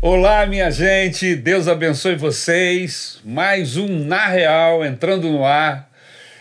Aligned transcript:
Olá, 0.00 0.46
minha 0.46 0.70
gente, 0.70 1.34
Deus 1.36 1.68
abençoe 1.68 2.14
vocês. 2.16 3.20
Mais 3.24 3.76
um 3.76 3.86
Na 4.06 4.26
Real 4.28 4.84
entrando 4.84 5.28
no 5.28 5.44
ar 5.44 5.90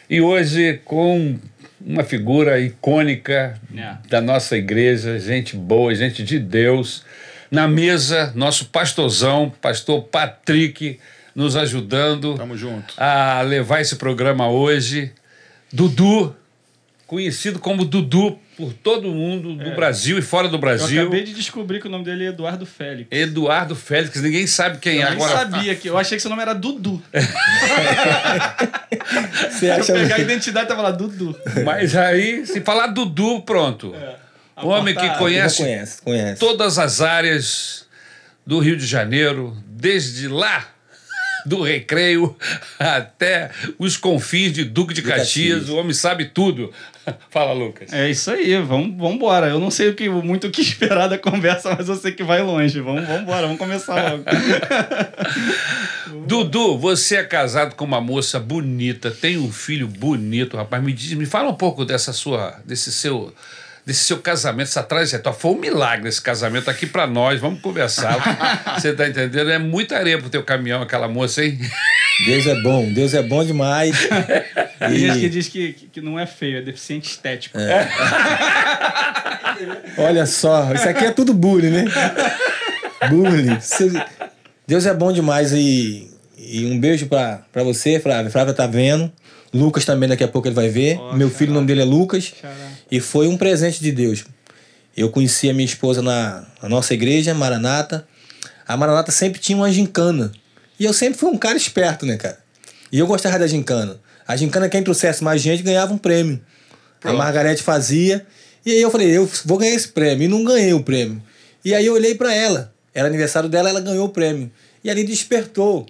e 0.10 0.22
hoje 0.22 0.80
com 0.86 1.38
uma 1.86 2.04
figura 2.04 2.60
icônica 2.60 3.60
É. 3.76 3.96
da 4.08 4.22
nossa 4.22 4.56
igreja, 4.58 5.20
gente 5.20 5.56
boa, 5.58 5.94
gente 5.94 6.24
de 6.24 6.40
Deus. 6.40 7.04
Na 7.52 7.68
mesa, 7.68 8.32
nosso 8.36 8.66
pastorzão, 8.66 9.52
pastor 9.62 10.04
Patrick, 10.04 11.00
nos 11.36 11.56
ajudando 11.56 12.36
Tamo 12.36 12.56
junto. 12.56 12.94
a 12.98 13.42
levar 13.42 13.82
esse 13.82 13.96
programa 13.98 14.48
hoje. 14.50 15.12
Dudu, 15.74 16.36
conhecido 17.10 17.58
como 17.58 17.84
Dudu 17.84 18.38
por 18.56 18.72
todo 18.72 19.10
mundo 19.10 19.56
do 19.56 19.72
Brasil 19.76 20.20
e 20.20 20.22
fora 20.22 20.48
do 20.48 20.58
Eu 20.58 20.60
Brasil. 20.60 21.02
acabei 21.02 21.24
de 21.24 21.34
descobrir 21.34 21.82
que 21.82 21.88
o 21.88 21.90
nome 21.90 22.06
dele 22.06 22.26
é 22.26 22.28
Eduardo 22.28 22.68
Félix. 22.68 23.08
Eduardo 23.12 23.76
Félix, 23.76 24.22
ninguém 24.22 24.46
sabe 24.46 24.78
quem 24.78 24.98
Eu 24.98 25.08
é 25.08 25.12
agora. 25.14 25.40
sabia 25.40 25.76
que. 25.76 25.90
Eu 25.90 25.98
achei 25.98 26.18
que 26.18 26.22
seu 26.22 26.30
nome 26.30 26.44
era 26.44 26.54
Dudu. 26.54 27.02
Você 29.50 29.58
Se 29.58 29.66
eu 29.66 29.74
acha 29.74 29.94
pegar 29.94 30.16
a 30.18 30.20
identidade, 30.20 30.68
tava 30.68 30.84
lá 30.84 30.92
Dudu. 30.92 31.36
Mas 31.66 31.96
aí, 31.96 32.46
se 32.46 32.62
falar 32.62 32.88
Dudu, 32.88 33.42
pronto. 33.42 33.96
A 34.56 34.64
O 34.66 34.70
homem 34.70 34.94
que 34.94 35.10
conhece 35.18 35.64
conhece, 35.64 36.02
conhece. 36.04 36.40
todas 36.40 36.78
as 36.78 37.02
áreas 37.02 37.88
do 38.46 38.60
Rio 38.60 38.78
de 38.78 38.86
Janeiro, 38.86 39.58
desde 39.66 40.28
lá 40.28 40.68
do 41.46 41.62
Recreio 41.62 42.36
até 42.78 43.52
os 43.78 43.98
confins 43.98 44.54
de 44.54 44.64
Duque 44.64 44.94
de, 44.94 45.02
De 45.02 45.08
Caxias. 45.08 45.60
Caxias. 45.60 45.70
O 45.70 45.78
homem 45.78 45.94
sabe 45.94 46.26
tudo. 46.26 46.72
Fala, 47.30 47.54
Lucas. 47.54 47.92
É 47.92 48.10
isso 48.10 48.32
aí, 48.32 48.56
vamos 48.62 48.96
vamos 48.98 49.16
embora. 49.16 49.48
Eu 49.48 49.60
não 49.60 49.72
sei 49.72 49.90
o 49.90 49.96
que, 49.96 50.10
muito 50.10 50.48
o 50.48 50.52
que 50.52 50.62
esperar 50.62 51.08
da 51.08 51.18
conversa, 51.18 51.76
mas 51.76 51.88
eu 51.88 51.96
sei 51.96 52.12
que 52.12 52.24
vai 52.24 52.42
longe. 52.42 52.80
Vamos 52.80 53.06
vamos 53.06 53.22
embora, 53.22 53.44
vamos 53.44 53.58
começar 53.58 54.12
logo. 54.12 54.24
Dudu, 56.26 56.78
você 56.78 57.18
é 57.18 57.24
casado 57.24 57.76
com 57.76 57.86
uma 57.86 58.02
moça 58.02 58.40
bonita, 58.40 59.12
tem 59.12 59.38
um 59.38 59.52
filho 59.52 59.88
bonito, 59.88 60.58
rapaz. 60.58 60.84
Me 60.84 60.94
diz, 60.94 61.14
me 61.14 61.26
fala 61.26 61.50
um 61.50 61.56
pouco 61.56 61.86
dessa 61.86 62.14
sua, 62.14 62.60
desse 62.66 62.92
seu, 62.92 63.34
desse 63.90 64.04
seu 64.04 64.20
casamento, 64.20 64.68
essa 64.68 64.84
trajetória. 64.84 65.38
Foi 65.38 65.52
um 65.52 65.58
milagre 65.58 66.08
esse 66.08 66.22
casamento 66.22 66.70
aqui 66.70 66.86
pra 66.86 67.08
nós. 67.08 67.42
Vamos 67.42 67.60
conversar. 67.60 68.18
Você 68.78 68.94
tá 68.94 69.08
entendendo? 69.08 69.50
É 69.50 69.58
muita 69.58 69.98
areia 69.98 70.20
pro 70.20 70.30
teu 70.30 70.44
caminhão, 70.44 70.84
aquela 70.84 71.08
moça, 71.08 71.44
hein? 71.44 71.58
Deus 72.24 72.46
é 72.46 72.62
bom, 72.62 72.94
Deus 72.94 73.16
é 73.16 73.24
bom 73.24 73.44
demais. 73.44 74.08
Tem 74.78 74.96
gente 74.96 75.20
que 75.20 75.30
diz 75.30 75.48
que, 75.48 75.74
que 75.92 76.02
não 76.02 76.20
é 76.20 76.28
feio, 76.28 76.60
é 76.60 76.62
deficiente 76.62 77.10
estético. 77.10 77.58
olha 79.98 80.28
só, 80.28 80.72
isso 80.72 80.88
aqui 80.88 81.06
é 81.06 81.12
tudo 81.12 81.34
bullying, 81.34 81.72
né? 81.72 81.86
Bullying. 83.10 83.58
Deus 84.68 84.86
é 84.86 84.94
bom 84.94 85.12
demais 85.12 85.52
e, 85.52 86.12
e 86.38 86.68
um 86.68 86.80
beijo 86.80 87.08
pra, 87.08 87.42
pra 87.52 87.64
você, 87.64 88.00
Flávia. 88.00 88.30
Flávia 88.30 88.54
tá 88.54 88.68
vendo. 88.68 89.12
Lucas 89.52 89.84
também 89.84 90.08
daqui 90.08 90.24
a 90.24 90.28
pouco 90.28 90.48
ele 90.48 90.54
vai 90.54 90.70
ver. 90.70 91.00
Ó, 91.00 91.16
Meu 91.16 91.32
filho, 91.32 91.50
o 91.52 91.56
nome 91.56 91.66
dele 91.66 91.82
é 91.82 91.86
Lucas. 91.86 92.36
Xará. 92.40 92.54
E 92.92 93.00
foi 93.00 93.28
um 93.28 93.38
presente 93.38 93.80
de 93.82 93.92
Deus. 93.92 94.26
Eu 94.96 95.10
conheci 95.10 95.50
a 95.50 95.54
minha 95.54 95.66
esposa 95.66 96.02
na, 96.02 96.46
na 96.62 96.70
nossa 96.70 96.94
igreja, 96.94 97.34
Maranata. 97.34 98.08
A 98.68 98.76
Maranata 98.76 99.12
sempre 99.12 99.40
tinha 99.40 99.58
uma 99.58 99.72
gincana. 99.72 100.32
E 100.80 100.86
eu 100.86 100.94
sempre 100.94 101.18
fui 101.20 101.30
um 101.30 101.38
cara 101.38 101.58
esperto, 101.58 102.06
né, 102.06 102.18
cara? 102.18 102.38
E 102.92 103.00
eu 103.00 103.08
gostava 103.08 103.40
da 103.40 103.48
gincana. 103.48 104.00
A 104.28 104.36
gincana, 104.36 104.68
quem 104.70 104.84
trouxesse 104.84 105.24
mais 105.24 105.42
gente 105.42 105.64
ganhava 105.64 105.94
um 105.94 105.98
prêmio. 105.98 106.42
Pronto. 107.00 107.16
A 107.16 107.18
Margarete 107.18 107.64
fazia. 107.64 108.26
E 108.66 108.72
aí 108.72 108.82
eu 108.82 108.92
falei, 108.92 109.16
eu 109.16 109.30
vou 109.46 109.58
ganhar 109.58 109.74
esse 109.76 109.88
prêmio. 109.88 110.26
E 110.26 110.28
não 110.28 110.44
ganhei 110.44 110.74
o 110.74 110.84
prêmio. 110.84 111.22
E 111.64 111.74
aí 111.74 111.86
eu 111.86 111.94
olhei 111.94 112.16
pra 112.16 112.34
ela. 112.34 112.74
Era 112.94 113.08
aniversário 113.08 113.48
dela, 113.50 113.70
ela 113.70 113.80
ganhou 113.80 114.06
o 114.08 114.10
prêmio. 114.10 114.52
E 114.84 114.90
ali 114.90 115.04
despertou. 115.04 115.86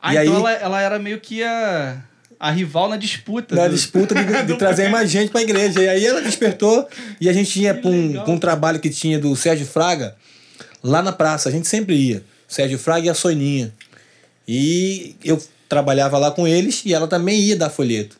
Ah, 0.00 0.14
E 0.14 0.18
então 0.18 0.34
aí- 0.34 0.40
ela, 0.40 0.52
ela 0.52 0.80
era 0.80 0.98
meio 0.98 1.20
que 1.20 1.42
a, 1.42 1.96
a 2.46 2.50
rival 2.50 2.88
na 2.90 2.96
disputa. 2.96 3.54
na 3.54 3.66
do- 3.68 3.74
disputa 3.74 4.14
de, 4.14 4.24
de 4.52 4.58
trazer 4.58 4.88
mais 4.88 5.10
gente 5.10 5.30
pra 5.30 5.40
igreja. 5.42 5.82
E 5.82 5.88
aí 5.88 6.04
ela 6.04 6.20
despertou 6.20 6.86
e 7.20 7.28
a 7.28 7.32
gente 7.32 7.58
ia 7.60 7.72
pra 7.74 7.90
um, 7.90 8.32
um 8.32 8.38
trabalho 8.38 8.78
que 8.78 8.90
tinha 8.90 9.18
do 9.18 9.34
Sérgio 9.34 9.66
Fraga 9.66 10.14
lá 10.82 11.00
na 11.02 11.10
praça. 11.12 11.48
A 11.48 11.52
gente 11.52 11.66
sempre 11.66 11.94
ia. 11.94 12.22
Sérgio 12.46 12.78
Fraga 12.78 13.06
e 13.06 13.08
a 13.08 13.14
Soninha. 13.14 13.72
E 14.46 15.16
eu 15.24 15.42
trabalhava 15.68 16.18
lá 16.18 16.30
com 16.30 16.46
eles 16.46 16.82
e 16.84 16.92
ela 16.92 17.06
também 17.08 17.40
ia 17.40 17.56
dar 17.56 17.70
folheto. 17.70 18.16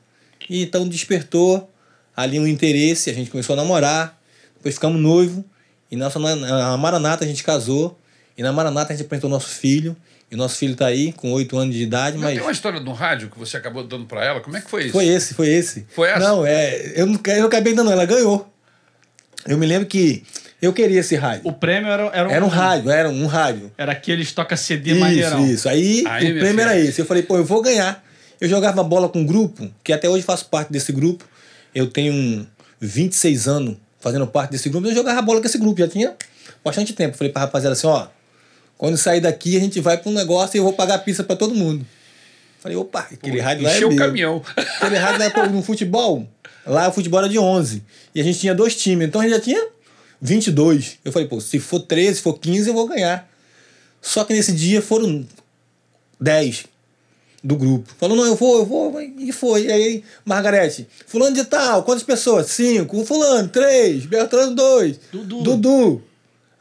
E 0.49 0.63
então 0.63 0.89
despertou 0.89 1.71
ali 2.17 2.39
um 2.39 2.47
interesse, 2.47 3.11
a 3.11 3.15
gente 3.15 3.31
começou 3.31 3.55
a 3.55 3.57
namorar, 3.57 4.19
depois 4.57 4.75
ficamos 4.75 5.01
noivos. 5.01 5.45
E 5.91 5.97
nossa, 5.97 6.19
na, 6.19 6.35
na 6.37 6.77
Maranata 6.77 7.25
a 7.25 7.29
gente 7.29 7.45
casou. 7.45 7.99
E 8.37 8.43
na 8.43 8.53
Maranata 8.53 8.93
a 8.93 8.97
gente 8.97 9.05
apresentou 9.05 9.29
nosso 9.31 9.49
filho. 9.49 9.95
E 10.31 10.37
nosso 10.37 10.57
filho 10.59 10.75
tá 10.75 10.87
aí, 10.87 11.13
com 11.13 11.33
oito 11.33 11.57
anos 11.57 11.75
de 11.75 11.83
idade, 11.83 12.17
Não 12.17 12.25
mas. 12.25 12.35
tem 12.35 12.43
uma 12.43 12.51
história 12.53 12.81
no 12.81 12.93
rádio 12.93 13.29
que 13.31 13.39
você 13.39 13.57
acabou 13.57 13.85
dando 13.85 14.07
pra 14.07 14.25
ela? 14.25 14.41
Como 14.41 14.57
é 14.57 14.61
que 14.61 14.69
foi 14.69 14.85
isso? 14.85 14.93
Foi 14.93 15.07
esse, 15.07 15.35
foi 15.35 15.49
esse. 15.49 15.87
Foi 15.91 16.09
essa? 16.09 16.19
Não, 16.19 16.45
é. 16.45 16.93
Eu 16.97 17.07
não, 17.07 17.21
eu 17.27 17.39
não 17.41 17.47
acabei 17.47 17.73
dando, 17.75 17.91
ela 17.93 18.05
ganhou. 18.05 18.51
Eu 19.47 19.57
me 19.59 19.67
lembro 19.67 19.87
que 19.87 20.25
eu 20.61 20.73
queria 20.73 21.01
esse 21.01 21.15
rádio. 21.15 21.43
O 21.45 21.53
prêmio 21.53 21.91
era, 21.91 22.05
era, 22.07 22.33
Era 22.33 22.45
um 22.45 22.49
rádio, 22.49 22.91
era 22.91 23.09
um 23.09 23.27
rádio. 23.27 23.71
Era 23.77 23.93
aqueles 23.93 24.33
toca 24.33 24.57
CD 24.57 24.93
Isso, 24.93 25.01
maneirão. 25.01 25.47
isso. 25.47 25.69
Aí, 25.69 26.03
Aí, 26.07 26.25
o 26.33 26.39
prêmio 26.39 26.49
filha. 26.49 26.63
era 26.63 26.79
esse. 26.81 27.01
Eu 27.01 27.07
falei, 27.07 27.23
pô, 27.23 27.37
eu 27.37 27.45
vou 27.45 27.61
ganhar. 27.63 28.03
Eu 28.41 28.49
jogava 28.49 28.83
bola 28.83 29.09
com 29.09 29.21
um 29.21 29.27
grupo, 29.27 29.71
que 29.85 29.93
até 29.93 30.09
hoje 30.09 30.25
faço 30.25 30.47
parte 30.47 30.73
desse 30.73 30.91
grupo. 30.91 31.25
Eu 31.75 31.87
tenho 31.87 32.13
um 32.13 32.47
26 32.81 33.47
anos 33.47 33.77
fazendo 34.01 34.27
parte 34.27 34.51
desse 34.51 34.69
grupo. 34.69 34.89
Eu 34.89 34.95
jogava 34.95 35.21
bola 35.23 35.41
com 35.41 35.47
esse 35.47 35.59
grupo, 35.59 35.79
já 35.79 35.87
tinha 35.89 36.15
bastante 36.65 36.93
tempo. 36.95 37.17
Falei 37.17 37.33
pra 37.33 37.43
rapaziada 37.43 37.75
assim, 37.75 37.87
ó, 37.87 38.07
quando 38.85 38.99
sair 38.99 39.19
daqui 39.19 39.57
a 39.57 39.61
gente 39.61 39.81
vai 39.81 39.97
pra 39.97 40.11
um 40.11 40.15
negócio 40.15 40.55
e 40.55 40.59
eu 40.59 40.63
vou 40.63 40.75
pagar 40.75 40.99
pizza 40.99 41.25
pra 41.25 41.35
todo 41.35 41.55
mundo. 41.55 41.87
Falei, 42.61 42.77
opa, 42.77 43.09
aquele 43.11 43.41
rádio 43.41 43.65
lá 43.65 43.71
é 43.71 43.77
Encheu 43.77 43.89
o 43.89 43.93
meu. 43.93 43.99
caminhão. 43.99 44.43
Aquele 44.55 44.99
rádio 44.99 45.21
lá 45.21 45.31
pô, 45.31 45.47
no 45.47 45.63
futebol, 45.63 46.29
lá 46.67 46.91
o 46.91 46.93
futebol 46.93 47.21
era 47.21 47.29
de 47.31 47.39
11. 47.39 47.83
E 48.15 48.21
a 48.21 48.25
gente 48.25 48.39
tinha 48.41 48.55
dois 48.55 48.77
times, 48.77 49.09
então 49.09 49.23
a 49.23 49.25
gente 49.25 49.37
já 49.37 49.41
tinha 49.41 49.69
22. 50.21 50.99
Eu 51.03 51.13
falei, 51.13 51.27
pô, 51.27 51.41
se 51.41 51.59
for 51.59 51.81
13, 51.81 52.17
se 52.17 52.23
for 52.23 52.39
15, 52.39 52.69
eu 52.69 52.75
vou 52.75 52.87
ganhar. 52.87 53.27
Só 54.03 54.23
que 54.23 54.35
nesse 54.35 54.53
dia 54.53 54.83
foram 54.83 55.27
10 56.21 56.67
do 57.43 57.57
grupo. 57.57 57.91
Falou, 57.99 58.15
não, 58.15 58.27
eu 58.27 58.37
vou, 58.37 58.59
eu 58.59 58.67
vou. 58.67 59.01
E 59.01 59.33
foi. 59.33 59.65
E 59.65 59.73
aí, 59.73 60.05
Margarete, 60.27 60.87
fulano 61.07 61.35
de 61.35 61.45
tal, 61.45 61.85
quantas 61.85 62.05
pessoas? 62.05 62.49
Cinco. 62.49 63.03
Fulano, 63.07 63.49
três. 63.49 64.05
Bertrando, 64.05 64.55
dois. 64.55 65.01
Dudu. 65.11 65.43
Dudu. 65.43 66.03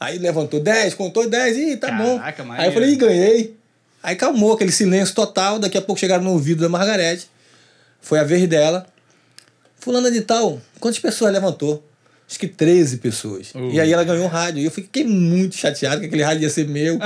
Aí 0.04 0.20
levantou 0.20 0.60
10, 0.60 0.96
contou 0.96 1.30
10, 1.30 1.58
ih, 1.58 1.78
tá 1.78 1.88
Caraca, 1.88 2.44
bom. 2.44 2.50
maneiro. 2.50 2.62
Aí 2.62 2.68
eu 2.68 2.74
falei, 2.74 2.90
ih, 2.90 2.96
ganhei. 2.98 3.56
Aí 4.04 4.18
calmou 4.18 4.52
aquele 4.52 4.72
silêncio 4.72 5.16
total. 5.16 5.58
Daqui 5.60 5.78
a 5.78 5.82
pouco 5.82 5.98
chegaram 5.98 6.22
no 6.22 6.32
ouvido 6.32 6.60
da 6.62 6.68
Margarete. 6.68 7.30
Foi 8.02 8.20
a 8.20 8.24
vez 8.26 8.46
dela. 8.50 8.86
Fulana 9.80 10.12
de 10.12 10.20
tal, 10.20 10.62
quantas 10.78 11.00
pessoas 11.00 11.32
levantou? 11.32 11.82
Acho 12.30 12.38
que 12.38 12.50
13 12.50 12.98
pessoas. 12.98 13.52
Uh. 13.56 13.72
E 13.72 13.80
aí 13.80 13.94
ela 13.94 14.04
ganhou 14.04 14.26
um 14.26 14.28
rádio. 14.28 14.62
E 14.62 14.66
eu 14.66 14.72
fiquei 14.72 15.06
muito 15.06 15.56
chateado 15.56 16.02
que 16.02 16.08
aquele 16.08 16.24
rádio 16.24 16.44
ia 16.44 16.50
ser 16.50 16.68
meu. 16.68 16.96
eu, 16.96 17.00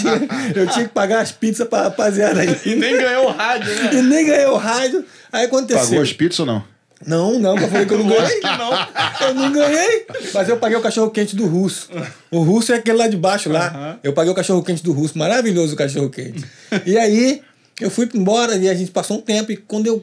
tinha, 0.00 0.62
eu 0.62 0.66
tinha 0.66 0.88
que 0.88 0.92
pagar 0.92 1.20
as 1.20 1.30
pizzas 1.30 1.68
pra 1.68 1.82
rapaziada 1.82 2.40
aí. 2.40 2.60
E 2.66 2.74
nem 2.74 2.96
ganhou 2.96 3.26
o 3.26 3.30
rádio, 3.30 3.72
né? 3.72 3.90
E 3.92 4.02
nem 4.02 4.26
ganhei 4.26 4.46
o 4.46 4.56
rádio. 4.56 5.04
Aí 5.30 5.44
aconteceu. 5.44 5.84
Pagou 5.84 6.02
as 6.02 6.12
pizzas 6.12 6.40
ou 6.40 6.46
não? 6.46 6.73
Não, 7.06 7.38
não, 7.38 7.58
eu 7.58 7.68
falei 7.68 7.86
que 7.86 7.92
eu 7.94 7.98
não 7.98 8.08
ganhei. 8.08 8.40
não. 8.40 9.26
Eu 9.28 9.34
não 9.34 9.52
ganhei. 9.52 10.06
Mas 10.32 10.48
eu 10.48 10.56
paguei 10.56 10.76
o 10.78 10.80
cachorro 10.80 11.10
quente 11.10 11.36
do 11.36 11.46
russo. 11.46 11.88
O 12.30 12.40
russo 12.42 12.72
é 12.72 12.76
aquele 12.76 12.96
lá 12.98 13.06
de 13.08 13.16
baixo 13.16 13.50
lá. 13.50 13.98
Eu 14.02 14.12
paguei 14.12 14.32
o 14.32 14.34
cachorro 14.34 14.62
quente 14.62 14.82
do 14.82 14.92
russo. 14.92 15.18
Maravilhoso 15.18 15.74
o 15.74 15.76
cachorro 15.76 16.08
quente. 16.10 16.44
E 16.86 16.96
aí, 16.96 17.42
eu 17.80 17.90
fui 17.90 18.08
embora 18.14 18.56
e 18.56 18.68
a 18.68 18.74
gente 18.74 18.90
passou 18.90 19.18
um 19.18 19.20
tempo. 19.20 19.52
E 19.52 19.56
quando 19.56 19.86
eu 19.86 20.02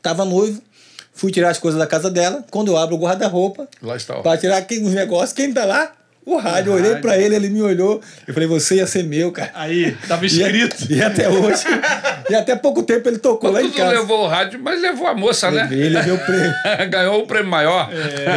tava 0.00 0.24
noivo, 0.24 0.62
fui 1.12 1.32
tirar 1.32 1.50
as 1.50 1.58
coisas 1.58 1.78
da 1.78 1.86
casa 1.86 2.10
dela. 2.10 2.44
Quando 2.50 2.68
eu 2.68 2.76
abro 2.76 2.94
o 2.94 2.98
guarda-roupa, 2.98 3.66
Lá 3.82 3.96
está. 3.96 4.18
ó. 4.18 4.22
pra 4.22 4.36
tirar 4.36 4.58
aqui 4.58 4.78
uns 4.78 4.92
negócios, 4.92 5.32
quem 5.32 5.52
tá 5.52 5.64
lá? 5.64 5.92
O 6.26 6.36
rádio. 6.36 6.72
Eu 6.72 6.76
olhei 6.76 6.96
pra 6.96 7.16
ele, 7.16 7.36
ele 7.36 7.48
me 7.48 7.62
olhou. 7.62 8.00
Eu 8.26 8.34
falei, 8.34 8.48
você 8.48 8.74
ia 8.76 8.86
ser 8.86 9.04
meu, 9.04 9.30
cara. 9.30 9.52
Aí, 9.54 9.92
tava 10.08 10.24
E, 10.24 10.26
escrito. 10.26 10.92
e 10.92 11.00
até 11.00 11.28
hoje. 11.28 11.62
e 12.28 12.34
até 12.34 12.56
pouco 12.56 12.82
tempo 12.82 13.08
ele 13.08 13.18
tocou 13.18 13.50
lá 13.52 13.62
em 13.62 13.70
casa. 13.70 13.92
levou 14.00 14.24
o 14.24 14.26
rádio, 14.26 14.58
mas 14.60 14.80
levou 14.82 15.06
a 15.06 15.14
moça, 15.14 15.50
né? 15.52 15.62
Levei, 15.62 15.88
levei 15.88 16.12
o 16.12 16.18
prêmio. 16.18 16.52
Ganhou 16.90 17.22
o 17.22 17.26
prêmio 17.28 17.48
maior. 17.48 17.88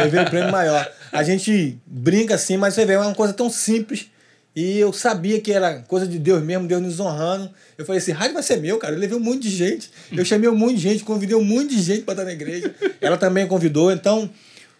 Levei 0.04 0.20
o 0.22 0.30
prêmio 0.30 0.52
maior. 0.52 0.88
A 1.10 1.24
gente 1.24 1.76
brinca 1.84 2.36
assim, 2.36 2.56
mas 2.56 2.74
você 2.74 2.86
vê, 2.86 2.92
é 2.92 2.98
uma 2.98 3.12
coisa 3.14 3.32
tão 3.32 3.50
simples. 3.50 4.06
E 4.54 4.78
eu 4.78 4.92
sabia 4.92 5.40
que 5.40 5.52
era 5.52 5.80
coisa 5.86 6.06
de 6.06 6.18
Deus 6.18 6.42
mesmo, 6.42 6.68
Deus 6.68 6.82
nos 6.82 7.00
honrando. 7.00 7.50
Eu 7.76 7.84
falei, 7.84 7.98
esse 7.98 8.12
rádio 8.12 8.34
vai 8.34 8.42
ser 8.42 8.58
meu, 8.58 8.78
cara. 8.78 8.94
Eu 8.94 8.98
levei 9.00 9.16
um 9.16 9.20
monte 9.20 9.42
de 9.42 9.50
gente. 9.50 9.90
Eu 10.12 10.24
chamei 10.24 10.48
um 10.48 10.54
monte 10.56 10.76
de 10.76 10.82
gente, 10.82 11.02
convidei 11.04 11.36
um 11.36 11.42
monte 11.44 11.74
de 11.74 11.82
gente 11.82 12.02
para 12.02 12.14
estar 12.14 12.24
na 12.24 12.32
igreja. 12.32 12.72
Ela 13.00 13.16
também 13.16 13.46
convidou, 13.48 13.90
então 13.90 14.30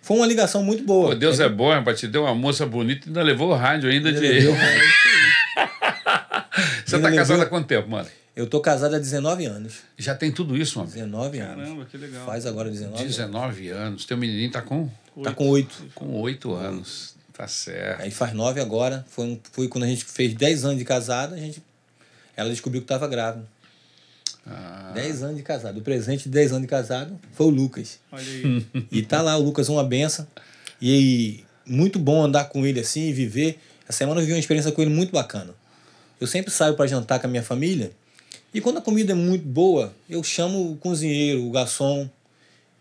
foi 0.03 0.17
uma 0.17 0.27
ligação 0.27 0.63
muito 0.63 0.83
boa. 0.85 1.09
Pô, 1.11 1.15
Deus 1.15 1.39
é 1.41 1.49
bom, 1.49 1.71
rapaz. 1.71 1.99
Te 2.01 2.07
deu 2.09 2.23
uma 2.25 2.35
moça 2.35 2.67
bonita 2.67 3.07
e 3.07 3.09
ainda 3.09 3.23
levou 3.23 3.51
o 3.51 3.55
rádio 3.55 3.89
ainda 3.91 4.13
de. 4.13 4.19
Levei 4.21 4.47
o 4.49 4.53
rádio. 4.53 4.81
Você 6.87 6.97
Ainda 6.97 7.09
tá 7.11 7.15
casado 7.17 7.31
levou- 7.39 7.47
há 7.47 7.49
quanto 7.49 7.67
tempo, 7.67 7.89
mano? 7.89 8.09
Eu 8.35 8.47
tô 8.47 8.61
casado 8.61 8.95
há 8.95 8.99
19 8.99 9.45
anos. 9.45 9.75
Já 9.99 10.15
tem 10.15 10.33
tudo 10.33 10.57
isso, 10.57 10.79
mano. 10.79 10.91
19 10.91 11.39
anos. 11.39 11.57
Caramba, 11.65 11.85
que 11.85 11.97
legal. 11.97 12.25
Faz 12.27 12.47
agora 12.47 12.71
19 12.71 12.97
anos. 13.03 13.17
19 13.17 13.69
anos. 13.69 14.05
Teu 14.05 14.17
menininho 14.17 14.51
tá 14.51 14.63
com, 14.63 14.89
Tá 15.23 15.33
com 15.33 15.49
8. 15.49 15.85
com 15.95 16.21
8 16.21 16.53
anos. 16.55 17.15
Tá 17.33 17.47
certo. 17.47 18.03
Aí 18.03 18.11
faz 18.11 18.33
nove 18.33 18.61
agora. 18.61 19.05
Foi, 19.09 19.25
um- 19.27 19.41
foi 19.53 19.69
quando 19.69 19.85
a 19.85 19.87
gente 19.87 20.05
fez 20.05 20.35
10 20.35 20.65
anos 20.65 20.79
de 20.79 20.85
casado, 20.85 21.35
a 21.35 21.39
gente, 21.39 21.63
ela 22.37 22.49
descobriu 22.51 22.81
que 22.81 22.85
estava 22.87 23.07
grávida. 23.09 23.45
Ah, 24.47 24.93
10 24.95 25.23
anos 25.23 25.37
de 25.37 25.43
casado. 25.43 25.79
O 25.79 25.83
presente 25.83 26.25
de 26.25 26.31
10 26.31 26.53
anos 26.53 26.63
de 26.63 26.69
casado 26.69 27.19
foi 27.33 27.47
o 27.47 27.51
Lucas. 27.51 27.99
Olha 28.11 28.23
aí. 28.23 28.67
E 28.91 29.03
tá 29.03 29.23
lá, 29.23 29.37
o 29.37 29.43
Lucas 29.43 29.69
uma 29.69 29.85
benção. 29.85 30.27
E 30.81 31.45
muito 31.67 31.99
bom 31.99 32.23
andar 32.23 32.45
com 32.45 32.67
ele 32.67 32.81
assim 32.81 33.09
e 33.09 33.13
viver. 33.13 33.59
Essa 33.89 33.99
semana 33.99 34.21
eu 34.21 34.23
vivi 34.23 34.35
uma 34.35 34.41
experiência 34.41 34.73
com 34.73 34.81
ele 34.83 34.91
muito 34.91 35.13
bacana. 35.13 35.55
Eu 36.21 36.27
sempre 36.27 36.51
saio 36.51 36.75
para 36.75 36.87
jantar 36.87 37.19
com 37.19 37.27
a 37.27 37.31
minha 37.31 37.43
família. 37.43 37.93
E 38.53 38.61
quando 38.61 38.79
a 38.79 38.83
comida 38.83 39.13
é 39.13 39.15
muito 39.15 39.47
boa, 39.47 39.95
eu 40.09 40.23
chamo 40.23 40.73
o 40.73 40.77
cozinheiro, 40.77 41.47
o 41.47 41.51
garçom. 41.51 42.09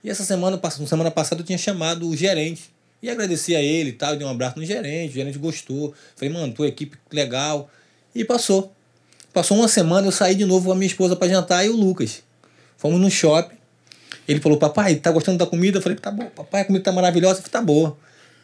E 0.03 0.09
essa 0.09 0.23
semana, 0.23 0.59
semana 0.87 1.11
passada 1.11 1.41
eu 1.41 1.45
tinha 1.45 1.57
chamado 1.57 2.07
o 2.07 2.15
gerente. 2.15 2.71
E 3.01 3.09
agradeci 3.09 3.55
a 3.55 3.61
ele 3.61 3.91
e 3.91 3.93
tal, 3.93 4.15
dei 4.15 4.27
um 4.27 4.29
abraço 4.29 4.59
no 4.59 4.65
gerente, 4.65 5.11
o 5.11 5.13
gerente 5.13 5.37
gostou. 5.37 5.93
Falei, 6.15 6.33
mano, 6.33 6.53
tua 6.53 6.67
equipe 6.67 6.97
legal. 7.11 7.69
E 8.13 8.25
passou. 8.25 8.73
Passou 9.33 9.57
uma 9.57 9.67
semana, 9.67 10.07
eu 10.07 10.11
saí 10.11 10.35
de 10.35 10.45
novo 10.45 10.65
com 10.67 10.71
a 10.71 10.75
minha 10.75 10.87
esposa 10.87 11.15
para 11.15 11.27
jantar 11.27 11.65
e 11.65 11.69
o 11.69 11.75
Lucas. 11.75 12.23
Fomos 12.77 12.99
no 12.99 13.09
shopping. 13.11 13.55
Ele 14.27 14.39
falou, 14.39 14.57
papai, 14.57 14.95
tá 14.95 15.11
gostando 15.11 15.37
da 15.37 15.45
comida? 15.45 15.77
Eu 15.77 15.81
falei, 15.81 15.97
tá 15.97 16.11
bom, 16.11 16.25
papai, 16.35 16.61
a 16.61 16.65
comida 16.65 16.83
tá 16.83 16.91
maravilhosa. 16.91 17.39
Eu 17.39 17.43
falei, 17.43 17.51
tá 17.51 17.61
boa. 17.61 17.97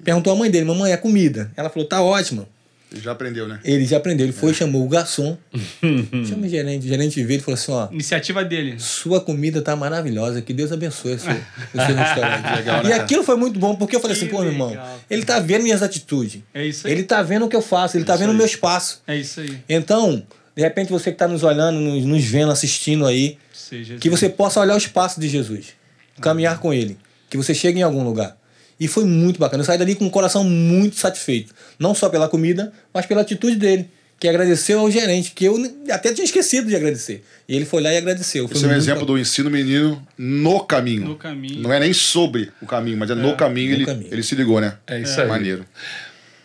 Perguntou 0.04 0.34
a 0.34 0.36
mãe 0.36 0.50
dele, 0.50 0.66
mamãe, 0.66 0.92
é 0.92 0.98
comida? 0.98 1.52
Ela 1.56 1.70
falou, 1.70 1.88
tá 1.88 2.02
ótima. 2.02 2.48
Já 2.94 3.12
aprendeu, 3.12 3.48
né? 3.48 3.60
Ele 3.64 3.84
já 3.84 3.98
aprendeu, 3.98 4.26
ele 4.26 4.32
foi, 4.32 4.54
chamou 4.54 4.86
o 4.86 4.88
garçom, 4.88 5.38
chama 6.30 6.46
o 6.46 6.50
gerente, 6.50 6.86
o 6.86 6.88
gerente 6.88 7.22
veio 7.24 7.40
e 7.40 7.42
falou 7.42 7.56
assim, 7.60 7.72
ó, 7.72 7.90
Iniciativa 7.92 8.46
dele. 8.46 8.76
sua 8.80 9.20
comida 9.20 9.62
tá 9.62 9.76
maravilhosa, 9.76 10.42
que 10.42 10.54
Deus 10.54 10.72
abençoe 10.72 11.16
o 11.16 11.20
seu, 11.20 11.32
o 11.74 11.86
seu 11.86 11.96
restaurante. 11.96 12.56
Legal, 12.56 12.84
né, 12.84 12.90
e 12.92 12.94
aquilo 12.94 13.24
foi 13.24 13.36
muito 13.36 13.60
bom, 13.60 13.76
porque 13.76 13.96
eu 13.96 14.00
falei 14.00 14.16
Que 14.16 14.24
assim, 14.24 14.32
pô, 14.32 14.42
meu 14.42 14.52
irmão, 14.52 14.78
ele 15.10 15.26
tá 15.26 15.40
vendo 15.40 15.64
minhas 15.64 15.82
atitudes, 15.82 16.42
É 16.54 16.66
isso 16.66 16.88
aí. 16.88 16.94
ele 16.94 17.04
tá 17.04 17.22
vendo 17.22 17.46
o 17.46 17.50
que 17.50 17.56
eu 17.56 17.62
faço, 17.62 17.98
ele 17.98 18.06
tá 18.06 18.14
Isso 18.14 18.22
vendo 18.24 18.32
o 18.32 18.36
meu 18.38 18.46
espaço. 18.46 19.02
É 19.08 19.18
isso 19.18 19.42
aí. 19.42 19.60
Então, 19.68 20.24
de 20.56 20.62
repente 20.62 20.92
você 20.92 21.12
que 21.12 21.18
tá 21.18 21.28
nos 21.28 21.44
olhando, 21.44 21.80
nos, 21.80 22.06
nos 22.06 22.24
vendo, 22.24 22.52
assistindo 22.52 23.06
aí, 23.06 23.38
Seja 23.54 23.98
que 23.98 24.10
você 24.10 24.30
possa 24.30 24.60
olhar 24.60 24.75
os 24.75 24.88
passos 24.88 25.19
de 25.19 25.28
Jesus, 25.28 25.74
caminhar 26.22 26.60
com 26.60 26.74
ele, 26.74 26.98
que 27.30 27.36
você 27.36 27.54
chegue 27.54 27.80
em 27.80 27.84
algum 27.84 28.04
lugar. 28.04 28.38
E 28.80 28.88
foi 28.88 29.06
muito 29.06 29.40
bacana. 29.40 29.62
Eu 29.62 29.66
saí 29.66 29.78
dali 29.78 29.96
com 29.96 30.06
um 30.06 30.10
coração 30.10 30.44
muito 30.44 30.96
satisfeito, 30.98 31.54
não 31.80 31.94
só 31.94 32.10
pela 32.10 32.30
comida, 32.30 32.72
mas 32.94 33.06
pela 33.06 33.22
atitude 33.22 33.56
dele, 33.56 33.90
que 34.19 34.28
agradeceu 34.28 34.80
ao 34.80 34.90
gerente, 34.90 35.31
que 35.31 35.46
eu 35.46 35.57
até 35.90 36.13
tinha 36.13 36.24
esquecido 36.24 36.69
de 36.69 36.75
agradecer. 36.75 37.24
E 37.48 37.56
ele 37.56 37.66
foi 37.66 37.81
lá 37.81 37.94
e 37.94 37.98
agradeceu. 37.98 38.48
Foi 38.48 38.56
Esse 38.56 38.66
é 38.66 38.69
um 38.69 38.74
exemplo 38.74 39.06
do 39.06 39.18
ensino 39.18 39.50
menino 39.50 40.06
no 40.18 40.62
caminho. 40.62 41.06
No 41.06 41.16
caminho. 41.16 41.62
Não 41.62 41.72
é 41.72 41.80
nem 41.80 41.94
sobre 41.94 42.51
o 42.62 42.66
caminho, 42.66 42.98
mas 42.98 43.10
é, 43.10 43.16
no 43.16 43.36
caminho, 43.36 43.72
no 43.72 43.75
ele, 43.75 43.86
caminho. 43.86 44.13
ele 44.13 44.24
se 44.24 44.36
ligou, 44.36 44.62
né? 44.62 44.78
É 44.88 45.01
isso 45.01 45.19
aí. 45.19 45.28
Maneiro. 45.28 45.66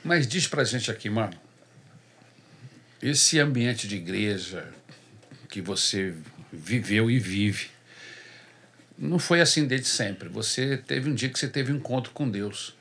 Mas 0.03 0.27
diz 0.27 0.47
pra 0.47 0.65
gente 0.65 0.91
aqui, 0.91 1.09
mano. 1.11 1.33
Esse 3.03 3.39
ambiente 3.39 3.89
de 3.89 3.97
igreja 3.97 4.69
que 5.49 5.61
você 5.61 6.15
viveu 6.53 7.11
e 7.11 7.19
vive, 7.19 7.69
não 8.99 9.19
foi 9.19 9.41
assim 9.41 9.67
desde 9.67 9.89
sempre. 9.89 10.29
Você 10.29 10.77
teve 10.77 11.09
um 11.11 11.15
dia 11.15 11.29
que 11.29 11.39
você 11.39 11.49
teve 11.49 11.73
um 11.73 11.77
encontro 11.77 12.13
com 12.13 12.29
Deus. 12.29 12.75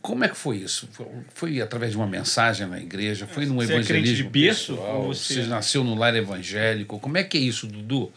Como 0.00 0.24
é 0.24 0.28
que 0.28 0.36
foi 0.36 0.58
isso? 0.58 0.88
Foi- 1.34 1.60
através 1.60 1.90
de 1.92 1.96
uma 1.98 2.06
mensagem 2.06 2.66
na 2.66 2.78
igreja? 2.78 3.26
Foi 3.26 3.44
num 3.44 3.56
Você 3.56 3.64
é 3.64 3.76
crente 3.76 3.92
evangelismo 3.92 4.16
de 4.16 4.30
berço? 4.30 4.72
pessoal? 4.74 5.06
Você... 5.06 5.34
você- 5.34 5.42
nasceu 5.46 5.82
no 5.84 5.94
lar 5.94 6.14
evangélico? 6.14 6.98
Como 7.00 7.18
é 7.18 7.24
que 7.24 7.36
é 7.36 7.40
isso, 7.40 7.66
Dudu? 7.66 8.12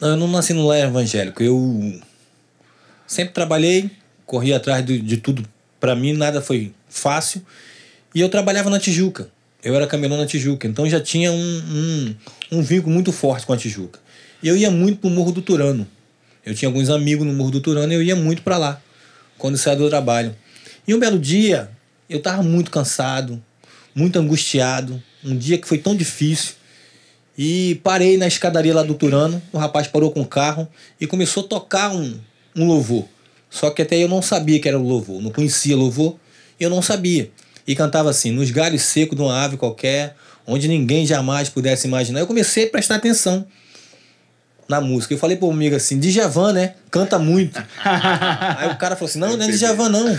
Não, 0.00 0.08
eu 0.08 0.16
não 0.16 0.28
nasci 0.28 0.52
no 0.52 0.66
lar 0.66 0.80
evangélico. 0.80 1.42
Eu 1.42 2.00
sempre 3.06 3.32
trabalhei, 3.32 3.90
corri 4.26 4.52
atrás 4.52 4.84
de, 4.84 4.98
de 5.00 5.16
tudo. 5.18 5.48
Para 5.78 5.94
mim, 5.94 6.12
nada 6.14 6.42
foi 6.42 6.74
fácil. 6.88 7.46
E 8.14 8.20
eu 8.20 8.28
trabalhava 8.28 8.70
na 8.70 8.78
Tijuca. 8.78 9.28
Eu 9.62 9.74
era 9.74 9.86
camelão 9.86 10.18
na 10.18 10.26
Tijuca. 10.26 10.68
Então 10.68 10.88
já 10.88 11.00
tinha 11.00 11.32
um, 11.32 11.36
um, 11.36 12.14
um 12.58 12.62
vínculo 12.62 12.94
muito 12.94 13.10
forte 13.10 13.46
com 13.46 13.52
a 13.52 13.56
Tijuca. 13.56 13.98
E 14.42 14.48
eu 14.48 14.56
ia 14.56 14.70
muito 14.70 15.00
pro 15.00 15.10
Morro 15.10 15.32
do 15.32 15.42
Turano. 15.42 15.86
Eu 16.44 16.54
tinha 16.54 16.68
alguns 16.68 16.90
amigos 16.90 17.26
no 17.26 17.32
Morro 17.32 17.50
do 17.50 17.60
Turano 17.60 17.92
e 17.92 17.96
eu 17.96 18.02
ia 18.02 18.14
muito 18.14 18.42
para 18.42 18.58
lá, 18.58 18.82
quando 19.38 19.56
saía 19.56 19.78
do 19.78 19.88
trabalho. 19.88 20.36
E 20.86 20.94
um 20.94 20.98
belo 20.98 21.18
dia, 21.18 21.70
eu 22.08 22.20
tava 22.20 22.42
muito 22.42 22.70
cansado, 22.70 23.42
muito 23.94 24.18
angustiado. 24.18 25.02
Um 25.24 25.34
dia 25.36 25.56
que 25.56 25.66
foi 25.66 25.78
tão 25.78 25.96
difícil. 25.96 26.54
E 27.36 27.80
parei 27.82 28.16
na 28.16 28.26
escadaria 28.26 28.74
lá 28.74 28.82
do 28.82 28.94
Turano. 28.94 29.42
O 29.50 29.58
rapaz 29.58 29.88
parou 29.88 30.12
com 30.12 30.20
o 30.20 30.26
carro 30.26 30.68
e 31.00 31.06
começou 31.06 31.44
a 31.44 31.48
tocar 31.48 31.90
um, 31.90 32.20
um 32.54 32.66
louvor. 32.66 33.08
Só 33.48 33.70
que 33.70 33.80
até 33.80 33.96
eu 33.96 34.08
não 34.08 34.20
sabia 34.20 34.60
que 34.60 34.68
era 34.68 34.78
o 34.78 34.86
louvor. 34.86 35.22
Não 35.22 35.30
conhecia 35.30 35.74
louvor. 35.74 36.16
Eu 36.60 36.68
não 36.68 36.82
sabia. 36.82 37.30
E 37.66 37.74
cantava 37.74 38.10
assim: 38.10 38.30
nos 38.30 38.50
galhos 38.50 38.82
secos 38.82 39.16
de 39.16 39.22
uma 39.22 39.42
ave 39.42 39.56
qualquer, 39.56 40.14
onde 40.46 40.68
ninguém 40.68 41.06
jamais 41.06 41.48
pudesse 41.48 41.86
imaginar. 41.86 42.20
Eu 42.20 42.26
comecei 42.26 42.66
a 42.66 42.70
prestar 42.70 42.96
atenção 42.96 43.46
na 44.68 44.80
música. 44.80 45.12
Eu 45.14 45.18
falei 45.18 45.36
pro 45.36 45.50
amigo 45.50 45.74
assim: 45.76 45.98
Djavan, 45.98 46.52
né? 46.52 46.74
Canta 46.90 47.18
muito. 47.18 47.62
Aí 47.84 48.68
o 48.70 48.76
cara 48.76 48.96
falou 48.96 49.08
assim: 49.08 49.18
não, 49.18 49.36
não 49.36 49.44
é 49.46 49.48
Djavan, 49.50 49.88
não. 49.88 50.08
É 50.08 50.12
um 50.12 50.18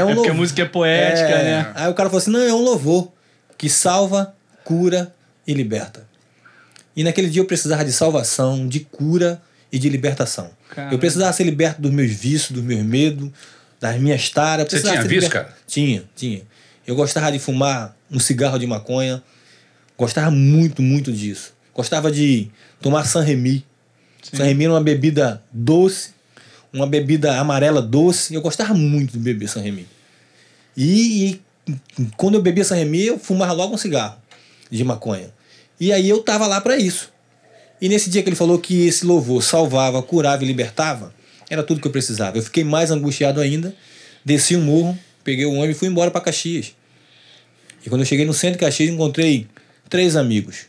a 0.00 0.04
louvor. 0.14 0.34
música 0.34 0.62
é 0.62 0.64
poética, 0.64 1.28
É. 1.28 1.42
né? 1.44 1.72
Aí 1.74 1.90
o 1.90 1.94
cara 1.94 2.08
falou 2.08 2.18
assim: 2.20 2.30
não, 2.30 2.40
é 2.40 2.52
um 2.54 2.62
louvor 2.62 3.10
que 3.58 3.68
salva, 3.68 4.34
cura 4.64 5.12
e 5.46 5.52
liberta. 5.54 6.06
E 6.96 7.04
naquele 7.04 7.28
dia 7.28 7.42
eu 7.42 7.46
precisava 7.46 7.84
de 7.84 7.92
salvação, 7.92 8.66
de 8.66 8.80
cura 8.80 9.40
e 9.70 9.78
de 9.78 9.88
libertação. 9.88 10.50
Caramba. 10.70 10.94
Eu 10.94 10.98
precisava 10.98 11.32
ser 11.32 11.44
liberto 11.44 11.80
dos 11.82 11.90
meus 11.90 12.10
vícios, 12.10 12.50
dos 12.52 12.62
meus 12.64 12.82
medos, 12.82 13.30
das 13.80 14.00
minhas 14.00 14.30
taras. 14.30 14.68
Você 14.68 14.80
tinha 14.80 15.02
vício, 15.02 15.08
liberto. 15.08 15.32
cara? 15.32 15.56
Tinha, 15.66 16.04
tinha. 16.14 16.42
Eu 16.86 16.94
gostava 16.94 17.32
de 17.32 17.38
fumar 17.38 17.96
um 18.10 18.18
cigarro 18.18 18.58
de 18.58 18.66
maconha. 18.66 19.22
Gostava 19.98 20.30
muito, 20.30 20.82
muito 20.82 21.12
disso. 21.12 21.52
Gostava 21.74 22.10
de 22.10 22.48
tomar 22.80 23.04
San 23.04 23.22
Remi. 23.22 23.64
San 24.22 24.44
Remi 24.44 24.64
era 24.64 24.72
uma 24.72 24.82
bebida 24.82 25.42
doce, 25.52 26.10
uma 26.72 26.86
bebida 26.86 27.38
amarela 27.38 27.80
doce. 27.80 28.34
Eu 28.34 28.40
gostava 28.40 28.74
muito 28.74 29.12
de 29.12 29.18
beber 29.18 29.48
San 29.48 29.60
Remi. 29.60 29.86
E, 30.76 31.40
e 31.66 31.74
quando 32.16 32.34
eu 32.34 32.42
bebia 32.42 32.64
San 32.64 32.76
Remi, 32.76 33.04
eu 33.04 33.18
fumava 33.18 33.52
logo 33.52 33.74
um 33.74 33.78
cigarro 33.78 34.16
de 34.70 34.82
maconha. 34.84 35.30
E 35.78 35.92
aí 35.92 36.08
eu 36.08 36.22
tava 36.22 36.46
lá 36.46 36.60
para 36.60 36.76
isso. 36.76 37.10
E 37.80 37.88
nesse 37.88 38.08
dia 38.08 38.22
que 38.22 38.28
ele 38.28 38.36
falou 38.36 38.58
que 38.58 38.86
esse 38.86 39.04
louvor 39.04 39.42
salvava, 39.42 40.02
curava 40.02 40.42
e 40.42 40.46
libertava, 40.46 41.12
era 41.48 41.62
tudo 41.62 41.80
que 41.80 41.86
eu 41.86 41.92
precisava. 41.92 42.36
Eu 42.36 42.42
fiquei 42.42 42.64
mais 42.64 42.90
angustiado 42.90 43.40
ainda, 43.40 43.74
desci 44.24 44.56
o 44.56 44.60
morro, 44.60 44.98
peguei 45.22 45.44
o 45.44 45.52
ônibus 45.52 45.76
e 45.76 45.78
fui 45.78 45.88
embora 45.88 46.10
para 46.10 46.20
Caxias. 46.20 46.74
E 47.84 47.88
quando 47.88 48.00
eu 48.02 48.06
cheguei 48.06 48.24
no 48.24 48.34
centro 48.34 48.58
de 48.58 48.64
Caxias, 48.64 48.90
encontrei 48.90 49.46
três 49.88 50.16
amigos. 50.16 50.66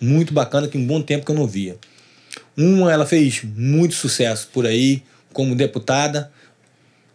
Muito 0.00 0.32
bacana, 0.32 0.66
que 0.66 0.78
um 0.78 0.86
bom 0.86 1.00
tempo 1.00 1.24
que 1.24 1.30
eu 1.30 1.36
não 1.36 1.46
via. 1.46 1.76
Uma, 2.56 2.92
ela 2.92 3.06
fez 3.06 3.42
muito 3.44 3.94
sucesso 3.94 4.48
por 4.52 4.66
aí, 4.66 5.02
como 5.32 5.54
deputada, 5.54 6.30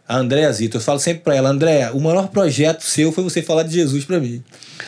a 0.08 0.17
Andréa 0.17 0.51
Zito. 0.51 0.77
Eu 0.77 0.81
falo 0.81 1.00
sempre 1.00 1.24
para 1.24 1.36
ela, 1.36 1.50
Andréa, 1.50 1.91
o 1.93 2.00
maior 2.00 2.27
projeto 2.29 2.81
seu 2.81 3.12
foi 3.12 3.24
você 3.24 3.41
falar 3.41 3.63
de 3.63 3.74
Jesus 3.74 4.05
para 4.05 4.20
mim. 4.20 4.43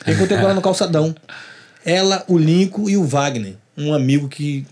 Eu 0.05 0.13
encontrei 0.13 0.37
com 0.37 0.45
ela 0.45 0.53
no 0.53 0.61
calçadão. 0.61 1.15
Ela, 1.83 2.23
o 2.27 2.37
Lincoln 2.37 2.89
e 2.89 2.97
o 2.97 3.03
Wagner, 3.03 3.55
um 3.77 3.93
amigo 3.93 4.27
que 4.27 4.65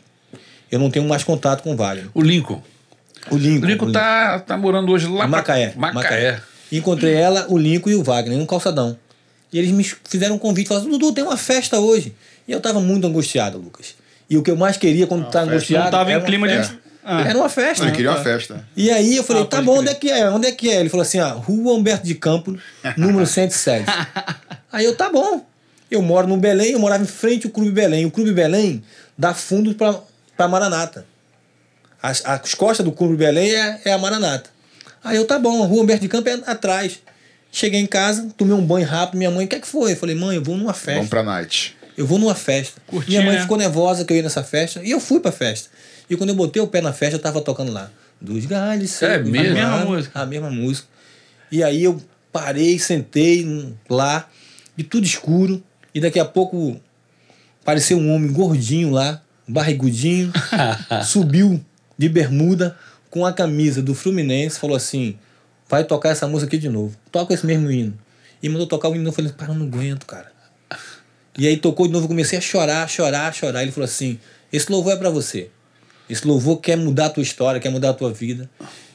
eu 0.71 0.79
não 0.79 0.89
tenho 0.89 1.07
mais 1.07 1.23
contato 1.23 1.63
com 1.63 1.73
o 1.73 1.75
Wagner. 1.75 2.09
O 2.13 2.21
Lincoln. 2.21 2.61
O 3.31 3.37
Lincoln. 3.37 3.65
O 3.65 3.69
Lincoln 3.69 3.91
tá, 3.91 4.39
tá 4.39 4.57
morando 4.57 4.91
hoje 4.91 5.07
lá 5.07 5.25
Em 5.25 5.29
Macaé. 5.29 5.69
pra- 5.69 5.93
Macaé. 5.93 6.39
Encontrei 6.71 7.13
ela, 7.13 7.45
o 7.49 7.57
Lincoln 7.57 7.89
e 7.89 7.95
o 7.95 8.03
Wagner 8.03 8.37
no 8.37 8.45
calçadão. 8.47 8.97
E 9.53 9.59
eles 9.59 9.71
me 9.71 9.83
fizeram 9.83 10.35
um 10.35 10.39
convite, 10.39 10.67
falaram, 10.67 10.89
Dudu, 10.89 11.13
tem 11.13 11.23
uma 11.23 11.37
festa 11.37 11.79
hoje. 11.79 12.13
E 12.47 12.51
eu 12.51 12.59
tava 12.59 12.79
muito 12.79 13.05
angustiado, 13.07 13.57
Lucas. 13.57 13.95
E 14.29 14.37
o 14.37 14.43
que 14.43 14.51
eu 14.51 14.57
mais 14.57 14.75
queria 14.77 15.07
quando 15.07 15.29
tá 15.29 15.41
angustiado. 15.41 15.85
Não 15.85 15.91
tava 15.91 16.09
em 16.09 16.13
era 16.13 16.19
uma 16.21 16.25
clima 16.25 16.47
de- 16.47 16.55
festa. 16.55 16.79
Ah. 17.07 17.21
Era 17.21 17.37
uma 17.37 17.49
festa. 17.49 17.83
Ele 17.85 17.91
queria 17.91 18.09
uma 18.11 18.23
festa. 18.23 18.67
E 18.75 18.89
aí 18.89 19.15
eu 19.15 19.23
falei, 19.23 19.43
Ah, 19.43 19.45
tá 19.45 19.61
bom, 19.61 19.73
crer. 19.73 19.81
onde 19.81 19.89
é 19.91 19.93
que 19.93 20.09
é? 20.11 20.29
Onde 20.31 20.47
é 20.47 20.51
que 20.51 20.69
é? 20.71 20.79
Ele 20.79 20.89
falou 20.89 21.03
assim, 21.03 21.19
ah, 21.19 21.29
Rua 21.33 21.73
Humberto 21.75 22.03
de 22.05 22.15
Campos, 22.15 22.59
número 22.97 23.25
107. 23.27 23.85
aí 24.73 24.83
eu, 24.85 24.95
tá 24.95 25.09
bom. 25.11 25.45
Eu 25.91 26.01
moro 26.01 26.25
no 26.27 26.35
Belém, 26.35 26.71
eu 26.71 26.79
morava 26.79 27.03
em 27.03 27.07
frente 27.07 27.45
ao 27.45 27.51
Clube 27.53 27.69
Belém. 27.69 28.05
O 28.07 28.11
Clube 28.11 28.33
Belém 28.33 28.83
dá 29.15 29.35
fundo 29.35 29.75
pra, 29.75 29.99
pra 30.35 30.47
Maranata. 30.47 31.05
As, 32.05 32.23
as 32.23 32.53
costas 32.53 32.85
do 32.85 32.91
Clube 32.91 33.15
Belém 33.15 33.55
é, 33.55 33.81
é 33.85 33.93
a 33.93 33.97
Maranata. 33.97 34.51
Aí 35.03 35.17
eu, 35.17 35.25
tá 35.25 35.39
bom, 35.39 35.63
a 35.63 35.65
Rua 35.65 35.81
Humberto 35.81 36.03
de 36.03 36.07
Campos 36.07 36.31
é 36.31 36.51
atrás. 36.51 36.99
Cheguei 37.51 37.79
em 37.79 37.87
casa, 37.87 38.29
tomei 38.37 38.53
um 38.53 38.63
banho 38.63 38.85
rápido. 38.85 39.17
Minha 39.17 39.31
mãe, 39.31 39.45
o 39.45 39.47
que 39.47 39.55
é 39.55 39.59
que 39.59 39.67
foi? 39.67 39.93
Eu 39.93 39.97
falei, 39.97 40.15
mãe, 40.15 40.35
eu 40.35 40.43
vou 40.43 40.55
numa 40.55 40.73
festa. 40.73 40.93
Vamos 40.93 41.09
pra 41.09 41.23
night. 41.23 41.75
Eu 41.97 42.05
vou 42.05 42.19
numa 42.19 42.35
festa. 42.35 42.79
Curtinha, 42.85 43.21
Minha 43.21 43.31
mãe 43.31 43.35
né? 43.37 43.41
ficou 43.41 43.57
nervosa 43.57 44.05
que 44.05 44.13
eu 44.13 44.17
ia 44.17 44.23
nessa 44.23 44.43
festa. 44.43 44.81
E 44.83 44.91
eu 44.91 44.99
fui 44.99 45.19
pra 45.19 45.31
festa. 45.31 45.69
E 46.07 46.15
quando 46.15 46.29
eu 46.29 46.35
botei 46.35 46.61
o 46.61 46.67
pé 46.67 46.79
na 46.79 46.93
festa, 46.93 47.15
eu 47.15 47.19
tava 47.19 47.41
tocando 47.41 47.71
lá. 47.71 47.89
Dos 48.21 48.45
galhos 48.45 48.91
secos, 48.91 49.29
mesmo? 49.29 49.51
a 49.51 49.53
mesma 49.53 49.85
música? 49.85 50.19
A 50.19 50.25
mesma 50.27 50.49
música. 50.51 50.87
E 51.51 51.63
aí 51.63 51.83
eu 51.83 51.99
parei, 52.31 52.77
sentei 52.77 53.73
lá, 53.89 54.29
e 54.77 54.83
tudo 54.83 55.05
escuro. 55.05 55.63
E 55.93 55.99
daqui 55.99 56.19
a 56.19 56.25
pouco 56.25 56.79
apareceu 57.63 57.97
um 57.97 58.13
homem 58.13 58.31
gordinho 58.31 58.91
lá, 58.91 59.21
barrigudinho, 59.47 60.31
subiu 61.03 61.63
de 61.97 62.09
bermuda 62.09 62.77
com 63.09 63.25
a 63.25 63.33
camisa 63.33 63.81
do 63.81 63.93
Fluminense, 63.93 64.59
falou 64.59 64.75
assim: 64.75 65.17
vai 65.69 65.83
tocar 65.83 66.09
essa 66.09 66.27
música 66.27 66.47
aqui 66.47 66.57
de 66.57 66.69
novo. 66.69 66.97
Toca 67.11 67.33
esse 67.33 67.45
mesmo 67.45 67.71
hino. 67.71 67.97
E 68.41 68.49
mandou 68.49 68.67
tocar 68.67 68.89
o 68.89 68.95
hino, 68.95 69.07
eu 69.07 69.13
falei, 69.13 69.31
eu 69.39 69.53
não 69.53 69.65
aguento, 69.65 70.05
cara. 70.05 70.31
E 71.37 71.47
aí 71.47 71.57
tocou 71.57 71.87
de 71.87 71.93
novo, 71.93 72.07
comecei 72.07 72.37
a 72.37 72.41
chorar, 72.41 72.87
chorar, 72.89 73.33
chorar. 73.33 73.61
Ele 73.61 73.71
falou 73.71 73.85
assim: 73.85 74.19
esse 74.51 74.71
louvor 74.71 74.93
é 74.93 74.95
para 74.95 75.09
você. 75.09 75.49
Esse 76.09 76.25
louvor 76.27 76.57
quer 76.57 76.77
mudar 76.77 77.07
a 77.07 77.09
tua 77.09 77.23
história, 77.23 77.59
quer 77.59 77.69
mudar 77.69 77.89
a 77.89 77.93
tua 77.93 78.13
vida. 78.13 78.49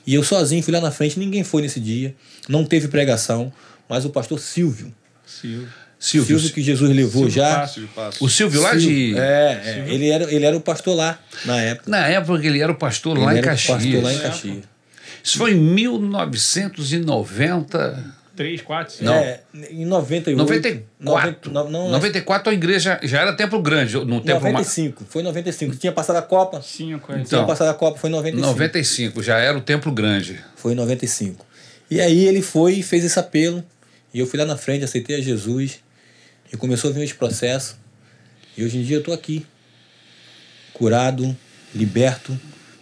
E 0.06 0.14
eu 0.14 0.22
sozinho 0.22 0.62
fui 0.62 0.72
lá 0.72 0.80
na 0.80 0.90
frente, 0.90 1.18
ninguém 1.18 1.44
foi 1.44 1.62
nesse 1.62 1.80
dia, 1.80 2.14
não 2.48 2.64
teve 2.64 2.88
pregação, 2.88 3.52
mas 3.88 4.04
o 4.04 4.10
pastor 4.10 4.40
Silvio. 4.40 4.94
Silvio. 5.26 5.68
Silvio. 6.00 6.38
Silvio 6.38 6.54
que 6.54 6.62
Jesus 6.62 6.90
levou 6.96 7.24
Silvio 7.24 7.30
já. 7.30 7.56
Passo. 7.60 7.74
Silvio 7.74 7.90
Passo. 7.94 8.24
O 8.24 8.28
Silvio 8.28 8.60
lá 8.62 8.74
de. 8.74 8.80
Silvio, 8.80 9.18
É, 9.18 9.62
é, 9.64 9.84
ele, 9.94 10.08
era, 10.10 10.32
ele 10.34 10.44
era 10.46 10.56
o 10.56 10.60
pastor 10.60 10.96
lá 10.96 11.18
na 11.44 11.60
época. 11.60 11.90
Na 11.90 12.08
época 12.08 12.44
ele 12.46 12.60
era 12.60 12.72
o 12.72 12.74
pastor 12.74 13.16
lá 13.18 13.32
ele 13.32 13.34
em 13.34 13.38
era 13.38 13.46
o 13.46 13.50
Caxias. 13.50 13.76
pastor 13.78 14.02
lá 14.02 14.12
em 14.14 14.18
Caxias. 14.18 14.64
Isso 15.22 15.36
foi 15.38 15.52
em 15.52 15.60
1990. 15.60 18.18
Três, 18.36 18.62
quatro, 18.62 18.92
cinco. 18.94 19.04
Não. 19.04 19.14
É, 19.16 19.40
em 19.70 19.84
98. 19.84 20.38
94. 20.38 21.52
Não, 21.52 21.68
não, 21.70 21.90
94 21.90 22.50
a 22.50 22.54
igreja 22.54 22.98
já 23.02 23.20
era 23.20 23.34
Templo 23.34 23.60
Grande. 23.60 23.96
No 23.96 24.22
templo 24.22 24.44
Ma- 24.44 24.50
95. 24.60 25.04
Foi 25.10 25.20
em 25.20 25.24
95. 25.26 25.76
Tinha 25.76 25.92
passado 25.92 26.16
a 26.16 26.22
Copa. 26.22 26.62
Cinco, 26.62 27.12
é. 27.12 27.16
Então. 27.16 27.26
Tinha 27.26 27.44
passado 27.44 27.68
a 27.68 27.74
Copa, 27.74 27.98
foi 27.98 28.08
em 28.08 28.12
95. 28.14 28.46
95, 28.48 29.22
já 29.22 29.36
era 29.38 29.58
o 29.58 29.60
Templo 29.60 29.92
Grande. 29.92 30.40
Foi 30.56 30.72
em 30.72 30.76
95. 30.76 31.44
E 31.90 32.00
aí 32.00 32.24
ele 32.26 32.40
foi 32.40 32.76
e 32.76 32.82
fez 32.82 33.04
esse 33.04 33.18
apelo. 33.18 33.62
E 34.14 34.20
eu 34.20 34.26
fui 34.26 34.38
lá 34.38 34.46
na 34.46 34.56
frente, 34.56 34.84
aceitei 34.84 35.16
a 35.16 35.20
Jesus. 35.20 35.80
E 36.52 36.56
começou 36.56 36.90
a 36.90 36.92
vir 36.92 37.04
esse 37.04 37.14
processo. 37.14 37.78
E 38.56 38.64
hoje 38.64 38.78
em 38.78 38.82
dia 38.82 38.96
eu 38.96 39.02
tô 39.02 39.12
aqui. 39.12 39.46
Curado, 40.72 41.36
liberto, 41.74 42.38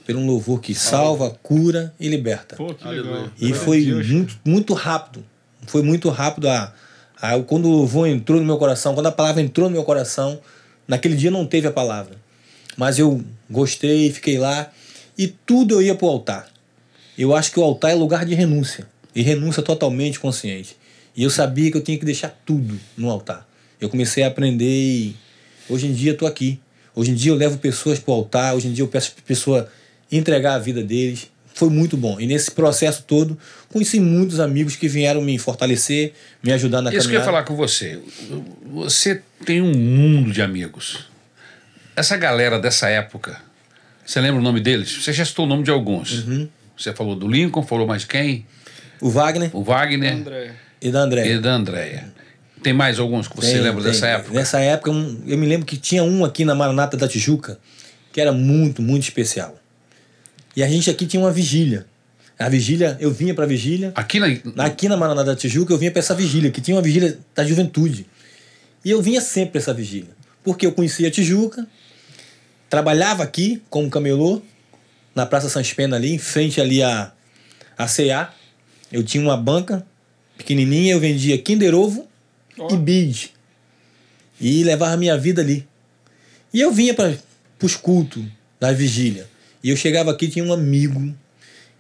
pelo 0.07 0.21
um 0.21 0.27
louvor 0.27 0.61
que 0.61 0.75
salva, 0.75 1.31
cura 1.43 1.95
e 2.01 2.09
liberta. 2.09 2.57
Pô, 2.57 2.73
que 2.73 2.87
legal. 2.89 3.31
E 3.39 3.53
foi 3.53 3.85
muito, 3.85 4.39
muito 4.45 4.73
rápido. 4.73 5.25
Foi 5.67 5.83
muito 5.83 6.09
rápido. 6.09 6.49
A, 6.49 6.73
a, 7.21 7.39
quando 7.41 7.67
o 7.67 7.73
louvor 7.73 8.09
entrou 8.09 8.41
no 8.41 8.47
meu 8.47 8.57
coração, 8.57 8.95
quando 8.95 9.07
a 9.07 9.13
palavra 9.13 9.43
entrou 9.43 9.69
no 9.69 9.75
meu 9.75 9.85
coração, 9.85 10.41
naquele 10.87 11.17
dia 11.17 11.31
não 11.31 11.47
teve 11.47 11.67
a 11.67 11.73
palavra. 11.73 12.17
Mas 12.77 12.99
eu 12.99 13.23
gostei, 13.51 14.11
fiquei 14.13 14.39
lá. 14.39 14.71
E 15.17 15.27
tudo 15.27 15.75
eu 15.75 15.83
ia 15.83 15.95
para 15.95 16.07
o 16.07 16.11
altar. 16.11 16.49
Eu 17.19 17.35
acho 17.35 17.51
que 17.51 17.59
o 17.59 17.65
altar 17.65 17.91
é 17.91 17.95
lugar 17.95 18.25
de 18.25 18.35
renúncia. 18.35 18.89
E 19.15 19.21
renúncia 19.21 19.63
totalmente 19.63 20.21
consciente. 20.21 20.77
E 21.17 21.25
eu 21.25 21.31
sabia 21.31 21.71
que 21.71 21.77
eu 21.77 21.83
tinha 21.83 21.99
que 21.99 22.05
deixar 22.05 22.31
tudo 22.47 22.79
no 22.97 23.11
altar. 23.11 23.48
Eu 23.81 23.89
comecei 23.89 24.23
a 24.25 24.29
aprender 24.29 24.65
e 24.65 25.17
hoje 25.69 25.87
em 25.87 25.93
dia 25.93 26.13
estou 26.13 26.27
aqui. 26.27 26.59
Hoje 26.95 27.11
em 27.13 27.15
dia 27.15 27.31
eu 27.31 27.37
levo 27.37 27.59
pessoas 27.59 27.99
para 27.99 28.11
o 28.13 28.15
altar, 28.15 28.55
hoje 28.55 28.69
em 28.69 28.73
dia 28.73 28.83
eu 28.83 28.89
peço 28.89 29.13
para 29.13 29.23
a 29.23 29.27
pessoa 29.27 29.69
entregar 30.11 30.55
a 30.55 30.59
vida 30.59 30.83
deles. 30.83 31.31
Foi 31.55 31.69
muito 31.71 31.97
bom. 31.97 32.21
E 32.21 32.27
nesse 32.27 32.51
processo 32.53 33.03
todo, 33.05 33.37
conheci 33.69 33.99
muitos 34.01 34.39
amigos 34.41 34.77
que 34.77 34.87
vieram 34.89 35.21
me 35.21 35.39
fortalecer, 35.39 36.13
me 36.43 36.53
ajudar 36.53 36.83
na 36.83 36.91
Isso 36.93 37.09
que 37.09 37.15
eu 37.15 37.19
ia 37.19 37.25
caminhada. 37.25 37.25
falar 37.25 37.43
com 37.45 37.57
você. 37.57 37.99
Você 38.73 39.23
tem 39.45 39.61
um 39.61 39.73
mundo 39.77 40.33
de 40.33 40.41
amigos. 40.43 41.09
Essa 41.97 42.17
galera 42.17 42.59
dessa 42.61 42.89
época, 42.89 43.41
você 44.07 44.21
lembra 44.21 44.41
o 44.41 44.43
nome 44.43 44.61
deles? 44.61 44.91
Você 45.03 45.13
já 45.13 45.25
citou 45.25 45.47
o 45.47 45.49
nome 45.49 45.65
de 45.65 45.71
alguns. 45.71 46.25
Uhum. 46.27 46.49
Você 46.77 46.93
falou 46.93 47.17
do 47.17 47.27
Lincoln, 47.27 47.63
falou 47.65 47.87
mais 47.89 48.05
quem? 48.05 48.47
O 49.01 49.11
Wagner 49.11 49.51
O 49.53 49.63
Wagner 49.65 50.13
André. 50.15 50.55
e 50.81 50.91
da 50.91 51.01
André. 51.01 51.29
e 51.29 51.39
da 51.41 51.53
Andréia. 51.55 52.13
Tem 52.63 52.73
mais 52.73 52.99
alguns 52.99 53.29
que 53.29 53.37
você 53.37 53.53
Tem, 53.53 53.61
lembra 53.61 53.83
tem. 53.83 53.93
dessa 53.93 54.07
época? 54.07 54.35
Nessa 54.35 54.61
época, 54.61 54.91
um- 54.91 55.21
eu 55.27 55.39
me 55.39 55.47
lembro 55.47 55.67
que 55.67 55.77
tinha 55.77 56.03
um 56.03 56.25
aqui 56.25 56.45
na 56.45 56.55
Maranata 56.55 56.97
da 56.97 57.07
Tijuca 57.09 57.59
que 58.13 58.21
era 58.21 58.33
muito, 58.33 58.83
muito 58.83 59.03
especial. 59.05 59.57
E 60.57 60.63
a 60.63 60.69
gente 60.69 60.91
aqui 60.91 61.07
tinha 61.07 61.21
uma 61.23 61.31
vigília. 61.31 61.87
A 62.39 62.49
vigília, 62.49 62.97
eu 63.01 63.11
vinha 63.13 63.35
para 63.35 63.45
a 63.45 63.47
vigília. 63.47 63.93
Aqui 63.95 64.19
na. 64.21 64.27
Aqui 64.65 64.89
na 64.89 64.97
Maranata 64.97 65.31
da 65.31 65.37
Tijuca, 65.37 65.73
eu 65.73 65.79
vinha 65.79 65.91
para 65.91 65.99
essa 66.01 66.15
vigília, 66.15 66.51
que 66.51 66.61
tinha 66.61 66.77
uma 66.77 66.83
vigília 66.83 67.19
da 67.35 67.45
juventude. 67.45 68.07
E 68.85 68.91
eu 68.91 69.03
vinha 69.03 69.21
sempre 69.21 69.51
para 69.53 69.61
essa 69.61 69.75
vigília. 69.75 70.11
Porque 70.45 70.65
eu 70.67 70.73
conhecia 70.73 71.09
a 71.09 71.11
Tijuca, 71.11 71.67
trabalhava 72.71 73.23
aqui 73.23 73.63
como 73.71 73.91
camelô, 73.91 74.41
na 75.15 75.27
Praça 75.27 75.49
Sans 75.49 75.73
Pena 75.73 75.97
ali, 75.97 76.13
em 76.15 76.19
frente 76.19 76.61
ali 76.61 76.83
a, 76.83 77.13
a 77.77 77.87
CA. 77.87 78.33
Eu 78.93 79.03
tinha 79.03 79.23
uma 79.23 79.37
banca 79.37 79.85
pequenininha, 80.37 80.95
eu 80.95 81.01
vendia 81.01 81.37
Kinder 81.39 81.75
Ovo 81.75 82.08
Ó. 82.59 82.73
e 82.73 82.77
bid. 82.77 83.33
E 84.41 84.63
levava 84.65 84.95
a 84.95 84.97
minha 84.97 85.17
vida 85.17 85.43
ali. 85.43 85.67
E 86.53 86.61
eu 86.61 86.73
vinha 86.73 86.95
para 86.95 87.17
os 87.63 87.77
cultos 87.77 88.25
da 88.59 88.73
vigília. 88.73 89.29
E 89.63 89.71
eu 89.71 89.77
chegava 89.77 90.11
aqui 90.11 90.29
tinha 90.29 90.45
um 90.45 90.53
amigo 90.53 91.15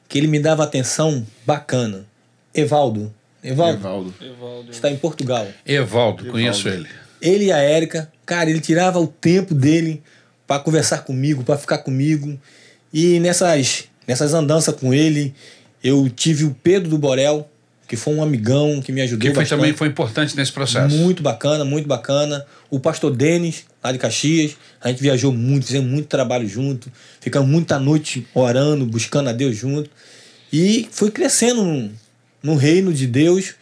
que 0.09 0.19
ele 0.19 0.27
me 0.27 0.41
dava 0.41 0.65
atenção 0.65 1.27
bacana. 1.47 2.05
Evaldo. 2.55 3.15
Evaldo, 3.43 3.79
Evaldo. 3.79 4.15
Evaldo. 4.21 4.71
está 4.71 4.91
em 4.91 4.97
Portugal. 4.97 5.47
Evaldo, 5.65 6.27
conheço 6.27 6.69
ele. 6.69 6.89
Ele 7.21 7.47
e 7.47 7.53
a 7.53 7.59
Érica, 7.59 8.11
cara, 8.27 8.51
ele 8.51 8.61
tirava 8.61 8.99
o 8.99 9.07
tempo 9.07 9.55
dele 9.55 10.03
para 10.47 10.61
conversar 10.61 10.99
comigo, 10.99 11.45
para 11.45 11.59
ficar 11.59 11.79
comigo. 11.79 12.39
E 12.93 13.21
nessas, 13.21 13.85
nessas 14.07 14.35
andanças 14.35 14.75
com 14.75 14.93
ele, 14.93 15.35
eu 15.83 16.09
tive 16.09 16.45
o 16.45 16.57
Pedro 16.63 16.89
do 16.89 16.99
Borel, 16.99 17.49
que 17.88 17.97
foi 17.97 18.14
um 18.14 18.23
amigão 18.23 18.83
que 18.83 18.92
me 18.92 19.00
ajudou 19.00 19.21
Que 19.21 19.35
foi, 19.35 19.42
bastante. 19.42 19.59
também 19.59 19.73
foi 19.73 19.88
importante 19.88 20.37
nesse 20.37 20.52
processo. 20.52 20.95
Muito 20.95 21.23
bacana, 21.23 21.64
muito 21.64 21.88
bacana. 21.88 22.45
O 22.68 22.78
pastor 22.78 23.16
Denis, 23.16 23.64
lá 23.83 23.90
de 23.90 23.99
Caxias, 23.99 24.57
a 24.78 24.90
gente 24.90 25.00
viajou 25.00 25.33
muito, 25.33 25.66
fizemos 25.66 25.90
muito 25.90 26.07
trabalho 26.07 26.47
junto, 26.47 26.92
ficamos 27.18 27.49
muita 27.49 27.78
noite 27.78 28.26
orando, 28.35 28.85
buscando 28.85 29.30
a 29.30 29.33
Deus 29.33 29.57
junto. 29.57 29.90
E 30.52 30.87
fui 30.92 31.11
crescendo 31.11 31.64
no, 31.64 31.90
no 32.42 32.54
reino 32.57 32.92
de 32.92 33.07
Deus 33.07 33.54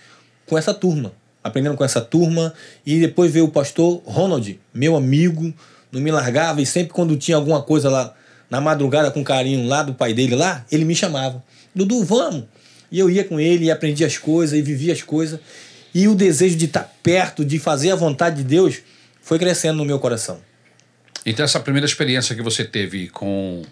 com 0.44 0.58
essa 0.58 0.74
turma, 0.74 1.12
aprendendo 1.42 1.76
com 1.76 1.84
essa 1.84 2.00
turma. 2.00 2.52
E 2.84 2.98
depois 2.98 3.30
veio 3.32 3.44
o 3.44 3.50
pastor 3.50 4.02
Ronald, 4.04 4.58
meu 4.74 4.96
amigo, 4.96 5.54
não 5.92 6.00
me 6.00 6.10
largava. 6.10 6.60
E 6.60 6.66
sempre 6.66 6.92
quando 6.92 7.16
tinha 7.16 7.36
alguma 7.36 7.62
coisa 7.62 7.88
lá, 7.88 8.12
na 8.50 8.60
madrugada 8.60 9.08
com 9.12 9.22
carinho 9.22 9.68
lá 9.68 9.84
do 9.84 9.94
pai 9.94 10.12
dele 10.12 10.34
lá, 10.34 10.64
ele 10.70 10.84
me 10.84 10.96
chamava. 10.96 11.44
Dudu, 11.72 12.02
vamos. 12.04 12.44
E 12.90 12.98
eu 12.98 13.10
ia 13.10 13.24
com 13.24 13.38
ele 13.40 13.66
e 13.66 13.70
aprendia 13.70 14.06
as 14.06 14.16
coisas 14.18 14.58
e 14.58 14.62
vivia 14.62 14.92
as 14.92 15.02
coisas. 15.02 15.40
E 15.94 16.06
o 16.08 16.14
desejo 16.14 16.56
de 16.56 16.66
estar 16.66 16.84
perto, 17.02 17.44
de 17.44 17.58
fazer 17.58 17.90
a 17.90 17.96
vontade 17.96 18.36
de 18.36 18.44
Deus, 18.44 18.76
foi 19.20 19.38
crescendo 19.38 19.78
no 19.78 19.84
meu 19.84 19.98
coração. 19.98 20.40
Então, 21.24 21.44
essa 21.44 21.58
primeira 21.58 21.86
experiência 21.86 22.36
que 22.36 22.42
você 22.42 22.64
teve 22.64 23.08
com, 23.08 23.62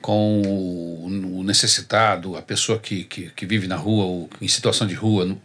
com 0.00 0.40
o 0.42 1.42
necessitado, 1.44 2.36
a 2.36 2.42
pessoa 2.42 2.78
que, 2.78 3.04
que, 3.04 3.30
que 3.34 3.46
vive 3.46 3.66
na 3.66 3.76
rua 3.76 4.04
ou 4.04 4.30
em 4.40 4.48
situação 4.48 4.86
de 4.86 4.94
rua, 4.94 5.36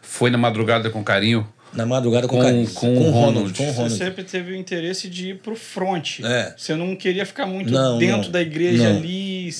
foi 0.00 0.30
na 0.30 0.38
madrugada 0.38 0.90
com 0.90 1.02
carinho. 1.02 1.46
Na 1.72 1.86
madrugada 1.86 2.28
com, 2.28 2.36
Com- 2.36 2.42
carinho. 2.42 2.70
com 2.72 2.88
o 2.94 3.08
o 3.08 3.10
Ronald. 3.10 3.14
Ronald. 3.34 3.54
Com 3.56 3.62
o 3.64 3.66
Você 3.72 3.72
Ronald. 3.78 3.98
sempre 3.98 4.24
teve 4.24 4.52
o 4.52 4.54
interesse 4.54 5.08
de 5.08 5.30
ir 5.30 5.38
pro 5.38 5.56
front. 5.56 6.20
É. 6.22 6.54
Você 6.56 6.74
não 6.74 6.94
queria 6.94 7.24
ficar 7.24 7.46
muito 7.46 7.72
Não, 7.72 7.98
dentro 7.98 8.24
não. 8.24 8.30
da 8.30 8.42
igreja 8.42 8.90
Não. 8.90 8.98
ali, 8.98 9.50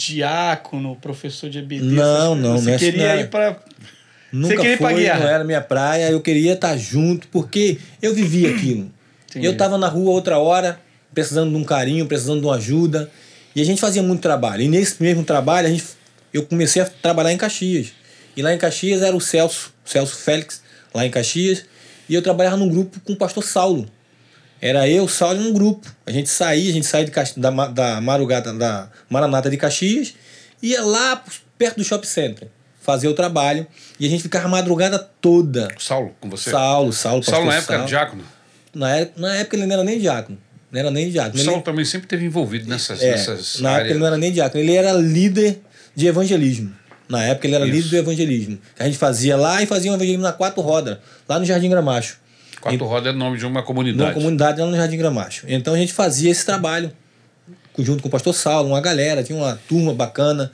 diácono, 0.00 0.96
professor 0.96 1.50
de 1.50 1.58
EBD. 1.58 1.84
Não, 1.84 2.34
não, 2.34 2.58
Você 2.58 2.72
é- 2.72 2.78
queria 2.78 3.06
não 3.06 3.14
é- 3.14 3.20
ir 3.20 3.28
para 3.28 3.56
Nunca 4.32 4.56
queria 4.56 4.72
ir 4.74 4.78
pra 4.78 4.90
foi, 4.90 5.04
não 5.04 5.28
era 5.28 5.44
minha 5.44 5.60
praia. 5.60 6.08
Eu 6.10 6.20
queria 6.20 6.52
estar 6.54 6.76
junto, 6.76 7.26
porque 7.28 7.78
eu 8.00 8.14
vivia 8.14 8.50
aquilo. 8.50 8.90
Entendi. 9.28 9.44
Eu 9.44 9.52
estava 9.52 9.76
na 9.76 9.88
rua 9.88 10.12
outra 10.12 10.38
hora, 10.38 10.80
precisando 11.12 11.50
de 11.50 11.56
um 11.56 11.64
carinho, 11.64 12.06
precisando 12.06 12.40
de 12.40 12.46
uma 12.46 12.54
ajuda. 12.54 13.10
E 13.54 13.60
a 13.60 13.64
gente 13.64 13.80
fazia 13.80 14.02
muito 14.02 14.20
trabalho. 14.20 14.62
E 14.62 14.68
nesse 14.68 15.02
mesmo 15.02 15.24
trabalho, 15.24 15.66
a 15.66 15.70
gente, 15.70 15.84
eu 16.32 16.44
comecei 16.46 16.80
a 16.80 16.86
trabalhar 16.86 17.32
em 17.32 17.36
Caxias. 17.36 17.88
E 18.36 18.42
lá 18.42 18.54
em 18.54 18.58
Caxias 18.58 19.02
era 19.02 19.16
o 19.16 19.20
Celso, 19.20 19.72
Celso 19.84 20.14
Félix, 20.16 20.62
lá 20.94 21.04
em 21.04 21.10
Caxias. 21.10 21.64
E 22.08 22.14
eu 22.14 22.22
trabalhava 22.22 22.56
num 22.56 22.68
grupo 22.68 23.00
com 23.00 23.12
o 23.12 23.16
pastor 23.16 23.42
Saulo. 23.44 23.86
Era 24.60 24.88
eu, 24.88 25.08
Saulo 25.08 25.40
e 25.42 25.46
um 25.48 25.52
grupo. 25.52 25.90
A 26.06 26.10
gente 26.10 26.28
saía, 26.28 26.70
a 26.70 26.72
gente 26.72 26.86
saía 26.86 27.04
de 27.06 27.10
Caxi- 27.10 27.38
da, 27.40 27.50
da 27.68 28.00
Marugata, 28.00 28.52
da 28.52 28.88
Maranata 29.08 29.48
de 29.48 29.56
Caxias, 29.56 30.14
ia 30.62 30.82
lá 30.82 31.22
perto 31.56 31.78
do 31.78 31.84
shopping 31.84 32.06
center 32.06 32.48
fazer 32.80 33.08
o 33.08 33.14
trabalho. 33.14 33.66
E 33.98 34.06
a 34.06 34.10
gente 34.10 34.22
ficava 34.22 34.46
a 34.46 34.48
madrugada 34.48 34.98
toda. 35.20 35.68
Saulo, 35.78 36.14
com 36.20 36.28
você? 36.28 36.50
Saulo, 36.50 36.92
Saulo, 36.92 37.22
Saulo, 37.22 37.46
na 37.46 37.54
época, 37.56 37.72
era 37.74 37.78
Saulo. 37.82 37.88
diácono. 37.88 38.24
Na 38.74 38.96
época, 38.96 39.20
na 39.20 39.36
época 39.36 39.56
ele 39.56 39.66
não 39.66 39.74
era 39.74 39.84
nem 39.84 39.98
diácono. 39.98 40.38
Não 40.70 40.78
era 40.80 40.90
nem 40.90 41.10
diácono. 41.10 41.36
Ele- 41.36 41.44
Saulo 41.44 41.62
também 41.62 41.84
sempre 41.84 42.06
esteve 42.06 42.24
envolvido 42.24 42.68
nessas, 42.68 43.02
é, 43.02 43.10
nessas 43.12 43.60
na 43.60 43.70
época 43.70 43.76
áreas. 43.80 43.90
ele 43.90 43.98
não 43.98 44.06
era 44.06 44.16
nem 44.18 44.30
diácono, 44.32 44.62
ele 44.62 44.74
era 44.74 44.92
líder 44.92 45.60
de 45.96 46.06
evangelismo. 46.06 46.72
Na 47.08 47.24
época 47.24 47.46
ele 47.48 47.56
era 47.56 47.64
Isso. 47.66 47.74
líder 47.74 47.88
do 47.88 47.96
evangelismo. 47.96 48.58
A 48.78 48.84
gente 48.84 48.96
fazia 48.96 49.36
lá 49.36 49.60
e 49.62 49.66
fazia 49.66 49.90
um 49.90 49.94
evangelismo 49.94 50.22
na 50.22 50.32
quatro 50.32 50.60
rodas, 50.62 50.98
lá 51.28 51.38
no 51.40 51.44
Jardim 51.44 51.68
Gramacho. 51.68 52.18
Quatro 52.60 52.86
Rodas 52.86 53.12
é 53.12 53.16
o 53.16 53.18
nome 53.18 53.38
de 53.38 53.46
uma 53.46 53.62
comunidade. 53.62 54.10
Numa 54.10 54.14
comunidade 54.14 54.60
lá 54.60 54.66
no 54.66 54.76
Jardim 54.76 54.96
Gramacho. 54.98 55.46
Então 55.48 55.74
a 55.74 55.78
gente 55.78 55.92
fazia 55.92 56.30
esse 56.30 56.44
trabalho 56.44 56.92
junto 57.78 58.02
com 58.02 58.08
o 58.08 58.10
pastor 58.10 58.34
Saulo, 58.34 58.68
uma 58.68 58.80
galera, 58.80 59.22
tinha 59.22 59.38
uma 59.38 59.58
turma 59.68 59.94
bacana. 59.94 60.52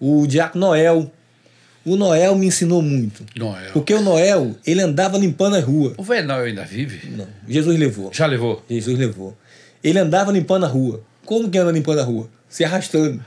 O 0.00 0.26
diácono 0.26 0.66
Noel. 0.66 1.10
O 1.84 1.96
Noel 1.96 2.34
me 2.34 2.46
ensinou 2.46 2.80
muito. 2.80 3.24
Noel. 3.36 3.70
Porque 3.72 3.92
o 3.92 4.00
Noel, 4.00 4.54
ele 4.66 4.80
andava 4.80 5.18
limpando 5.18 5.56
a 5.56 5.60
rua. 5.60 5.92
O 5.98 6.02
velho 6.02 6.26
Noel 6.26 6.46
ainda 6.46 6.64
vive? 6.64 7.10
Não, 7.10 7.28
Jesus 7.46 7.78
levou. 7.78 8.10
Já 8.12 8.26
levou? 8.26 8.64
Jesus 8.68 8.98
levou. 8.98 9.36
Ele 9.82 9.98
andava 9.98 10.32
limpando 10.32 10.64
a 10.64 10.68
rua. 10.68 11.02
Como 11.26 11.50
que 11.50 11.58
anda 11.58 11.70
limpando 11.70 12.00
a 12.00 12.02
rua? 12.04 12.28
Se 12.54 12.62
arrastando. 12.62 13.20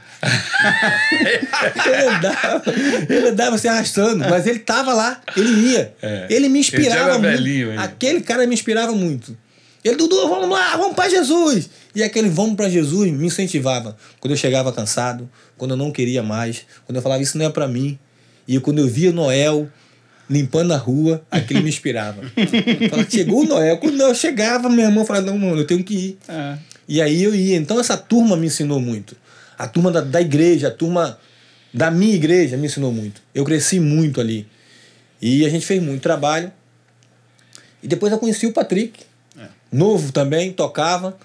ele, 1.85 2.07
andava, 2.07 2.63
ele 3.09 3.27
andava 3.27 3.57
se 3.57 3.67
arrastando, 3.67 4.19
mas 4.29 4.47
ele 4.47 4.59
tava 4.59 4.93
lá, 4.93 5.21
ele 5.35 5.71
ia. 5.73 5.93
Ele 6.29 6.47
me 6.47 6.59
inspirava 6.59 7.15
Ele 7.15 7.19
muito. 7.19 7.43
velhinho. 7.43 7.77
Aquele 7.81 8.21
cara 8.21 8.47
me 8.47 8.53
inspirava 8.53 8.93
muito. 8.93 9.37
Ele, 9.83 9.97
Dudu, 9.97 10.29
vamos 10.29 10.49
lá, 10.49 10.77
vamos 10.77 10.95
para 10.95 11.09
Jesus. 11.09 11.69
E 11.93 12.01
aquele 12.01 12.29
vamos 12.29 12.55
para 12.55 12.69
Jesus 12.69 13.11
me 13.11 13.25
incentivava. 13.27 13.97
Quando 14.21 14.31
eu 14.31 14.37
chegava 14.37 14.71
cansado, 14.71 15.29
quando 15.57 15.71
eu 15.71 15.77
não 15.77 15.91
queria 15.91 16.23
mais, 16.23 16.65
quando 16.85 16.95
eu 16.95 17.01
falava 17.01 17.21
isso 17.21 17.37
não 17.37 17.47
é 17.47 17.49
para 17.49 17.67
mim. 17.67 17.99
E 18.47 18.57
quando 18.61 18.79
eu 18.79 18.87
via 18.87 19.11
Noel 19.11 19.67
limpando 20.29 20.73
a 20.73 20.77
rua, 20.77 21.21
aquilo 21.29 21.61
me 21.61 21.67
inspirava. 21.67 22.21
Falava, 22.89 23.09
chegou 23.11 23.41
o 23.41 23.45
Noel. 23.45 23.77
Quando 23.77 23.99
eu 23.99 24.15
chegava, 24.15 24.69
meu 24.69 24.85
irmão 24.85 25.03
falava, 25.03 25.25
não, 25.25 25.37
mano, 25.37 25.59
eu 25.59 25.67
tenho 25.67 25.83
que 25.83 25.93
ir. 25.93 26.17
É. 26.29 26.57
E 26.87 27.01
aí 27.01 27.23
eu 27.23 27.35
ia. 27.35 27.57
Então 27.57 27.79
essa 27.79 27.97
turma 27.97 28.37
me 28.37 28.47
ensinou 28.47 28.79
muito. 28.79 29.15
A 29.57 29.67
turma 29.67 29.91
da, 29.91 30.01
da 30.01 30.21
igreja, 30.21 30.67
a 30.67 30.71
turma 30.71 31.19
da 31.73 31.91
minha 31.91 32.15
igreja 32.15 32.55
me 32.57 32.67
ensinou 32.67 32.91
muito. 32.91 33.21
Eu 33.33 33.43
cresci 33.43 33.79
muito 33.79 34.21
ali. 34.21 34.47
E 35.21 35.45
a 35.45 35.49
gente 35.49 35.65
fez 35.65 35.81
muito 35.81 36.01
trabalho. 36.01 36.51
E 37.81 37.87
depois 37.87 38.11
eu 38.11 38.19
conheci 38.19 38.45
o 38.45 38.53
Patrick. 38.53 39.05
Novo 39.71 40.11
também, 40.11 40.53
tocava. 40.53 41.17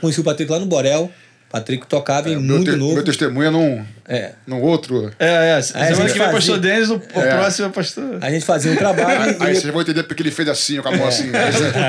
Conheci 0.00 0.20
o 0.20 0.24
Patrick 0.24 0.50
lá 0.50 0.58
no 0.58 0.66
Borel. 0.66 1.10
Patrick 1.50 1.86
tocava 1.86 2.28
É, 2.28 2.32
meu, 2.32 2.42
muito 2.42 2.70
te- 2.70 2.76
novo. 2.76 2.94
meu 2.94 3.04
testemunho 3.04 3.46
é 3.48 3.50
num, 3.50 3.84
É. 4.06 4.32
num 4.46 4.60
outro. 4.60 5.10
É, 5.18 5.26
é. 5.26 5.52
Aí 5.54 5.58
a 5.58 5.62
Semana 5.62 5.94
gente 5.96 6.12
que 6.12 6.18
vem 6.18 6.28
é 6.28 6.32
pastor 6.32 6.58
Denis, 6.60 6.90
o, 6.90 6.96
o 6.96 7.00
próximo 7.00 7.68
é 7.68 7.70
pastor. 7.70 8.18
A 8.20 8.30
gente 8.30 8.44
fazia 8.44 8.70
um 8.70 8.76
trabalho 8.76 9.22
Aí 9.40 9.52
e, 9.52 9.54
vocês 9.56 9.72
vão 9.72 9.80
entender 9.80 10.02
porque 10.02 10.22
ele 10.22 10.30
fez 10.30 10.46
assim, 10.48 10.80
com 10.82 10.88
a 10.88 10.96
mão 10.96 11.08
assim. 11.08 11.30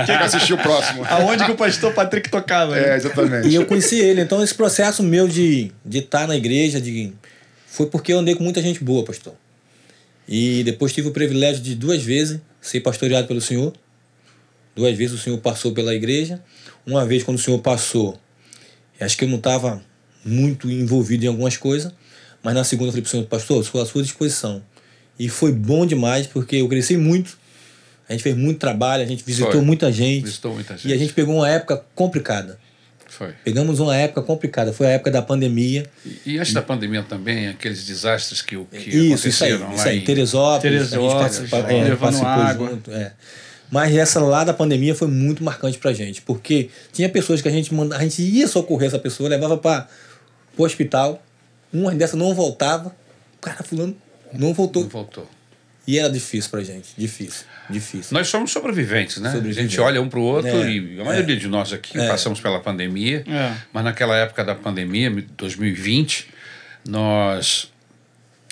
Quem 0.05 0.17
que 0.17 0.23
assistiu 0.23 0.55
o 0.55 0.59
próximo? 0.59 1.03
Aonde 1.09 1.43
que 1.43 1.51
o 1.51 1.55
pastor 1.55 1.93
Patrick 1.93 2.29
tocava? 2.29 2.73
né? 2.73 2.93
É, 2.93 2.95
exatamente. 2.95 3.49
E 3.49 3.55
eu 3.55 3.65
conheci 3.65 3.99
ele. 3.99 4.21
Então, 4.21 4.41
esse 4.41 4.55
processo 4.55 5.03
meu 5.03 5.27
de 5.27 5.71
estar 5.85 5.89
de 5.89 6.01
tá 6.03 6.27
na 6.27 6.37
igreja 6.37 6.79
de, 6.79 7.11
foi 7.67 7.87
porque 7.87 8.13
eu 8.13 8.19
andei 8.19 8.35
com 8.35 8.43
muita 8.43 8.61
gente 8.61 8.81
boa, 8.81 9.03
pastor. 9.03 9.33
E 10.27 10.63
depois 10.63 10.93
tive 10.93 11.09
o 11.09 11.11
privilégio 11.11 11.61
de 11.61 11.75
duas 11.75 12.01
vezes 12.01 12.39
ser 12.61 12.79
pastoreado 12.79 13.27
pelo 13.27 13.41
Senhor. 13.41 13.73
Duas 14.73 14.95
vezes 14.95 15.19
o 15.19 15.21
Senhor 15.21 15.37
passou 15.39 15.73
pela 15.73 15.93
igreja. 15.93 16.39
Uma 16.85 17.05
vez, 17.05 17.23
quando 17.23 17.37
o 17.37 17.41
Senhor 17.41 17.59
passou, 17.59 18.17
acho 19.03 19.17
que 19.17 19.25
eu 19.25 19.29
não 19.29 19.37
estava 19.37 19.81
muito 20.25 20.69
envolvido 20.69 21.25
em 21.25 21.27
algumas 21.27 21.57
coisas. 21.57 21.91
Mas 22.43 22.53
na 22.53 22.63
segunda 22.63 22.87
eu 22.89 22.91
falei 22.93 23.01
para 23.03 23.07
o 23.07 23.11
Senhor, 23.11 23.25
pastor, 23.25 23.61
estou 23.63 23.81
à 23.81 23.85
sua 23.85 24.01
disposição. 24.03 24.63
E 25.17 25.27
foi 25.27 25.51
bom 25.51 25.85
demais, 25.85 26.25
porque 26.27 26.55
eu 26.57 26.67
cresci 26.69 26.95
muito. 26.95 27.37
A 28.07 28.13
gente 28.13 28.23
fez 28.23 28.35
muito 28.35 28.57
trabalho, 28.59 29.03
a 29.03 29.05
gente 29.05 29.23
visitou 29.23 29.51
Foi. 29.51 29.61
muita 29.61 29.91
gente. 29.91 30.25
Visitou 30.25 30.53
muita 30.53 30.75
gente. 30.77 30.87
E 30.87 30.93
a 30.93 30.97
gente 30.97 31.13
pegou 31.13 31.35
uma 31.35 31.49
época 31.49 31.83
complicada. 31.93 32.57
Foi. 33.07 33.33
Pegamos 33.43 33.79
uma 33.79 33.95
época 33.95 34.21
complicada, 34.21 34.71
foi 34.71 34.87
a 34.87 34.91
época 34.91 35.11
da 35.11 35.21
pandemia. 35.21 35.85
E, 36.05 36.33
e 36.33 36.39
antes 36.39 36.53
da 36.53 36.61
pandemia 36.61 37.03
também, 37.03 37.47
aqueles 37.49 37.83
desastres 37.85 38.41
que, 38.41 38.55
o- 38.55 38.65
que 38.65 38.77
isso, 38.89 39.27
isso 39.27 39.43
aí, 39.43 39.51
aconteceram 39.53 39.73
isso 39.75 39.83
lá 39.83 39.91
aí. 39.91 39.97
em- 39.99 40.03
Teresópolis, 40.05 40.61
Teresópolis, 40.89 41.13
a 41.13 41.41
gente 41.41 41.49
participa- 41.49 41.71
é, 41.73 41.83
levando 41.83 42.25
água. 42.25 42.69
junto, 42.69 42.91
é. 42.91 43.13
Mas 43.71 43.95
essa 43.95 44.19
lá 44.19 44.43
da 44.43 44.53
pandemia 44.53 44.95
foi 44.95 45.07
muito 45.07 45.43
marcante 45.43 45.77
pra 45.77 45.93
gente, 45.93 46.21
porque 46.23 46.69
tinha 46.91 47.07
pessoas 47.07 47.41
que 47.41 47.47
a 47.47 47.51
gente 47.51 47.73
manda, 47.73 47.95
a 47.95 48.01
gente 48.01 48.21
ia 48.21 48.47
socorrer 48.47 48.87
essa 48.87 48.97
pessoa, 48.99 49.29
levava 49.29 49.57
para 49.57 49.87
o 50.57 50.63
hospital, 50.63 51.23
uma 51.71 51.93
dessas 51.93 52.17
não 52.17 52.33
voltava, 52.33 52.89
o 53.37 53.41
cara 53.41 53.61
fulano 53.63 53.95
não 54.33 54.53
voltou. 54.53 54.83
Não 54.83 54.89
voltou. 54.89 55.29
E 55.87 55.97
era 55.97 56.09
difícil 56.09 56.49
pra 56.51 56.61
gente, 56.63 56.89
difícil, 56.97 57.45
difícil. 57.69 58.13
Nós 58.15 58.27
somos 58.27 58.51
sobreviventes, 58.51 59.17
né? 59.17 59.29
A 59.29 59.31
Sobreviventes. 59.33 59.71
gente 59.71 59.81
olha 59.81 59.99
um 60.01 60.07
para 60.09 60.19
o 60.19 60.23
outro 60.23 60.49
É, 60.51 60.69
e 60.71 60.99
a 61.01 61.03
maioria 61.03 61.35
de 61.37 61.47
nós 61.47 61.71
aqui 61.73 61.97
passamos 61.97 62.39
pela 62.39 62.59
pandemia, 62.59 63.23
É. 63.27 63.55
mas 63.73 63.83
naquela 63.83 64.15
época 64.15 64.43
da 64.43 64.53
pandemia, 64.55 65.09
2020, 65.35 66.27
nós 66.87 67.71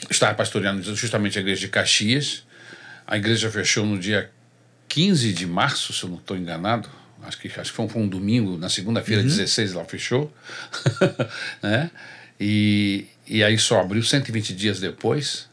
estávamos 0.09 0.37
pastoreando 0.37 0.95
justamente 0.95 1.37
a 1.37 1.41
igreja 1.41 1.61
de 1.61 1.67
Caxias. 1.69 2.43
A 3.05 3.17
igreja 3.17 3.49
fechou 3.51 3.85
no 3.85 3.97
dia 3.99 4.29
15 4.97 5.31
de 5.31 5.45
março, 5.45 5.93
se 5.93 6.03
eu 6.03 6.09
não 6.09 6.17
estou 6.17 6.35
enganado. 6.35 6.89
Acho 7.21 7.37
que, 7.37 7.47
acho 7.47 7.69
que 7.69 7.75
foi, 7.75 7.85
um, 7.85 7.89
foi 7.89 8.01
um 8.01 8.07
domingo, 8.07 8.57
na 8.57 8.67
segunda-feira, 8.67 9.21
16, 9.21 9.73
ela 9.73 9.85
fechou. 9.85 10.33
né? 11.61 11.91
e, 12.39 13.05
e 13.27 13.43
aí 13.43 13.59
só 13.59 13.79
abriu 13.79 14.01
120 14.01 14.55
dias 14.55 14.79
depois. 14.79 15.47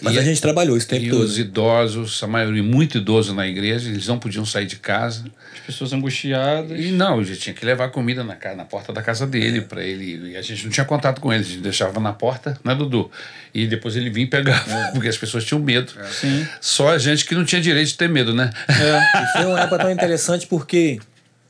Mas 0.00 0.14
E 0.14 0.18
a 0.18 0.22
é- 0.22 0.24
gente 0.24 0.40
trabalhou 0.40 0.76
esse 0.76 0.86
tempo 0.86 1.04
E 1.04 1.10
todo. 1.10 1.22
os 1.22 1.38
idosos, 1.38 2.22
a 2.22 2.26
maioria 2.26 2.62
muito 2.62 2.98
idoso 2.98 3.34
na 3.34 3.46
igreja, 3.48 3.88
eles 3.90 4.06
não 4.06 4.18
podiam 4.18 4.44
sair 4.46 4.66
de 4.66 4.76
casa. 4.76 5.24
As 5.54 5.60
pessoas 5.66 5.92
angustiadas. 5.92 6.78
E 6.78 6.92
não, 6.92 7.22
já 7.24 7.34
tinha 7.34 7.52
que 7.54 7.64
levar 7.66 7.88
comida 7.90 8.22
na, 8.22 8.36
ca- 8.36 8.54
na 8.54 8.64
porta 8.64 8.92
da 8.92 9.02
casa 9.02 9.26
dele 9.26 9.60
para 9.62 9.82
ele. 9.84 10.32
E 10.32 10.36
a 10.36 10.42
gente 10.42 10.64
não 10.64 10.70
tinha 10.70 10.84
contato 10.86 11.20
com 11.20 11.32
ele, 11.32 11.42
a 11.42 11.46
gente 11.46 11.60
deixava 11.60 11.98
na 12.00 12.12
porta, 12.12 12.58
né, 12.64 12.74
Dudu? 12.74 13.10
E 13.52 13.66
depois 13.66 13.96
ele 13.96 14.08
vinha 14.08 14.26
e 14.26 14.30
pegava, 14.30 14.64
porque 14.94 15.08
as 15.08 15.16
pessoas 15.16 15.44
tinham 15.44 15.60
medo. 15.60 15.92
Sim. 16.12 16.46
Só 16.60 16.90
a 16.90 16.98
gente 16.98 17.24
que 17.24 17.34
não 17.34 17.44
tinha 17.44 17.60
direito 17.60 17.88
de 17.88 17.94
ter 17.96 18.08
medo, 18.08 18.32
né? 18.32 18.50
E 18.68 19.32
foi 19.32 19.46
uma 19.46 19.60
época 19.60 19.78
tão 19.78 19.90
interessante 19.90 20.46
porque 20.46 21.00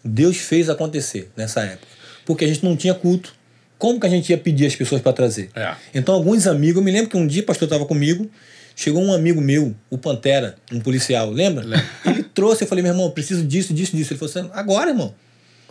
Deus 0.05 0.39
fez 0.39 0.71
acontecer 0.71 1.31
nessa 1.37 1.61
época. 1.61 1.87
Porque 2.25 2.45
a 2.45 2.49
gente 2.49 2.65
não 2.65 2.77
tinha 2.77 2.95
culto. 2.95 3.35
Como 3.79 4.01
que 4.01 4.07
a 4.07 4.11
gente 4.11 4.31
ia 4.31 4.38
pedir 4.38 4.67
as 4.67 4.75
pessoas 4.75 5.01
para 5.01 5.12
trazer? 5.12 5.51
É. 5.55 5.75
Então, 5.95 6.14
alguns 6.14 6.47
amigos, 6.47 6.77
eu 6.77 6.83
me 6.83 6.91
lembro 6.91 7.09
que 7.09 7.17
um 7.17 7.27
dia 7.27 7.43
o 7.43 7.45
pastor 7.45 7.67
estava 7.67 7.87
comigo, 7.87 8.29
chegou 8.75 9.03
um 9.03 9.12
amigo 9.12 9.41
meu, 9.41 9.75
o 9.88 9.97
Pantera, 9.97 10.57
um 10.73 10.81
policial, 10.81 11.31
lembra? 11.31 11.64
Ele 12.05 12.23
trouxe, 12.23 12.64
eu 12.64 12.69
falei, 12.69 12.83
meu 12.83 12.93
irmão, 12.93 13.11
preciso 13.11 13.45
disso, 13.45 13.73
disso, 13.73 13.97
disso. 13.97 14.12
Ele 14.12 14.19
falou 14.19 14.35
assim, 14.35 14.51
agora, 14.53 14.91
irmão. 14.91 15.14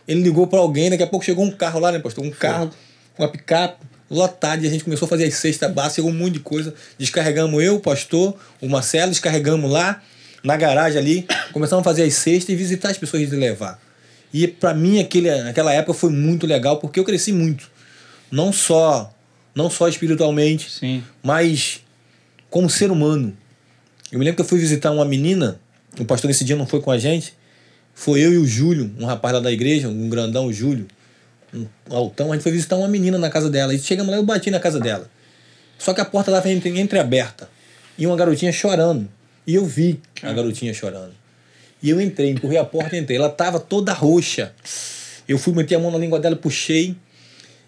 Ele 0.07 0.21
ligou 0.21 0.47
para 0.47 0.59
alguém, 0.59 0.89
daqui 0.89 1.03
a 1.03 1.07
pouco 1.07 1.25
chegou 1.25 1.43
um 1.43 1.51
carro 1.51 1.81
lá, 1.81 1.91
né, 1.91 1.99
pastor? 1.99 2.23
Um 2.23 2.31
carro, 2.31 2.71
uma 3.19 3.27
picape, 3.27 3.85
lotado, 4.09 4.63
e 4.63 4.67
a 4.67 4.69
gente 4.69 4.85
começou 4.85 5.05
a 5.05 5.09
fazer 5.09 5.25
as 5.25 5.33
cestas 5.33 5.69
básicas, 5.69 5.95
chegou 5.95 6.11
um 6.11 6.13
monte 6.13 6.35
de 6.35 6.39
coisa. 6.39 6.73
Descarregamos 6.97 7.61
eu, 7.61 7.75
o 7.75 7.79
pastor, 7.81 8.37
o 8.61 8.69
Marcelo, 8.69 9.11
descarregamos 9.11 9.69
lá, 9.69 10.01
na 10.43 10.55
garagem 10.55 10.97
ali, 10.97 11.27
começamos 11.51 11.81
a 11.81 11.83
fazer 11.83 12.03
as 12.03 12.13
cestas 12.13 12.49
e 12.49 12.55
visitar 12.55 12.89
as 12.89 12.97
pessoas 12.97 13.23
e 13.23 13.35
levar. 13.35 13.81
E 14.33 14.47
para 14.47 14.73
mim, 14.73 14.99
aquele, 14.99 15.29
aquela 15.29 15.73
época 15.73 15.93
foi 15.93 16.09
muito 16.09 16.47
legal, 16.47 16.77
porque 16.77 16.99
eu 16.99 17.03
cresci 17.03 17.33
muito. 17.33 17.69
Não 18.31 18.51
só, 18.51 19.13
não 19.55 19.69
só 19.69 19.87
espiritualmente, 19.87 20.69
Sim. 20.71 21.03
mas 21.23 21.81
como 22.49 22.69
ser 22.69 22.91
humano. 22.91 23.35
Eu 24.11 24.19
me 24.19 24.25
lembro 24.25 24.37
que 24.37 24.41
eu 24.41 24.45
fui 24.45 24.59
visitar 24.59 24.91
uma 24.91 25.05
menina, 25.05 25.59
o 25.99 26.05
pastor 26.05 26.27
nesse 26.27 26.43
dia 26.43 26.55
não 26.55 26.65
foi 26.67 26.81
com 26.81 26.91
a 26.91 26.97
gente, 26.97 27.33
foi 27.93 28.21
eu 28.21 28.33
e 28.33 28.37
o 28.37 28.45
Júlio, 28.45 28.91
um 28.99 29.05
rapaz 29.05 29.33
lá 29.33 29.39
da 29.39 29.51
igreja, 29.51 29.87
um 29.89 30.07
grandão, 30.09 30.45
o 30.47 30.53
Júlio, 30.53 30.87
um 31.53 31.65
altão, 31.89 32.31
a 32.31 32.35
gente 32.35 32.43
foi 32.43 32.51
visitar 32.51 32.75
uma 32.75 32.87
menina 32.87 33.17
na 33.17 33.29
casa 33.29 33.49
dela. 33.49 33.73
E 33.73 33.79
chegamos 33.79 34.11
lá, 34.11 34.17
eu 34.17 34.23
bati 34.23 34.51
na 34.51 34.59
casa 34.59 34.79
dela. 34.79 35.09
Só 35.77 35.93
que 35.93 36.01
a 36.01 36.05
porta 36.05 36.31
estava 36.31 36.49
entre- 36.49 36.79
entreaberta. 36.79 37.49
E 37.97 38.05
uma 38.05 38.15
garotinha 38.15 38.51
chorando. 38.51 39.07
E 39.45 39.55
eu 39.55 39.65
vi 39.65 39.99
a 40.21 40.31
garotinha 40.33 40.73
chorando. 40.73 41.13
E 41.81 41.89
eu 41.89 41.99
entrei, 42.01 42.31
empurrei 42.31 42.57
a 42.57 42.65
porta 42.65 42.95
e 42.95 42.99
entrei. 42.99 43.17
Ela 43.17 43.27
estava 43.27 43.59
toda 43.59 43.93
roxa. 43.93 44.53
Eu 45.27 45.37
fui 45.37 45.53
meter 45.53 45.75
a 45.75 45.79
mão 45.79 45.91
na 45.91 45.97
língua 45.97 46.19
dela, 46.19 46.35
puxei. 46.35 46.95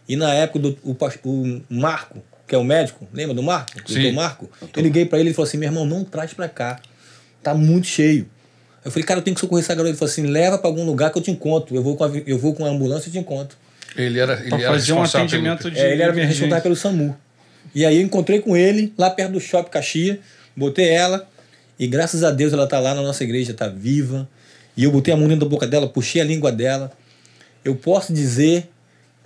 E 0.09 0.15
na 0.15 0.33
época, 0.33 0.57
do, 0.57 0.77
o, 0.83 0.97
o 1.23 1.63
Marco, 1.69 2.19
que 2.47 2.55
é 2.55 2.57
o 2.57 2.63
médico, 2.63 3.07
lembra 3.13 3.35
do 3.35 3.43
Marco? 3.43 3.71
Sim. 3.87 3.93
doutor 3.93 4.13
Marco? 4.13 4.49
Eu 4.75 4.81
liguei 4.81 5.05
para 5.05 5.19
ele 5.19 5.29
e 5.29 5.33
falou 5.33 5.47
assim: 5.47 5.57
meu 5.57 5.69
irmão, 5.69 5.85
não 5.85 6.03
traz 6.03 6.33
para 6.33 6.49
cá. 6.49 6.79
Tá 7.43 7.53
muito 7.53 7.85
cheio. 7.85 8.27
Eu 8.83 8.89
falei, 8.89 9.05
cara, 9.05 9.19
eu 9.19 9.23
tenho 9.23 9.35
que 9.35 9.41
socorrer 9.41 9.63
essa 9.63 9.75
garota. 9.75 9.91
Ele 9.91 9.97
falou 9.97 10.11
assim: 10.11 10.25
leva 10.25 10.57
para 10.57 10.67
algum 10.67 10.83
lugar 10.83 11.11
que 11.11 11.19
eu 11.19 11.21
te 11.21 11.29
encontro. 11.29 11.75
Eu 11.75 11.83
vou 11.83 11.95
com 11.95 12.03
a, 12.03 12.11
eu 12.25 12.39
vou 12.39 12.55
com 12.55 12.65
a 12.65 12.69
ambulância 12.69 13.07
e 13.07 13.11
te 13.11 13.19
encontro. 13.19 13.55
Ele 13.95 14.19
era, 14.19 14.33
ele 14.39 14.49
Pra 14.49 14.59
era 14.59 14.71
fazer 14.71 14.93
um 14.93 15.01
responsável 15.01 15.27
atendimento 15.27 15.61
pelo... 15.63 15.75
de 15.75 15.79
É, 15.79 15.91
ele 15.93 16.01
era 16.01 16.13
responsável 16.13 16.63
pelo 16.63 16.75
SAMU. 16.75 17.15
E 17.75 17.85
aí 17.85 17.97
eu 17.97 18.01
encontrei 18.01 18.39
com 18.39 18.57
ele 18.57 18.91
lá 18.97 19.11
perto 19.11 19.33
do 19.33 19.39
Shopping 19.39 19.69
Caxias, 19.69 20.17
botei 20.55 20.89
ela 20.89 21.27
e 21.77 21.85
graças 21.85 22.23
a 22.23 22.31
Deus 22.31 22.51
ela 22.51 22.65
tá 22.67 22.79
lá 22.79 22.95
na 22.95 23.01
nossa 23.01 23.23
igreja, 23.23 23.53
tá 23.53 23.67
viva. 23.67 24.27
E 24.75 24.85
eu 24.85 24.91
botei 24.91 25.13
a 25.13 25.17
mão 25.17 25.27
dentro 25.27 25.45
da 25.45 25.49
boca 25.49 25.67
dela, 25.67 25.87
puxei 25.87 26.21
a 26.21 26.25
língua 26.25 26.51
dela. 26.51 26.91
Eu 27.63 27.75
posso 27.75 28.11
dizer 28.11 28.69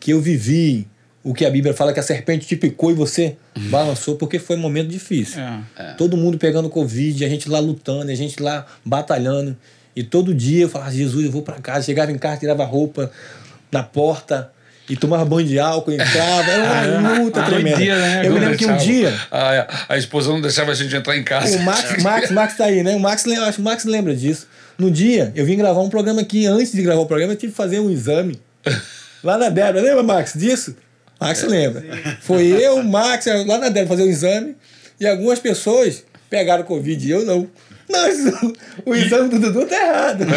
que 0.03 0.11
eu 0.11 0.19
vivi 0.19 0.85
o 1.23 1.33
que 1.33 1.45
a 1.45 1.49
Bíblia 1.49 1.73
fala 1.73 1.93
que 1.93 1.99
a 2.01 2.03
serpente 2.03 2.45
te 2.45 2.57
picou 2.57 2.91
e 2.91 2.93
você 2.93 3.37
balançou 3.69 4.17
porque 4.17 4.37
foi 4.37 4.57
um 4.57 4.59
momento 4.59 4.89
difícil. 4.89 5.41
É. 5.41 5.93
Todo 5.97 6.17
mundo 6.17 6.37
pegando 6.37 6.69
Covid, 6.69 7.23
a 7.23 7.29
gente 7.29 7.47
lá 7.47 7.59
lutando, 7.59 8.11
a 8.11 8.15
gente 8.15 8.43
lá 8.43 8.65
batalhando. 8.83 9.55
E 9.95 10.03
todo 10.03 10.33
dia 10.35 10.63
eu 10.63 10.69
falava, 10.69 10.91
Jesus, 10.91 11.25
eu 11.25 11.31
vou 11.31 11.41
para 11.41 11.55
casa. 11.61 11.85
Chegava 11.85 12.11
em 12.11 12.17
casa, 12.17 12.41
tirava 12.41 12.65
roupa 12.65 13.09
na 13.71 13.81
porta 13.81 14.51
e 14.89 14.97
tomava 14.97 15.23
banho 15.23 15.47
de 15.47 15.57
álcool, 15.57 15.93
entrava. 15.93 16.51
Era 16.51 16.99
uma 16.99 17.13
luta 17.23 17.39
Ah, 17.41 17.45
tremenda. 17.45 17.77
doideira, 17.77 18.01
né? 18.01 18.27
Eu 18.27 18.33
me 18.33 18.39
lembro 18.41 18.57
que 18.57 18.65
um 18.65 18.75
dia, 18.75 19.13
A, 19.31 19.93
a 19.93 19.97
esposa 19.97 20.29
não 20.29 20.41
deixava 20.41 20.73
a 20.73 20.75
gente 20.75 20.93
entrar 20.93 21.15
em 21.15 21.23
casa. 21.23 21.55
o 21.55 21.61
Max, 21.61 22.03
Max, 22.03 22.31
Max 22.31 22.57
tá 22.57 22.65
aí, 22.65 22.83
né? 22.83 22.93
O 22.97 22.99
Max, 22.99 23.25
acho 23.25 23.53
que 23.53 23.61
o 23.61 23.63
Max 23.63 23.85
lembra 23.85 24.13
disso. 24.13 24.45
No 24.77 24.91
dia, 24.91 25.31
eu 25.35 25.45
vim 25.45 25.55
gravar 25.55 25.79
um 25.79 25.89
programa 25.89 26.19
aqui. 26.19 26.45
Antes 26.45 26.73
de 26.73 26.81
gravar 26.81 26.99
o 26.99 27.05
programa, 27.05 27.31
eu 27.31 27.37
tive 27.37 27.53
que 27.53 27.57
fazer 27.57 27.79
um 27.79 27.89
exame. 27.89 28.41
Lá 29.23 29.38
na 29.38 29.49
Débora. 29.49 29.81
Lembra, 29.81 30.03
Max, 30.03 30.33
disso? 30.36 30.75
Max 31.19 31.43
lembra. 31.43 31.83
Foi 32.21 32.45
eu, 32.45 32.75
o 32.77 32.83
Max, 32.83 33.25
lá 33.25 33.57
na 33.57 33.69
Débora 33.69 33.97
fazer 33.97 34.03
um 34.03 34.12
exame. 34.12 34.55
E 34.99 35.07
algumas 35.07 35.39
pessoas 35.39 36.03
pegaram 36.29 36.63
Covid 36.63 37.07
e 37.07 37.12
eu 37.12 37.25
não. 37.25 37.47
Não, 37.89 38.07
o 38.86 38.95
exame 38.95 39.29
do 39.29 39.39
Dudu 39.39 39.65
tá 39.65 39.75
errado. 39.75 40.25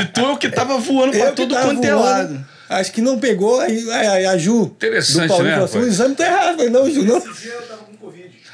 E 0.00 0.04
tu 0.06 0.20
é 0.20 0.28
o 0.32 0.36
que 0.36 0.48
tava 0.48 0.78
voando 0.78 1.12
pra 1.12 1.26
Eu 1.28 1.48
tava 1.48 1.66
quanto 1.66 1.84
é 1.84 1.94
lado. 1.94 2.46
Acho 2.68 2.90
que 2.92 3.02
não 3.02 3.18
pegou, 3.18 3.60
aí 3.60 3.90
aí 3.90 4.24
a 4.24 4.36
Ju 4.38 4.64
Interessante, 4.64 5.24
do 5.24 5.28
Paulinho 5.28 5.50
né, 5.50 5.52
falou 5.52 5.64
assim, 5.66 5.78
o 5.78 5.86
exame 5.86 6.14
tá 6.14 6.26
errado. 6.26 6.50
Eu 6.52 6.56
falei, 6.56 6.70
não, 6.70 6.90
Ju, 6.90 7.04
não. 7.04 7.18
Esse 7.18 7.42
dia 7.42 7.52
eu 7.52 7.62
tava. 7.62 7.91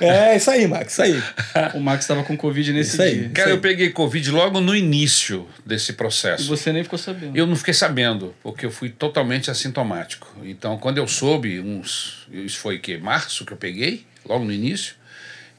É, 0.01 0.37
isso 0.37 0.51
aí, 0.51 0.67
Max, 0.67 0.93
isso 0.93 1.03
aí. 1.03 1.23
O 1.75 1.81
Max 1.81 2.05
estava 2.05 2.23
com 2.25 2.37
Covid 2.37 2.73
nesse 2.73 2.93
Isso 2.93 3.03
aí. 3.03 3.19
dia. 3.21 3.29
Cara, 3.31 3.51
eu 3.51 3.59
peguei 3.59 3.91
Covid 3.91 4.31
logo 4.31 4.61
no 4.61 4.75
início 4.75 5.47
desse 5.67 5.91
E 5.93 5.95
processo. 5.95 6.47
você 6.49 6.73
nem 6.73 6.83
ficou 6.85 6.99
sabendo. 6.99 7.37
Eu 7.37 7.47
não 7.47 7.57
fiquei 7.57 7.75
sabendo, 7.75 8.35
porque 8.43 8.65
eu 8.65 8.71
fui 8.71 8.89
totalmente 8.91 9.51
assintomático. 9.51 10.29
Então, 10.45 10.79
quando 10.79 10.99
eu 10.99 11.09
soube, 11.09 11.59
uns. 11.61 12.27
Isso 12.31 12.59
foi 12.59 12.79
que? 12.79 12.97
Março 12.99 13.45
que 13.45 13.53
eu 13.53 13.57
peguei, 13.57 14.07
logo 14.25 14.45
no 14.45 14.53
início. 14.53 14.95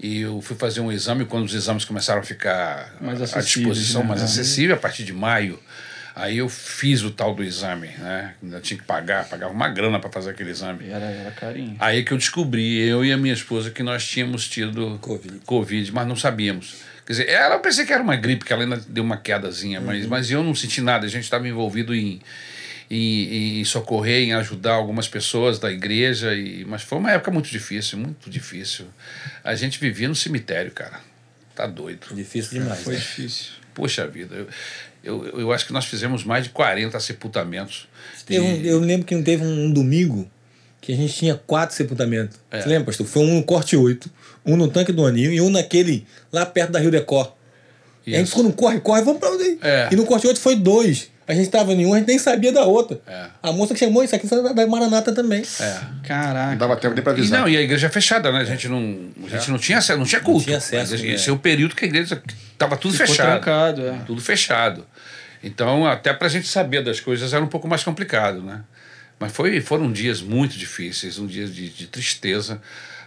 E 0.02 0.22
eu 0.22 0.42
fui 0.42 0.56
fazer 0.56 0.80
um 0.80 0.90
exame 0.90 1.26
quando 1.26 1.44
os 1.44 1.54
exames 1.54 1.84
começaram 1.84 2.22
a 2.22 2.24
ficar 2.24 2.96
Mais 3.02 3.22
à 3.36 3.42
disposição, 3.42 4.02
né? 4.02 4.08
mais 4.08 4.24
acessível, 4.24 4.76
a 4.76 4.80
partir 4.80 5.04
de 5.04 5.12
maio. 5.12 5.60
Aí 6.20 6.38
eu 6.38 6.50
fiz 6.50 7.02
o 7.02 7.12
tal 7.12 7.34
do 7.34 7.42
exame, 7.42 7.88
né? 7.98 8.34
Ainda 8.44 8.60
tinha 8.60 8.78
que 8.78 8.84
pagar, 8.84 9.30
pagava 9.30 9.54
uma 9.54 9.70
grana 9.70 10.00
para 10.00 10.10
fazer 10.10 10.32
aquele 10.32 10.50
exame. 10.50 10.90
Era, 10.90 11.06
era 11.06 11.32
carinho. 11.32 11.78
Aí 11.80 12.04
que 12.04 12.12
eu 12.12 12.18
descobri, 12.18 12.78
eu 12.78 13.06
e 13.06 13.14
a 13.14 13.16
minha 13.16 13.34
esposa, 13.34 13.72
que 13.72 13.82
nós 13.82 14.06
tínhamos 14.06 14.46
tido 14.46 15.00
Covid. 15.00 15.40
Covid, 15.46 15.94
mas 15.94 16.06
não 16.06 16.18
sabíamos. 16.18 16.76
Quer 17.06 17.14
dizer, 17.14 17.30
ela 17.30 17.56
eu 17.56 17.62
pensei 17.62 17.86
que 17.86 17.94
era 17.94 18.04
uma 18.04 18.18
gripe, 18.18 18.44
que 18.44 18.52
ela 18.52 18.64
ainda 18.64 18.84
deu 18.86 19.02
uma 19.02 19.16
quedazinha, 19.16 19.80
mas, 19.80 20.06
mas 20.08 20.30
eu 20.30 20.44
não 20.44 20.54
senti 20.54 20.82
nada. 20.82 21.06
A 21.06 21.10
gente 21.10 21.24
estava 21.24 21.48
envolvido 21.48 21.96
em, 21.96 22.22
em, 22.92 23.62
em 23.62 23.64
socorrer, 23.64 24.22
em 24.24 24.34
ajudar 24.34 24.74
algumas 24.74 25.08
pessoas 25.08 25.58
da 25.58 25.72
igreja, 25.72 26.36
e, 26.36 26.66
mas 26.66 26.82
foi 26.82 26.98
uma 26.98 27.12
época 27.14 27.32
muito 27.32 27.50
difícil, 27.50 27.98
muito 27.98 28.30
difícil. 28.30 28.88
A 29.42 29.56
gente 29.56 29.80
vivia 29.80 30.10
no 30.10 30.16
cemitério, 30.16 30.72
cara. 30.72 31.00
Tá 31.56 31.66
doido. 31.66 32.14
Difícil 32.14 32.60
demais. 32.60 32.84
Foi 32.84 32.96
né? 32.96 33.00
difícil. 33.00 33.54
Poxa 33.74 34.06
vida, 34.06 34.36
eu, 34.36 34.48
eu, 35.04 35.26
eu 35.40 35.52
acho 35.52 35.66
que 35.66 35.74
nós 35.74 35.86
fizemos 35.86 36.24
mais 36.24 36.44
de 36.46 36.50
40 36.50 37.00
sepultamentos. 37.00 37.88
Teve 38.26 38.40
um- 38.42 38.56
E- 38.62 38.68
eu 38.68 38.80
lembro 38.80 39.06
que 39.06 39.20
teve 39.22 39.44
um 39.44 39.72
domingo 39.72 40.30
que 40.82 40.94
a 40.94 40.96
gente 40.96 41.14
tinha 41.14 41.36
quatro 41.36 41.76
sepultamentos. 41.76 42.38
É. 42.52 42.62
Você 42.62 42.70
lembra, 42.70 42.86
pastor? 42.86 43.06
Foi 43.08 43.22
um 43.24 43.36
no 43.36 43.44
Corte 43.44 43.76
8, 43.76 44.10
um 44.46 44.56
no 44.56 44.68
Tanque 44.68 44.92
do 44.92 45.06
Aninho 45.06 45.32
e 45.32 45.42
um 45.42 45.50
naquele 45.50 46.06
lá 46.32 46.46
perto 46.46 46.72
da 46.72 46.80
Rio 46.80 46.92
Decor. 46.92 47.34
E 48.08 48.16
a 48.16 48.20
gente 48.20 48.30
ficou 48.30 48.44
no 48.44 48.54
corre, 48.54 48.80
corre, 48.80 49.02
vamos 49.04 49.20
pra 49.20 49.30
onde? 49.30 49.58
É. 49.62 49.90
E 49.92 49.96
no 49.96 50.06
Corte 50.06 50.26
8 50.26 50.40
foi 50.40 50.56
dois. 50.56 51.10
A 51.28 51.34
gente 51.36 51.48
tava 51.52 51.72
em 51.74 51.86
um, 51.86 51.94
a 51.94 52.00
gente 52.00 52.08
nem 52.08 52.18
sabia 52.18 52.52
da 52.52 52.64
outra. 52.64 53.00
É. 53.06 53.28
A 53.44 53.52
moça 53.52 53.76
que 53.76 53.80
chamou 53.80 54.04
isso 54.04 54.16
aqui 54.16 54.26
foi 54.28 54.42
da 54.52 54.66
Maranata 54.66 55.12
também. 55.14 55.44
É. 55.60 55.80
Caraca. 56.08 56.50
Não 56.52 56.58
dava 56.58 56.76
tempo 56.76 56.96
nem 56.96 57.04
pra 57.04 57.12
E 57.14 57.18
avisar. 57.18 57.42
não, 57.42 57.48
e 57.48 57.56
a 57.56 57.62
igreja 57.62 57.86
é 57.86 57.90
fechada, 57.90 58.32
né? 58.32 58.40
A 58.40 58.46
gente 58.46 58.68
não, 58.68 59.00
a 59.28 59.30
gente 59.30 59.52
não 59.52 59.60
tinha 59.60 59.78
acesso, 59.78 60.00
não 60.00 60.08
tinha 60.08 60.22
culto. 60.22 60.46
tinha 60.46 60.58
acesso, 60.58 60.98
né? 60.98 61.08
Esse 61.10 61.30
é 61.30 61.32
o 61.34 61.38
período 61.38 61.76
que 61.76 61.86
a 61.86 61.88
igreja 61.88 62.20
estava 62.52 62.76
tudo 62.76 62.94
Ficou 62.94 63.08
fechado. 63.10 63.28
trancado, 63.28 63.86
é. 63.86 64.00
Tudo 64.08 64.20
fechado. 64.22 64.88
Então, 65.44 65.86
até 65.86 66.14
para 66.14 66.28
a 66.28 66.30
gente 66.30 66.48
saber 66.48 66.84
das 66.84 67.00
coisas 67.00 67.34
era 67.34 67.44
um 67.44 67.48
pouco 67.48 67.68
mais 67.68 67.84
complicado, 67.84 68.42
né? 68.42 68.62
Mas 69.20 69.32
foi, 69.32 69.60
foram 69.62 69.92
dias 69.92 70.22
muito 70.22 70.58
difíceis, 70.58 71.20
um 71.20 71.28
dia 71.28 71.46
de, 71.46 71.70
de 71.70 71.88
tristeza, 71.88 72.62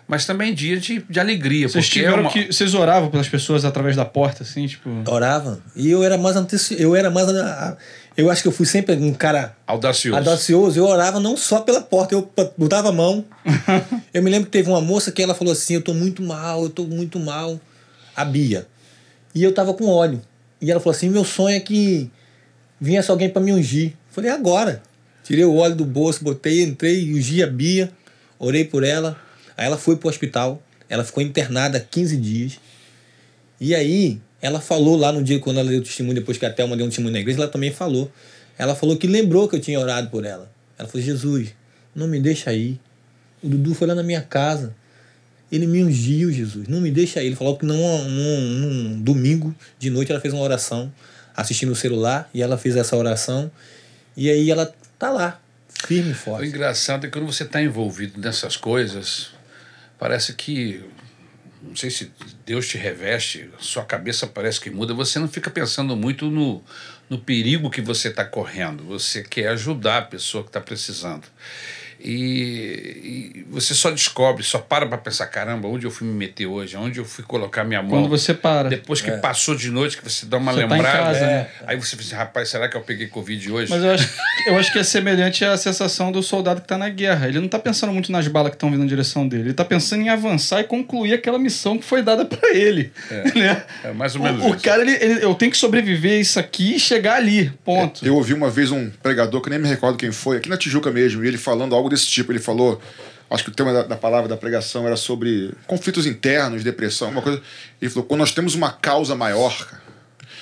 mas 0.06 0.26
também 0.26 0.52
dia 0.52 0.78
de, 0.78 1.02
de 1.08 1.20
alegria. 1.20 1.68
Vocês 1.68 1.86
porque 1.86 2.00
é 2.00 2.02
tiveram 2.02 2.22
uma- 2.22 2.30
que. 2.30 2.46
Vocês 2.52 2.74
oravam 2.74 3.10
pelas 3.10 3.28
pessoas 3.28 3.64
através 3.64 3.96
da 3.96 4.04
porta, 4.04 4.42
assim, 4.42 4.66
tipo. 4.66 4.90
Orava. 5.08 5.60
E 5.74 5.90
eu 5.90 6.02
era 6.04 6.18
mais 6.18 6.36
anteci... 6.36 6.76
eu 6.80 6.94
era 6.94 7.10
mais 7.10 7.28
eu 8.14 8.30
acho 8.30 8.42
que 8.42 8.48
eu 8.48 8.52
fui 8.52 8.66
sempre 8.66 8.94
um 8.94 9.14
cara 9.14 9.56
Audacioso. 9.66 10.18
audacioso. 10.18 10.78
Eu 10.78 10.84
orava 10.84 11.18
não 11.18 11.34
só 11.34 11.60
pela 11.60 11.80
porta, 11.80 12.14
eu 12.14 12.30
botava 12.58 12.90
a 12.90 12.92
mão. 12.92 13.24
eu 14.12 14.22
me 14.22 14.30
lembro 14.30 14.46
que 14.46 14.52
teve 14.52 14.68
uma 14.68 14.82
moça 14.82 15.10
que 15.10 15.22
ela 15.22 15.34
falou 15.34 15.52
assim: 15.52 15.74
Eu 15.74 15.82
tô 15.82 15.94
muito 15.94 16.22
mal, 16.22 16.62
eu 16.64 16.68
tô 16.70 16.84
muito 16.84 17.18
mal. 17.18 17.58
A 18.14 18.24
Bia. 18.24 18.66
E 19.34 19.42
eu 19.42 19.54
tava 19.54 19.72
com 19.72 19.86
óleo. 19.86 20.20
E 20.60 20.70
ela 20.70 20.78
falou 20.78 20.94
assim: 20.94 21.08
Meu 21.08 21.24
sonho 21.24 21.56
é 21.56 21.60
que 21.60 22.10
viesse 22.82 23.10
alguém 23.10 23.28
para 23.30 23.40
me 23.40 23.52
ungir. 23.52 23.92
Falei: 24.10 24.30
Agora. 24.30 24.82
Tirei 25.22 25.44
o 25.44 25.54
óleo 25.54 25.76
do 25.76 25.84
bolso, 25.84 26.24
botei, 26.24 26.62
entrei, 26.62 27.14
ungi 27.14 27.44
a 27.44 27.46
Bia, 27.46 27.92
orei 28.40 28.64
por 28.64 28.82
ela. 28.82 29.16
Aí 29.56 29.66
ela 29.66 29.78
foi 29.78 29.96
pro 29.96 30.08
hospital. 30.08 30.60
Ela 30.88 31.04
ficou 31.04 31.22
internada 31.22 31.78
15 31.78 32.16
dias. 32.16 32.58
E 33.60 33.72
aí, 33.72 34.20
ela 34.40 34.60
falou 34.60 34.96
lá 34.96 35.12
no 35.12 35.22
dia 35.22 35.38
quando 35.38 35.60
ela 35.60 35.70
deu 35.70 35.80
testemunho, 35.80 36.16
depois 36.16 36.36
que 36.36 36.44
a 36.44 36.52
Thelma 36.52 36.76
deu 36.76 36.84
um 36.84 36.88
testemunho 36.88 37.12
na 37.12 37.20
igreja, 37.20 37.38
ela 37.38 37.48
também 37.48 37.70
falou. 37.70 38.10
Ela 38.58 38.74
falou 38.74 38.96
que 38.96 39.06
lembrou 39.06 39.48
que 39.48 39.54
eu 39.54 39.60
tinha 39.60 39.78
orado 39.78 40.10
por 40.10 40.24
ela. 40.24 40.50
Ela 40.76 40.88
falou: 40.88 41.06
Jesus, 41.06 41.54
não 41.94 42.08
me 42.08 42.18
deixa 42.18 42.50
aí. 42.50 42.80
O 43.40 43.48
Dudu 43.48 43.74
foi 43.74 43.86
lá 43.86 43.94
na 43.94 44.02
minha 44.02 44.22
casa. 44.22 44.74
Ele 45.50 45.68
me 45.68 45.84
ungiu, 45.84 46.32
Jesus. 46.32 46.66
Não 46.66 46.80
me 46.80 46.90
deixa 46.90 47.20
aí. 47.20 47.26
Ele 47.26 47.36
falou 47.36 47.56
que 47.56 47.64
num, 47.64 47.76
num, 47.76 48.40
num 48.40 49.00
domingo 49.00 49.54
de 49.78 49.88
noite 49.88 50.10
ela 50.10 50.20
fez 50.20 50.34
uma 50.34 50.42
oração 50.42 50.92
assistindo 51.36 51.72
o 51.72 51.76
celular 51.76 52.28
e 52.32 52.42
ela 52.42 52.56
fez 52.58 52.76
essa 52.76 52.96
oração. 52.96 53.50
E 54.16 54.30
aí 54.30 54.50
ela 54.50 54.72
tá 54.98 55.10
lá, 55.10 55.40
firme 55.86 56.10
e 56.10 56.12
O 56.12 56.14
forte. 56.14 56.46
engraçado 56.48 57.06
é 57.06 57.08
que 57.08 57.18
quando 57.18 57.32
você 57.32 57.44
está 57.44 57.62
envolvido 57.62 58.20
nessas 58.20 58.56
coisas, 58.56 59.30
parece 59.98 60.34
que. 60.34 60.82
Não 61.62 61.76
sei 61.76 61.90
se 61.90 62.10
Deus 62.44 62.66
te 62.66 62.76
reveste, 62.76 63.48
sua 63.60 63.84
cabeça 63.84 64.26
parece 64.26 64.60
que 64.60 64.68
muda, 64.68 64.92
você 64.92 65.20
não 65.20 65.28
fica 65.28 65.48
pensando 65.48 65.94
muito 65.96 66.28
no, 66.28 66.60
no 67.08 67.18
perigo 67.18 67.70
que 67.70 67.80
você 67.80 68.08
está 68.08 68.24
correndo. 68.24 68.82
Você 68.84 69.22
quer 69.22 69.46
ajudar 69.50 69.98
a 69.98 70.02
pessoa 70.02 70.42
que 70.42 70.48
está 70.48 70.60
precisando. 70.60 71.22
E, 72.04 73.42
e 73.42 73.44
você 73.50 73.74
só 73.74 73.90
descobre, 73.90 74.42
só 74.42 74.58
para 74.58 74.86
para 74.86 74.98
pensar: 74.98 75.26
caramba, 75.26 75.68
onde 75.68 75.86
eu 75.86 75.90
fui 75.90 76.06
me 76.06 76.14
meter 76.14 76.46
hoje? 76.46 76.76
Onde 76.76 76.98
eu 76.98 77.04
fui 77.04 77.24
colocar 77.24 77.64
minha 77.64 77.80
mão? 77.82 77.90
Quando 77.90 78.08
você 78.08 78.34
para. 78.34 78.68
Depois 78.68 79.00
que 79.00 79.10
passou 79.12 79.54
de 79.54 79.70
noite, 79.70 79.96
que 79.96 80.04
você 80.04 80.26
dá 80.26 80.36
uma 80.38 80.52
Você 80.52 80.60
tá 80.60 80.66
em 80.66 80.70
lembrada. 80.70 80.98
casa, 80.98 81.20
né? 81.26 81.46
Aí 81.66 81.76
você 81.76 81.96
pensa, 81.96 82.16
rapaz, 82.16 82.48
será 82.48 82.68
que 82.68 82.76
eu 82.76 82.80
peguei 82.80 83.06
Covid 83.06 83.52
hoje? 83.52 83.70
Mas 83.70 83.82
eu 83.82 83.90
acho, 83.92 84.08
eu 84.48 84.58
acho 84.58 84.72
que 84.72 84.78
é 84.78 84.82
semelhante 84.84 85.44
à 85.44 85.56
sensação 85.56 86.10
do 86.12 86.22
soldado 86.22 86.60
que 86.60 86.68
tá 86.68 86.76
na 86.78 86.88
guerra. 86.88 87.28
Ele 87.28 87.40
não 87.40 87.48
tá 87.48 87.58
pensando 87.58 87.92
muito 87.92 88.10
nas 88.10 88.26
balas 88.28 88.50
que 88.50 88.56
estão 88.56 88.70
vindo 88.70 88.80
na 88.80 88.86
direção 88.88 89.26
dele. 89.28 89.44
Ele 89.44 89.54
tá 89.54 89.64
pensando 89.64 90.02
em 90.02 90.08
avançar 90.08 90.60
e 90.60 90.64
concluir 90.64 91.14
aquela 91.14 91.38
missão 91.38 91.78
que 91.78 91.84
foi 91.84 92.02
dada 92.02 92.24
para 92.24 92.54
ele. 92.54 92.92
Né? 93.34 93.62
É 93.84 93.92
mais 93.92 94.14
ou 94.14 94.22
menos 94.22 94.42
O, 94.44 94.48
o 94.50 94.54
isso. 94.54 94.64
cara, 94.64 94.82
ele, 94.82 94.92
ele- 94.92 95.24
eu 95.24 95.34
tenho 95.34 95.50
que 95.50 95.56
sobreviver 95.56 96.12
a 96.12 96.16
isso 96.20 96.38
aqui 96.38 96.74
e 96.76 96.80
chegar 96.80 97.16
ali. 97.16 97.50
Ponto. 97.64 98.04
Eu 98.04 98.14
ouvi 98.16 98.34
uma 98.34 98.50
vez 98.50 98.70
um 98.70 98.90
pregador, 99.02 99.40
que 99.40 99.48
nem 99.48 99.58
me 99.58 99.68
recordo 99.68 99.96
quem 99.96 100.12
foi, 100.12 100.36
aqui 100.36 100.48
na 100.48 100.56
Tijuca 100.56 100.90
mesmo, 100.90 101.24
e 101.24 101.28
ele 101.28 101.38
falando 101.38 101.74
algo 101.74 101.88
desse 101.92 102.06
tipo. 102.06 102.32
Ele 102.32 102.38
falou, 102.38 102.80
acho 103.30 103.44
que 103.44 103.50
o 103.50 103.54
tema 103.54 103.72
da, 103.72 103.82
da 103.82 103.96
palavra 103.96 104.28
da 104.28 104.36
pregação 104.36 104.86
era 104.86 104.96
sobre 104.96 105.52
conflitos 105.66 106.06
internos, 106.06 106.64
depressão, 106.64 107.10
uma 107.10 107.22
coisa. 107.22 107.40
Ele 107.80 107.90
falou: 107.90 108.04
quando 108.06 108.20
nós 108.20 108.32
temos 108.32 108.54
uma 108.54 108.70
causa 108.70 109.14
maior, 109.14 109.56
cara, 109.66 109.82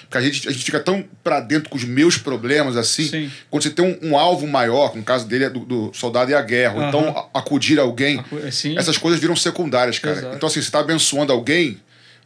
porque 0.03 0.19
a 0.19 0.21
gente, 0.23 0.49
a 0.49 0.51
gente 0.51 0.65
fica 0.65 0.81
tão 0.81 1.05
pra 1.23 1.39
dentro 1.39 1.71
com 1.71 1.77
os 1.77 1.85
meus 1.85 2.19
problemas 2.19 2.77
assim. 2.77 3.05
Sim. 3.07 3.31
Quando 3.49 3.63
você 3.63 3.71
tem 3.71 3.85
um, 4.03 4.11
um 4.11 4.19
alvo 4.19 4.45
maior, 4.47 4.97
no 4.97 5.03
caso 5.05 5.25
dele 5.27 5.45
é 5.45 5.51
do, 5.51 5.61
do 5.61 5.93
soldado 5.95 6.31
e 6.33 6.35
a 6.35 6.43
guerra, 6.43 6.75
ou 6.75 6.81
Aham. 6.81 6.89
então 6.89 7.29
a- 7.33 7.39
acudir 7.39 7.79
alguém, 7.79 8.19
Acu- 8.19 8.51
sim. 8.51 8.77
essas 8.77 8.99
coisas 8.99 9.21
viram 9.21 9.37
secundárias, 9.37 9.99
cara. 10.01 10.17
Exato. 10.19 10.37
Então, 10.37 10.47
assim, 10.49 10.61
você 10.61 10.67
está 10.67 10.81
abençoando 10.81 11.33
alguém, 11.33 11.79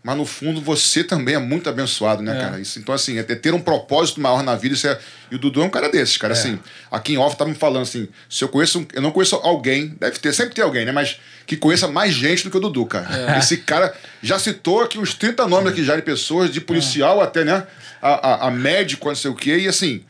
mas 0.07 0.17
no 0.19 0.27
fundo 0.27 0.61
você 0.61 1.03
também 1.03 1.35
é 1.35 1.39
muito 1.39 1.67
abençoado, 1.69 2.23
né, 2.23 2.37
É. 2.37 2.41
cara? 2.41 2.61
Isso, 2.61 2.79
então, 2.79 2.95
assim, 2.95 3.19
é 3.19 3.23
ter- 3.23 3.55
um 3.55 3.59
propósito 3.61 4.21
maior 4.21 4.43
na 4.43 4.55
vida. 4.55 4.75
Isso 4.75 4.87
é... 4.87 4.99
E 5.31 5.37
o 5.37 5.39
Dudu 5.39 5.63
é 5.63 5.65
um 5.65 5.71
cara 5.71 5.89
desses, 5.89 6.19
cara. 6.19 6.35
Assim, 6.35 6.59
aqui 6.91 7.15
em 7.15 7.17
off 7.17 7.35
tá 7.37 7.47
me 7.47 7.55
falando 7.55 7.83
assim: 7.83 8.07
se 8.29 8.45
eu 8.45 8.49
conheço, 8.49 8.81
um- 8.81 8.87
eu 8.93 9.01
não 9.01 9.11
conheço 9.11 9.35
alguém, 9.37 9.97
deve 9.99 10.19
ter, 10.19 10.33
sempre 10.35 10.55
tem 10.55 10.63
alguém, 10.63 10.85
né? 10.85 10.93
Mas 10.93 11.17
que 11.47 11.57
conheça 11.57 11.89
mais 11.89 12.13
gente 12.13 12.45
do 12.45 12.51
que 12.51 12.57
o 12.59 12.61
Dudu, 12.61 12.85
cara. 12.85 13.39
Esse 13.39 13.57
cara 13.57 13.95
já 14.23 14.39
citou 14.39 14.83
aqui 14.83 14.99
uns 14.99 15.15
30 15.15 15.49
nomes 15.49 15.73
aqui 15.73 15.83
já 15.83 15.97
de 15.97 16.03
pessoas, 16.03 16.51
de 16.53 16.61
policial 16.61 17.21
até, 17.23 17.43
né? 17.43 17.67
A, 18.03 18.09
a, 18.45 18.49
a 18.49 18.51
médico, 18.51 19.09
não 19.09 19.15
sei 19.17 19.31
o 19.31 19.35
quê, 19.35 19.57
e 19.61 19.69
assim. 19.69 20.03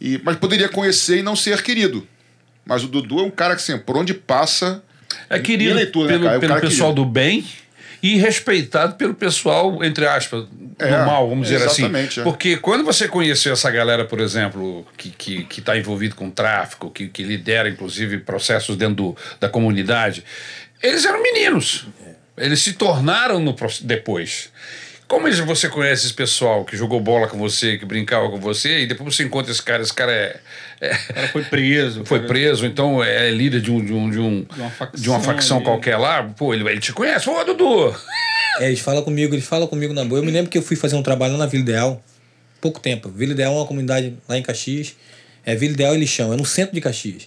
E, 0.00 0.20
mas 0.24 0.36
poderia 0.36 0.68
conhecer 0.68 1.18
e 1.18 1.22
não 1.22 1.34
ser 1.34 1.60
querido. 1.62 2.06
Mas 2.64 2.84
o 2.84 2.88
Dudu 2.88 3.18
é 3.18 3.22
um 3.24 3.30
cara 3.30 3.56
que, 3.56 3.60
assim, 3.62 3.76
por 3.76 3.96
onde 3.96 4.14
passa. 4.14 4.80
É 5.28 5.40
querido 5.40 5.74
leitura, 5.74 6.06
né, 6.06 6.12
pelo, 6.14 6.22
cara? 6.24 6.34
É 6.34 6.38
o 6.38 6.40
pelo 6.40 6.54
cara 6.54 6.66
pessoal 6.66 6.90
querido. 6.90 7.04
do 7.04 7.10
bem 7.10 7.44
e 8.02 8.16
respeitado 8.16 8.94
pelo 8.94 9.14
pessoal, 9.14 9.84
entre 9.84 10.06
aspas, 10.06 10.46
É, 10.78 10.90
do 10.90 11.06
mal, 11.06 11.28
vamos 11.28 11.48
dizer 11.48 11.64
assim. 11.66 11.82
exatamente, 11.82 12.20
é. 12.20 12.22
Porque 12.22 12.56
quando 12.56 12.84
você 12.84 13.06
conheceu 13.06 13.52
essa 13.52 13.70
galera, 13.70 14.04
por 14.04 14.20
exemplo, 14.20 14.86
que 14.96 15.08
está 15.08 15.18
que, 15.18 15.44
que 15.44 15.60
tá 15.60 15.76
envolvido 15.76 16.14
com 16.14 16.30
tráfico, 16.30 16.90
que, 16.90 17.08
que 17.08 17.22
lidera, 17.22 17.68
inclusive, 17.68 18.18
processos 18.18 18.76
dentro 18.76 18.94
do, 18.94 19.16
da 19.38 19.48
comunidade, 19.48 20.24
eles 20.82 21.04
eram 21.04 21.22
meninos. 21.22 21.86
Eles 22.38 22.62
se 22.62 22.72
tornaram 22.72 23.38
no, 23.38 23.54
depois. 23.82 24.50
Como 25.06 25.26
você 25.42 25.68
conhece 25.68 26.06
esse 26.06 26.14
pessoal 26.14 26.64
que 26.64 26.76
jogou 26.76 27.00
bola 27.00 27.26
com 27.26 27.36
você, 27.36 27.76
que 27.76 27.84
brincava 27.84 28.30
com 28.30 28.38
você, 28.38 28.78
e 28.78 28.86
depois 28.86 29.14
você 29.14 29.24
encontra 29.24 29.50
esse 29.50 29.60
cara, 29.60 29.82
esse 29.82 29.92
cara 29.92 30.12
é, 30.12 30.40
é- 30.80 30.94
O 30.94 31.14
cara 31.14 31.28
foi 31.28 31.44
preso. 31.44 32.04
foi 32.04 32.18
cara- 32.18 32.28
preso, 32.28 32.66
então 32.66 33.02
é 33.02 33.30
líder 33.30 33.60
de, 33.60 33.70
um, 33.70 33.84
de, 33.84 33.92
um, 33.92 34.10
de, 34.10 34.18
um, 34.18 34.42
De 34.44 34.60
uma 34.60 34.70
facção 34.70 35.02
de 35.02 35.08
uma 35.10 35.20
facção 35.20 35.56
ali. 35.58 35.66
qualquer 35.66 35.96
lá, 35.96 36.22
pô, 36.22 36.54
ele, 36.54 36.68
ele 36.68 36.80
te 36.80 36.92
conhece, 36.92 37.28
ô 37.28 37.44
Dudu! 37.44 37.94
É, 38.58 38.66
eles 38.68 38.80
falam 38.80 39.02
comigo, 39.02 39.34
eles 39.34 39.44
falam 39.44 39.66
comigo 39.66 39.92
na 39.94 40.04
boa. 40.04 40.20
Eu 40.20 40.24
me 40.24 40.30
lembro 40.30 40.50
que 40.50 40.58
eu 40.58 40.62
fui 40.62 40.76
fazer 40.76 40.96
um 40.96 41.02
trabalho 41.02 41.32
lá 41.34 41.40
na 41.40 41.46
Vila 41.46 41.62
Ideal, 41.62 42.02
pouco 42.60 42.80
tempo. 42.80 43.08
Vila 43.08 43.32
Ideal 43.32 43.54
é 43.54 43.56
uma 43.56 43.66
comunidade 43.66 44.16
lá 44.28 44.36
em 44.36 44.42
Caxias. 44.42 44.94
É 45.46 45.54
Vila 45.54 45.72
Ideal 45.72 45.94
e 45.94 45.98
Lixão, 45.98 46.32
é 46.32 46.36
no 46.36 46.44
centro 46.44 46.74
de 46.74 46.80
Caxias. 46.80 47.26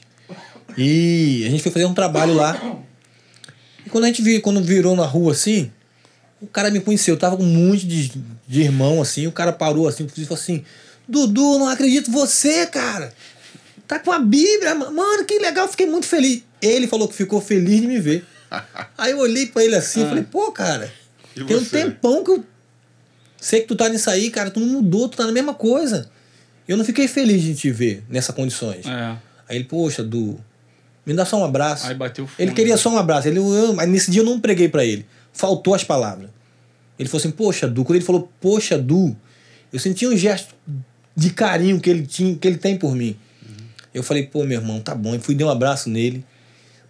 E 0.77 1.43
a 1.45 1.49
gente 1.49 1.61
foi 1.63 1.71
fazer 1.71 1.85
um 1.85 1.93
trabalho 1.93 2.33
lá. 2.33 2.59
E 3.85 3.89
quando 3.89 4.03
a 4.05 4.07
gente 4.07 4.21
vi, 4.21 4.39
quando 4.39 4.61
virou 4.63 4.95
na 4.95 5.05
rua 5.05 5.31
assim, 5.31 5.71
o 6.41 6.47
cara 6.47 6.69
me 6.69 6.79
conheceu. 6.79 7.15
Eu 7.15 7.19
tava 7.19 7.37
com 7.37 7.43
um 7.43 7.67
monte 7.69 7.85
de, 7.87 8.11
de 8.47 8.61
irmão 8.61 9.01
assim. 9.01 9.25
O 9.27 9.31
cara 9.31 9.51
parou 9.51 9.87
assim 9.87 10.05
e 10.05 10.25
falou 10.25 10.39
assim: 10.39 10.63
Dudu, 11.07 11.57
não 11.59 11.67
acredito 11.67 12.09
em 12.09 12.13
você, 12.13 12.65
cara. 12.67 13.13
Tá 13.93 13.99
com 13.99 14.11
a 14.11 14.19
Bíblia, 14.19 14.75
mano, 14.75 15.25
que 15.25 15.39
legal, 15.39 15.67
fiquei 15.67 15.85
muito 15.85 16.05
feliz. 16.07 16.43
Ele 16.61 16.87
falou 16.87 17.07
que 17.07 17.15
ficou 17.15 17.39
feliz 17.41 17.81
de 17.81 17.87
me 17.87 17.99
ver. 17.99 18.25
Aí 18.97 19.11
eu 19.11 19.19
olhei 19.19 19.45
pra 19.47 19.63
ele 19.63 19.75
assim 19.75 20.03
e 20.03 20.07
falei, 20.07 20.23
pô, 20.23 20.51
cara, 20.51 20.91
E 21.35 21.43
tem 21.43 21.55
um 21.55 21.59
você? 21.59 21.69
tempão 21.83 22.23
que 22.23 22.31
eu 22.31 22.43
sei 23.39 23.61
que 23.61 23.67
tu 23.67 23.75
tá 23.75 23.89
nisso 23.89 24.09
aí, 24.09 24.29
cara, 24.29 24.49
tu 24.49 24.59
não 24.59 24.67
mudou, 24.67 25.09
tu 25.09 25.17
tá 25.17 25.25
na 25.25 25.31
mesma 25.31 25.53
coisa. 25.53 26.09
Eu 26.67 26.77
não 26.77 26.85
fiquei 26.85 27.07
feliz 27.09 27.41
de 27.41 27.53
te 27.55 27.69
ver 27.71 28.03
nessas 28.09 28.33
condições. 28.33 28.85
É. 28.85 29.17
Aí 29.49 29.57
ele, 29.57 29.65
poxa, 29.65 30.01
Du, 30.01 30.39
me 31.05 31.13
dá 31.13 31.25
só 31.25 31.37
um 31.37 31.43
abraço. 31.43 31.87
Aí 31.87 31.93
bateu 31.93 32.25
fundo. 32.25 32.39
Ele 32.39 32.53
queria 32.53 32.77
só 32.77 32.89
um 32.89 32.97
abraço. 32.97 33.27
Ele, 33.27 33.39
eu, 33.39 33.73
mas 33.73 33.89
nesse 33.89 34.09
dia 34.09 34.21
eu 34.21 34.25
não 34.25 34.39
preguei 34.39 34.69
pra 34.69 34.85
ele. 34.85 35.05
Faltou 35.33 35.75
as 35.75 35.83
palavras. 35.83 36.29
Ele 36.97 37.09
falou 37.09 37.19
assim, 37.19 37.31
poxa, 37.31 37.67
Du. 37.67 37.83
Quando 37.83 37.97
ele 37.97 38.05
falou, 38.05 38.31
poxa, 38.39 38.77
Du, 38.77 39.13
eu 39.73 39.79
senti 39.79 40.07
um 40.07 40.15
gesto 40.15 40.55
de 41.15 41.29
carinho 41.31 41.79
que 41.81 41.89
ele, 41.89 42.05
tinha, 42.07 42.35
que 42.37 42.47
ele 42.47 42.57
tem 42.57 42.77
por 42.77 42.95
mim. 42.95 43.17
Eu 43.93 44.03
falei, 44.03 44.23
pô, 44.23 44.43
meu 44.43 44.59
irmão, 44.59 44.79
tá 44.79 44.95
bom. 44.95 45.13
Eu 45.13 45.19
fui, 45.19 45.35
dei 45.35 45.45
um 45.45 45.49
abraço 45.49 45.89
nele. 45.89 46.25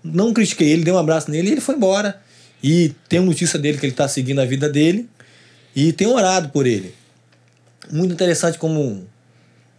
Não 0.03 0.33
critiquei 0.33 0.69
ele, 0.69 0.83
dei 0.83 0.93
um 0.93 0.97
abraço 0.97 1.29
nele 1.29 1.49
e 1.49 1.51
ele 1.53 1.61
foi 1.61 1.75
embora. 1.75 2.21
E 2.63 2.93
tenho 3.09 3.23
notícia 3.23 3.59
dele 3.59 3.77
que 3.77 3.85
ele 3.85 3.93
tá 3.93 4.07
seguindo 4.07 4.39
a 4.39 4.45
vida 4.45 4.69
dele. 4.69 5.09
E 5.75 5.91
tenho 5.91 6.11
orado 6.11 6.49
por 6.49 6.65
ele. 6.65 6.93
Muito 7.91 8.13
interessante 8.13 8.57
como 8.57 9.05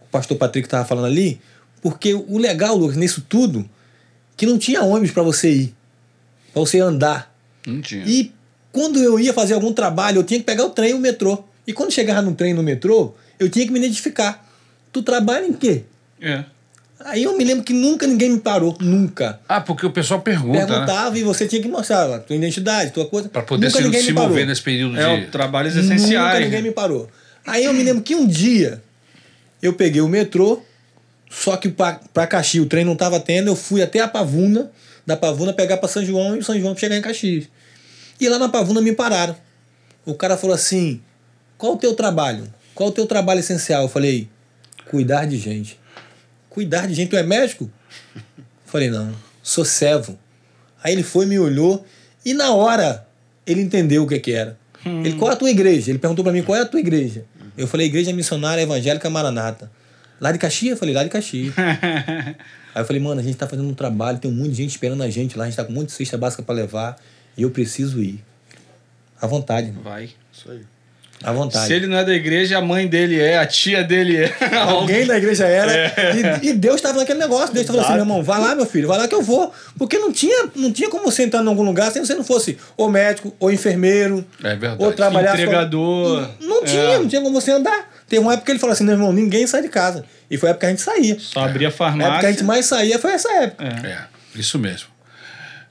o 0.01 0.05
pastor 0.11 0.37
Patrick 0.37 0.67
estava 0.67 0.85
falando 0.85 1.05
ali, 1.05 1.41
porque 1.81 2.13
o 2.13 2.37
legal, 2.37 2.75
Lucas, 2.75 2.97
nisso 2.97 3.25
tudo, 3.27 3.67
que 4.37 4.45
não 4.45 4.57
tinha 4.57 4.83
ônibus 4.83 5.11
para 5.11 5.23
você 5.23 5.51
ir, 5.51 5.75
para 6.53 6.61
você 6.61 6.79
andar. 6.79 7.35
Não 7.65 7.81
tinha. 7.81 8.05
E 8.05 8.31
quando 8.71 9.01
eu 9.01 9.19
ia 9.19 9.33
fazer 9.33 9.53
algum 9.53 9.73
trabalho, 9.73 10.19
eu 10.19 10.23
tinha 10.23 10.39
que 10.39 10.45
pegar 10.45 10.65
o 10.65 10.69
trem 10.69 10.91
e 10.91 10.93
o 10.93 10.99
metrô. 10.99 11.43
E 11.65 11.73
quando 11.73 11.91
chegava 11.91 12.21
no 12.21 12.35
trem 12.35 12.51
e 12.51 12.53
no 12.53 12.61
metrô, 12.61 13.15
eu 13.39 13.49
tinha 13.49 13.65
que 13.65 13.71
me 13.71 13.79
identificar. 13.79 14.47
Tu 14.91 15.01
trabalha 15.01 15.45
em 15.45 15.53
quê? 15.53 15.83
É. 16.21 16.45
Aí 16.99 17.23
eu 17.23 17.37
me 17.37 17.43
lembro 17.43 17.63
que 17.63 17.73
nunca 17.73 18.07
ninguém 18.07 18.29
me 18.29 18.39
parou, 18.39 18.75
nunca. 18.79 19.39
Ah, 19.49 19.59
porque 19.59 19.85
o 19.85 19.91
pessoal 19.91 20.21
pergunta, 20.21 20.59
né? 20.59 20.65
Perguntava 20.65 21.17
e 21.19 21.23
você 21.23 21.45
tinha 21.47 21.61
que 21.61 21.67
mostrar 21.67 22.09
a 22.15 22.19
tua 22.19 22.35
identidade, 22.35 22.91
tua 22.91 23.05
coisa. 23.05 23.27
Pra 23.27 23.41
poder 23.41 23.67
nunca 23.67 23.77
se, 23.77 23.83
ninguém 23.83 24.01
se 24.01 24.07
me 24.07 24.13
parou. 24.13 24.29
mover 24.29 24.47
nesse 24.47 24.61
período 24.61 24.97
É, 24.97 25.17
de. 25.17 25.25
o 25.25 25.29
trabalhos 25.31 25.75
Nunca 25.75 25.93
essenciais. 25.93 26.39
ninguém 26.45 26.61
né? 26.61 26.69
me 26.69 26.73
parou. 26.73 27.09
Aí 27.45 27.65
eu 27.65 27.73
me 27.73 27.83
lembro 27.83 28.01
que 28.01 28.15
um 28.15 28.25
dia 28.25 28.81
eu 29.61 29.73
peguei 29.73 30.01
o 30.01 30.07
metrô, 30.07 30.61
só 31.29 31.57
que 31.57 31.67
pra, 31.69 31.99
pra 32.13 32.25
Caxias 32.25 32.63
o 32.65 32.67
trem 32.67 32.85
não 32.85 32.95
tava 32.95 33.19
tendo, 33.19 33.47
eu 33.49 33.55
fui 33.55 33.81
até 33.81 33.99
a 33.99 34.07
Pavuna, 34.07 34.71
da 35.05 35.17
Pavuna 35.17 35.51
pegar 35.53 35.77
pra 35.77 35.89
São 35.89 36.03
João 36.03 36.37
e 36.37 36.43
São 36.43 36.57
João 36.59 36.75
chegar 36.77 36.95
em 36.97 37.01
Caxias. 37.01 37.45
E 38.19 38.29
lá 38.29 38.39
na 38.39 38.47
Pavuna 38.49 38.81
me 38.81 38.93
pararam. 38.93 39.35
O 40.05 40.13
cara 40.13 40.37
falou 40.37 40.55
assim: 40.55 41.01
qual 41.57 41.73
o 41.73 41.77
teu 41.77 41.93
trabalho? 41.93 42.45
Qual 42.73 42.89
o 42.89 42.91
teu 42.91 43.05
trabalho 43.05 43.41
essencial? 43.41 43.83
Eu 43.83 43.89
falei: 43.89 44.29
cuidar 44.89 45.25
de 45.25 45.37
gente. 45.37 45.77
Cuidar 46.55 46.87
de 46.87 46.93
gente, 46.93 47.09
tu 47.09 47.17
é 47.17 47.21
médico? 47.21 47.69
Falei: 48.65 48.89
não, 48.89 49.13
sou 49.43 49.65
servo. 49.65 50.17
Aí 50.81 50.93
ele 50.93 51.03
foi, 51.03 51.25
me 51.25 51.37
olhou 51.37 51.85
e 52.23 52.33
na 52.33 52.53
hora 52.53 53.05
ele 53.45 53.59
entendeu 53.59 54.03
o 54.03 54.07
que 54.07 54.17
que 54.19 54.31
era. 54.31 54.57
Ele, 54.85 55.17
qual 55.17 55.31
é 55.31 55.33
a 55.33 55.37
tua 55.37 55.49
igreja? 55.49 55.91
Ele 55.91 55.99
perguntou 55.99 56.23
pra 56.23 56.31
mim, 56.31 56.41
qual 56.43 56.57
é 56.57 56.61
a 56.61 56.65
tua 56.65 56.79
igreja? 56.79 57.25
Eu 57.57 57.67
falei, 57.67 57.87
Igreja 57.87 58.13
Missionária 58.13 58.61
Evangélica 58.61 59.09
Maranata. 59.09 59.69
Lá 60.21 60.31
de 60.31 60.37
Caxias? 60.37 60.71
Eu 60.71 60.77
falei, 60.77 60.93
lá 60.93 61.03
de 61.03 61.09
Caxias. 61.09 61.53
Aí 62.73 62.81
eu 62.81 62.85
falei, 62.85 63.01
mano, 63.01 63.19
a 63.19 63.23
gente 63.23 63.35
tá 63.35 63.47
fazendo 63.47 63.67
um 63.67 63.73
trabalho, 63.73 64.17
tem 64.17 64.31
um 64.31 64.33
monte 64.33 64.51
de 64.51 64.55
gente 64.55 64.69
esperando 64.69 65.03
a 65.03 65.09
gente 65.09 65.37
lá, 65.37 65.43
a 65.43 65.47
gente 65.47 65.57
tá 65.57 65.65
com 65.65 65.73
um 65.73 65.75
monte 65.75 65.87
de 65.87 65.93
cesta 65.93 66.17
básica 66.17 66.41
pra 66.41 66.55
levar 66.55 66.97
e 67.35 67.41
eu 67.41 67.51
preciso 67.51 68.01
ir. 68.01 68.23
À 69.19 69.27
vontade, 69.27 69.67
irmão. 69.67 69.83
Vai. 69.83 70.11
Isso 70.31 70.49
aí. 70.49 70.61
À 71.23 71.31
vontade. 71.31 71.65
Se 71.67 71.73
ele 71.73 71.87
não 71.87 71.97
é 71.97 72.03
da 72.03 72.13
igreja, 72.13 72.57
a 72.57 72.61
mãe 72.61 72.87
dele 72.87 73.19
é, 73.19 73.37
a 73.37 73.45
tia 73.45 73.83
dele 73.83 74.17
é. 74.17 74.35
Alguém 74.57 75.05
da 75.07 75.17
igreja 75.17 75.45
era. 75.47 75.91
E, 76.43 76.49
e 76.49 76.53
Deus 76.53 76.75
estava 76.75 76.99
naquele 76.99 77.17
negócio. 77.19 77.53
Deus 77.53 77.61
estava 77.65 77.81
assim, 77.81 77.93
meu 77.93 78.01
irmão, 78.01 78.21
vai 78.21 78.39
lá, 78.39 78.53
meu 78.53 78.65
filho, 78.65 78.87
vai 78.87 78.97
lá 78.97 79.07
que 79.07 79.15
eu 79.15 79.21
vou. 79.23 79.51
Porque 79.77 79.97
não 79.97 80.11
tinha, 80.11 80.49
não 80.55 80.71
tinha 80.71 80.89
como 80.89 81.03
você 81.05 81.23
entrar 81.23 81.41
em 81.43 81.47
algum 81.47 81.63
lugar 81.63 81.91
se 81.91 81.99
você 81.99 82.13
não 82.13 82.23
fosse 82.23 82.57
ou 82.77 82.89
médico, 82.89 83.33
ou 83.39 83.51
enfermeiro, 83.51 84.23
É 84.43 84.55
verdade. 84.55 84.83
ou 84.83 84.91
trabalhar. 84.93 85.33
Entregador. 85.33 86.29
Não, 86.39 86.47
não 86.59 86.63
tinha, 86.63 86.81
É. 86.81 86.99
não 86.99 87.07
tinha 87.07 87.21
como 87.21 87.39
você 87.41 87.51
andar. 87.51 87.91
Teve 88.07 88.21
uma 88.21 88.33
época 88.33 88.45
que 88.45 88.51
ele 88.51 88.59
falou 88.59 88.73
assim, 88.73 88.83
meu 88.83 88.93
irmão, 88.93 89.11
ninguém 89.11 89.47
sai 89.47 89.63
de 89.63 89.69
casa. 89.69 90.05
E 90.29 90.37
foi 90.37 90.49
a 90.49 90.51
época 90.51 90.61
que 90.61 90.65
a 90.67 90.69
gente 90.75 90.81
saía. 90.83 91.17
Só 91.19 91.39
abria 91.45 91.69
A 91.69 91.71
farmácia. 91.71 92.07
época 92.07 92.19
que 92.19 92.25
a 92.27 92.31
gente 92.31 92.43
mais 92.43 92.65
saía 92.67 92.99
foi 92.99 93.13
essa 93.13 93.31
época. 93.31 93.63
É. 93.63 93.87
É, 93.87 93.97
isso 94.35 94.59
mesmo. 94.59 94.89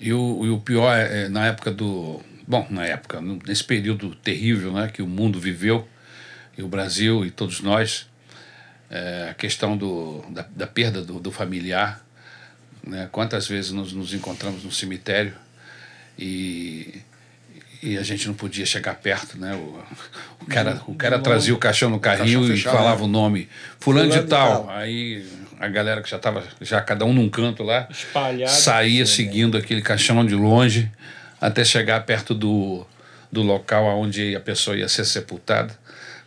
E 0.00 0.12
o, 0.12 0.40
e 0.44 0.50
o 0.50 0.58
pior 0.58 0.92
é, 0.96 1.24
é 1.24 1.28
na 1.28 1.46
época 1.46 1.70
do. 1.70 2.20
Bom, 2.46 2.66
na 2.70 2.84
época, 2.84 3.20
nesse 3.20 3.64
período 3.64 4.14
terrível 4.14 4.72
né, 4.72 4.90
que 4.92 5.00
o 5.00 5.06
mundo 5.06 5.40
viveu, 5.40 5.88
e 6.56 6.62
o 6.62 6.68
Brasil 6.68 7.24
e 7.24 7.30
todos 7.30 7.60
nós, 7.60 8.06
é, 8.90 9.28
a 9.30 9.34
questão 9.34 9.76
do, 9.76 10.24
da, 10.30 10.46
da 10.54 10.66
perda 10.66 11.02
do, 11.02 11.18
do 11.18 11.32
familiar. 11.32 12.04
Né, 12.86 13.08
quantas 13.10 13.48
vezes 13.48 13.70
nos, 13.70 13.92
nos 13.92 14.12
encontramos 14.12 14.62
no 14.62 14.70
cemitério 14.70 15.32
e, 16.18 17.00
e 17.82 17.96
a 17.96 18.02
gente 18.02 18.26
não 18.26 18.34
podia 18.34 18.66
chegar 18.66 18.94
perto, 18.96 19.38
né? 19.38 19.54
O, 19.54 19.82
o 20.42 20.46
cara, 20.46 20.82
o 20.86 20.94
cara 20.94 21.18
trazia 21.18 21.54
o 21.54 21.58
caixão 21.58 21.88
no 21.88 21.98
carrinho 21.98 22.40
caixão 22.40 22.54
e 22.54 22.56
fechado, 22.58 22.76
falava 22.76 23.00
né? 23.00 23.04
o 23.04 23.08
nome. 23.08 23.48
Fulano, 23.80 24.10
Fulano 24.10 24.10
de 24.10 24.24
de 24.24 24.28
tal. 24.28 24.66
tal. 24.66 24.76
Aí 24.76 25.26
a 25.58 25.68
galera 25.68 26.02
que 26.02 26.10
já 26.10 26.18
estava, 26.18 26.44
já 26.60 26.80
cada 26.82 27.06
um 27.06 27.12
num 27.12 27.28
canto 27.28 27.62
lá, 27.62 27.88
Espalhado. 27.90 28.50
saía 28.50 29.06
seguindo 29.06 29.56
aquele 29.56 29.80
caixão 29.80 30.24
de 30.24 30.34
longe 30.34 30.90
até 31.40 31.64
chegar 31.64 32.04
perto 32.04 32.34
do, 32.34 32.86
do 33.30 33.42
local 33.42 33.86
onde 33.98 34.34
a 34.34 34.40
pessoa 34.40 34.76
ia 34.76 34.88
ser 34.88 35.04
sepultada. 35.04 35.76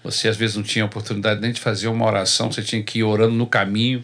Você 0.03 0.27
às 0.27 0.37
vezes 0.37 0.55
não 0.55 0.63
tinha 0.63 0.85
oportunidade 0.85 1.41
nem 1.41 1.51
de 1.51 1.59
fazer 1.59 1.87
uma 1.87 2.05
oração, 2.05 2.51
você 2.51 2.61
tinha 2.61 2.81
que 2.81 2.99
ir 2.99 3.03
orando 3.03 3.33
no 3.33 3.47
caminho, 3.47 4.03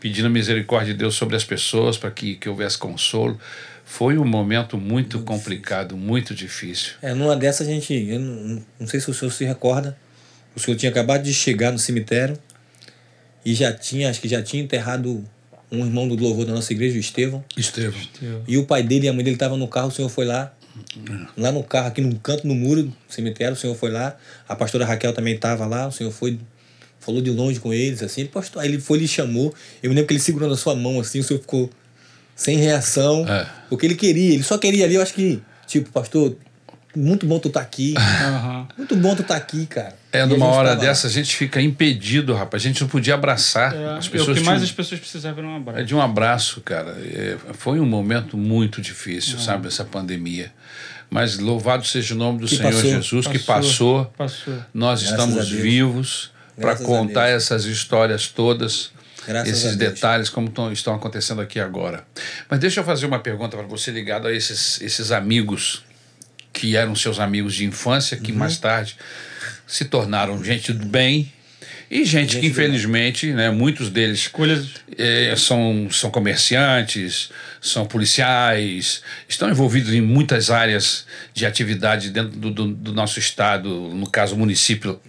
pedindo 0.00 0.26
a 0.26 0.30
misericórdia 0.30 0.92
de 0.92 0.98
Deus 0.98 1.14
sobre 1.14 1.36
as 1.36 1.44
pessoas 1.44 1.96
para 1.96 2.10
que, 2.10 2.34
que 2.36 2.48
houvesse 2.48 2.78
consolo. 2.78 3.38
Foi 3.84 4.18
um 4.18 4.24
momento 4.24 4.78
muito 4.78 5.20
complicado, 5.20 5.96
muito 5.96 6.34
difícil. 6.34 6.94
É, 7.02 7.14
numa 7.14 7.36
dessas 7.36 7.68
a 7.68 7.70
gente. 7.70 7.92
Eu 7.94 8.18
não, 8.18 8.62
não 8.80 8.86
sei 8.86 8.98
se 8.98 9.10
o 9.10 9.14
senhor 9.14 9.30
se 9.30 9.44
recorda. 9.44 9.96
O 10.56 10.60
senhor 10.60 10.76
tinha 10.76 10.90
acabado 10.90 11.22
de 11.22 11.34
chegar 11.34 11.70
no 11.70 11.78
cemitério 11.78 12.38
e 13.44 13.54
já 13.54 13.72
tinha, 13.72 14.08
acho 14.08 14.20
que 14.20 14.28
já 14.28 14.42
tinha 14.42 14.62
enterrado 14.62 15.24
um 15.74 15.84
irmão 15.84 16.08
do 16.08 16.14
louvor 16.14 16.44
da 16.44 16.52
nossa 16.52 16.72
igreja, 16.72 16.96
o 16.96 17.00
Estevão. 17.00 17.44
Estevão. 17.56 18.42
E 18.46 18.56
o 18.56 18.64
pai 18.64 18.82
dele 18.82 19.06
e 19.06 19.08
a 19.08 19.12
mãe 19.12 19.24
dele 19.24 19.36
estavam 19.36 19.56
no 19.56 19.68
carro, 19.68 19.88
o 19.88 19.90
senhor 19.90 20.08
foi 20.08 20.24
lá. 20.24 20.52
Lá 21.36 21.52
no 21.52 21.62
carro, 21.62 21.88
aqui 21.88 22.00
no 22.00 22.14
canto, 22.18 22.46
no 22.46 22.54
muro 22.54 22.84
do 22.84 22.92
cemitério, 23.08 23.54
o 23.54 23.56
senhor 23.56 23.74
foi 23.76 23.90
lá. 23.90 24.16
A 24.48 24.56
pastora 24.56 24.84
Raquel 24.84 25.12
também 25.12 25.34
estava 25.34 25.66
lá, 25.66 25.86
o 25.86 25.92
senhor 25.92 26.10
foi, 26.10 26.38
falou 26.98 27.20
de 27.20 27.30
longe 27.30 27.60
com 27.60 27.72
eles, 27.72 28.02
assim. 28.02 28.22
Ele, 28.22 28.30
postou, 28.30 28.60
aí 28.60 28.68
ele 28.68 28.80
foi 28.80 29.00
e 29.02 29.08
chamou. 29.08 29.54
Eu 29.82 29.90
me 29.90 29.94
lembro 29.94 30.08
que 30.08 30.14
ele 30.14 30.20
segurando 30.20 30.54
a 30.54 30.56
sua 30.56 30.74
mão, 30.74 30.98
assim, 31.00 31.20
o 31.20 31.24
senhor 31.24 31.40
ficou 31.40 31.70
sem 32.34 32.56
reação. 32.56 33.26
É. 33.28 33.46
Porque 33.68 33.86
ele 33.86 33.94
queria, 33.94 34.34
ele 34.34 34.42
só 34.42 34.58
queria 34.58 34.84
ali, 34.84 34.94
eu 34.94 35.02
acho 35.02 35.14
que, 35.14 35.40
tipo, 35.66 35.90
pastor, 35.90 36.36
muito 36.94 37.26
bom 37.26 37.38
tu 37.38 37.50
tá 37.50 37.60
aqui. 37.60 37.94
Aham. 37.96 38.68
Muito 38.76 38.96
bom 38.96 39.14
tu 39.14 39.22
tá 39.22 39.36
aqui, 39.36 39.66
cara. 39.66 39.96
É, 40.18 40.26
numa 40.26 40.46
hora 40.46 40.70
lá. 40.70 40.74
dessa 40.76 41.06
a 41.06 41.10
gente 41.10 41.34
fica 41.36 41.60
impedido, 41.60 42.32
rapaz. 42.34 42.62
A 42.62 42.66
gente 42.68 42.80
não 42.80 42.88
podia 42.88 43.14
abraçar. 43.14 43.74
É, 43.74 43.96
As 43.98 44.04
e 44.04 44.08
o 44.08 44.10
pessoas 44.12 44.38
que 44.38 44.44
mais 44.44 44.58
tinham- 44.58 44.64
as 44.64 44.72
pessoas 44.72 45.00
precisavam 45.00 45.38
era 45.40 45.48
um 45.48 45.54
É 45.54 45.56
abraço. 45.56 45.84
de 45.84 45.94
um 45.94 46.00
abraço, 46.00 46.60
cara. 46.60 46.90
É, 47.02 47.36
foi 47.54 47.80
um 47.80 47.86
momento 47.86 48.36
muito 48.36 48.80
difícil, 48.80 49.38
sabe, 49.38 49.66
essa 49.68 49.84
pandemia. 49.84 50.52
Mas 51.10 51.38
louvado 51.38 51.86
seja 51.86 52.14
o 52.14 52.16
nome 52.18 52.40
do 52.40 52.46
Que 52.46 52.56
Senhor 52.56 52.72
passou. 52.72 52.90
Jesus, 52.90 53.26
que 53.26 53.38
passou. 53.38 54.04
Passou. 54.16 54.54
Nós 54.72 55.02
Graças 55.02 55.18
estamos 55.20 55.48
vivos 55.50 56.30
para 56.60 56.76
contar 56.76 57.28
essas 57.28 57.64
histórias 57.66 58.28
todas, 58.28 58.90
Graças 59.26 59.48
esses 59.64 59.76
detalhes 59.76 60.28
como 60.28 60.48
tão- 60.50 60.72
estão 60.72 60.94
acontecendo 60.94 61.40
aqui 61.40 61.58
agora. 61.60 62.04
Mas 62.48 62.58
deixa 62.60 62.80
eu 62.80 62.84
fazer 62.84 63.06
uma 63.06 63.18
pergunta 63.18 63.56
para 63.56 63.66
você 63.66 63.90
ligado 63.90 64.26
a 64.28 64.32
esses, 64.32 64.80
esses 64.80 65.10
amigos 65.12 65.82
que 66.52 66.76
eram 66.76 66.94
seus 66.94 67.18
amigos 67.20 67.54
de 67.54 67.64
infância, 67.64 68.16
Uhum. 68.16 68.22
que 68.22 68.32
mais 68.32 68.58
tarde 68.58 68.96
se 69.66 69.84
tornaram 69.84 70.42
gente 70.42 70.72
do 70.72 70.86
bem 70.86 71.32
e 71.90 72.04
gente, 72.04 72.30
que 72.30 72.36
do 72.36 72.40
bem. 72.40 72.50
infelizmente, 72.50 73.32
né, 73.32 73.50
muitos 73.50 73.90
deles 73.90 74.20
Escolhas. 74.20 74.68
é, 74.96 75.34
são, 75.36 75.88
são 75.90 76.10
comerciantes, 76.10 77.30
são 77.60 77.86
policiais, 77.86 79.02
estão 79.28 79.48
envolvidos 79.50 79.92
em 79.92 80.00
muitas 80.00 80.50
áreas 80.50 81.06
de 81.32 81.46
atividade 81.46 82.10
dentro 82.10 82.38
do, 82.38 82.50
do, 82.50 82.66
do 82.68 82.92
nosso 82.92 83.18
estado, 83.18 83.68
no 83.68 84.08
caso, 84.08 84.34
o 84.34 84.38
município 84.38 85.00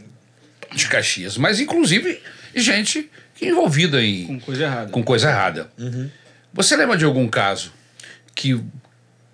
de 0.74 0.88
Caxias, 0.88 1.38
mas 1.38 1.60
inclusive 1.60 2.22
gente 2.56 3.10
que 3.36 3.46
é 3.46 3.50
envolvida 3.50 4.02
em, 4.04 4.26
Com 4.26 4.40
coisa 4.40 4.64
errada. 4.64 4.92
com 4.92 5.04
coisa 5.04 5.30
errada. 5.30 5.70
Você 6.54 6.76
lembra 6.76 6.98
de 6.98 7.04
algum 7.04 7.28
caso 7.28 7.74
que, 8.34 8.62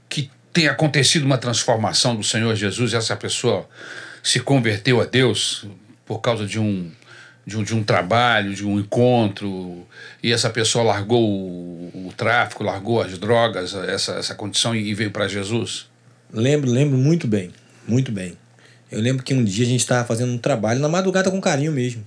que 0.09 0.29
tenha 0.51 0.71
acontecido 0.71 1.23
uma 1.23 1.37
transformação 1.37 2.15
do 2.15 2.23
Senhor 2.23 2.55
Jesus 2.55 2.93
e 2.93 2.95
essa 2.95 3.15
pessoa 3.15 3.69
se 4.23 4.39
converteu 4.39 5.01
a 5.01 5.05
Deus 5.05 5.65
por 6.05 6.19
causa 6.19 6.45
de 6.45 6.59
um, 6.59 6.91
de 7.45 7.57
um, 7.57 7.63
de 7.63 7.75
um 7.75 7.83
trabalho, 7.83 8.53
de 8.53 8.65
um 8.65 8.79
encontro, 8.79 9.87
e 10.21 10.31
essa 10.31 10.49
pessoa 10.49 10.83
largou 10.83 11.23
o, 11.23 12.07
o 12.07 12.13
tráfico, 12.15 12.63
largou 12.63 13.01
as 13.01 13.17
drogas, 13.17 13.73
essa, 13.73 14.13
essa 14.13 14.35
condição 14.35 14.75
e 14.75 14.93
veio 14.93 15.11
para 15.11 15.27
Jesus? 15.27 15.87
Lembro, 16.33 16.69
lembro 16.69 16.97
muito 16.97 17.27
bem. 17.27 17.51
Muito 17.87 18.11
bem. 18.11 18.37
Eu 18.91 18.99
lembro 19.01 19.23
que 19.23 19.33
um 19.33 19.43
dia 19.43 19.65
a 19.65 19.67
gente 19.67 19.79
estava 19.79 20.05
fazendo 20.05 20.31
um 20.31 20.37
trabalho 20.37 20.79
na 20.79 20.89
madrugada 20.89 21.31
com 21.31 21.41
carinho 21.41 21.71
mesmo. 21.71 22.05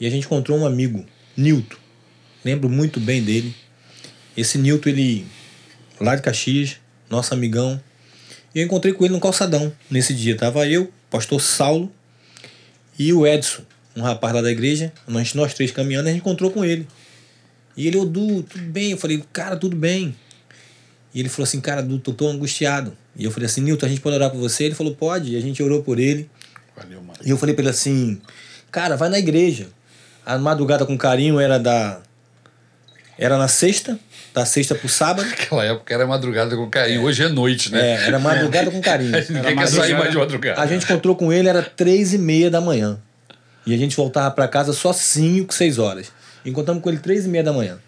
E 0.00 0.06
a 0.06 0.10
gente 0.10 0.26
encontrou 0.26 0.58
um 0.58 0.66
amigo, 0.66 1.04
Nilton. 1.36 1.76
lembro 2.44 2.68
muito 2.68 2.98
bem 2.98 3.22
dele. 3.22 3.54
Esse 4.36 4.58
Nilton, 4.58 4.88
ele, 4.88 5.26
lá 6.00 6.16
de 6.16 6.22
Caxias, 6.22 6.78
nosso 7.10 7.34
amigão. 7.34 7.80
E 8.54 8.60
eu 8.60 8.64
encontrei 8.64 8.92
com 8.92 9.04
ele 9.04 9.14
no 9.14 9.20
calçadão 9.20 9.72
nesse 9.90 10.14
dia. 10.14 10.36
Tava 10.36 10.66
eu, 10.66 10.92
pastor 11.10 11.40
Saulo 11.40 11.92
e 12.98 13.12
o 13.12 13.26
Edson, 13.26 13.62
um 13.94 14.02
rapaz 14.02 14.34
lá 14.34 14.42
da 14.42 14.50
igreja. 14.50 14.92
Nós, 15.06 15.34
nós 15.34 15.54
três 15.54 15.70
caminhando, 15.70 16.08
a 16.08 16.10
gente 16.10 16.20
encontrou 16.20 16.50
com 16.50 16.64
ele. 16.64 16.86
E 17.76 17.86
ele, 17.86 17.96
ô 17.96 18.04
Du, 18.04 18.42
tudo 18.42 18.64
bem? 18.64 18.90
Eu 18.90 18.98
falei, 18.98 19.22
cara, 19.32 19.56
tudo 19.56 19.76
bem. 19.76 20.16
E 21.14 21.20
ele 21.20 21.28
falou 21.28 21.44
assim, 21.44 21.60
cara, 21.60 21.82
Du, 21.82 21.98
tô, 21.98 22.12
tô 22.12 22.28
angustiado. 22.28 22.96
E 23.16 23.24
eu 23.24 23.30
falei 23.30 23.46
assim, 23.46 23.60
Nilton, 23.60 23.86
a 23.86 23.88
gente 23.88 24.00
pode 24.00 24.16
orar 24.16 24.30
por 24.30 24.38
você? 24.38 24.64
Ele 24.64 24.74
falou, 24.74 24.94
pode. 24.94 25.32
E 25.32 25.36
a 25.36 25.40
gente 25.40 25.62
orou 25.62 25.82
por 25.82 25.98
ele. 25.98 26.28
Valeu, 26.76 27.00
mano. 27.00 27.18
E 27.24 27.30
eu 27.30 27.36
falei 27.36 27.54
pra 27.54 27.62
ele 27.62 27.70
assim, 27.70 28.20
cara, 28.70 28.96
vai 28.96 29.08
na 29.08 29.18
igreja. 29.18 29.68
A 30.24 30.36
madrugada 30.38 30.84
com 30.84 30.96
carinho 30.98 31.40
era 31.40 31.58
da. 31.58 32.00
Era 33.18 33.36
na 33.36 33.48
sexta, 33.48 33.98
da 34.32 34.46
sexta 34.46 34.74
pro 34.74 34.88
sábado. 34.88 35.26
Naquela 35.28 35.64
época 35.64 35.92
era 35.92 36.06
madrugada 36.06 36.54
com 36.56 36.68
carinho. 36.70 37.02
Hoje 37.02 37.24
é 37.24 37.28
noite, 37.28 37.72
né? 37.72 37.80
É, 37.80 38.06
era 38.06 38.18
madrugada 38.18 38.70
com 38.70 38.80
carinho. 38.80 39.10
Ninguém 39.28 39.56
quer 39.56 39.66
sair 39.66 39.94
mais 39.94 40.10
de 40.12 40.16
madrugada. 40.16 40.60
A 40.60 40.66
gente 40.66 40.84
encontrou 40.84 41.16
com 41.16 41.32
ele, 41.32 41.48
era 41.48 41.62
três 41.62 42.14
e 42.14 42.18
meia 42.18 42.50
da 42.50 42.60
manhã. 42.60 42.98
E 43.66 43.74
a 43.74 43.76
gente 43.76 43.96
voltava 43.96 44.30
para 44.30 44.46
casa 44.46 44.72
só 44.72 44.92
cinco, 44.92 45.52
seis 45.52 45.78
horas. 45.78 46.12
Encontramos 46.46 46.82
com 46.82 46.88
ele 46.88 46.98
três 46.98 47.26
e 47.26 47.28
meia 47.28 47.42
da 47.44 47.52
manhã. 47.52 47.78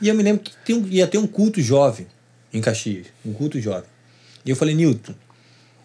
E 0.00 0.08
eu 0.08 0.14
me 0.14 0.22
lembro 0.22 0.42
que 0.64 0.72
um- 0.72 0.86
ia 0.88 1.06
ter 1.06 1.18
um 1.18 1.26
culto 1.26 1.60
jovem 1.60 2.06
em 2.52 2.60
Caxias. 2.60 3.06
Um 3.24 3.32
culto 3.32 3.60
jovem. 3.60 3.84
E 4.44 4.50
eu 4.50 4.56
falei, 4.56 4.74
Nilton, 4.74 5.14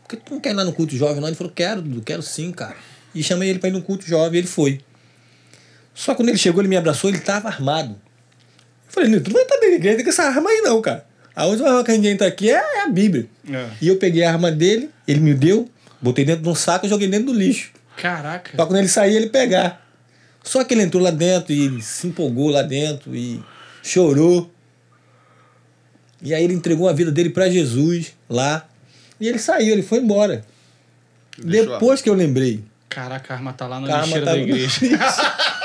por 0.03 0.09
que 0.09 0.17
tu 0.17 0.33
não 0.33 0.39
quer 0.39 0.51
ir 0.51 0.53
lá 0.53 0.63
no 0.63 0.73
culto 0.73 0.95
jovem? 0.95 1.19
Não? 1.19 1.27
Ele 1.27 1.35
falou, 1.35 1.51
quero, 1.53 1.81
Dudu, 1.81 2.01
quero 2.01 2.21
sim, 2.21 2.51
cara. 2.51 2.75
E 3.13 3.21
chamei 3.21 3.49
ele 3.49 3.59
para 3.59 3.69
ir 3.69 3.73
no 3.73 3.81
culto 3.81 4.05
jovem, 4.07 4.39
ele 4.39 4.47
foi. 4.47 4.79
Só 5.93 6.15
quando 6.15 6.29
ele 6.29 6.37
chegou, 6.37 6.61
ele 6.61 6.69
me 6.69 6.77
abraçou, 6.77 7.09
ele 7.09 7.19
tava 7.19 7.47
armado. 7.49 7.95
Eu 8.91 8.93
falei, 8.93 9.19
tu 9.21 9.29
não 9.29 9.33
vai 9.33 9.43
estar 9.43 9.55
dentro 9.55 9.69
da 9.69 9.75
igreja 9.75 10.03
com 10.03 10.09
essa 10.09 10.23
arma 10.23 10.49
aí 10.49 10.61
não, 10.61 10.81
cara. 10.81 11.05
A 11.33 11.45
última 11.45 11.69
arma 11.69 11.83
que 11.83 11.91
a 11.91 11.95
gente 11.95 12.07
entra 12.07 12.27
aqui 12.27 12.51
é 12.51 12.55
é 12.55 12.81
a 12.81 12.87
Bíblia. 12.87 13.25
É. 13.49 13.69
E 13.81 13.87
eu 13.87 13.97
peguei 13.97 14.23
a 14.23 14.31
arma 14.31 14.51
dele, 14.51 14.89
ele 15.07 15.21
me 15.21 15.33
deu, 15.33 15.69
botei 16.01 16.25
dentro 16.25 16.43
de 16.43 16.49
um 16.49 16.55
saco 16.55 16.85
e 16.85 16.89
joguei 16.89 17.07
dentro 17.07 17.27
do 17.27 17.33
lixo. 17.33 17.71
Caraca. 17.95 18.51
Pra 18.55 18.65
quando 18.65 18.79
ele 18.79 18.89
sair, 18.89 19.15
ele 19.15 19.29
pegar. 19.29 19.85
Só 20.43 20.63
que 20.63 20.73
ele 20.73 20.83
entrou 20.83 21.01
lá 21.01 21.11
dentro 21.11 21.53
e 21.53 21.81
se 21.81 22.07
empolgou 22.07 22.49
lá 22.49 22.61
dentro 22.61 23.15
e 23.15 23.41
chorou. 23.81 24.51
E 26.21 26.33
aí 26.33 26.43
ele 26.43 26.53
entregou 26.53 26.89
a 26.89 26.93
vida 26.93 27.11
dele 27.11 27.29
pra 27.29 27.49
Jesus 27.49 28.13
lá. 28.29 28.67
E 29.19 29.27
ele 29.27 29.39
saiu, 29.39 29.71
ele 29.71 29.83
foi 29.83 29.99
embora. 29.99 30.43
Deixou 31.37 31.73
Depois 31.73 32.01
que 32.01 32.09
eu 32.09 32.13
lembrei. 32.13 32.63
Caraca, 32.89 33.33
a 33.33 33.37
arma 33.37 33.53
tá 33.53 33.67
lá 33.67 33.79
na 33.79 34.01
lixeira 34.01 34.25
tá 34.25 34.31
da 34.31 34.37
igreja. 34.37 34.79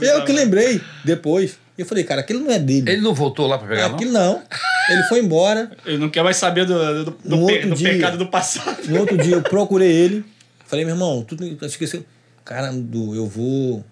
Eu 0.00 0.24
que 0.24 0.32
lembrei 0.32 0.80
depois. 1.04 1.58
E 1.76 1.82
eu 1.82 1.86
falei, 1.86 2.04
cara, 2.04 2.22
aquilo 2.22 2.40
não 2.40 2.50
é 2.50 2.58
dele. 2.58 2.90
Ele 2.90 3.02
não 3.02 3.12
voltou 3.14 3.46
lá 3.46 3.58
pra 3.58 3.68
pegar, 3.68 3.88
não? 3.88 3.94
aquilo 3.96 4.12
não. 4.12 4.42
Ele 4.88 5.02
foi 5.04 5.20
embora. 5.20 5.70
Ele 5.84 5.98
não 5.98 6.08
quer 6.08 6.22
mais 6.22 6.36
saber 6.38 6.64
do, 6.64 7.04
do, 7.04 7.10
do, 7.10 7.36
No 7.36 7.46
pe- 7.46 7.52
outro 7.54 7.68
do 7.70 7.74
dia- 7.76 7.90
pecado 7.90 8.16
do 8.16 8.26
passado. 8.28 8.82
No 8.88 9.00
outro 9.00 9.18
dia 9.18 9.34
eu 9.34 9.42
procurei 9.44 9.90
ele. 9.92 10.24
Falei, 10.66 10.84
meu 10.84 10.94
irmão, 10.94 11.22
tu 11.22 11.36
esqueceu. 11.66 12.04
Cara, 12.44 12.68
eu 12.72 13.26
vou. 13.26 13.84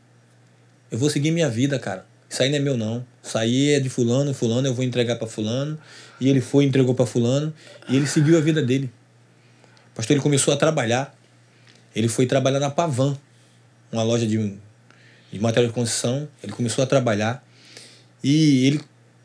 Eu 0.91 0.99
vou 0.99 1.11
seguir 1.11 1.31
minha 1.31 1.49
vida, 1.51 1.79
cara. 1.79 2.07
Isso 2.31 2.43
aí 2.43 2.49
não 2.49 2.57
é 2.57 2.61
meu, 2.61 2.77
não. 2.77 3.05
Isso 3.23 3.37
aí 3.37 3.71
é 3.75 3.81
de 3.81 3.89
fulano, 3.89 4.33
fulano, 4.35 4.67
eu 4.67 4.75
vou 4.75 4.85
entregar 4.85 5.17
pra 5.17 5.27
fulano. 5.27 5.79
E 6.21 6.29
ele 6.29 6.41
foi, 6.41 6.65
entregou 6.65 6.95
pra 6.95 7.05
fulano. 7.07 7.53
E 7.89 7.97
ele 7.97 8.07
seguiu 8.07 8.37
a 8.39 8.41
vida 8.41 8.63
dele. 8.63 8.91
Pastor, 9.95 10.15
ele 10.15 10.23
começou 10.23 10.53
a 10.55 10.57
trabalhar. 10.57 11.15
Ele 11.95 12.09
foi 12.09 12.27
trabalhar 12.27 12.59
na 12.61 12.71
Pavan, 12.71 13.17
uma 13.93 14.03
loja 14.03 14.27
de, 14.27 14.57
de 15.35 15.41
material 15.41 15.69
de 15.69 15.75
construção. 15.75 16.29
Ele 16.43 16.53
começou 16.53 16.85
a 16.85 16.87
trabalhar. 16.87 17.45
E 18.23 18.67
ele 18.67 18.81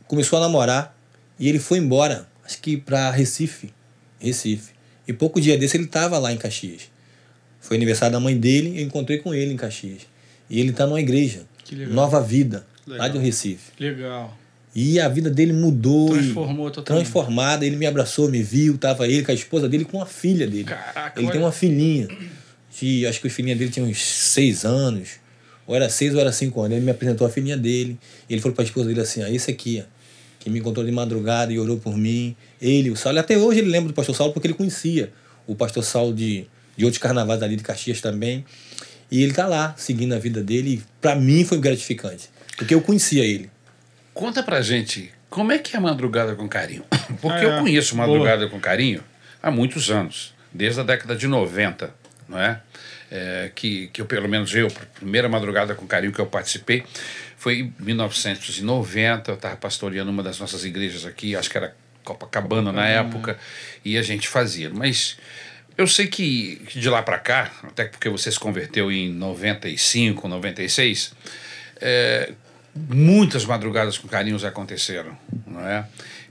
começou 0.08 0.38
a 0.40 0.42
namorar. 0.42 0.98
E 1.40 1.48
ele 1.48 1.60
foi 1.60 1.78
embora, 1.78 2.28
acho 2.44 2.60
que 2.60 2.76
pra 2.76 3.12
Recife. 3.12 3.72
Recife. 4.20 4.74
E 5.08 5.14
pouco 5.14 5.40
dia 5.40 5.58
desse 5.58 5.78
ele 5.78 5.86
estava 5.86 6.18
lá 6.18 6.34
em 6.34 6.38
Caxias. 6.38 6.90
Foi 7.62 7.78
aniversário 7.78 8.14
da 8.14 8.20
mãe 8.20 8.38
dele, 8.38 8.80
eu 8.80 8.84
encontrei 8.84 9.20
com 9.20 9.34
ele 9.34 9.54
em 9.54 9.58
Caxias. 9.58 10.02
E 10.50 10.60
ele 10.60 10.72
está 10.72 10.88
numa 10.88 11.00
igreja, 11.00 11.44
Que 11.64 11.76
legal. 11.76 11.94
Nova 11.94 12.22
Vida, 12.22 12.66
lá 12.88 12.94
Legal. 12.94 13.10
do 13.12 13.20
Recife. 13.20 13.72
Legal. 13.80 14.36
E 14.76 15.00
a 15.00 15.08
vida 15.08 15.30
dele 15.30 15.54
mudou. 15.54 16.10
Transformou 16.10 16.72
totalmente. 16.72 17.04
Transformada, 17.04 17.66
ele 17.66 17.76
me 17.76 17.86
abraçou, 17.86 18.30
me 18.30 18.42
viu, 18.42 18.78
tava 18.78 19.08
ele 19.08 19.24
com 19.24 19.32
a 19.32 19.36
esposa 19.36 19.70
dele, 19.70 19.86
com 19.86 20.02
a 20.02 20.06
filha 20.06 20.48
dele. 20.48 20.64
Caraca, 20.66 21.20
ele 21.20 21.28
tem 21.28 21.38
olha. 21.38 21.46
uma 21.46 21.52
filhinha. 21.52 22.08
De, 22.80 23.06
acho 23.06 23.22
que 23.22 23.28
a 23.28 23.32
filhinha 23.32 23.56
dele 23.56 23.72
tinha 23.72 23.86
uns 23.86 24.02
seis 24.04 24.66
anos. 24.66 25.20
Ou 25.70 25.76
era 25.76 25.88
seis 25.88 26.16
ou 26.16 26.20
era 26.20 26.32
cinco 26.32 26.62
anos. 26.62 26.76
Ele 26.76 26.84
me 26.84 26.90
apresentou 26.90 27.28
a 27.28 27.30
filhinha 27.30 27.56
dele. 27.56 27.96
E 28.28 28.34
ele 28.34 28.42
falou 28.42 28.56
pra 28.56 28.64
esposa 28.66 28.88
dele 28.88 29.02
assim: 29.02 29.22
ah, 29.22 29.30
esse 29.30 29.52
aqui, 29.52 29.86
ó, 29.86 29.88
que 30.40 30.50
me 30.50 30.58
encontrou 30.58 30.84
de 30.84 30.92
madrugada 30.92 31.54
e 31.54 31.60
orou 31.60 31.78
por 31.78 31.96
mim. 31.96 32.36
Ele, 32.60 32.90
o 32.90 32.96
Saulo. 32.96 33.20
Até 33.20 33.38
hoje 33.38 33.60
ele 33.60 33.70
lembra 33.70 33.90
do 33.90 33.94
pastor 33.94 34.16
Saulo 34.16 34.34
porque 34.34 34.48
ele 34.48 34.56
conhecia 34.56 35.14
o 35.46 35.54
pastor 35.54 35.84
Saulo 35.84 36.12
de, 36.12 36.48
de 36.76 36.86
outros 36.86 37.00
carnavais 37.00 37.44
ali 37.44 37.56
de 37.56 37.62
Caxias 37.62 38.02
também. 38.02 38.44
E 39.12 39.22
ele 39.22 39.32
tá 39.32 39.46
lá, 39.46 39.76
seguindo 39.78 40.14
a 40.14 40.18
vida 40.18 40.42
dele. 40.42 40.82
Pra 41.00 41.16
mim 41.16 41.46
foi 41.46 41.60
gratificante. 41.60 42.32
Porque 42.58 42.74
eu 42.74 42.82
conhecia 42.82 43.24
ele. 43.24 43.52
Conta 44.12 44.42
pra 44.42 44.64
gente, 44.64 45.12
como 45.30 45.52
é 45.52 45.60
que 45.60 45.78
é 45.78 45.80
Madrugada 45.80 46.36
com 46.36 46.50
Carinho? 46.50 46.84
Porque 47.22 47.46
É, 47.46 47.46
eu 47.46 47.60
conheço 47.62 47.96
Madrugada 47.96 48.50
com 48.50 48.60
Carinho 48.60 49.04
há 49.42 49.52
muitos 49.52 49.92
anos, 49.92 50.34
desde 50.52 50.80
a 50.80 50.84
década 50.84 51.16
de 51.16 51.28
90, 51.28 51.94
não 52.30 52.40
é? 52.40 52.62
É, 53.12 53.52
que, 53.56 53.88
que 53.88 54.02
eu, 54.02 54.06
pelo 54.06 54.30
menos 54.30 54.54
eu, 54.54 54.68
primeira 54.96 55.28
Madrugada 55.28 55.74
com 55.74 55.88
Carinho 55.88 56.14
que 56.14 56.22
eu 56.22 56.28
participei 56.28 56.84
foi 57.38 57.60
em 57.60 57.74
1990, 57.80 59.32
eu 59.32 59.36
estava 59.36 59.56
pastoreando 59.56 60.12
uma 60.12 60.22
das 60.22 60.40
nossas 60.40 60.64
igrejas 60.64 61.06
aqui, 61.06 61.36
acho 61.36 61.50
que 61.50 61.58
era 61.58 61.76
Copacabana 62.04 62.72
na 62.72 62.88
época, 62.88 63.38
e 63.84 63.98
a 63.98 64.02
gente 64.02 64.28
fazia. 64.28 64.70
Mas 64.70 65.18
eu 65.78 65.88
sei 65.88 66.08
que, 66.08 66.58
que 66.68 66.80
de 66.80 66.90
lá 66.90 67.02
para 67.02 67.18
cá, 67.18 67.52
até 67.64 67.86
porque 67.86 68.10
você 68.10 68.32
se 68.32 68.40
converteu 68.40 68.92
em 68.92 69.10
95, 69.14 70.28
96, 70.28 71.14
é, 71.80 72.34
muitas 72.76 73.46
madrugadas 73.46 73.98
com 73.98 74.08
carinhos 74.08 74.44
aconteceram, 74.44 75.18
não 75.48 75.66
é? 75.66 75.86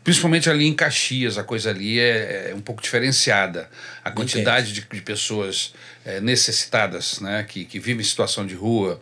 Principalmente 0.09 0.49
ali 0.49 0.67
em 0.67 0.73
Caxias, 0.73 1.37
a 1.37 1.45
coisa 1.45 1.69
ali 1.69 2.01
é, 2.01 2.49
é 2.51 2.55
um 2.55 2.63
pouco 2.63 2.81
diferenciada. 2.81 3.69
A 4.03 4.11
quantidade 4.11 4.73
de, 4.73 4.81
de 4.81 5.03
pessoas 5.03 5.75
é, 6.03 6.19
necessitadas, 6.19 7.21
né, 7.21 7.45
que, 7.47 7.67
que 7.67 7.79
vivem 7.79 8.01
em 8.01 8.05
situação 8.05 8.47
de 8.47 8.55
rua, 8.55 8.99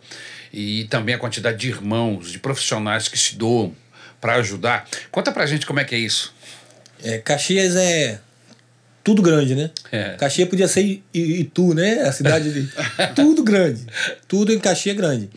e 0.51 0.83
também 0.89 1.15
a 1.15 1.17
quantidade 1.17 1.59
de 1.59 1.69
irmãos, 1.69 2.29
de 2.29 2.39
profissionais 2.39 3.07
que 3.07 3.17
se 3.17 3.35
doam 3.35 3.73
para 4.19 4.35
ajudar. 4.35 4.85
Conta 5.09 5.31
pra 5.31 5.45
gente 5.45 5.65
como 5.65 5.79
é 5.79 5.85
que 5.85 5.95
é 5.95 5.97
isso. 5.97 6.35
É, 7.01 7.19
Caxias 7.19 7.77
é 7.77 8.19
tudo 9.01 9.21
grande, 9.21 9.55
né? 9.55 9.71
É. 9.89 10.17
Caxias 10.17 10.49
podia 10.49 10.67
ser 10.67 11.01
Itu, 11.13 11.73
né? 11.73 12.01
A 12.01 12.11
cidade 12.11 12.51
de. 12.51 12.69
tudo 13.15 13.45
grande. 13.45 13.85
Tudo 14.27 14.51
em 14.51 14.59
Caxias 14.59 14.93
é 14.93 14.97
grande. 14.97 15.29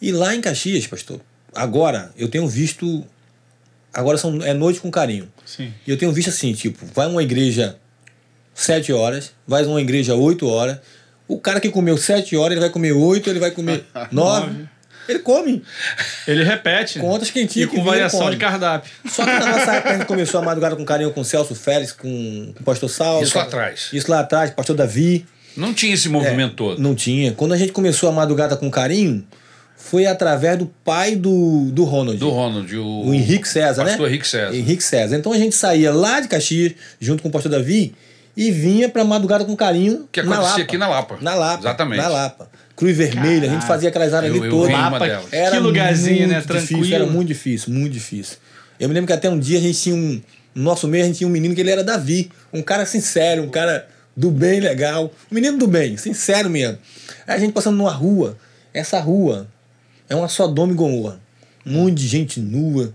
E 0.00 0.10
lá 0.10 0.34
em 0.34 0.40
Caxias, 0.40 0.86
pastor, 0.86 1.20
agora 1.54 2.10
eu 2.16 2.28
tenho 2.28 2.48
visto. 2.48 3.04
Agora 3.92 4.16
são, 4.16 4.42
é 4.42 4.54
noite 4.54 4.80
com 4.80 4.90
carinho. 4.90 5.28
Sim. 5.44 5.72
E 5.86 5.90
eu 5.90 5.98
tenho 5.98 6.12
visto 6.12 6.28
assim, 6.28 6.52
tipo, 6.52 6.86
vai 6.94 7.06
uma 7.06 7.22
igreja 7.22 7.76
sete 8.54 8.92
horas, 8.92 9.32
vai 9.46 9.64
uma 9.64 9.80
igreja 9.80 10.14
oito 10.14 10.48
horas. 10.48 10.78
O 11.28 11.38
cara 11.38 11.60
que 11.60 11.70
comeu 11.70 11.96
sete 11.96 12.36
horas, 12.36 12.52
ele 12.52 12.60
vai 12.60 12.70
comer 12.70 12.92
oito, 12.92 13.28
ele 13.28 13.38
vai 13.38 13.50
comer 13.50 13.84
nove. 14.10 14.68
Ele 15.08 15.18
come. 15.18 15.62
Ele 16.26 16.44
repete. 16.44 17.00
Contas 17.00 17.30
quentinhas 17.30 17.66
E 17.66 17.70
que 17.70 17.76
com 17.76 17.82
vira, 17.82 17.96
variação 17.96 18.30
de 18.30 18.36
cardápio. 18.36 18.90
Só 19.10 19.24
que 19.24 19.32
na 19.32 19.46
nossa 19.46 19.72
época 19.74 19.90
a 19.90 19.98
gente 19.98 20.06
começou 20.06 20.40
a 20.40 20.44
madrugada 20.44 20.76
com 20.76 20.84
carinho 20.84 21.10
com 21.10 21.20
o 21.20 21.24
Celso 21.24 21.54
Félix, 21.54 21.92
com, 21.92 22.52
com 22.54 22.60
o 22.60 22.64
pastor 22.64 22.88
Saulo. 22.88 23.24
Isso 23.24 23.36
lá 23.36 23.44
atrás. 23.44 23.88
Isso 23.92 24.10
lá 24.10 24.20
atrás, 24.20 24.50
pastor 24.50 24.76
Davi. 24.76 25.26
Não 25.56 25.74
tinha 25.74 25.92
esse 25.92 26.08
movimento 26.08 26.54
todo. 26.54 26.80
Não 26.80 26.94
tinha. 26.94 27.32
Quando 27.32 27.52
a 27.52 27.56
gente 27.56 27.72
começou 27.72 28.08
a 28.08 28.12
madrugada 28.12 28.56
com 28.56 28.70
carinho, 28.70 29.26
foi 29.84 30.06
através 30.06 30.56
do 30.58 30.66
pai 30.84 31.16
do, 31.16 31.70
do 31.72 31.82
Ronald. 31.84 32.18
Do 32.18 32.30
Ronald, 32.30 32.74
o, 32.76 33.06
O 33.06 33.12
Henrique 33.14 33.48
César, 33.48 33.82
né? 33.84 33.90
pastor 33.90 34.08
Henrique 34.08 34.26
César. 34.28 34.54
Henrique 34.56 34.82
César. 34.84 35.16
Então 35.16 35.32
a 35.32 35.36
gente 35.38 35.54
saía 35.56 35.92
lá 35.92 36.20
de 36.20 36.28
Caxias, 36.28 36.72
junto 37.00 37.22
com 37.22 37.28
o 37.28 37.32
pastor 37.32 37.50
Davi, 37.50 37.92
e 38.36 38.50
vinha 38.50 38.88
pra 38.88 39.04
madrugada 39.04 39.44
com 39.44 39.54
carinho 39.56 40.08
Que 40.12 40.22
na 40.22 40.28
acontecia 40.34 40.50
Lapa. 40.52 40.62
aqui 40.62 40.78
na 40.78 40.88
Lapa. 40.88 41.18
Na 41.20 41.34
Lapa. 41.34 41.60
Exatamente. 41.62 42.00
Na 42.00 42.08
Lapa. 42.08 42.48
Cruz 42.76 42.96
Vermelha, 42.96 43.38
a 43.48 43.50
gente 43.50 43.60
Caraca. 43.60 43.66
fazia 43.66 43.88
aquelas 43.90 44.14
áreas 44.14 44.32
Eu- 44.34 44.38
ali 44.42 44.46
eu 44.48 44.50
todas. 44.56 44.68
vi 44.68 44.74
uma 44.74 44.88
Lapa, 44.88 45.06
delas. 45.06 45.26
que 45.50 45.58
lugarzinho, 45.58 46.28
né? 46.28 46.40
Tranquilo. 46.40 46.60
Difícil, 46.82 46.94
era 46.94 47.06
muito 47.06 47.28
difícil, 47.28 47.72
muito 47.74 47.92
difícil. 47.92 48.36
Eu 48.80 48.88
me 48.88 48.94
lembro 48.94 49.06
que 49.08 49.12
até 49.12 49.28
um 49.28 49.38
dia 49.38 49.58
a 49.58 49.60
gente 49.60 49.78
tinha 49.80 49.94
um. 49.94 50.20
No 50.54 50.62
nosso 50.62 50.86
meio 50.88 51.02
a 51.04 51.06
gente 51.06 51.18
tinha 51.18 51.28
um 51.28 51.30
menino 51.30 51.54
que 51.54 51.60
ele 51.60 51.70
era 51.70 51.82
Davi. 51.84 52.30
Um 52.52 52.62
cara 52.62 52.86
sincero, 52.86 53.42
um 53.42 53.48
cara 53.50 53.86
do 54.16 54.30
bem 54.30 54.60
legal. 54.60 55.12
Um 55.30 55.34
menino 55.34 55.58
do 55.58 55.66
bem, 55.66 55.96
sincero 55.96 56.48
mesmo. 56.48 56.78
Aí 57.26 57.36
a 57.36 57.38
gente 57.38 57.52
passando 57.52 57.76
numa 57.76 57.92
rua. 57.92 58.36
Essa 58.74 58.98
rua 59.00 59.46
é 60.12 60.16
uma 60.16 60.28
Sodoma 60.28 60.72
e 60.72 60.76
Gomorra. 60.76 61.18
Um 61.64 61.72
monte 61.72 61.94
de 61.94 62.06
gente 62.06 62.38
nua. 62.38 62.92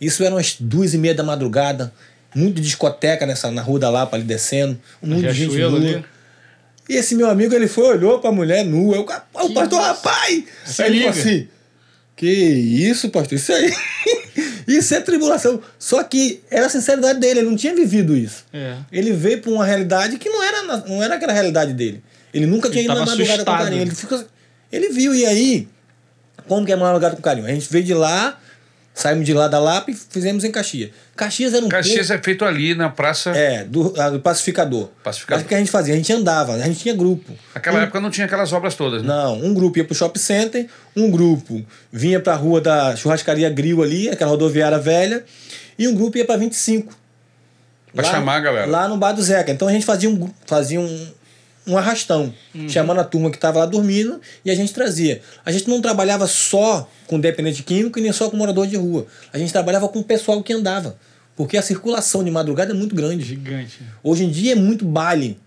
Isso 0.00 0.24
eram 0.24 0.36
as 0.36 0.56
duas 0.58 0.94
e 0.94 0.98
meia 0.98 1.14
da 1.14 1.22
madrugada. 1.22 1.92
Muito 2.34 2.60
discoteca 2.60 3.24
nessa, 3.24 3.50
na 3.50 3.62
Rua 3.62 3.78
da 3.78 3.88
Lapa 3.88 4.16
ali 4.16 4.24
descendo. 4.24 4.78
Um 5.00 5.08
monte 5.14 5.28
de 5.28 5.32
gente 5.32 5.56
nua. 5.56 5.76
ali. 5.76 6.04
E 6.88 6.94
esse 6.94 7.14
meu 7.14 7.28
amigo, 7.28 7.54
ele 7.54 7.68
foi, 7.68 7.84
olhou 7.96 8.18
pra 8.18 8.32
mulher 8.32 8.64
nua. 8.64 8.96
Eu, 8.96 9.02
o 9.02 9.54
pastor, 9.54 9.80
rapaz! 9.80 10.44
Se 10.64 10.82
Aí 10.82 10.90
ele 10.90 10.98
falou 10.98 11.14
liga. 11.14 11.30
assim: 11.30 11.48
Que 12.16 12.26
isso, 12.28 13.10
pastor? 13.10 13.38
Isso 13.38 13.52
aí. 13.52 13.72
isso 14.66 14.92
é 14.94 15.00
tribulação. 15.00 15.60
Só 15.78 16.02
que 16.02 16.42
era 16.50 16.66
a 16.66 16.68
sinceridade 16.68 17.20
dele, 17.20 17.40
ele 17.40 17.48
não 17.48 17.56
tinha 17.56 17.74
vivido 17.74 18.16
isso. 18.16 18.44
É. 18.52 18.76
Ele 18.90 19.12
veio 19.12 19.40
para 19.40 19.52
uma 19.52 19.64
realidade 19.64 20.18
que 20.18 20.28
não 20.28 20.42
era, 20.42 20.62
não 20.88 21.02
era 21.02 21.14
aquela 21.14 21.32
realidade 21.32 21.72
dele. 21.72 22.02
Ele 22.34 22.46
nunca 22.46 22.68
tinha 22.68 22.82
ido 22.82 22.94
na 22.94 23.06
madrugada 23.06 23.44
com 23.44 23.50
assustado. 23.52 23.64
carinho. 23.64 23.82
Ele, 23.82 23.94
ficou, 23.94 24.24
ele 24.70 24.88
viu, 24.90 25.14
e 25.14 25.24
aí, 25.24 25.68
como 26.48 26.64
que 26.66 26.72
é 26.72 26.76
madrugada 26.76 27.16
com 27.16 27.22
carinho? 27.22 27.46
A 27.46 27.50
gente 27.50 27.70
veio 27.70 27.84
de 27.84 27.94
lá, 27.94 28.38
saímos 28.94 29.24
de 29.26 29.32
lá 29.34 29.48
da 29.48 29.58
Lapa 29.58 29.90
e 29.90 29.94
fizemos 29.94 30.44
em 30.44 30.50
Caxias. 30.50 30.90
Caxias 31.16 31.54
era 31.54 31.64
um 31.64 31.68
Caxias 31.68 32.06
pouco- 32.08 32.20
é 32.20 32.24
feito 32.24 32.44
ali 32.44 32.74
na 32.74 32.88
praça. 32.88 33.30
É, 33.30 33.64
do, 33.64 33.90
do 34.12 34.20
pacificador. 34.20 34.88
Pacificador. 35.02 35.38
Mas 35.38 35.46
o 35.46 35.48
que 35.48 35.54
a 35.54 35.58
gente 35.58 35.70
fazia? 35.70 35.94
A 35.94 35.96
gente 35.96 36.12
andava, 36.12 36.54
a 36.54 36.58
gente 36.60 36.78
tinha 36.80 36.94
grupo. 36.94 37.32
Naquela 37.54 37.78
Um- 37.78 37.82
época 37.82 38.00
não 38.00 38.10
tinha 38.10 38.26
aquelas 38.26 38.52
obras 38.52 38.74
todas, 38.74 39.02
né? 39.02 39.08
Não, 39.08 39.34
um 39.42 39.52
grupo 39.54 39.78
ia 39.78 39.84
pro 39.84 39.94
shopping 39.94 40.18
center, 40.20 40.66
um 40.96 41.10
grupo 41.10 41.64
vinha 41.92 42.20
pra 42.20 42.34
rua 42.34 42.60
da 42.60 42.94
churrascaria 42.96 43.48
Grill 43.50 43.82
ali, 43.82 44.08
aquela 44.08 44.30
rodoviária 44.30 44.78
velha, 44.78 45.24
e 45.78 45.86
um 45.88 45.94
grupo 45.94 46.16
ia 46.18 46.24
pra 46.24 46.36
25. 46.36 46.94
Pra 47.94 48.04
chamar 48.04 48.36
a 48.36 48.40
galera. 48.40 48.66
Lá 48.66 48.86
no 48.88 48.96
bar 48.98 49.12
do 49.12 49.22
Zeca. 49.22 49.50
Então 49.50 49.66
a 49.68 49.72
gente 49.72 49.86
fazia 49.86 50.10
um, 50.10 50.30
fazia 50.44 50.78
um, 50.78 51.08
um 51.66 51.76
arrastão, 51.76 52.32
chamando 52.68 53.00
a 53.00 53.04
turma 53.04 53.28
que 53.28 53.36
estava 53.36 53.58
lá 53.58 53.66
dormindo 53.66 54.20
e 54.44 54.50
a 54.50 54.54
gente 54.54 54.72
trazia. 54.72 55.20
A 55.44 55.50
gente 55.50 55.68
não 55.68 55.80
trabalhava 55.80 56.26
só 56.26 56.88
com 57.06 57.18
dependente 57.18 57.62
químico 57.62 57.98
e 57.98 58.02
nem 58.02 58.12
só 58.12 58.30
com 58.30 58.36
morador 58.36 58.66
de 58.66 58.76
rua. 58.76 59.06
A 59.32 59.38
gente 59.38 59.52
trabalhava 59.52 59.88
com 59.88 59.98
o 59.98 60.04
pessoal 60.04 60.42
que 60.42 60.52
andava. 60.52 60.96
Porque 61.34 61.56
a 61.56 61.62
circulação 61.62 62.24
de 62.24 62.30
madrugada 62.30 62.72
é 62.72 62.74
muito 62.74 62.94
grande. 62.94 63.24
Gigante. 63.24 63.80
Hoje 64.02 64.24
em 64.24 64.30
dia 64.30 64.52
é 64.52 64.54
muito 64.54 64.84
baile. 64.84 65.38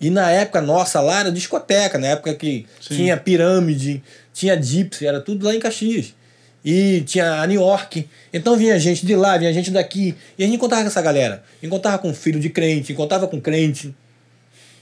E 0.00 0.08
na 0.08 0.30
época 0.30 0.60
nossa 0.62 1.00
lá 1.00 1.20
era 1.20 1.32
discoteca, 1.32 1.98
na 1.98 2.08
época 2.08 2.34
que 2.34 2.66
Sim. 2.80 2.96
tinha 2.96 3.16
pirâmide, 3.16 4.02
tinha 4.32 4.56
gypsy, 4.56 5.06
era 5.06 5.20
tudo 5.20 5.44
lá 5.44 5.54
em 5.54 5.60
Caxias. 5.60 6.14
E 6.64 7.02
tinha 7.02 7.42
a 7.42 7.46
New 7.46 7.60
York. 7.60 8.08
Então 8.32 8.56
vinha 8.56 8.78
gente 8.78 9.04
de 9.04 9.14
lá, 9.14 9.36
vinha 9.36 9.52
gente 9.52 9.70
daqui. 9.70 10.14
E 10.38 10.42
a 10.42 10.46
gente 10.46 10.56
encontrava 10.56 10.82
com 10.82 10.88
essa 10.88 11.02
galera. 11.02 11.42
Encontrava 11.62 11.98
com 11.98 12.14
filho 12.14 12.40
de 12.40 12.48
crente, 12.48 12.92
encontrava 12.92 13.28
com 13.28 13.38
crente 13.40 13.94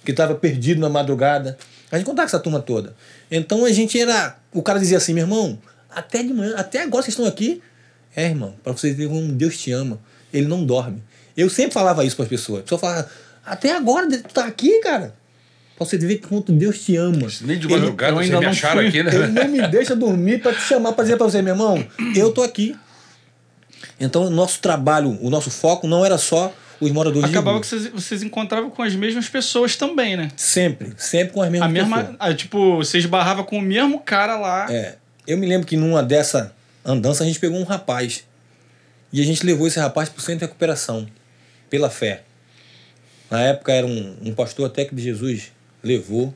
que 0.04 0.10
estava 0.10 0.34
perdido 0.34 0.80
na 0.80 0.88
madrugada. 0.88 1.56
A 1.90 1.96
gente 1.96 2.06
encontrava 2.06 2.30
com 2.30 2.36
essa 2.36 2.42
turma 2.42 2.60
toda. 2.60 2.94
Então 3.30 3.64
a 3.64 3.70
gente 3.70 4.00
era. 4.00 4.36
O 4.52 4.62
cara 4.62 4.78
dizia 4.78 4.96
assim, 4.96 5.12
meu 5.12 5.24
irmão, 5.24 5.58
até 5.90 6.22
de 6.22 6.32
manhã, 6.32 6.54
até 6.56 6.82
agora 6.82 7.02
vocês 7.02 7.14
estão 7.14 7.26
aqui. 7.26 7.62
É, 8.14 8.26
irmão, 8.26 8.54
para 8.62 8.72
vocês 8.72 8.96
verem 8.96 9.12
como 9.12 9.32
Deus 9.32 9.58
te 9.58 9.72
ama. 9.72 9.98
Ele 10.32 10.46
não 10.46 10.64
dorme. 10.64 11.02
Eu 11.36 11.48
sempre 11.48 11.72
falava 11.72 12.04
isso 12.04 12.16
para 12.16 12.24
as 12.24 12.28
pessoas. 12.28 12.60
A 12.60 12.62
pessoa 12.62 12.78
falava, 12.78 13.10
até 13.44 13.74
agora 13.74 14.06
tu 14.08 14.34
tá 14.34 14.44
aqui, 14.44 14.80
cara. 14.80 15.14
Pra 15.76 15.86
você 15.86 15.98
ver 15.98 16.18
quanto 16.18 16.52
Deus 16.52 16.80
te 16.80 16.96
ama. 16.96 17.26
Nem 17.40 17.58
de 17.58 17.68
madrugada 17.68 18.20
ainda 18.20 18.38
me 18.38 18.44
não 18.44 18.50
acharam 18.50 18.86
aqui, 18.86 19.02
né? 19.02 19.14
ele 19.14 19.26
não 19.28 19.48
me 19.48 19.66
deixa 19.68 19.96
dormir 19.96 20.40
para 20.40 20.52
te 20.52 20.60
chamar 20.60 20.92
para 20.92 21.04
dizer 21.04 21.16
para 21.16 21.26
você, 21.26 21.42
meu 21.42 21.54
irmão, 21.54 21.84
eu 22.14 22.30
tô 22.30 22.42
aqui. 22.42 22.76
Então, 23.98 24.26
o 24.26 24.30
nosso 24.30 24.60
trabalho, 24.60 25.18
o 25.20 25.30
nosso 25.30 25.50
foco 25.50 25.86
não 25.86 26.04
era 26.04 26.18
só 26.18 26.52
os 26.84 26.90
moradores 26.90 27.30
Acabava 27.30 27.60
de 27.60 27.68
que 27.68 27.74
rua. 27.74 27.82
vocês, 27.90 27.92
vocês 28.04 28.22
encontravam 28.22 28.70
com 28.70 28.82
as 28.82 28.94
mesmas 28.94 29.28
pessoas 29.28 29.76
também, 29.76 30.16
né? 30.16 30.30
Sempre, 30.36 30.92
sempre 30.96 31.32
com 31.32 31.42
as 31.42 31.50
mesmas 31.50 31.68
A 31.68 31.72
mesma. 31.72 31.96
pessoas. 31.98 32.16
ah, 32.18 32.34
tipo, 32.34 32.76
você 32.76 32.98
esbarrava 32.98 33.44
com 33.44 33.58
o 33.58 33.62
mesmo 33.62 34.00
cara 34.00 34.36
lá. 34.38 34.66
É, 34.72 34.96
eu 35.26 35.38
me 35.38 35.46
lembro 35.46 35.66
que 35.66 35.76
numa 35.76 36.02
dessa 36.02 36.54
andança 36.84 37.22
a 37.22 37.26
gente 37.26 37.38
pegou 37.38 37.58
um 37.58 37.64
rapaz 37.64 38.24
e 39.12 39.20
a 39.20 39.24
gente 39.24 39.44
levou 39.46 39.66
esse 39.66 39.78
rapaz 39.78 40.08
para 40.08 40.18
o 40.18 40.22
centro 40.22 40.40
de 40.40 40.44
recuperação, 40.46 41.06
pela 41.70 41.88
fé. 41.90 42.22
Na 43.30 43.40
época 43.42 43.72
era 43.72 43.86
um, 43.86 44.16
um 44.22 44.34
pastor 44.34 44.66
até 44.66 44.84
que 44.84 44.94
de 44.94 45.02
Jesus 45.02 45.52
levou, 45.82 46.34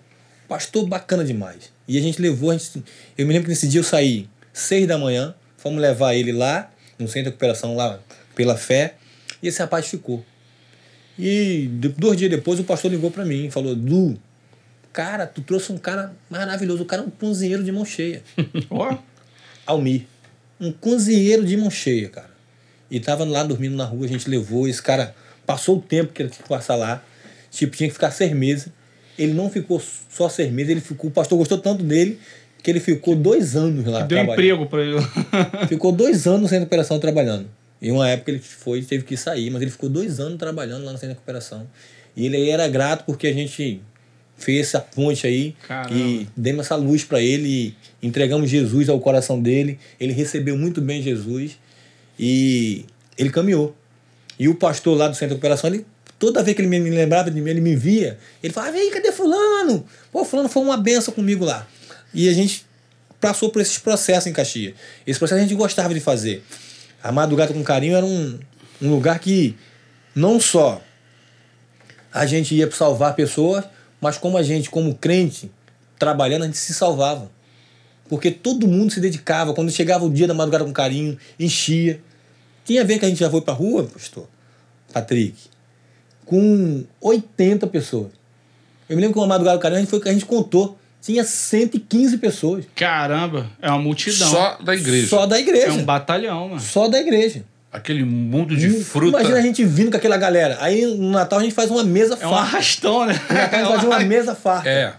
pastor 0.49 0.87
bacana 0.87 1.25
demais. 1.25 1.71
E 1.89 1.99
a 1.99 2.01
gente 2.01 2.21
levou, 2.23 2.51
a 2.51 2.57
gente, 2.57 2.83
eu 3.19 3.27
me 3.27 3.33
lembro 3.33 3.45
que 3.47 3.51
nesse 3.51 3.69
dia 3.69 3.81
eu 3.81 3.85
saí 3.85 4.29
seis 4.53 4.87
da 4.87 4.97
manhã, 4.97 5.35
fomos 5.57 5.81
levar 5.81 6.15
ele 6.15 6.33
lá, 6.33 6.71
no 6.99 7.07
centro 7.07 7.25
de 7.25 7.29
recuperação 7.31 7.77
lá 7.77 7.99
pela 8.35 8.57
fé, 8.57 8.95
e 9.43 9.49
esse 9.49 9.59
rapaz 9.61 9.87
ficou. 9.87 10.25
E 11.19 11.69
dois 11.97 12.19
dias 12.19 12.31
depois 12.31 12.61
o 12.61 12.65
pastor 12.65 12.91
ligou 12.91 13.11
para 13.11 13.25
mim 13.25 13.47
e 13.47 13.51
falou: 13.51 13.75
Du, 13.75 14.19
cara, 14.93 15.27
tu 15.27 15.41
trouxe 15.41 15.73
um 15.73 15.79
cara 15.79 16.13
maravilhoso, 16.31 16.83
o 16.83 16.87
cara 16.87 17.03
é 17.03 17.05
um 17.07 17.11
cozinheiro 17.11 17.65
de 17.65 17.73
mão 17.73 17.85
cheia. 17.85 18.23
Ó, 18.71 18.97
Almir. 19.67 20.03
Um 20.61 20.73
cozinheiro 20.73 21.45
de 21.45 21.57
mão 21.57 21.71
cheia, 21.71 22.09
cara. 22.09 22.31
E 22.91 23.01
tava 23.01 23.25
lá 23.25 23.43
dormindo 23.43 23.77
na 23.77 23.85
rua, 23.85 24.07
a 24.07 24.09
gente 24.09 24.29
levou, 24.31 24.69
esse 24.69 24.81
cara 24.81 25.15
passou 25.45 25.79
o 25.79 25.81
tempo 25.81 26.13
que 26.13 26.23
ele 26.23 26.31
tinha 26.31 26.43
que 26.43 26.49
passar 26.49 26.77
lá. 26.77 27.03
Tipo, 27.51 27.77
tinha 27.77 27.89
que 27.89 27.95
ficar 27.95 28.11
seis 28.11 28.33
meses. 28.33 28.69
Ele 29.19 29.33
não 29.33 29.51
ficou 29.51 29.83
só 30.11 30.29
seis 30.29 30.53
meses, 30.53 30.71
ele 30.71 30.81
ficou. 30.81 31.09
O 31.09 31.13
pastor 31.13 31.39
gostou 31.39 31.59
tanto 31.59 31.83
dele 31.83 32.19
que 32.63 32.71
ele 32.71 32.81
ficou 32.81 33.15
dois 33.15 33.57
anos 33.57 33.87
lá. 33.87 34.03
deu 34.03 34.19
emprego 34.19 34.67
pra 34.67 34.83
ele. 34.83 34.97
Ficou 35.69 35.93
dois 35.93 36.27
anos 36.27 36.51
de 36.51 36.59
recuperação 36.59 36.99
trabalhando. 36.99 37.49
Em 37.81 37.91
uma 37.91 38.09
época 38.09 38.31
ele 38.31 38.41
foi 38.41 38.83
teve 38.83 39.05
que 39.05 39.17
sair, 39.17 39.51
mas 39.51 39.63
ele 39.63 39.71
ficou 39.71 39.89
dois 39.89 40.19
anos 40.19 40.39
trabalhando 40.39 40.85
lá 40.85 40.93
no 40.93 40.99
centro 40.99 41.09
de 41.09 41.15
recuperação. 41.15 41.67
E 42.17 42.27
ele 42.27 42.49
era 42.49 42.67
grato 42.67 43.05
porque 43.05 43.27
a 43.27 43.33
gente 43.33 43.83
fez 44.39 44.69
essa 44.69 44.81
ponte 44.81 45.27
aí 45.27 45.55
Caramba. 45.67 45.95
e 45.95 46.29
demos 46.37 46.67
essa 46.67 46.77
luz 46.77 47.05
para 47.05 47.21
ele 47.21 47.49
e 47.49 48.07
entregamos 48.07 48.51
Jesus 48.51 48.89
ao 48.89 48.99
coração 49.01 49.41
dele. 49.41 49.79
Ele 50.01 50.13
recebeu 50.13 50.57
muito 50.57 50.81
bem 50.81 51.03
Jesus 51.03 51.59
e 52.19 52.85
ele 53.19 53.31
caminhou. 53.31 53.77
E 54.39 54.49
o 54.49 54.55
pastor 54.55 54.97
lá 54.97 55.09
do 55.09 55.15
centro 55.15 55.29
de 55.29 55.35
recuperação, 55.35 55.69
ele, 55.69 55.87
toda 56.19 56.43
vez 56.43 56.55
que 56.55 56.63
ele 56.63 56.69
me 56.69 56.91
lembrava 56.91 57.31
de 57.31 57.41
mim, 57.41 57.51
ele 57.51 57.61
me 57.61 57.75
via, 57.75 58.19
ele 58.43 58.53
falava: 58.53 58.77
Ei, 58.77 58.91
cadê 58.91 59.13
Fulano? 59.13 59.87
Pô, 60.13 60.25
Fulano 60.25 60.49
foi 60.49 60.63
uma 60.63 60.77
benção 60.77 61.13
comigo 61.13 61.45
lá. 61.45 61.67
E 62.13 62.29
a 62.29 62.33
gente 62.33 62.65
passou 63.21 63.51
por 63.51 63.61
esses 63.63 63.79
processos 63.79 64.27
em 64.27 64.33
Caxias. 64.33 64.75
Esse 65.07 65.19
processo 65.19 65.39
a 65.39 65.43
gente 65.43 65.55
gostava 65.55 65.95
de 65.95 66.01
fazer. 66.01 66.43
A 67.03 67.13
Madrugada 67.13 67.53
com 67.53 67.63
Carinho 67.63 67.97
era 67.97 68.05
um, 68.05 68.39
um 68.83 68.91
lugar 68.91 69.19
que 69.19 69.57
não 70.15 70.41
só 70.41 70.81
a 72.13 72.25
gente 72.25 72.55
ia 72.55 72.71
salvar 72.71 73.15
pessoas, 73.15 73.65
mas 74.01 74.17
como 74.17 74.39
a 74.39 74.43
gente, 74.43 74.71
como 74.71 74.95
crente, 74.95 75.51
trabalhando, 75.99 76.43
a 76.43 76.47
gente 76.47 76.59
se 76.59 76.73
salvava. 76.73 77.31
Porque 78.09 78.31
todo 78.31 78.67
mundo 78.67 78.93
se 78.93 79.01
dedicava. 79.01 79.53
Quando 79.53 79.71
chegava 79.71 80.05
o 80.05 80.11
dia 80.11 80.27
da 80.27 80.35
Madrugada 80.35 80.65
com 80.65 80.73
Carinho, 80.73 81.19
enchia. 81.39 82.01
Tinha 82.65 82.85
vez 82.85 82.99
que 82.99 83.05
a 83.05 83.09
gente 83.09 83.19
já 83.19 83.31
foi 83.31 83.41
pra 83.41 83.55
rua, 83.55 83.85
pastor, 83.85 84.27
Patrick, 84.93 85.37
com 86.25 86.85
80 87.01 87.67
pessoas. 87.69 88.11
Eu 88.89 88.97
me 88.97 89.03
lembro 89.03 89.15
que 89.15 89.21
uma 89.21 89.27
Madrugada 89.27 89.59
com 89.59 89.63
Carinho 89.63 89.83
a 89.83 89.87
foi, 89.87 90.01
a 90.05 90.13
gente 90.13 90.25
contou. 90.25 90.79
Tinha 91.01 91.23
115 91.25 92.19
pessoas. 92.19 92.65
Caramba, 92.75 93.47
é 93.63 93.69
uma 93.71 93.79
multidão. 93.79 94.29
Só 94.29 94.59
da 94.63 94.75
igreja. 94.75 95.07
Só 95.09 95.27
da 95.27 95.39
igreja. 95.39 95.67
É 95.69 95.73
um 95.73 95.85
batalhão, 95.85 96.49
mano. 96.49 96.61
Só 96.61 96.89
da 96.89 96.99
igreja. 97.01 97.45
Aquele 97.73 98.05
mundo 98.05 98.57
de 98.57 98.71
fruta. 98.83 99.19
Imagina 99.19 99.39
a 99.39 99.43
gente 99.43 99.65
vindo 99.65 99.91
com 99.91 99.97
aquela 99.97 100.17
galera. 100.17 100.57
Aí 100.61 100.85
no 100.87 101.11
Natal 101.11 101.39
a 101.39 101.43
gente 101.43 101.55
faz 101.55 101.71
uma 101.71 101.85
mesa 101.85 102.15
É 102.21 102.27
um 102.27 102.31
farta. 102.31 102.37
arrastão, 102.57 103.07
né? 103.07 103.21
No 103.29 103.35
Natal 103.35 103.55
a 103.55 103.59
gente 103.59 103.69
faz 103.69 103.85
uma 103.85 104.01
mesa 104.09 104.35
farta. 104.35 104.69
É. 104.69 104.95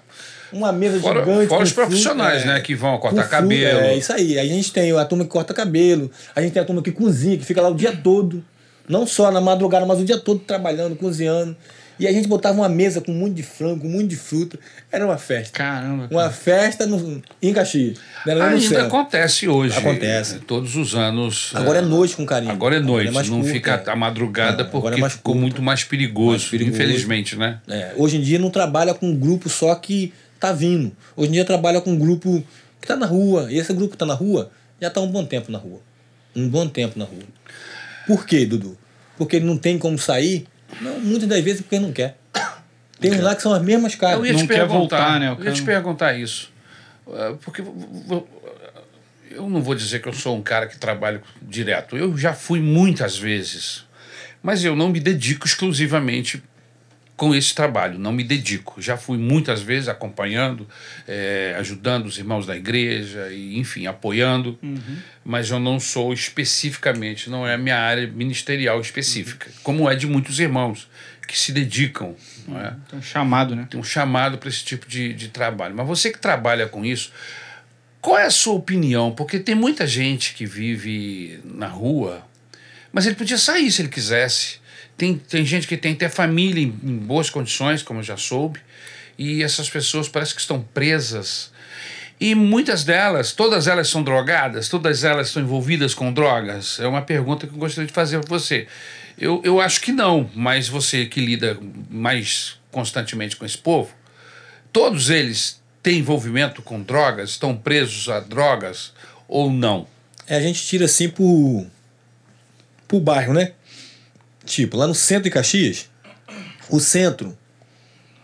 Uma 0.53 0.71
mesa 0.71 0.99
Fora, 1.01 1.19
gigante. 1.25 1.47
fora 1.47 1.63
os 1.63 1.73
profissionais, 1.73 2.41
fruta, 2.43 2.53
né? 2.53 2.61
Que 2.61 2.73
vão 2.73 2.93
com 2.93 2.99
cortar 2.99 3.23
fruta, 3.23 3.35
cabelo. 3.41 3.79
É 3.79 3.97
isso 3.97 4.13
aí. 4.13 4.39
Aí 4.39 4.49
a 4.49 4.53
gente 4.53 4.71
tem 4.71 4.97
a 4.97 5.03
turma 5.03 5.25
que 5.25 5.29
corta 5.29 5.53
cabelo, 5.53 6.09
a 6.33 6.41
gente 6.41 6.53
tem 6.53 6.61
a 6.61 6.65
turma 6.65 6.81
que 6.81 6.91
cozinha, 6.91 7.37
que 7.37 7.43
fica 7.43 7.61
lá 7.61 7.67
o 7.69 7.75
dia 7.75 7.91
todo. 7.91 8.41
Não 8.87 9.05
só 9.05 9.29
na 9.29 9.41
madrugada, 9.41 9.85
mas 9.85 9.99
o 9.99 10.05
dia 10.05 10.17
todo 10.17 10.39
trabalhando, 10.39 10.95
cozinhando. 10.95 11.53
E 11.99 12.07
a 12.07 12.11
gente 12.11 12.27
botava 12.27 12.59
uma 12.59 12.69
mesa 12.69 13.01
com 13.01 13.11
um 13.11 13.15
monte 13.15 13.33
de 13.33 13.43
frango, 13.43 13.81
com 13.81 13.87
um 13.87 13.91
monte 13.91 14.07
de 14.07 14.15
fruta. 14.15 14.59
Era 14.91 15.05
uma 15.05 15.17
festa. 15.17 15.51
Caramba. 15.57 16.07
Uma 16.11 16.29
festa 16.29 16.85
no, 16.85 17.21
em 17.41 17.53
Caxias. 17.53 17.97
Ainda 18.25 18.83
acontece 18.83 19.47
hoje. 19.47 19.77
Acontece. 19.77 20.39
Todos 20.39 20.75
os 20.75 20.95
anos. 20.95 21.51
Agora 21.53 21.79
é 21.79 21.81
noite 21.81 22.15
com 22.15 22.25
carinho. 22.25 22.51
Agora 22.51 22.75
é 22.75 22.79
noite, 22.79 23.11
mais 23.11 23.29
não 23.29 23.39
curta, 23.39 23.53
fica 23.53 23.83
é. 23.85 23.89
a 23.89 23.95
madrugada 23.95 24.63
Não, 24.63 24.69
agora 24.69 24.95
porque 24.95 25.05
é 25.05 25.09
ficou 25.09 25.35
muito 25.35 25.61
mais 25.61 25.83
perigoso, 25.83 26.29
Mais 26.29 26.45
perigoso. 26.45 26.75
infelizmente, 26.75 27.35
né? 27.35 27.59
É, 27.67 27.93
hoje 27.97 28.17
em 28.17 28.21
dia 28.21 28.37
não 28.37 28.49
trabalha 28.49 28.93
com 28.93 29.07
um 29.07 29.15
grupo 29.15 29.49
só 29.49 29.73
que 29.75 30.13
tá 30.39 30.51
vindo. 30.51 30.91
Hoje 31.15 31.29
em 31.29 31.33
dia 31.33 31.45
trabalha 31.45 31.81
com 31.81 31.91
um 31.91 31.97
grupo 31.97 32.43
que 32.79 32.87
tá 32.87 32.95
na 32.95 33.05
rua. 33.05 33.47
E 33.51 33.57
esse 33.57 33.73
grupo 33.73 33.91
que 33.91 33.97
tá 33.97 34.05
na 34.05 34.13
rua 34.13 34.51
já 34.79 34.89
tá 34.89 35.01
um 35.01 35.07
bom 35.07 35.25
tempo 35.25 35.51
na 35.51 35.57
rua. 35.57 35.79
Um 36.35 36.47
bom 36.47 36.67
tempo 36.67 36.99
na 36.99 37.05
rua. 37.05 37.23
Por 38.05 38.25
quê, 38.25 38.45
Dudu? 38.45 38.77
Porque 39.17 39.37
ele 39.37 39.45
não 39.45 39.57
tem 39.57 39.79
como 39.79 39.97
sair? 39.97 40.47
Não, 40.81 40.99
muitas 40.99 41.27
das 41.27 41.43
vezes 41.43 41.61
porque 41.61 41.75
ele 41.75 41.85
não 41.85 41.91
quer. 41.93 42.17
Tem 42.99 43.11
uns 43.11 43.19
lá 43.21 43.35
que 43.35 43.41
são 43.41 43.53
as 43.53 43.61
mesmas 43.61 43.93
caras. 43.95 44.17
Eu 44.17 44.25
ia 44.25 44.33
não 44.33 44.39
te 44.39 44.47
quer 44.47 44.55
perguntar, 44.55 44.77
voltar, 44.97 45.19
né, 45.19 45.31
o 45.31 45.35
Eu 45.39 45.45
ia 45.45 45.51
te 45.51 45.59
não- 45.59 45.65
perguntar 45.65 46.13
isso. 46.13 46.51
Ah, 47.07 47.35
Porque 47.41 47.61
eu 49.31 49.49
não 49.49 49.61
vou 49.61 49.75
dizer 49.75 50.01
que 50.01 50.07
eu 50.07 50.13
sou 50.13 50.35
um 50.35 50.41
cara 50.41 50.67
que 50.67 50.77
trabalho 50.77 51.21
direto. 51.41 51.95
Eu 51.97 52.17
já 52.17 52.33
fui 52.33 52.59
muitas 52.59 53.17
vezes. 53.17 53.85
Mas 54.41 54.63
eu 54.63 54.75
não 54.75 54.89
me 54.89 54.99
dedico 54.99 55.45
exclusivamente 55.45 56.41
com 57.17 57.33
esse 57.33 57.53
trabalho, 57.53 57.97
não 57.97 58.13
me 58.13 58.23
dedico. 58.23 58.79
Já 58.79 58.95
fui 58.95 59.17
muitas 59.17 59.59
vezes 59.61 59.89
acompanhando, 59.89 60.67
eh, 61.07 61.55
ajudando 61.59 62.05
os 62.05 62.17
irmãos 62.17 62.45
da 62.45 62.55
igreja, 62.55 63.29
e, 63.31 63.57
enfim, 63.57 63.87
apoiando, 63.87 64.57
mas 65.25 65.49
eu 65.49 65.59
não 65.59 65.79
sou 65.79 66.13
especificamente, 66.13 67.29
não 67.29 67.45
é 67.45 67.55
a 67.55 67.57
minha 67.57 67.77
área 67.77 68.07
ministerial 68.07 68.79
específica, 68.79 69.49
como 69.63 69.89
é 69.89 69.95
de 69.95 70.05
muitos 70.05 70.39
irmãos 70.39 70.87
que 71.27 71.37
se 71.37 71.51
dedicam, 71.51 72.15
não 72.47 72.57
é? 72.61 72.73
Tem 72.89 72.99
um 72.99 73.01
chamado, 73.01 73.53
né? 73.53 73.67
tem 73.69 73.77
um 73.77 73.83
chamado 73.83 74.37
para 74.37 74.47
esse 74.47 74.63
tipo 74.63 74.87
de, 74.87 75.11
de 75.13 75.27
trabalho. 75.27 75.75
Mas 75.75 75.85
você 75.85 76.09
que 76.09 76.19
trabalha 76.19 76.67
com 76.67 76.85
isso, 76.85 77.11
Qual 77.99 78.17
é 78.17 78.25
a 78.25 78.31
sua 78.31 78.53
opinião? 78.53 79.11
Porque 79.11 79.37
tem 79.39 79.55
muita 79.55 79.85
gente 79.85 80.33
que 80.33 80.45
vive 80.45 81.41
na 81.43 81.67
rua, 81.67 82.25
mas 82.91 83.05
ele 83.05 83.15
podia 83.15 83.37
sair 83.37 83.69
se 83.69 83.81
ele 83.81 83.89
quisesse. 83.89 84.59
Tem, 84.97 85.15
tem 85.15 85.45
gente 85.45 85.67
que 85.67 85.77
tem 85.77 85.93
até 85.93 86.09
família 86.09 86.63
em, 86.63 86.75
em 86.83 86.97
boas 86.97 87.29
condições, 87.29 87.83
como 87.83 87.99
eu 87.99 88.03
já 88.03 88.17
soube, 88.17 88.59
e 89.17 89.43
essas 89.43 89.69
pessoas 89.69 90.09
parece 90.09 90.33
que 90.33 90.41
estão 90.41 90.61
presas. 90.61 91.51
E 92.19 92.33
muitas 92.33 92.83
delas, 92.83 93.31
todas 93.31 93.67
elas 93.67 93.89
são 93.89 94.01
drogadas, 94.01 94.69
todas 94.69 95.03
elas 95.03 95.27
estão 95.27 95.43
envolvidas 95.43 95.93
com 95.93 96.11
drogas? 96.11 96.79
É 96.79 96.87
uma 96.87 97.03
pergunta 97.03 97.45
que 97.45 97.53
eu 97.53 97.59
gostaria 97.59 97.85
de 97.87 97.93
fazer 97.93 98.19
para 98.19 98.27
você. 98.27 98.67
Eu, 99.19 99.39
eu 99.43 99.61
acho 99.61 99.81
que 99.81 99.91
não, 99.91 100.29
mas 100.33 100.67
você 100.67 101.05
que 101.05 101.19
lida 101.19 101.57
mais 101.89 102.59
constantemente 102.71 103.35
com 103.35 103.45
esse 103.45 103.57
povo, 103.57 103.91
todos 104.73 105.11
eles 105.11 105.61
têm 105.83 105.99
envolvimento 105.99 106.61
com 106.63 106.81
drogas, 106.81 107.31
estão 107.31 107.55
presos 107.55 108.09
a 108.09 108.19
drogas 108.19 108.93
ou 109.27 109.51
não? 109.51 109.87
É, 110.27 110.37
a 110.37 110.41
gente 110.41 110.65
tira 110.65 110.85
assim 110.85 111.09
por, 111.09 111.67
por 112.87 112.99
bairro, 112.99 113.33
né? 113.33 113.53
Tipo, 114.47 114.77
lá 114.77 114.87
no 114.87 114.95
centro 114.95 115.23
de 115.25 115.29
Caxias, 115.29 115.89
o 116.69 116.79
centro, 116.79 117.37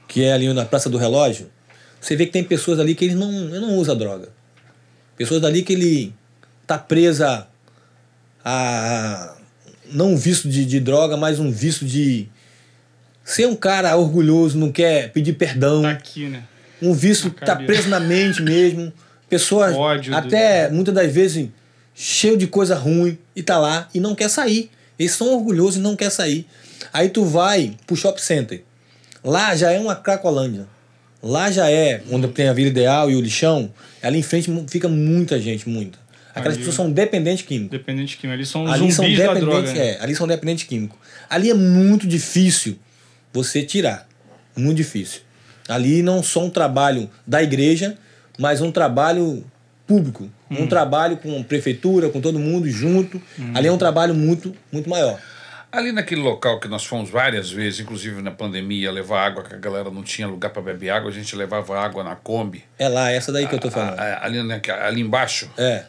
que 0.07 0.23
é 0.23 0.31
ali 0.31 0.51
na 0.53 0.63
Praça 0.65 0.89
do 0.89 0.97
Relógio, 0.97 1.49
você 1.99 2.15
vê 2.15 2.25
que 2.25 2.31
tem 2.31 2.43
pessoas 2.43 2.79
ali 2.79 2.95
que 2.95 3.03
eles 3.05 3.15
não, 3.17 3.29
ele 3.31 3.59
não 3.59 3.75
usa 3.77 3.93
droga. 3.95 4.29
Pessoas 5.17 5.41
dali 5.41 5.63
que 5.63 5.73
ele 5.73 6.13
tá 6.65 6.77
presa 6.77 7.45
a, 8.43 9.35
não 9.91 10.13
um 10.13 10.17
vício 10.17 10.49
de, 10.49 10.65
de 10.65 10.79
droga, 10.79 11.15
mas 11.17 11.39
um 11.39 11.51
vício 11.51 11.85
de 11.85 12.27
ser 13.23 13.47
um 13.47 13.55
cara 13.55 13.95
orgulhoso, 13.95 14.57
não 14.57 14.71
quer 14.71 15.11
pedir 15.11 15.33
perdão. 15.33 15.81
Tá 15.83 15.91
aqui, 15.91 16.25
né? 16.27 16.43
Um 16.81 16.93
vício 16.93 17.31
que 17.31 17.45
tá 17.45 17.55
preso 17.55 17.89
na 17.89 17.99
mente 17.99 18.41
mesmo. 18.41 18.91
Pessoas 19.29 19.75
Ódio 19.75 20.15
até 20.15 20.67
do- 20.69 20.75
muitas 20.75 20.93
das 20.93 21.11
vezes 21.11 21.49
cheio 21.95 22.37
de 22.37 22.47
coisa 22.47 22.75
ruim 22.75 23.17
e 23.35 23.41
tá 23.43 23.57
lá 23.57 23.87
e 23.93 23.99
não 23.99 24.15
quer 24.15 24.29
sair. 24.29 24.69
Eles 24.97 25.13
são 25.13 25.33
orgulhosos 25.33 25.77
e 25.77 25.79
não 25.79 25.95
quer 25.95 26.09
sair. 26.11 26.45
Aí 26.91 27.09
tu 27.09 27.23
vai 27.25 27.75
pro 27.87 27.95
shopping 27.95 28.21
center. 28.21 28.63
Lá 29.23 29.55
já 29.55 29.71
é 29.71 29.79
uma 29.79 29.95
cracolândia. 29.95 30.67
Lá 31.21 31.49
já 31.51 31.69
é 31.69 32.01
onde 32.11 32.27
tem 32.27 32.47
a 32.49 32.53
Vila 32.53 32.69
Ideal 32.69 33.09
e 33.09 33.15
o 33.15 33.21
lixão. 33.21 33.71
Ali 34.01 34.19
em 34.19 34.23
frente 34.23 34.51
fica 34.67 34.87
muita 34.89 35.39
gente, 35.39 35.67
muita. 35.69 35.97
Aquelas 36.31 36.55
Ali- 36.55 36.57
pessoas 36.57 36.75
são 36.75 36.91
dependentes 36.91 37.45
químicos. 37.45 37.71
Dependente 37.71 38.17
químico. 38.17 38.33
Ali 38.35 38.45
são 38.45 38.67
Ali 38.67 38.91
zumbis 38.91 39.17
são 39.17 39.27
da 39.27 39.39
droga. 39.39 39.61
dependentes, 39.61 39.73
né? 39.73 39.87
é, 39.91 40.01
ali 40.03 40.15
são 40.15 40.27
dependentes 40.27 40.63
químicos. 40.65 40.97
Ali 41.29 41.49
é 41.49 41.53
muito 41.53 42.05
difícil 42.07 42.77
você 43.31 43.63
tirar. 43.63 44.07
Muito 44.55 44.77
difícil. 44.77 45.21
Ali 45.67 46.01
não 46.03 46.21
só 46.21 46.43
um 46.43 46.49
trabalho 46.49 47.09
da 47.25 47.41
igreja, 47.41 47.97
mas 48.37 48.59
um 48.61 48.71
trabalho 48.71 49.45
público. 49.87 50.29
Hum. 50.59 50.63
Um 50.63 50.67
trabalho 50.67 51.17
com 51.17 51.41
prefeitura, 51.43 52.09
com 52.09 52.21
todo 52.21 52.37
mundo 52.39 52.69
junto. 52.69 53.21
Hum. 53.39 53.51
Ali 53.55 53.67
é 53.67 53.71
um 53.71 53.77
trabalho 53.77 54.13
muito, 54.13 54.53
muito 54.71 54.89
maior. 54.89 55.19
Ali 55.71 55.91
naquele 55.91 56.21
local 56.21 56.59
que 56.59 56.67
nós 56.67 56.85
fomos 56.85 57.09
várias 57.09 57.49
vezes, 57.51 57.79
inclusive 57.79 58.21
na 58.21 58.29
pandemia, 58.29 58.91
levar 58.91 59.25
água, 59.25 59.41
que 59.43 59.55
a 59.55 59.57
galera 59.57 59.89
não 59.89 60.03
tinha 60.03 60.27
lugar 60.27 60.51
para 60.51 60.61
beber 60.61 60.91
água, 60.91 61.09
a 61.09 61.13
gente 61.13 61.35
levava 61.35 61.79
água 61.79 62.03
na 62.03 62.15
Kombi. 62.15 62.63
É 62.77 62.87
lá, 62.87 63.11
essa 63.11 63.31
daí 63.31 63.47
que 63.47 63.55
eu 63.55 63.59
tô 63.59 63.71
falando. 63.71 63.97
A- 63.99 64.03
a- 64.03 64.25
ali, 64.25 64.37
ali 64.39 65.01
embaixo, 65.01 65.49
É. 65.57 65.83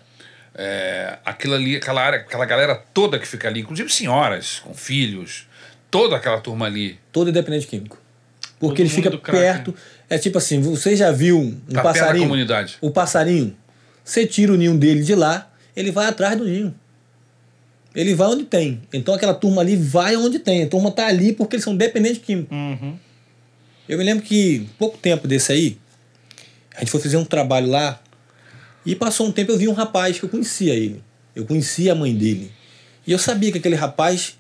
é, 0.54 1.18
aquilo 1.24 1.54
ali, 1.54 1.76
aquela 1.76 2.02
área, 2.02 2.20
aquela 2.20 2.46
galera 2.46 2.74
toda 2.94 3.18
que 3.18 3.26
fica 3.28 3.46
ali, 3.48 3.60
inclusive 3.60 3.92
senhoras 3.92 4.60
com 4.60 4.72
filhos, 4.72 5.46
toda 5.90 6.16
aquela 6.16 6.40
turma 6.40 6.64
ali. 6.66 6.98
Todo 7.12 7.30
dependente 7.30 7.66
químico. 7.66 7.98
Porque 8.58 8.76
Todo 8.76 8.80
ele 8.80 8.88
fica 8.88 9.10
perto. 9.18 9.74
É 10.08 10.16
tipo 10.16 10.38
assim, 10.38 10.60
você 10.60 10.96
já 10.96 11.10
viu 11.10 11.38
um 11.38 11.50
Tá 11.52 11.56
perto 11.58 11.74
da 11.74 11.82
passarinho? 11.82 12.24
comunidade. 12.24 12.76
O 12.80 12.90
passarinho, 12.90 13.54
você 14.05 14.26
tira 14.26 14.52
o 14.52 14.57
ninho 14.57 14.76
dele 14.76 15.02
de 15.02 15.14
lá, 15.14 15.50
ele 15.74 15.90
vai 15.90 16.07
atrás 16.07 16.36
do 16.36 16.44
ninho. 16.44 16.74
Ele 17.94 18.14
vai 18.14 18.28
onde 18.28 18.44
tem. 18.44 18.82
Então 18.92 19.14
aquela 19.14 19.32
turma 19.32 19.62
ali 19.62 19.76
vai 19.76 20.16
onde 20.16 20.38
tem. 20.38 20.64
A 20.64 20.68
turma 20.68 20.90
tá 20.90 21.07
ali 21.07 21.32
porque 21.32 21.57
eles 21.57 21.64
são 21.64 21.74
dependentes 21.74 22.22
químicos. 22.22 22.57
Uhum. 22.57 22.98
Eu 23.88 23.98
me 23.98 24.05
lembro 24.05 24.24
que 24.24 24.68
pouco 24.78 24.98
tempo 24.98 25.26
desse 25.26 25.52
aí, 25.52 25.78
a 26.76 26.80
gente 26.80 26.90
foi 26.90 27.00
fazer 27.00 27.16
um 27.16 27.24
trabalho 27.24 27.68
lá 27.68 28.00
e 28.84 28.94
passou 28.94 29.26
um 29.26 29.32
tempo 29.32 29.52
eu 29.52 29.59
vi 29.59 29.68
um 29.68 29.72
rapaz 29.72 30.18
que 30.18 30.24
eu 30.24 30.28
conhecia 30.28 30.74
ele. 30.74 31.02
Eu 31.34 31.46
conhecia 31.46 31.92
a 31.92 31.94
mãe 31.94 32.14
dele. 32.14 32.52
E 33.07 33.12
eu 33.12 33.18
sabia 33.18 33.52
que 33.52 33.59
aquele 33.59 33.76
rapaz 33.76 34.36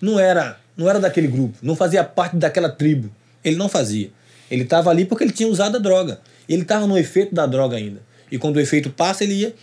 não 0.00 0.18
era, 0.18 0.58
não 0.76 0.88
era 0.88 0.98
daquele 0.98 1.28
grupo, 1.28 1.58
não 1.62 1.74
fazia 1.74 2.04
parte 2.04 2.36
daquela 2.36 2.68
tribo. 2.68 3.10
Ele 3.44 3.56
não 3.56 3.68
fazia. 3.68 4.10
Ele 4.50 4.62
estava 4.62 4.90
ali 4.90 5.04
porque 5.04 5.24
ele 5.24 5.32
tinha 5.32 5.48
usado 5.48 5.76
a 5.76 5.80
droga. 5.80 6.20
Ele 6.48 6.62
estava 6.62 6.86
no 6.86 6.98
efeito 6.98 7.34
da 7.34 7.46
droga 7.46 7.76
ainda. 7.76 8.02
E 8.30 8.38
quando 8.38 8.56
o 8.56 8.60
efeito 8.60 8.90
passa, 8.90 9.24
ele 9.24 9.34
ia. 9.34 9.54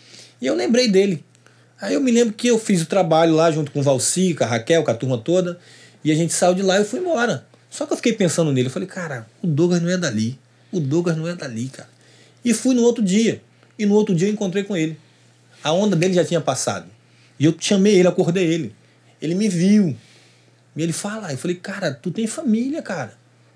E 0.41 0.45
eu 0.45 0.55
lembrei 0.55 0.88
dele. 0.88 1.24
Aí 1.80 1.93
eu 1.93 2.01
me 2.01 2.11
lembro 2.11 2.34
que 2.34 2.47
eu 2.47 2.57
fiz 2.57 2.82
o 2.82 2.86
trabalho 2.86 3.34
lá 3.34 3.51
junto 3.51 3.72
com 3.72 3.80
o 3.80 3.84
Valci, 3.84 4.34
com 4.34 4.43
a 4.43 4.47
Raquel, 4.47 4.84
com 4.84 4.91
a 4.91 4.95
turma 4.95 5.18
toda. 5.18 5.59
E 6.03 6.11
a 6.11 6.15
gente 6.15 6.34
saiu 6.34 6.53
de 6.53 6.61
lá 6.61 6.76
e 6.76 6.80
eu 6.80 6.86
fui 6.86 6.99
embora. 6.99 7.45
Só 7.70 7.86
que 7.86 7.93
eu 7.93 7.97
fiquei 7.97 8.13
pensando 8.13 8.51
nele. 8.51 8.68
Eu 8.68 8.72
falei, 8.72 8.88
cara, 8.88 9.28
o 9.41 9.47
Douglas 9.47 9.82
não 9.82 9.89
é 9.89 9.97
dali. 9.97 10.39
O 10.72 10.80
Douglas 10.80 11.15
não 11.15 11.28
é 11.28 11.36
dali, 11.36 11.68
cara. 11.70 11.89
E 12.43 12.53
fui 12.53 12.74
no 12.74 12.82
outro 12.82 13.03
dia. 13.03 13.41
E 13.78 13.86
no 13.86 13.93
outro 13.93 14.15
dia 14.15 14.28
eu 14.28 14.34
encontrei 14.34 14.63
com 14.63 14.76
ele. 14.76 14.97
A 15.63 15.72
onda 15.72 15.95
dele 15.95 16.13
já 16.13 16.26
tinha 16.26 16.41
passado. 16.41 16.88
E 17.39 17.45
eu 17.45 17.55
chamei 17.59 17.95
ele, 17.95 18.07
acordei 18.07 18.45
ele. 18.45 18.76
Ele 19.22 19.36
me 19.36 19.47
viu. 19.47 19.95
E 20.76 20.82
ele 20.82 20.93
fala, 20.93 21.32
eu 21.32 21.38
falei, 21.38 21.57
cara, 21.57 21.93
tu 21.93 22.09
tem 22.09 22.26
família, 22.26 22.82
cara. 22.82 23.13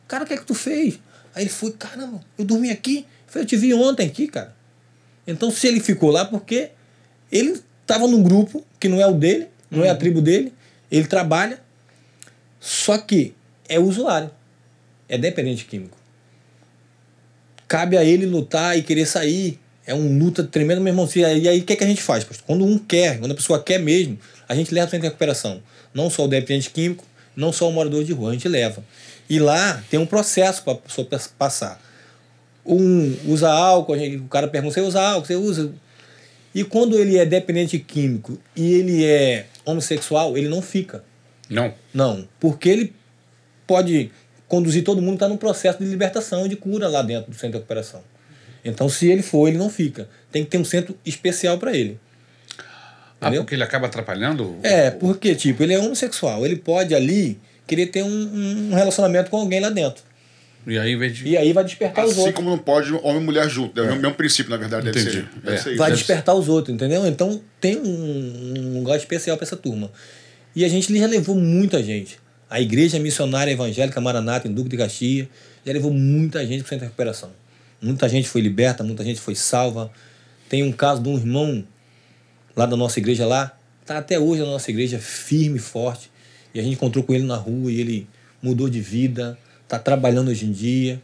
Cara, 0.07 0.23
o 0.23 0.27
que 0.27 0.33
é 0.33 0.37
que 0.37 0.45
tu 0.45 0.53
fez? 0.53 0.99
Aí 1.33 1.43
ele 1.43 1.49
foi, 1.49 1.71
caramba, 1.71 2.19
eu 2.37 2.43
dormi 2.43 2.69
aqui. 2.69 3.05
Eu 3.27 3.33
falei, 3.33 3.43
eu 3.43 3.47
te 3.47 3.55
vi 3.55 3.73
ontem 3.73 4.05
aqui, 4.05 4.27
cara. 4.27 4.55
Então, 5.31 5.51
se 5.51 5.67
ele 5.67 5.79
ficou 5.79 6.11
lá, 6.11 6.25
porque 6.25 6.69
ele 7.31 7.61
estava 7.81 8.07
num 8.07 8.21
grupo 8.21 8.65
que 8.79 8.87
não 8.87 8.99
é 8.99 9.07
o 9.07 9.13
dele, 9.13 9.47
não 9.69 9.83
é 9.83 9.89
a 9.89 9.95
tribo 9.95 10.21
dele, 10.21 10.53
ele 10.91 11.07
trabalha, 11.07 11.59
só 12.59 12.97
que 12.97 13.33
é 13.67 13.79
usuário, 13.79 14.29
é 15.07 15.17
dependente 15.17 15.65
químico. 15.65 15.97
Cabe 17.67 17.97
a 17.97 18.03
ele 18.03 18.25
lutar 18.25 18.77
e 18.77 18.83
querer 18.83 19.05
sair. 19.05 19.57
É 19.87 19.95
um 19.95 20.19
luta 20.19 20.43
tremendo, 20.43 20.81
meu 20.81 20.91
irmão. 20.91 21.09
E 21.15 21.25
aí, 21.47 21.59
o 21.59 21.63
que, 21.63 21.73
é 21.73 21.75
que 21.75 21.83
a 21.83 21.87
gente 21.87 22.01
faz? 22.01 22.23
pastor? 22.23 22.45
Quando 22.45 22.65
um 22.65 22.77
quer, 22.77 23.17
quando 23.19 23.31
a 23.31 23.35
pessoa 23.35 23.63
quer 23.63 23.79
mesmo, 23.79 24.19
a 24.47 24.53
gente 24.53 24.73
leva 24.73 24.87
para 24.87 24.99
de 24.99 25.05
recuperação. 25.05 25.63
Não 25.93 26.09
só 26.09 26.25
o 26.25 26.27
dependente 26.27 26.69
químico, 26.69 27.05
não 27.35 27.51
só 27.51 27.69
o 27.69 27.71
morador 27.71 28.03
de 28.03 28.13
rua, 28.13 28.31
a 28.31 28.33
gente 28.33 28.47
leva. 28.47 28.83
E 29.29 29.39
lá 29.39 29.81
tem 29.89 29.99
um 29.99 30.05
processo 30.05 30.63
para 30.63 30.73
a 30.73 30.75
pessoa 30.77 31.07
pas- 31.07 31.27
passar. 31.27 31.81
Um 32.65 33.15
usa 33.27 33.49
álcool, 33.51 33.97
gente- 33.97 34.17
o 34.17 34.27
cara 34.27 34.47
pergunta: 34.47 34.73
você 34.73 34.81
usa 34.81 35.01
álcool? 35.01 35.25
Você 35.25 35.35
usa? 35.35 35.71
E 36.53 36.63
quando 36.63 36.97
ele 36.99 37.17
é 37.17 37.25
dependente 37.25 37.79
químico 37.79 38.37
e 38.55 38.73
ele 38.73 39.05
é 39.05 39.45
homossexual, 39.65 40.37
ele 40.37 40.49
não 40.49 40.61
fica. 40.61 41.03
Não. 41.49 41.73
Não, 41.93 42.27
porque 42.39 42.69
ele 42.69 42.93
pode 43.65 44.11
conduzir 44.47 44.83
todo 44.83 45.01
mundo 45.01 45.13
está 45.15 45.29
num 45.29 45.37
processo 45.37 45.79
de 45.79 45.85
libertação 45.85 46.45
e 46.45 46.49
de 46.49 46.55
cura 46.57 46.87
lá 46.89 47.01
dentro 47.01 47.31
do 47.31 47.35
centro 47.35 47.51
de 47.51 47.57
recuperação. 47.57 48.01
Então, 48.65 48.87
se 48.89 49.07
ele 49.09 49.21
for, 49.23 49.47
ele 49.47 49.57
não 49.57 49.69
fica. 49.69 50.07
Tem 50.31 50.43
que 50.43 50.49
ter 50.51 50.57
um 50.57 50.65
centro 50.65 50.95
especial 51.05 51.57
para 51.57 51.75
ele. 51.75 51.97
Ah, 52.59 53.27
Entendeu? 53.27 53.43
porque 53.43 53.55
ele 53.55 53.63
acaba 53.63 53.87
atrapalhando? 53.87 54.55
É, 54.61 54.91
porque, 54.91 55.33
tipo, 55.35 55.63
ele 55.63 55.73
é 55.73 55.79
homossexual. 55.79 56.45
Ele 56.45 56.57
pode 56.57 56.93
ali 56.93 57.39
querer 57.65 57.87
ter 57.87 58.03
um, 58.03 58.69
um 58.69 58.73
relacionamento 58.73 59.29
com 59.31 59.37
alguém 59.37 59.59
lá 59.59 59.69
dentro. 59.69 60.03
E 60.67 60.77
aí, 60.77 60.91
em 60.91 60.97
vez 60.97 61.15
de. 61.17 61.27
E 61.27 61.35
aí 61.37 61.51
vai 61.53 61.63
despertar 61.63 62.05
os 62.05 62.11
Assim 62.11 62.19
outros. 62.19 62.35
como 62.35 62.49
não 62.49 62.57
pode 62.57 62.93
homem 62.93 63.21
e 63.21 63.25
mulher 63.25 63.49
junto. 63.49 63.79
É 63.79 63.91
o 63.91 63.95
mesmo 63.95 64.13
princípio, 64.13 64.51
na 64.51 64.57
verdade, 64.57 64.85
deve 64.85 64.99
Entendi. 64.99 65.17
ser. 65.17 65.29
Deve 65.43 65.55
É. 65.55 65.59
ser 65.59 65.69
isso. 65.69 65.77
vai 65.77 65.89
deve 65.89 65.97
despertar 65.99 66.35
os 66.35 66.47
outros, 66.47 66.73
entendeu? 66.75 67.05
Então 67.07 67.41
tem 67.59 67.77
um, 67.77 68.53
um 68.57 68.79
lugar 68.79 68.97
especial 68.97 69.37
para 69.37 69.45
essa 69.45 69.57
turma. 69.57 69.91
E 70.55 70.63
a 70.63 70.69
gente 70.69 70.95
já 70.97 71.07
levou 71.07 71.35
muita 71.35 71.81
gente. 71.81 72.19
A 72.49 72.59
Igreja 72.61 72.99
Missionária 72.99 73.51
Evangélica 73.51 73.99
Maranata, 74.01 74.47
em 74.47 74.51
Duque 74.53 74.69
de 74.69 74.77
Caxias, 74.77 75.27
já 75.65 75.71
levou 75.73 75.91
muita 75.91 76.45
gente 76.45 76.59
para 76.59 76.65
o 76.65 76.69
centro 76.69 76.79
de 76.79 76.85
recuperação. 76.85 77.31
Muita 77.81 78.07
gente 78.09 78.27
foi 78.27 78.41
liberta, 78.41 78.83
muita 78.83 79.03
gente 79.03 79.19
foi 79.19 79.33
salva. 79.35 79.89
Tem 80.49 80.61
um 80.61 80.71
caso 80.71 81.01
de 81.01 81.07
um 81.09 81.15
irmão 81.17 81.63
lá 82.55 82.65
da 82.65 82.75
nossa 82.75 82.99
igreja 82.99 83.25
lá, 83.25 83.57
tá 83.85 83.97
até 83.97 84.19
hoje 84.19 84.41
na 84.41 84.47
nossa 84.49 84.69
igreja 84.69 84.99
firme, 84.99 85.57
forte. 85.57 86.11
E 86.53 86.59
a 86.59 86.63
gente 86.63 86.73
encontrou 86.73 87.03
com 87.03 87.13
ele 87.13 87.23
na 87.23 87.37
rua 87.37 87.71
e 87.71 87.79
ele 87.79 88.07
mudou 88.43 88.69
de 88.69 88.81
vida, 88.81 89.37
tá 89.77 89.79
trabalhando 89.79 90.29
hoje 90.29 90.45
em 90.45 90.51
dia, 90.51 91.01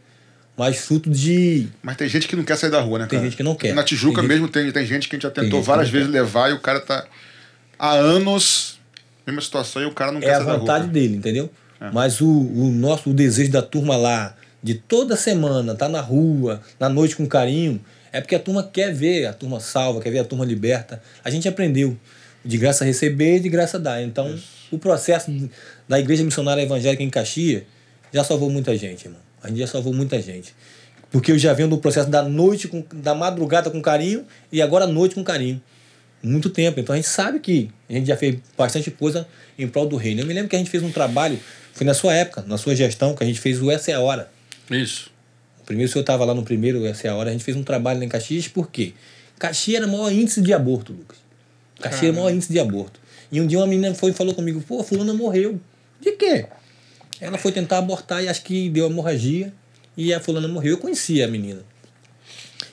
mas 0.56 0.78
fruto 0.78 1.08
de 1.08 1.68
Mas 1.82 1.96
tem 1.96 2.08
gente 2.08 2.28
que 2.28 2.36
não 2.36 2.44
quer 2.44 2.56
sair 2.56 2.70
da 2.70 2.80
rua, 2.80 2.98
né, 2.98 3.06
Tem 3.06 3.18
cara? 3.18 3.28
gente 3.28 3.36
que 3.36 3.42
não 3.42 3.54
quer. 3.54 3.74
Na 3.74 3.82
Tijuca 3.82 4.20
Tem 4.20 4.28
mesmo 4.28 4.48
tem, 4.48 4.70
tem 4.70 4.84
gente 4.86 5.08
que 5.08 5.16
a 5.16 5.18
gente 5.18 5.22
já 5.22 5.30
Tem 5.30 5.44
tentou 5.44 5.60
gente 5.60 5.66
várias 5.66 5.88
vezes 5.88 6.08
levar 6.08 6.50
e 6.50 6.54
o 6.54 6.60
cara 6.60 6.80
tá 6.80 7.06
há 7.78 7.92
anos, 7.92 8.78
mesma 9.26 9.40
situação, 9.40 9.82
e 9.82 9.86
o 9.86 9.92
cara 9.92 10.12
não 10.12 10.18
é 10.18 10.24
quer 10.24 10.30
a 10.32 10.36
sair 10.36 10.44
da 10.46 10.52
rua. 10.52 10.60
vontade 10.60 10.80
cara. 10.84 10.92
dele, 10.92 11.16
entendeu? 11.16 11.50
Mas 11.92 12.20
o, 12.20 12.26
o 12.28 12.70
nosso 12.72 13.10
o 13.10 13.14
desejo 13.14 13.52
da 13.52 13.62
turma 13.62 13.96
lá, 13.96 14.34
de 14.60 14.74
toda 14.74 15.16
semana, 15.16 15.74
tá 15.76 15.88
na 15.88 16.00
rua, 16.00 16.60
na 16.80 16.88
noite 16.88 17.14
com 17.14 17.24
carinho, 17.26 17.80
é 18.10 18.20
porque 18.20 18.34
a 18.34 18.40
turma 18.40 18.64
quer 18.64 18.92
ver 18.92 19.26
a 19.26 19.32
turma 19.32 19.60
salva, 19.60 20.00
quer 20.00 20.10
ver 20.10 20.18
a 20.18 20.24
turma 20.24 20.44
liberta. 20.44 21.00
A 21.24 21.30
gente 21.30 21.46
aprendeu 21.46 21.96
de 22.44 22.58
graça 22.58 22.84
receber 22.84 23.36
e 23.36 23.40
de 23.40 23.48
graça 23.48 23.78
dar. 23.78 24.02
Então, 24.02 24.36
o 24.72 24.78
processo 24.78 25.30
da 25.88 26.00
Igreja 26.00 26.24
Missionária 26.24 26.62
Evangélica 26.62 27.02
em 27.02 27.10
Caxias 27.10 27.62
já 28.12 28.24
salvou 28.24 28.50
muita 28.50 28.76
gente, 28.76 29.06
irmão. 29.06 29.20
A 29.42 29.48
gente 29.48 29.58
já 29.58 29.66
salvou 29.66 29.92
muita 29.92 30.20
gente. 30.20 30.54
Porque 31.10 31.32
eu 31.32 31.38
já 31.38 31.52
venho 31.52 31.68
do 31.68 31.78
processo 31.78 32.10
da 32.10 32.22
noite, 32.22 32.68
com, 32.68 32.84
da 32.92 33.14
madrugada 33.14 33.70
com 33.70 33.80
carinho 33.80 34.26
e 34.52 34.60
agora 34.60 34.84
à 34.84 34.88
noite 34.88 35.14
com 35.14 35.24
carinho. 35.24 35.60
Muito 36.22 36.50
tempo. 36.50 36.80
Então 36.80 36.92
a 36.92 36.96
gente 36.96 37.08
sabe 37.08 37.38
que 37.38 37.70
a 37.88 37.92
gente 37.92 38.06
já 38.06 38.16
fez 38.16 38.36
bastante 38.56 38.90
coisa 38.90 39.26
em 39.58 39.66
prol 39.66 39.86
do 39.86 39.96
reino. 39.96 40.20
Eu 40.20 40.26
me 40.26 40.34
lembro 40.34 40.48
que 40.48 40.56
a 40.56 40.58
gente 40.58 40.70
fez 40.70 40.82
um 40.82 40.90
trabalho, 40.90 41.38
foi 41.72 41.86
na 41.86 41.94
sua 41.94 42.14
época, 42.14 42.44
na 42.46 42.58
sua 42.58 42.74
gestão, 42.74 43.14
que 43.14 43.22
a 43.22 43.26
gente 43.26 43.40
fez 43.40 43.62
o 43.62 43.70
Essa 43.70 43.92
é 43.92 43.94
a 43.94 44.00
Hora. 44.00 44.30
Isso. 44.70 45.10
O 45.60 45.64
primeiro 45.64 45.88
o 45.88 45.92
senhor 45.92 46.02
estava 46.02 46.24
lá 46.24 46.34
no 46.34 46.42
primeiro 46.42 46.84
Essa 46.84 47.06
é 47.06 47.10
a 47.10 47.14
Hora, 47.14 47.30
a 47.30 47.32
gente 47.32 47.44
fez 47.44 47.56
um 47.56 47.62
trabalho 47.62 48.00
lá 48.00 48.04
em 48.04 48.08
Caxias, 48.08 48.48
por 48.48 48.70
quê? 48.70 48.92
Caxias 49.38 49.78
era 49.78 49.86
o 49.86 49.90
maior 49.90 50.12
índice 50.12 50.42
de 50.42 50.52
aborto, 50.52 50.92
Lucas. 50.92 51.18
Caxias 51.80 52.04
era 52.04 52.12
o 52.12 52.16
maior 52.16 52.34
índice 52.34 52.52
de 52.52 52.58
aborto. 52.58 53.00
E 53.30 53.40
um 53.40 53.46
dia 53.46 53.58
uma 53.58 53.66
menina 53.66 53.94
foi 53.94 54.10
e 54.10 54.14
falou 54.14 54.34
comigo, 54.34 54.60
pô, 54.60 54.82
fulana 54.82 55.14
morreu. 55.14 55.60
De 56.00 56.12
quê? 56.12 56.46
Ela 57.20 57.38
foi 57.38 57.52
tentar 57.52 57.78
abortar 57.78 58.22
e 58.22 58.28
acho 58.28 58.42
que 58.42 58.68
deu 58.68 58.86
hemorragia 58.86 59.52
e 59.96 60.14
a 60.14 60.20
fulana 60.20 60.46
morreu. 60.46 60.72
Eu 60.72 60.78
conhecia 60.78 61.24
a 61.24 61.28
menina. 61.28 61.62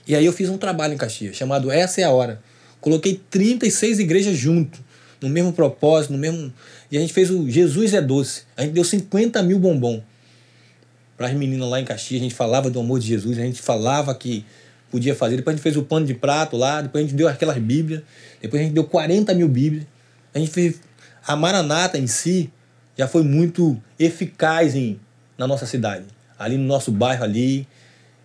E 0.08 0.16
aí 0.16 0.26
eu 0.26 0.32
fiz 0.32 0.50
um 0.50 0.58
trabalho 0.58 0.94
em 0.94 0.98
Caxias, 0.98 1.36
chamado 1.36 1.72
Essa 1.72 2.02
é 2.02 2.04
a 2.04 2.12
Hora. 2.12 2.42
Coloquei 2.80 3.20
36 3.32 4.00
igrejas 4.00 4.38
junto, 4.38 4.80
no 5.20 5.28
mesmo 5.28 5.52
propósito, 5.52 6.14
no 6.14 6.20
mesmo. 6.20 6.54
E 6.92 6.98
a 6.98 7.02
gente 7.02 7.12
fez 7.12 7.32
o 7.32 7.50
Jesus 7.50 7.94
é 7.96 8.02
Doce. 8.02 8.44
A 8.56 8.62
gente 8.62 8.74
deu 8.74 8.84
50 8.84 9.42
mil 9.42 9.58
bombom 9.58 10.04
para 11.18 11.28
as 11.28 11.34
meninas 11.34 11.68
lá 11.68 11.82
em 11.82 11.86
Caxias. 11.86 12.22
A 12.22 12.24
gente 12.24 12.36
falava 12.36 12.70
do 12.70 12.80
amor 12.80 13.00
de 13.00 13.08
Jesus, 13.08 13.40
a 13.40 13.42
gente 13.42 13.60
falava 13.60 14.14
que 14.14 14.46
podia 14.92 15.16
fazer. 15.16 15.38
Depois 15.38 15.56
a 15.56 15.58
gente 15.58 15.64
fez 15.64 15.76
o 15.76 15.82
pano 15.82 16.06
de 16.06 16.14
prato 16.14 16.56
lá, 16.56 16.82
depois 16.82 17.04
a 17.04 17.08
gente 17.08 17.18
deu 17.18 17.28
aquelas 17.28 17.58
Bíblias, 17.58 18.04
depois 18.40 18.62
a 18.62 18.66
gente 18.66 18.74
deu 18.76 18.84
40 18.84 19.34
mil 19.34 19.48
Bíblias. 19.48 19.86
A 20.34 20.38
gente 20.38 20.52
fez. 20.52 20.80
A 21.28 21.36
Maranata 21.36 21.98
em 21.98 22.06
si 22.06 22.52
já 22.98 23.08
foi 23.08 23.24
muito 23.24 23.82
eficaz 24.00 24.76
em, 24.76 25.00
na 25.38 25.48
nossa 25.48 25.66
cidade, 25.66 26.06
ali 26.38 26.58
no 26.58 26.64
nosso 26.64 26.92
bairro 26.92 27.24
ali. 27.24 27.68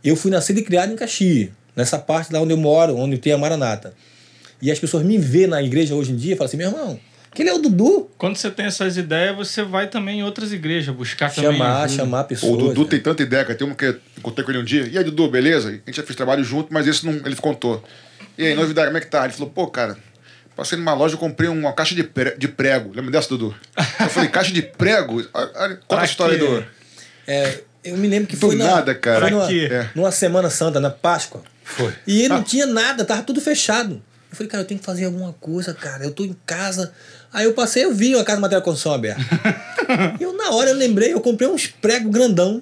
Eu 0.02 0.16
fui 0.16 0.30
nascido 0.30 0.58
e 0.58 0.62
criado 0.62 0.92
em 0.92 0.96
Caxias, 0.96 1.50
nessa 1.76 1.98
parte 1.98 2.32
lá 2.32 2.40
onde 2.40 2.52
eu 2.52 2.56
moro, 2.56 2.96
onde 2.96 3.18
tem 3.18 3.32
a 3.32 3.38
Maranata. 3.38 3.92
E 4.62 4.70
as 4.70 4.78
pessoas 4.78 5.02
me 5.02 5.18
vê 5.18 5.46
na 5.46 5.62
igreja 5.62 5.94
hoje 5.94 6.12
em 6.12 6.16
dia 6.16 6.34
e 6.34 6.36
falam 6.36 6.48
assim, 6.48 6.56
meu 6.56 6.68
irmão, 6.68 7.00
aquele 7.30 7.48
é 7.48 7.54
o 7.54 7.58
Dudu. 7.58 8.10
Quando 8.18 8.36
você 8.36 8.50
tem 8.50 8.66
essas 8.66 8.96
ideias, 8.96 9.34
você 9.34 9.62
vai 9.62 9.88
também 9.88 10.20
em 10.20 10.22
outras 10.22 10.52
igrejas, 10.52 10.94
buscar 10.94 11.32
também. 11.32 11.52
Chamar, 11.52 11.88
chamar 11.88 12.24
pessoas. 12.24 12.52
O 12.52 12.56
Dudu 12.56 12.82
né? 12.82 12.88
tem 12.90 13.00
tanta 13.00 13.22
ideia, 13.22 13.44
cara. 13.44 13.58
Tem 13.58 13.66
uma 13.66 13.74
que 13.74 13.86
eu 13.86 14.00
encontrei 14.18 14.44
com 14.44 14.50
ele 14.50 14.60
um 14.60 14.64
dia. 14.64 14.86
E 14.86 14.98
aí, 14.98 15.04
Dudu, 15.04 15.30
beleza? 15.30 15.68
A 15.68 15.72
gente 15.72 15.96
já 15.96 16.02
fez 16.02 16.14
trabalho 16.14 16.44
junto, 16.44 16.72
mas 16.72 16.86
esse 16.86 17.06
não, 17.06 17.14
ele 17.14 17.36
contou. 17.36 17.82
E 18.36 18.46
aí, 18.46 18.54
novidade, 18.54 18.88
como 18.88 18.98
é 18.98 19.00
que 19.00 19.06
tá? 19.06 19.24
Ele 19.24 19.32
falou, 19.32 19.50
pô, 19.50 19.66
cara, 19.66 19.96
passei 20.60 20.76
numa 20.76 20.92
loja 20.92 21.14
e 21.14 21.18
comprei 21.18 21.48
uma 21.48 21.72
caixa 21.72 21.94
de, 21.94 22.04
pre- 22.04 22.36
de 22.36 22.46
prego. 22.46 22.92
Lembra 22.94 23.10
dessa, 23.10 23.30
Dudu? 23.30 23.54
Eu 23.98 24.08
falei, 24.10 24.28
caixa 24.30 24.52
de 24.52 24.60
prego? 24.60 25.26
Ah, 25.32 25.48
ah, 25.54 25.68
Conta 25.88 26.02
a 26.02 26.04
história, 26.04 26.38
quê? 26.38 26.44
Dudu. 26.44 26.66
É, 27.26 27.60
eu 27.82 27.96
me 27.96 28.06
lembro 28.06 28.28
que 28.28 28.36
Do 28.36 28.46
foi 28.46 28.56
na, 28.56 28.66
nada, 28.66 28.94
cara. 28.94 29.20
Foi 29.20 29.30
numa? 29.30 29.50
É. 29.50 29.88
numa 29.94 30.12
Semana 30.12 30.50
Santa, 30.50 30.78
na 30.78 30.90
Páscoa. 30.90 31.42
Foi. 31.64 31.94
E 32.06 32.28
não 32.28 32.42
tinha 32.42 32.66
nada, 32.66 33.06
tava 33.06 33.22
tudo 33.22 33.40
fechado. 33.40 34.02
Eu 34.30 34.36
falei, 34.36 34.50
cara, 34.50 34.62
eu 34.62 34.66
tenho 34.66 34.78
que 34.78 34.84
fazer 34.84 35.06
alguma 35.06 35.32
coisa, 35.32 35.72
cara. 35.72 36.04
Eu 36.04 36.10
tô 36.10 36.24
em 36.26 36.36
casa. 36.44 36.92
Aí 37.32 37.46
eu 37.46 37.54
passei, 37.54 37.84
eu 37.86 37.94
vi 37.94 38.14
a 38.14 38.22
casa 38.22 38.36
de 38.36 38.42
material 38.42 38.60
de 38.60 38.64
construção 38.66 38.92
aberta. 38.92 39.22
E 40.20 40.22
eu, 40.22 40.36
na 40.36 40.50
hora, 40.50 40.68
eu 40.70 40.76
lembrei, 40.76 41.14
eu 41.14 41.22
comprei 41.22 41.48
uns 41.48 41.66
pregos 41.66 42.12
grandão. 42.12 42.60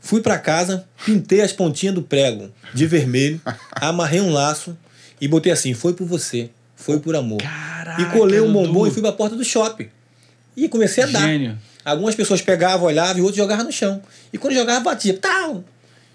Fui 0.00 0.20
pra 0.20 0.36
casa, 0.36 0.84
pintei 1.06 1.40
as 1.42 1.52
pontinhas 1.52 1.94
do 1.94 2.02
prego 2.02 2.52
de 2.74 2.86
vermelho, 2.86 3.40
amarrei 3.72 4.20
um 4.20 4.30
laço 4.32 4.76
e 5.20 5.28
botei 5.28 5.52
assim: 5.52 5.72
foi 5.74 5.94
por 5.94 6.06
você, 6.06 6.50
foi 6.84 7.00
por 7.00 7.16
amor. 7.16 7.38
Caraca, 7.38 8.02
e 8.02 8.04
colei 8.06 8.40
um 8.40 8.52
Dudu. 8.52 8.66
bombom 8.66 8.86
e 8.86 8.90
fui 8.90 9.00
pra 9.00 9.10
porta 9.10 9.34
do 9.34 9.44
shopping. 9.44 9.88
E 10.54 10.68
comecei 10.68 11.02
a 11.02 11.06
dar. 11.06 11.22
Gênio. 11.22 11.58
Algumas 11.82 12.14
pessoas 12.14 12.42
pegavam, 12.42 12.86
olhavam 12.86 13.18
e 13.18 13.20
outros 13.20 13.38
jogavam 13.38 13.64
no 13.64 13.72
chão. 13.72 14.02
E 14.32 14.36
quando 14.36 14.52
jogava, 14.54 14.80
batia. 14.80 15.14
Tal! 15.14 15.64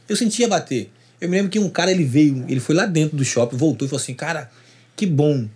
Eu 0.07 0.15
sentia 0.15 0.47
bater. 0.47 0.91
Eu 1.19 1.27
me 1.27 1.35
lembro 1.37 1.51
que 1.51 1.57
um 1.57 1.69
cara, 1.69 1.91
ele 1.91 2.03
veio, 2.03 2.45
ele 2.47 2.59
foi 2.59 2.75
lá 2.75 2.85
dentro 2.85 3.17
do 3.17 3.25
shopping, 3.25 3.57
voltou 3.57 3.85
e 3.87 3.89
falou 3.89 4.01
assim, 4.01 4.13
cara, 4.13 4.49
que 4.95 5.05
bom 5.05 5.47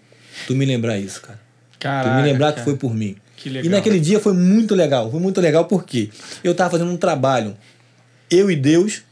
tu 0.47 0.55
me 0.55 0.65
lembrar 0.65 0.97
isso, 0.97 1.21
cara. 1.21 1.39
Caraca, 1.79 2.09
tu 2.09 2.15
me 2.15 2.31
lembrar 2.31 2.47
que 2.47 2.55
cara. 2.55 2.65
foi 2.65 2.75
por 2.75 2.93
mim. 2.93 3.15
Que 3.37 3.49
legal. 3.49 3.65
E 3.65 3.69
naquele 3.69 3.99
dia 3.99 4.19
foi 4.19 4.33
muito 4.33 4.73
legal. 4.73 5.11
Foi 5.11 5.19
muito 5.19 5.39
legal 5.39 5.65
porque 5.65 6.09
eu 6.43 6.55
tava 6.55 6.71
fazendo 6.71 6.89
um 6.91 6.97
trabalho, 6.97 7.55
eu 8.31 8.49
e 8.49 8.55
Deus, 8.55 9.03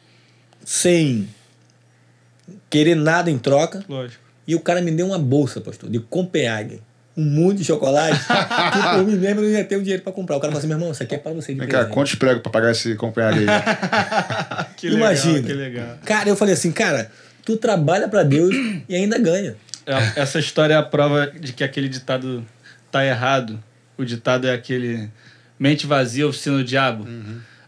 sem 0.66 1.28
querer 2.72 2.96
nada 2.96 3.30
em 3.30 3.38
troca. 3.38 3.86
Lógico. 3.88 4.21
E 4.48 4.56
o 4.56 4.60
cara 4.60 4.82
me 4.82 4.92
deu 4.92 5.08
uma 5.08 5.20
bolsa, 5.20 5.62
pastor, 5.62 5.90
de 5.90 6.00
Copenhague. 6.00 6.82
Um 7.16 7.24
monte 7.26 7.58
de 7.58 7.66
chocolate. 7.66 8.18
que 8.20 8.96
por 8.96 9.06
mim 9.06 9.16
mesmo 9.18 9.42
eu 9.42 9.50
não 9.50 9.58
ia 9.58 9.64
ter 9.66 9.76
o 9.76 9.82
dinheiro 9.82 10.02
pra 10.02 10.14
comprar. 10.14 10.38
O 10.38 10.40
cara 10.40 10.52
falou 10.52 10.60
assim: 10.60 10.68
meu 10.68 10.78
irmão, 10.78 10.92
isso 10.92 11.04
aqui 11.04 11.16
é 11.16 11.18
pra 11.18 11.34
você 11.34 11.54
de 11.54 11.60
Vem 11.60 11.68
cá, 11.68 11.80
presente." 11.80 11.94
quantos 11.94 12.16
pregos 12.16 12.42
pra 12.42 12.52
pagar 12.52 12.72
esse 12.72 12.96
companheiro 12.96 13.40
aí? 13.42 13.46
Que 14.78 14.88
Imagina. 14.88 15.34
legal, 15.34 15.48
que 15.48 15.54
legal. 15.54 15.98
Cara, 16.06 16.30
eu 16.30 16.36
falei 16.36 16.54
assim, 16.54 16.72
cara, 16.72 17.12
tu 17.46 17.58
trabalha 17.58 18.08
pra 18.08 18.24
Deus 18.24 18.56
e 18.90 18.96
ainda 18.96 19.20
ganha. 19.20 19.56
É, 19.86 20.22
Essa 20.22 20.40
história 20.40 20.74
é 20.74 20.78
a 20.78 20.84
prova 20.84 21.28
de 21.28 21.54
que 21.54 21.64
aquele 21.64 21.90
ditado 21.90 22.44
tá 22.92 23.06
errado. 23.06 23.62
O 23.98 24.06
ditado 24.06 24.48
é 24.48 24.54
aquele 24.54 25.10
mente 25.60 25.86
vazia, 25.86 26.26
oficina 26.28 26.58
do 26.58 26.64
diabo. 26.64 27.06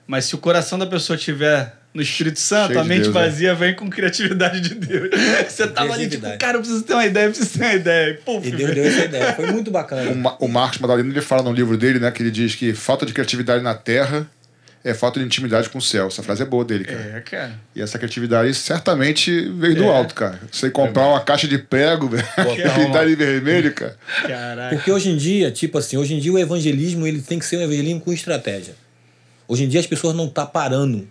Mas 0.07 0.25
se 0.25 0.35
o 0.35 0.37
coração 0.37 0.79
da 0.79 0.87
pessoa 0.87 1.17
tiver 1.17 1.75
no 1.93 2.01
Espírito 2.01 2.39
Santo, 2.39 2.67
Cheio 2.69 2.79
a 2.79 2.83
de 2.83 2.89
mente 2.89 3.03
Deus, 3.03 3.15
é. 3.15 3.19
vazia 3.19 3.53
vem 3.55 3.75
com 3.75 3.89
criatividade 3.89 4.59
de 4.61 4.75
Deus. 4.75 5.09
Você 5.47 5.67
tava 5.67 5.93
ali 5.93 6.07
tipo, 6.09 6.25
cara, 6.39 6.57
eu 6.57 6.61
preciso 6.61 6.83
ter 6.83 6.93
uma 6.93 7.05
ideia, 7.05 7.25
eu 7.25 7.29
preciso 7.31 7.57
ter 7.59 7.65
uma 7.65 7.73
ideia. 7.75 8.09
E, 8.11 8.13
puf, 8.15 8.47
E 8.47 8.51
Deus 8.51 8.61
velho. 8.69 8.73
deu 8.75 8.85
essa 8.85 9.05
ideia. 9.05 9.33
Foi 9.33 9.51
muito 9.51 9.67
O, 9.67 9.71
bacana. 9.71 10.11
Ma- 10.15 10.35
o 10.39 10.47
Marcos 10.47 10.79
Madalena 10.79 11.09
ele 11.09 11.21
fala 11.21 11.43
no 11.43 11.51
livro 11.53 11.77
dele, 11.77 11.99
né, 11.99 12.09
que 12.11 12.23
ele 12.23 12.31
diz 12.31 12.55
que 12.55 12.73
falta 12.73 13.05
de 13.05 13.13
criatividade 13.13 13.63
na 13.63 13.75
terra 13.75 14.27
é 14.85 14.93
falta 14.93 15.17
de 15.17 15.25
intimidade 15.25 15.69
com 15.69 15.77
o 15.77 15.81
céu. 15.81 16.07
Essa 16.07 16.21
frase 16.21 16.41
é 16.41 16.45
boa 16.45 16.65
dele, 16.65 16.83
cara. 16.83 16.99
É, 17.15 17.21
cara. 17.21 17.51
E 17.73 17.81
essa 17.81 17.97
criatividade 17.97 18.53
certamente 18.53 19.47
veio 19.51 19.75
do 19.75 19.83
É. 19.85 19.87
alto, 19.87 20.13
cara. 20.13 20.39
Você 20.51 20.69
comprar 20.69 21.07
uma 21.07 21.21
caixa 21.21 21.47
de 21.47 21.57
prego, 21.57 22.09
velho, 22.09 22.25
pintar 22.75 23.07
de 23.07 23.15
vermelho, 23.15 23.71
cara. 23.73 23.95
Caraca. 24.27 24.75
Porque 24.75 24.91
hoje 24.91 25.09
em 25.09 25.15
dia, 25.15 25.51
tipo 25.51 25.77
assim, 25.77 25.95
hoje 25.95 26.15
em 26.15 26.19
dia 26.19 26.33
o 26.33 26.37
evangelismo 26.39 27.07
ele 27.07 27.21
tem 27.21 27.39
que 27.39 27.45
ser 27.45 27.57
um 27.57 27.61
evangelismo 27.61 28.01
com 28.01 28.11
estratégia. 28.11 28.75
Hoje 29.47 29.63
em 29.63 29.69
dia 29.69 29.79
as 29.79 29.87
pessoas 29.87 30.15
não 30.15 30.25
estão 30.25 30.45
parando. 30.47 31.07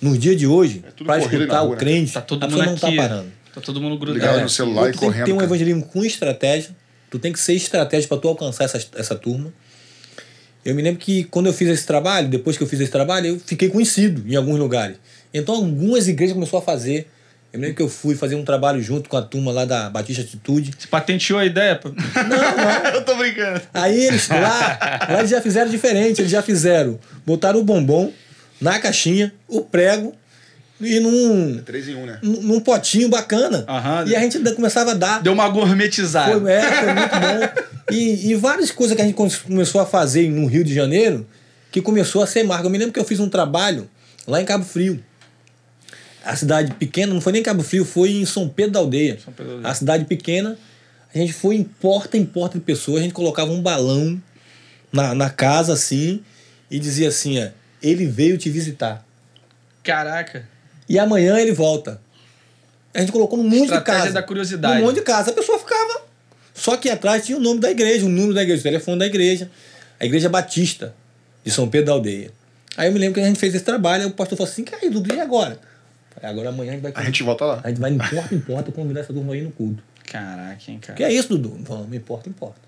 Nos 0.00 0.18
dias 0.18 0.36
de 0.36 0.46
hoje, 0.46 0.84
tudo 0.96 1.06
para 1.06 1.18
escutar 1.20 1.62
o 1.62 1.70
né? 1.70 1.76
crente, 1.76 2.12
Tá 2.12 2.20
todo 2.20 2.42
a 2.42 2.46
mundo 2.46 2.56
pessoa 2.56 2.66
não 2.66 2.74
está 2.74 2.86
aqui. 2.88 2.96
parando. 2.96 3.32
Tá 3.54 3.60
todo 3.60 3.80
mundo 3.80 3.98
grudado. 3.98 4.18
Ligado 4.18 4.42
no 4.42 4.48
celular 4.48 4.82
e 4.82 4.84
tem 4.84 4.92
que 4.92 4.98
correndo. 4.98 5.24
ter 5.24 5.32
um 5.32 5.36
cara. 5.36 5.46
evangelismo 5.48 5.82
com 5.86 6.04
estratégia. 6.04 6.70
Tu 7.10 7.18
tem 7.18 7.32
que 7.32 7.40
ser 7.40 7.54
estratégia 7.54 8.06
para 8.08 8.18
tu 8.18 8.28
alcançar 8.28 8.64
essa, 8.64 8.80
essa 8.94 9.14
turma. 9.16 9.52
Eu 10.64 10.74
me 10.74 10.82
lembro 10.82 11.00
que 11.00 11.24
quando 11.24 11.46
eu 11.46 11.52
fiz 11.52 11.68
esse 11.68 11.86
trabalho, 11.86 12.28
depois 12.28 12.56
que 12.56 12.62
eu 12.62 12.66
fiz 12.66 12.78
esse 12.80 12.90
trabalho, 12.92 13.26
eu 13.28 13.40
fiquei 13.40 13.68
conhecido 13.70 14.22
em 14.30 14.36
alguns 14.36 14.58
lugares. 14.58 14.96
Então 15.32 15.54
algumas 15.54 16.06
igrejas 16.06 16.34
começaram 16.34 16.58
a 16.58 16.62
fazer. 16.62 17.08
Eu 17.50 17.58
me 17.58 17.64
lembro 17.66 17.76
que 17.78 17.82
eu 17.82 17.88
fui 17.88 18.14
fazer 18.14 18.34
um 18.34 18.44
trabalho 18.44 18.80
junto 18.82 19.08
com 19.08 19.16
a 19.16 19.22
turma 19.22 19.50
lá 19.50 19.64
da 19.64 19.88
Batista 19.88 20.20
Atitude. 20.22 20.72
Você 20.78 20.86
patenteou 20.86 21.38
a 21.38 21.46
ideia? 21.46 21.76
pô? 21.76 21.88
Não, 21.88 21.94
não. 22.28 22.90
eu 22.94 23.04
tô 23.04 23.16
brincando. 23.16 23.62
Aí 23.72 24.04
eles 24.04 24.28
lá, 24.28 24.78
lá 25.08 25.18
eles 25.20 25.30
já 25.30 25.40
fizeram 25.40 25.70
diferente, 25.70 26.20
eles 26.20 26.30
já 26.30 26.42
fizeram. 26.42 26.98
Botaram 27.24 27.58
o 27.60 27.64
bombom 27.64 28.12
na 28.60 28.78
caixinha, 28.78 29.32
o 29.46 29.60
prego 29.62 30.14
e 30.80 31.00
num, 31.00 31.10
em 31.58 31.94
um, 31.96 32.06
né? 32.06 32.18
num 32.22 32.60
potinho 32.60 33.08
bacana. 33.08 33.64
Aham. 33.68 34.04
e 34.06 34.14
a 34.14 34.20
gente 34.20 34.38
começava 34.54 34.92
a 34.92 34.94
dar. 34.94 35.22
Deu 35.22 35.32
uma 35.32 35.48
gourmetizada. 35.48 36.38
Foi, 36.40 36.52
é, 36.52 36.62
foi 36.62 36.94
muito 36.94 37.10
bom. 37.20 37.68
E, 37.90 38.32
e 38.32 38.34
várias 38.34 38.70
coisas 38.70 38.94
que 38.94 39.00
a 39.00 39.04
gente 39.06 39.14
come- 39.14 39.32
começou 39.46 39.80
a 39.80 39.86
fazer 39.86 40.28
no 40.28 40.46
Rio 40.46 40.62
de 40.62 40.74
Janeiro 40.74 41.26
que 41.72 41.80
começou 41.80 42.22
a 42.22 42.26
ser 42.26 42.42
marca. 42.42 42.66
Eu 42.66 42.70
me 42.70 42.76
lembro 42.76 42.92
que 42.92 43.00
eu 43.00 43.04
fiz 43.04 43.18
um 43.18 43.30
trabalho 43.30 43.88
lá 44.26 44.42
em 44.42 44.44
Cabo 44.44 44.62
Frio. 44.62 45.02
A 46.22 46.36
cidade 46.36 46.74
pequena, 46.74 47.14
não 47.14 47.20
foi 47.22 47.32
nem 47.32 47.40
em 47.40 47.42
Cabo 47.42 47.62
Frio, 47.62 47.86
foi 47.86 48.10
em 48.10 48.26
São 48.26 48.46
Pedro 48.46 48.72
da 48.72 48.78
Aldeia. 48.80 49.18
São 49.24 49.32
Pedro 49.32 49.52
da 49.52 49.56
Aldeia. 49.56 49.72
A 49.72 49.74
cidade 49.74 50.04
pequena, 50.04 50.58
a 51.14 51.16
gente 51.18 51.32
foi 51.32 51.56
em 51.56 51.64
porta 51.64 52.18
em 52.18 52.26
porta 52.26 52.58
de 52.58 52.64
pessoas, 52.64 52.98
a 53.00 53.02
gente 53.04 53.14
colocava 53.14 53.50
um 53.50 53.62
balão 53.62 54.20
na, 54.92 55.14
na 55.14 55.30
casa 55.30 55.72
assim 55.72 56.20
e 56.70 56.78
dizia 56.78 57.08
assim: 57.08 57.42
ó, 57.42 57.48
ele 57.82 58.06
veio 58.06 58.36
te 58.38 58.50
visitar. 58.50 59.06
Caraca. 59.82 60.48
E 60.88 60.98
amanhã 60.98 61.38
ele 61.38 61.52
volta. 61.52 62.00
A 62.94 63.00
gente 63.00 63.12
colocou 63.12 63.38
num 63.38 63.44
monte 63.44 63.56
de 63.58 63.64
Estratégia 63.64 64.00
casa. 64.00 64.12
da 64.14 64.22
curiosidade. 64.22 64.80
Num 64.80 64.86
monte 64.86 64.96
de 64.96 65.02
casa. 65.02 65.30
A 65.30 65.34
pessoa 65.34 65.58
ficava. 65.58 66.02
Só 66.54 66.76
que 66.76 66.88
atrás 66.90 67.24
tinha 67.24 67.38
o 67.38 67.40
nome 67.40 67.60
da 67.60 67.70
igreja, 67.70 68.04
o 68.04 68.08
número 68.08 68.34
da 68.34 68.42
igreja, 68.42 68.60
o 68.60 68.62
telefone 68.64 68.98
da 68.98 69.06
igreja. 69.06 69.50
A 70.00 70.04
igreja 70.04 70.28
Batista, 70.28 70.94
de 71.44 71.50
São 71.50 71.68
Pedro 71.68 71.86
da 71.86 71.92
Aldeia. 71.92 72.30
Aí 72.76 72.88
eu 72.88 72.92
me 72.92 72.98
lembro 72.98 73.14
que 73.14 73.20
a 73.20 73.26
gente 73.26 73.38
fez 73.38 73.54
esse 73.54 73.64
trabalho, 73.64 74.04
aí 74.04 74.08
o 74.08 74.12
pastor 74.12 74.36
falou 74.38 74.50
assim: 74.50 74.64
Cara, 74.64 74.88
Dudu, 74.90 75.14
e 75.14 75.20
agora? 75.20 75.58
Falei, 76.14 76.30
agora 76.30 76.48
amanhã 76.48 76.72
a 76.72 76.74
gente 76.74 76.82
vai. 76.82 76.92
A 76.94 77.04
gente 77.04 77.22
volta 77.22 77.44
lá. 77.44 77.60
a 77.62 77.68
gente 77.68 77.80
vai 77.80 77.90
de 77.92 77.98
porta 77.98 78.34
em 78.34 78.40
porta 78.40 78.72
convidar 78.72 79.00
essa 79.00 79.12
turma 79.12 79.34
aí 79.34 79.42
no 79.42 79.50
culto. 79.50 79.82
Caraca, 80.04 80.70
hein, 80.70 80.78
cara. 80.80 80.96
Que 80.96 81.04
é 81.04 81.12
isso, 81.12 81.28
Dudu? 81.28 81.58
Vamos, 81.62 81.88
me 81.88 82.00
porta 82.00 82.28
em 82.28 82.32
porta. 82.32 82.60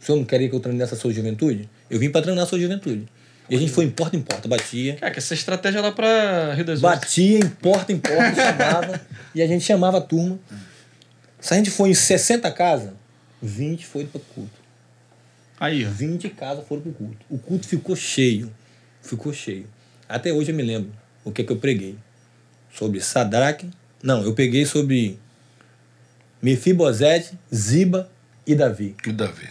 O 0.00 0.04
senhor 0.04 0.18
não 0.18 0.24
queria 0.24 0.48
que 0.48 0.54
eu 0.54 0.60
treinasse 0.60 0.94
a 0.94 0.96
sua 0.96 1.12
juventude? 1.12 1.68
Eu 1.88 1.98
vim 1.98 2.10
para 2.10 2.22
treinar 2.22 2.44
a 2.44 2.46
sua 2.46 2.58
juventude. 2.58 3.06
E 3.50 3.56
a 3.56 3.58
gente 3.58 3.72
foi 3.72 3.84
em 3.84 3.90
porta 3.90 4.16
em 4.16 4.22
porta, 4.22 4.48
batia. 4.48 4.96
Cara, 4.96 5.12
que 5.12 5.18
essa 5.18 5.34
estratégia 5.34 5.80
lá 5.80 5.92
pra 5.92 6.54
Rio 6.54 6.64
das 6.64 6.82
Ostras. 6.82 7.00
Batia 7.00 7.38
em 7.38 7.48
porta 7.48 7.92
em 7.92 7.98
porta, 7.98 8.34
chamava. 8.36 9.00
e 9.34 9.42
a 9.42 9.46
gente 9.46 9.64
chamava 9.64 9.98
a 9.98 10.00
turma. 10.00 10.38
Se 11.40 11.52
a 11.52 11.56
gente 11.56 11.70
foi 11.70 11.90
em 11.90 11.94
60 11.94 12.50
casas, 12.52 12.90
20 13.42 13.84
foi 13.86 14.04
para 14.06 14.18
o 14.18 14.20
culto. 14.20 14.62
Aí, 15.58 15.84
ó. 15.86 15.90
20 15.90 16.28
casas 16.30 16.66
foram 16.66 16.82
para 16.82 16.90
o 16.90 16.94
culto. 16.94 17.16
O 17.28 17.38
culto 17.38 17.66
ficou 17.66 17.94
cheio. 17.96 18.52
Ficou 19.02 19.32
cheio. 19.32 19.66
Até 20.08 20.32
hoje 20.32 20.50
eu 20.52 20.54
me 20.56 20.62
lembro 20.62 20.92
o 21.24 21.30
que, 21.32 21.42
que 21.44 21.52
eu 21.52 21.56
preguei. 21.56 21.96
sobre 22.72 23.00
Sadraque. 23.00 23.68
Não, 24.02 24.22
eu 24.22 24.32
peguei 24.34 24.64
sobre 24.64 25.18
Mefibosete, 26.40 27.38
Ziba 27.54 28.10
e 28.46 28.54
Davi. 28.54 28.96
E 29.06 29.12
Davi. 29.12 29.48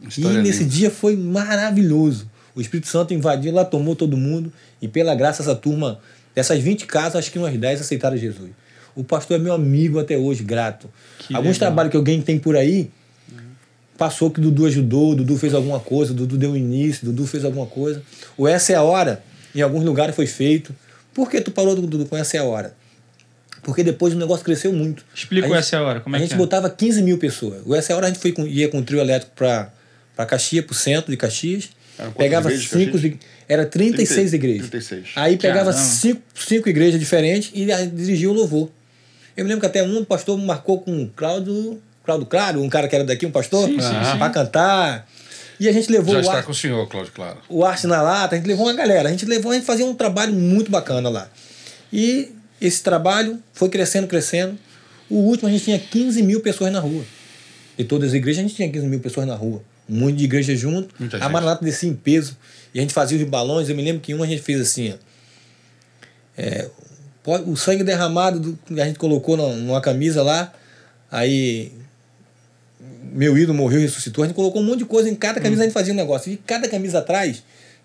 Uma 0.00 0.06
E 0.06 0.08
história 0.08 0.42
nesse 0.42 0.60
linda. 0.64 0.74
dia 0.74 0.90
foi 0.90 1.16
maravilhoso. 1.16 2.30
O 2.54 2.60
Espírito 2.60 2.88
Santo 2.88 3.14
invadiu 3.14 3.52
lá, 3.52 3.64
tomou 3.64 3.94
todo 3.96 4.16
mundo. 4.16 4.52
E 4.82 4.88
pela 4.88 5.14
graça, 5.14 5.42
essa 5.42 5.54
turma, 5.54 6.00
dessas 6.34 6.58
20 6.60 6.86
casas, 6.86 7.16
acho 7.16 7.30
que 7.30 7.38
umas 7.38 7.56
10 7.56 7.80
aceitaram 7.82 8.16
Jesus. 8.16 8.50
O 8.94 9.04
pastor 9.04 9.36
é 9.36 9.40
meu 9.40 9.52
amigo 9.52 9.98
até 9.98 10.16
hoje, 10.18 10.42
grato. 10.42 10.90
Que 11.18 11.34
Alguns 11.34 11.52
legal. 11.56 11.68
trabalhos 11.68 11.90
que 11.92 11.96
alguém 11.96 12.20
tem 12.20 12.38
por 12.38 12.56
aí, 12.56 12.90
passou 13.96 14.30
que 14.30 14.40
Dudu 14.40 14.66
ajudou, 14.66 15.14
Dudu 15.14 15.36
fez 15.36 15.54
alguma 15.54 15.78
coisa, 15.78 16.12
Dudu 16.14 16.36
deu 16.36 16.56
início, 16.56 17.04
Dudu 17.06 17.26
fez 17.26 17.44
alguma 17.44 17.66
coisa. 17.66 18.02
O 18.36 18.48
Essa 18.48 18.72
é 18.72 18.76
a 18.76 18.82
Hora, 18.82 19.22
em 19.54 19.60
alguns 19.60 19.84
lugares 19.84 20.14
foi 20.16 20.26
feito. 20.26 20.74
Por 21.14 21.30
que 21.30 21.40
tu 21.40 21.50
parou, 21.50 21.74
Dudu, 21.76 22.06
com 22.06 22.16
Essa 22.16 22.36
é 22.36 22.40
a 22.40 22.44
Hora? 22.44 22.74
Porque 23.62 23.82
depois 23.84 24.14
o 24.14 24.16
negócio 24.16 24.44
cresceu 24.44 24.72
muito. 24.72 25.04
Explica 25.14 25.46
A 25.46 25.50
o 25.50 25.54
Essa 25.54 25.76
é 25.76 25.78
a 25.78 25.82
Hora, 25.82 26.00
como 26.00 26.16
é 26.16 26.18
a 26.18 26.22
que 26.22 26.26
gente 26.28 26.34
é? 26.34 26.38
botava 26.38 26.70
15 26.70 27.02
mil 27.02 27.18
pessoas. 27.18 27.62
O 27.66 27.74
Essa 27.74 27.92
é 27.92 27.94
a 27.94 27.96
Hora 27.96 28.06
a 28.06 28.10
gente 28.10 28.18
foi 28.20 28.32
com- 28.32 28.46
ia 28.46 28.68
com 28.68 28.78
o 28.78 28.82
trio 28.82 29.00
elétrico 29.00 29.34
para 29.36 29.72
para 30.16 30.26
Caxias, 30.26 30.64
para 30.66 30.72
o 30.72 30.76
centro 30.76 31.10
de 31.10 31.16
Caxias. 31.16 31.70
Pegava 32.16 32.52
igrejas 32.52 32.70
cinco. 32.70 33.18
Era 33.48 33.66
36 33.66 34.30
30, 34.30 34.36
igrejas. 34.36 34.70
36. 34.70 35.08
Aí 35.16 35.36
pegava 35.36 35.72
Caramba. 35.72 35.86
cinco, 35.86 36.22
cinco 36.34 36.68
igrejas 36.68 37.00
diferentes 37.00 37.50
e 37.54 37.66
dirigia 37.88 38.30
o 38.30 38.32
louvor. 38.32 38.70
Eu 39.36 39.44
me 39.44 39.48
lembro 39.48 39.60
que 39.60 39.66
até 39.66 39.82
um 39.82 40.04
pastor 40.04 40.38
marcou 40.38 40.80
com 40.80 41.02
o 41.02 41.08
Cláudio, 41.08 41.80
Cláudio 42.04 42.26
Claro, 42.26 42.62
um 42.62 42.68
cara 42.68 42.86
que 42.88 42.94
era 42.94 43.04
daqui, 43.04 43.26
um 43.26 43.30
pastor, 43.30 43.68
Sim, 43.68 43.76
para 44.18 44.30
cantar. 44.30 45.08
E 45.58 45.68
a 45.68 45.72
gente 45.72 45.90
levou 45.92 46.12
Já 46.14 46.18
o 46.18 46.22
está 46.22 46.38
ar, 46.38 46.42
com 46.42 46.52
o 46.52 46.54
senhor, 46.54 46.88
Cláudio 46.88 47.12
Claro. 47.12 47.38
o 47.48 47.64
Arte 47.64 47.86
na 47.86 48.00
Lata, 48.00 48.34
a 48.34 48.38
gente 48.38 48.46
levou 48.46 48.66
uma 48.66 48.72
galera. 48.74 49.08
A 49.08 49.12
gente 49.12 49.26
levou, 49.26 49.52
a 49.52 49.54
gente 49.54 49.66
fazia 49.66 49.84
um 49.84 49.94
trabalho 49.94 50.32
muito 50.32 50.70
bacana 50.70 51.08
lá. 51.08 51.28
E 51.92 52.30
esse 52.60 52.82
trabalho 52.82 53.38
foi 53.52 53.68
crescendo, 53.68 54.06
crescendo. 54.06 54.58
O 55.08 55.16
último 55.16 55.48
a 55.48 55.52
gente 55.52 55.64
tinha 55.64 55.78
15 55.78 56.22
mil 56.22 56.40
pessoas 56.40 56.72
na 56.72 56.80
rua. 56.80 57.04
De 57.76 57.84
todas 57.84 58.10
as 58.10 58.14
igrejas 58.14 58.44
a 58.44 58.46
gente 58.46 58.56
tinha 58.56 58.70
15 58.70 58.86
mil 58.86 59.00
pessoas 59.00 59.26
na 59.26 59.34
rua. 59.34 59.62
Monte 59.92 60.16
de 60.16 60.24
igreja 60.24 60.54
junto. 60.54 60.94
Muita 60.98 61.16
a 61.16 61.20
gente. 61.20 61.32
Maranata 61.32 61.64
descia 61.64 61.88
em 61.88 61.94
peso. 61.94 62.36
E 62.72 62.78
a 62.78 62.82
gente 62.82 62.94
fazia 62.94 63.18
os 63.18 63.24
balões. 63.24 63.68
Eu 63.68 63.76
me 63.76 63.82
lembro 63.82 64.00
que 64.00 64.14
um 64.14 64.22
a 64.22 64.26
gente 64.26 64.42
fez 64.42 64.60
assim. 64.60 64.94
É, 66.38 66.68
o 67.46 67.56
sangue 67.56 67.84
derramado 67.84 68.40
do- 68.40 68.58
que 68.66 68.80
a 68.80 68.84
gente 68.86 68.98
colocou 68.98 69.36
na- 69.36 69.48
numa 69.56 69.80
camisa 69.80 70.22
lá. 70.22 70.52
Aí 71.10 71.72
meu 73.12 73.36
ídolo 73.36 73.56
morreu 73.58 73.80
e 73.80 73.82
ressuscitou. 73.82 74.24
A 74.24 74.26
gente 74.26 74.36
colocou 74.36 74.62
um 74.62 74.64
monte 74.64 74.78
de 74.78 74.84
coisa 74.84 75.08
em 75.08 75.14
cada 75.14 75.40
camisa, 75.40 75.62
a 75.62 75.64
gente 75.64 75.72
fazia 75.74 75.92
um 75.92 75.96
negócio. 75.96 76.32
E 76.32 76.36
cada 76.36 76.68
camisa 76.68 77.00
atrás 77.00 77.42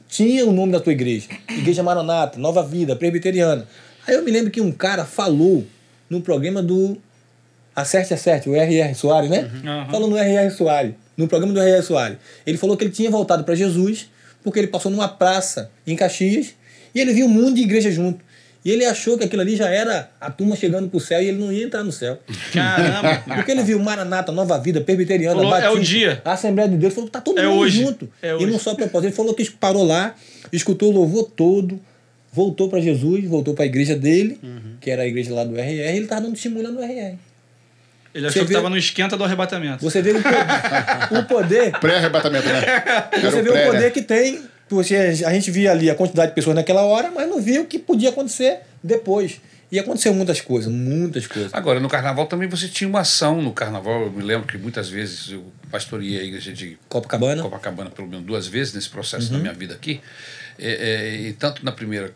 tinha 0.08 0.46
o 0.46 0.52
nome 0.54 0.72
da 0.72 0.80
tua 0.80 0.94
igreja. 0.94 1.28
Igreja 1.50 1.82
Maranata, 1.84 2.38
Nova 2.40 2.64
Vida, 2.64 2.96
Presbiteriana. 2.96 3.68
Aí 4.08 4.14
eu 4.16 4.24
me 4.24 4.30
lembro 4.32 4.52
que 4.52 4.62
um 4.62 4.72
cara 4.72 5.04
falou 5.04 5.66
no 6.10 6.22
programa 6.22 6.62
do 6.62 6.98
Acerte, 7.76 8.14
Acerte, 8.14 8.48
o 8.48 8.56
R.R. 8.56 8.94
Soares, 8.96 9.30
né? 9.30 9.50
Aham. 9.66 9.88
Falou 9.92 10.08
no 10.10 10.16
R.R. 10.16 10.50
Soares, 10.52 10.94
no 11.18 11.28
programa 11.28 11.54
do 11.54 11.60
R.R. 11.60 11.82
Soares. 11.82 12.18
Ele 12.46 12.58
falou 12.58 12.76
que 12.78 12.84
ele 12.84 12.92
tinha 12.92 13.10
voltado 13.10 13.44
para 13.44 13.56
Jesus 13.56 14.10
porque 14.44 14.60
ele 14.60 14.68
passou 14.68 14.92
numa 14.92 15.08
praça 15.08 15.72
em 15.88 15.96
Caxias 15.96 16.54
e 16.94 17.00
ele 17.00 17.14
viu 17.14 17.26
um 17.26 17.30
mundo 17.30 17.56
de 17.56 17.62
igreja 17.62 17.90
junto. 17.92 18.24
E 18.64 18.72
ele 18.72 18.84
achou 18.84 19.16
que 19.16 19.24
aquilo 19.24 19.44
ali 19.44 19.56
já 19.56 19.70
era 19.70 20.10
a 20.20 20.32
turma 20.32 20.56
chegando 20.56 20.90
pro 20.90 21.00
céu 21.00 21.22
e 21.22 21.28
ele 21.28 21.38
não 21.38 21.52
ia 21.54 21.66
entrar 21.66 21.84
no 21.84 21.92
céu. 21.92 22.18
Caramba. 22.52 23.24
Porque 23.36 23.52
ele 23.52 23.62
viu 23.62 23.78
Maranata, 23.80 24.32
Nova 24.32 24.58
Vida, 24.58 24.82
Presbiteriana, 24.82 25.36
Falou, 25.36 25.52
Batista, 25.52 25.72
é 25.72 25.78
o 25.78 25.80
dia. 25.80 26.22
a 26.26 26.32
Assembleia 26.34 26.68
de 26.70 26.76
Deus. 26.78 26.92
Falou, 26.94 27.08
tá 27.10 27.22
todo 27.22 27.40
É 27.40 27.46
mundo 27.48 27.60
hoje. 27.60 27.82
junto. 27.84 28.10
É 28.24 28.30
e 28.30 28.34
hoje. 28.34 28.46
não 28.48 28.58
só 28.58 28.74
propósito. 28.74 29.08
Ele 29.10 29.16
falou 29.16 29.36
que 29.36 29.52
parou 29.52 29.84
lá, 29.86 30.16
escutou 30.52 30.90
o 30.92 30.96
louvor 30.96 31.30
todo, 31.36 31.80
voltou 32.34 32.68
para 32.68 32.80
Jesus, 32.82 33.24
voltou 33.26 33.54
para 33.54 33.66
a 33.66 33.68
igreja 33.68 33.96
dele, 33.96 34.40
Uhum. 34.42 34.78
que 34.82 34.90
era 34.90 35.04
a 35.04 35.08
igreja 35.08 35.32
lá 35.34 35.44
do 35.44 35.56
RR, 35.56 35.72
e 35.72 35.80
ele 35.98 36.08
tava 36.08 36.22
dando 36.22 36.34
testemunho 36.34 36.64
lá 36.64 36.72
no 36.72 36.82
RR. 36.82 37.16
Ele 38.16 38.28
achou 38.28 38.40
Você 38.42 38.46
que 38.46 38.46
vê- 38.48 38.54
tava 38.56 38.70
no 38.70 38.78
esquenta 38.78 39.18
do 39.18 39.24
arrebatamento. 39.26 39.84
Você 39.84 40.02
vê 40.02 40.12
o 40.12 40.22
poder, 40.24 41.20
o 41.20 41.24
poder 41.28 41.72
Pré-arrebatamento, 41.80 42.48
né? 42.48 42.64
Era 43.12 43.30
você 43.30 43.42
vê 43.42 43.52
pré, 43.52 43.64
o 43.64 43.72
poder 43.72 43.82
né? 43.84 43.90
que 43.92 44.02
tem. 44.02 44.42
Porque 44.70 44.96
a 44.96 45.32
gente 45.34 45.52
via 45.52 45.72
ali 45.72 45.90
a 45.92 45.96
quantidade 45.96 46.30
de 46.30 46.36
pessoas 46.36 46.56
naquela 46.56 46.82
hora, 46.84 47.12
mas 47.14 47.30
não 47.30 47.40
via 47.42 47.62
o 47.62 47.66
que 47.66 47.78
podia 47.78 48.10
acontecer 48.10 48.62
depois. 48.84 49.40
E 49.72 49.78
aconteceu 49.78 50.14
muitas 50.14 50.40
coisas, 50.42 50.72
muitas 50.72 51.28
coisas. 51.28 51.54
Agora, 51.54 51.80
no 51.80 51.90
carnaval 51.90 52.26
também 52.28 52.48
você 52.48 52.68
tinha 52.70 52.88
uma 52.88 53.02
ação 53.02 53.42
no 53.42 53.52
carnaval. 53.52 54.04
Eu 54.04 54.12
me 54.12 54.24
lembro 54.24 54.48
que 54.48 54.58
muitas 54.58 54.88
vezes 54.90 55.32
eu 55.32 55.44
pastoreei 55.70 56.20
a 56.20 56.24
igreja 56.24 56.54
de 56.54 56.78
Copacabana. 56.88 57.44
Copacabana 57.44 57.90
pelo 57.90 58.08
menos 58.08 58.26
duas 58.26 58.48
vezes 58.48 58.74
nesse 58.74 58.90
processo 58.90 59.28
Uhum. 59.28 59.34
da 59.34 59.40
minha 59.40 59.54
vida 59.54 59.74
aqui. 59.74 60.00
É, 60.58 60.72
é, 60.72 61.16
e 61.28 61.34
tanto 61.34 61.66
na 61.66 61.72
primeira. 61.74 62.14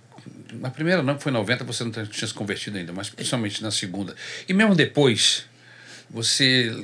Na 0.54 0.70
primeira 0.72 1.04
não, 1.04 1.16
que 1.16 1.22
foi 1.24 1.32
em 1.32 1.36
90, 1.36 1.64
você 1.66 1.84
não 1.84 1.91
tinha 1.91 2.06
se 2.28 2.34
convertido 2.34 2.78
ainda, 2.78 2.91
mas 2.93 3.10
principalmente 3.10 3.62
na 3.62 3.70
segunda. 3.70 4.16
E 4.47 4.54
mesmo 4.54 4.74
depois, 4.74 5.43
você 6.12 6.76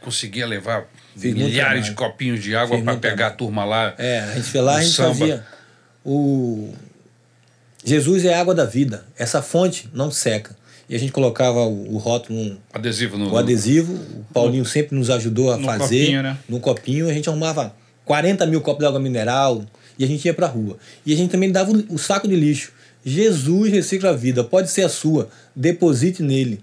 conseguia 0.00 0.46
levar 0.46 0.84
Fiz 1.16 1.34
milhares 1.34 1.84
de 1.86 1.92
copinhos 1.92 2.42
de 2.42 2.54
água 2.56 2.80
para 2.82 2.96
pegar 2.96 3.28
a 3.28 3.30
turma 3.30 3.64
lá. 3.64 3.94
É, 3.98 4.20
a 4.20 4.34
gente 4.34 4.50
foi 4.50 4.60
lá, 4.60 4.72
no 4.72 4.78
a 4.78 4.82
gente 4.82 4.94
samba. 4.94 5.08
fazia 5.14 5.44
o 6.04 6.72
Jesus 7.84 8.24
é 8.24 8.34
a 8.34 8.40
água 8.40 8.54
da 8.54 8.64
vida. 8.64 9.06
Essa 9.18 9.42
fonte 9.42 9.88
não 9.92 10.10
seca. 10.10 10.56
E 10.88 10.94
a 10.94 10.98
gente 10.98 11.12
colocava 11.12 11.60
o, 11.60 11.94
o 11.94 11.98
rótulo, 11.98 12.38
um- 12.38 12.56
Adesivo 12.72 13.16
no. 13.18 13.30
o 13.32 13.36
adesivo. 13.38 13.92
O 13.94 14.24
Paulinho 14.32 14.64
sempre 14.64 14.96
nos 14.96 15.10
ajudou 15.10 15.52
a 15.52 15.56
No 15.56 15.64
fazer. 15.64 16.00
copinho, 16.00 16.22
né? 16.22 16.38
No 16.48 16.60
copinho. 16.60 17.08
A 17.08 17.12
gente 17.12 17.28
arrumava 17.28 17.74
40 18.04 18.46
mil 18.46 18.60
copos 18.60 18.80
de 18.80 18.86
água 18.86 19.00
mineral 19.00 19.64
e 19.98 20.04
a 20.04 20.06
gente 20.06 20.24
ia 20.24 20.34
pra 20.34 20.46
rua. 20.46 20.76
E 21.06 21.12
a 21.12 21.16
gente 21.16 21.30
também 21.30 21.50
dava 21.52 21.72
o, 21.72 21.94
o 21.94 21.98
saco 21.98 22.26
de 22.28 22.36
lixo. 22.36 22.72
Jesus 23.04 23.70
recicla 23.70 24.10
a 24.10 24.12
vida. 24.14 24.42
Pode 24.44 24.70
ser 24.70 24.82
a 24.82 24.88
sua. 24.88 25.28
Deposite 25.54 26.22
nele. 26.22 26.62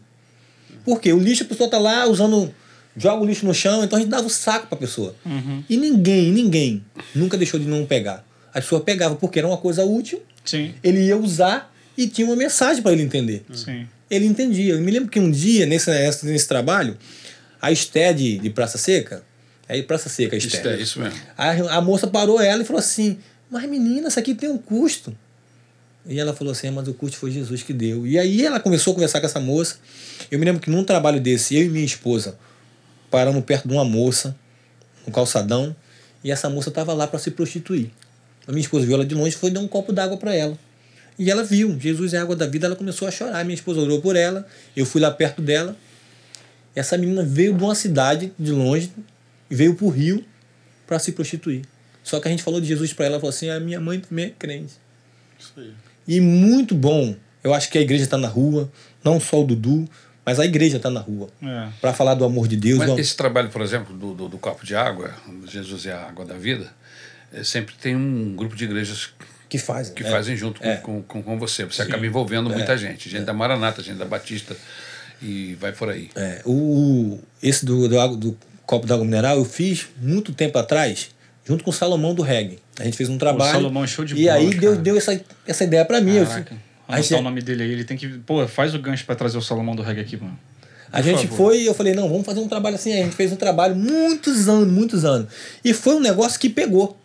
Por 0.83 0.99
quê? 0.99 1.13
O 1.13 1.19
lixo 1.19 1.43
a 1.43 1.45
pessoa 1.45 1.69
tá 1.69 1.77
lá 1.77 2.05
usando. 2.07 2.53
Joga 2.97 3.23
o 3.23 3.25
lixo 3.25 3.45
no 3.45 3.53
chão, 3.53 3.83
então 3.83 3.97
a 3.97 4.01
gente 4.01 4.09
dava 4.11 4.27
o 4.27 4.29
saco 4.29 4.67
pra 4.67 4.77
pessoa. 4.77 5.15
Uhum. 5.25 5.63
E 5.69 5.77
ninguém, 5.77 6.31
ninguém 6.31 6.83
nunca 7.15 7.37
deixou 7.37 7.57
de 7.59 7.65
não 7.65 7.85
pegar. 7.85 8.25
A 8.53 8.59
pessoa 8.59 8.81
pegava 8.81 9.15
porque 9.15 9.39
era 9.39 9.47
uma 9.47 9.57
coisa 9.57 9.85
útil, 9.85 10.21
Sim, 10.43 10.73
ele 10.83 11.05
ia 11.05 11.15
usar 11.17 11.73
e 11.97 12.05
tinha 12.07 12.27
uma 12.27 12.35
mensagem 12.35 12.81
para 12.83 12.91
ele 12.91 13.03
entender. 13.03 13.45
sim. 13.53 13.87
Ele 14.09 14.25
entendia. 14.25 14.73
Eu 14.73 14.81
me 14.81 14.91
lembro 14.91 15.09
que 15.09 15.21
um 15.21 15.31
dia, 15.31 15.65
nesse, 15.65 15.89
nesse, 15.89 16.25
nesse 16.25 16.45
trabalho, 16.45 16.97
a 17.61 17.71
Esté 17.71 18.11
de, 18.11 18.39
de 18.39 18.49
Praça 18.49 18.77
Seca, 18.77 19.23
é 19.69 19.81
Praça 19.83 20.09
Seca, 20.09 20.35
a 20.35 20.37
Esté. 20.37 20.73
é, 20.73 20.81
isso 20.81 20.99
mesmo. 20.99 21.17
A, 21.37 21.77
a 21.77 21.81
moça 21.81 22.07
parou 22.07 22.41
ela 22.41 22.61
e 22.61 22.65
falou 22.65 22.81
assim: 22.81 23.19
Mas 23.49 23.69
menina, 23.69 24.09
isso 24.09 24.19
aqui 24.19 24.35
tem 24.35 24.49
um 24.49 24.57
custo. 24.57 25.15
E 26.05 26.19
ela 26.19 26.33
falou 26.33 26.51
assim: 26.51 26.69
Mas 26.71 26.87
o 26.87 26.93
custo 26.93 27.17
foi 27.17 27.31
Jesus 27.31 27.63
que 27.63 27.73
deu. 27.73 28.05
E 28.05 28.17
aí 28.17 28.45
ela 28.45 28.59
começou 28.59 28.91
a 28.91 28.93
conversar 28.95 29.19
com 29.19 29.25
essa 29.25 29.39
moça. 29.39 29.77
Eu 30.29 30.39
me 30.39 30.45
lembro 30.45 30.61
que 30.61 30.69
num 30.69 30.83
trabalho 30.83 31.19
desse, 31.19 31.55
eu 31.55 31.63
e 31.63 31.69
minha 31.69 31.85
esposa 31.85 32.37
paramos 33.09 33.43
perto 33.43 33.67
de 33.67 33.73
uma 33.73 33.83
moça, 33.83 34.35
no 35.05 35.11
calçadão, 35.11 35.75
e 36.23 36.31
essa 36.31 36.49
moça 36.49 36.69
estava 36.69 36.93
lá 36.93 37.05
para 37.05 37.19
se 37.19 37.31
prostituir. 37.31 37.91
A 38.47 38.51
minha 38.51 38.61
esposa 38.61 38.85
viu 38.85 38.95
ela 38.95 39.05
de 39.05 39.13
longe 39.13 39.35
foi 39.35 39.51
dar 39.51 39.59
um 39.59 39.67
copo 39.67 39.91
d'água 39.91 40.17
para 40.17 40.33
ela. 40.33 40.57
E 41.19 41.29
ela 41.29 41.43
viu: 41.43 41.77
Jesus 41.79 42.13
é 42.13 42.17
a 42.17 42.21
água 42.21 42.35
da 42.35 42.47
vida. 42.47 42.65
Ela 42.65 42.75
começou 42.75 43.07
a 43.07 43.11
chorar. 43.11 43.43
Minha 43.43 43.55
esposa 43.55 43.79
orou 43.79 44.01
por 44.01 44.15
ela. 44.15 44.47
Eu 44.75 44.85
fui 44.85 45.01
lá 45.01 45.11
perto 45.11 45.41
dela. 45.41 45.75
Essa 46.75 46.97
menina 46.97 47.23
veio 47.23 47.53
de 47.53 47.63
uma 47.63 47.75
cidade 47.75 48.33
de 48.39 48.51
longe 48.51 48.91
veio 49.49 49.75
para 49.75 49.85
o 49.85 49.89
Rio 49.89 50.23
para 50.87 50.97
se 50.97 51.11
prostituir. 51.11 51.63
Só 52.03 52.19
que 52.19 52.27
a 52.27 52.31
gente 52.31 52.41
falou 52.41 52.61
de 52.61 52.67
Jesus 52.67 52.93
para 52.93 53.05
ela, 53.05 53.15
ela 53.15 53.19
falou 53.19 53.29
assim: 53.29 53.49
a 53.49 53.59
minha 53.59 53.79
mãe 53.79 53.99
também 53.99 54.25
é 54.25 54.29
crente. 54.29 54.73
Isso 55.39 55.53
aí. 55.57 55.73
E 56.07 56.19
muito 56.19 56.73
bom. 56.75 57.15
Eu 57.43 57.53
acho 57.53 57.69
que 57.69 57.77
a 57.77 57.81
igreja 57.81 58.03
está 58.03 58.17
na 58.17 58.27
rua, 58.27 58.71
não 59.03 59.19
só 59.19 59.41
o 59.41 59.43
Dudu, 59.45 59.87
mas 60.25 60.39
a 60.39 60.45
igreja 60.45 60.77
está 60.77 60.89
na 60.89 60.99
rua. 60.99 61.27
É. 61.41 61.67
Para 61.81 61.93
falar 61.93 62.13
do 62.15 62.23
amor 62.23 62.47
de 62.47 62.55
Deus. 62.55 62.77
Mas 62.79 62.89
do- 62.91 62.99
esse 62.99 63.15
trabalho, 63.15 63.49
por 63.49 63.61
exemplo, 63.61 63.95
do, 63.95 64.13
do, 64.13 64.29
do 64.29 64.37
copo 64.37 64.65
de 64.65 64.75
água, 64.75 65.11
Jesus 65.47 65.85
é 65.85 65.91
a 65.93 66.07
água 66.07 66.23
da 66.25 66.35
vida, 66.35 66.67
é, 67.33 67.43
sempre 67.43 67.73
tem 67.81 67.95
um 67.95 68.35
grupo 68.35 68.55
de 68.55 68.65
igrejas 68.65 69.09
que 69.49 69.57
fazem. 69.57 69.93
que 69.95 70.03
é. 70.03 70.09
fazem 70.09 70.35
junto 70.37 70.61
com, 70.61 70.67
É. 70.69 70.77
com, 70.77 71.01
com, 71.01 71.23
com 71.23 71.39
você. 71.39 71.65
Você 71.65 71.81
acaba 71.81 72.05
envolvendo 72.05 72.49
muita 72.49 72.77
gente. 72.77 73.09
Gente 73.09 73.23
da 73.25 73.33
Maranata, 73.33 73.81
gente 73.81 73.97
da 73.97 74.05
Batista 74.05 74.55
e 75.21 75.55
vai 75.59 75.71
por 75.71 75.89
aí. 75.89 76.09
É, 76.15 76.41
o, 76.45 76.51
o- 76.51 77.23
esse 77.41 77.65
do, 77.65 77.87
do, 77.87 77.99
água- 77.99 78.15
do 78.17 78.37
copo 78.65 78.85
d'água 78.87 79.03
mineral 79.03 79.37
eu 79.37 79.45
fiz 79.45 79.87
muito 79.99 80.31
tempo 80.33 80.57
atrás, 80.57 81.09
junto 81.45 81.63
com 81.63 81.69
o 81.69 81.73
Salomão 81.73 82.13
do 82.13 82.21
Reggae. 82.21 82.59
A 82.79 82.83
gente 82.83 82.97
fez 82.97 83.09
um 83.09 83.17
trabalho. 83.17 83.51
Salomão 83.53 83.83
é 83.83 83.87
show 83.87 84.05
de 84.05 84.15
E 84.15 84.23
bola, 84.25 84.35
aí 84.35 84.49
Deus 84.49 84.61
cara. 84.73 84.75
deu 84.83 84.97
essa, 84.97 85.21
essa 85.47 85.63
ideia 85.63 85.83
para 85.85 85.99
mim. 86.01 86.15
Eu- 86.15 86.25
Caraca. 86.25 86.55
a 86.87 86.93
Anotar 86.93 87.03
gente, 87.03 87.19
o 87.19 87.21
nome 87.23 87.41
dele 87.41 87.63
aí, 87.63 87.71
ele 87.71 87.83
tem 87.83 87.97
que. 87.97 88.07
Pô, 88.19 88.47
faz 88.47 88.73
o 88.75 88.79
gancho 88.79 89.05
pra 89.05 89.15
trazer 89.15 89.37
o 89.37 89.41
Salomão 89.41 89.75
do 89.75 89.81
reggae 89.81 90.01
aqui, 90.01 90.17
mano. 90.17 90.37
A 90.91 90.97
Por 90.97 91.03
gente 91.03 91.21
favor. 91.27 91.37
foi 91.37 91.61
e 91.61 91.65
eu 91.65 91.73
falei, 91.73 91.93
não, 91.93 92.09
vamos 92.09 92.25
fazer 92.25 92.41
um 92.41 92.47
trabalho 92.49 92.75
assim. 92.75 92.91
A 92.93 92.97
gente 93.03 93.15
fez 93.15 93.31
um 93.31 93.37
trabalho 93.37 93.75
muitos 93.75 94.49
anos, 94.49 94.71
muitos 94.71 95.05
anos. 95.05 95.27
E 95.63 95.73
foi 95.73 95.95
um 95.95 95.99
negócio 96.01 96.37
que 96.39 96.49
pegou. 96.49 96.97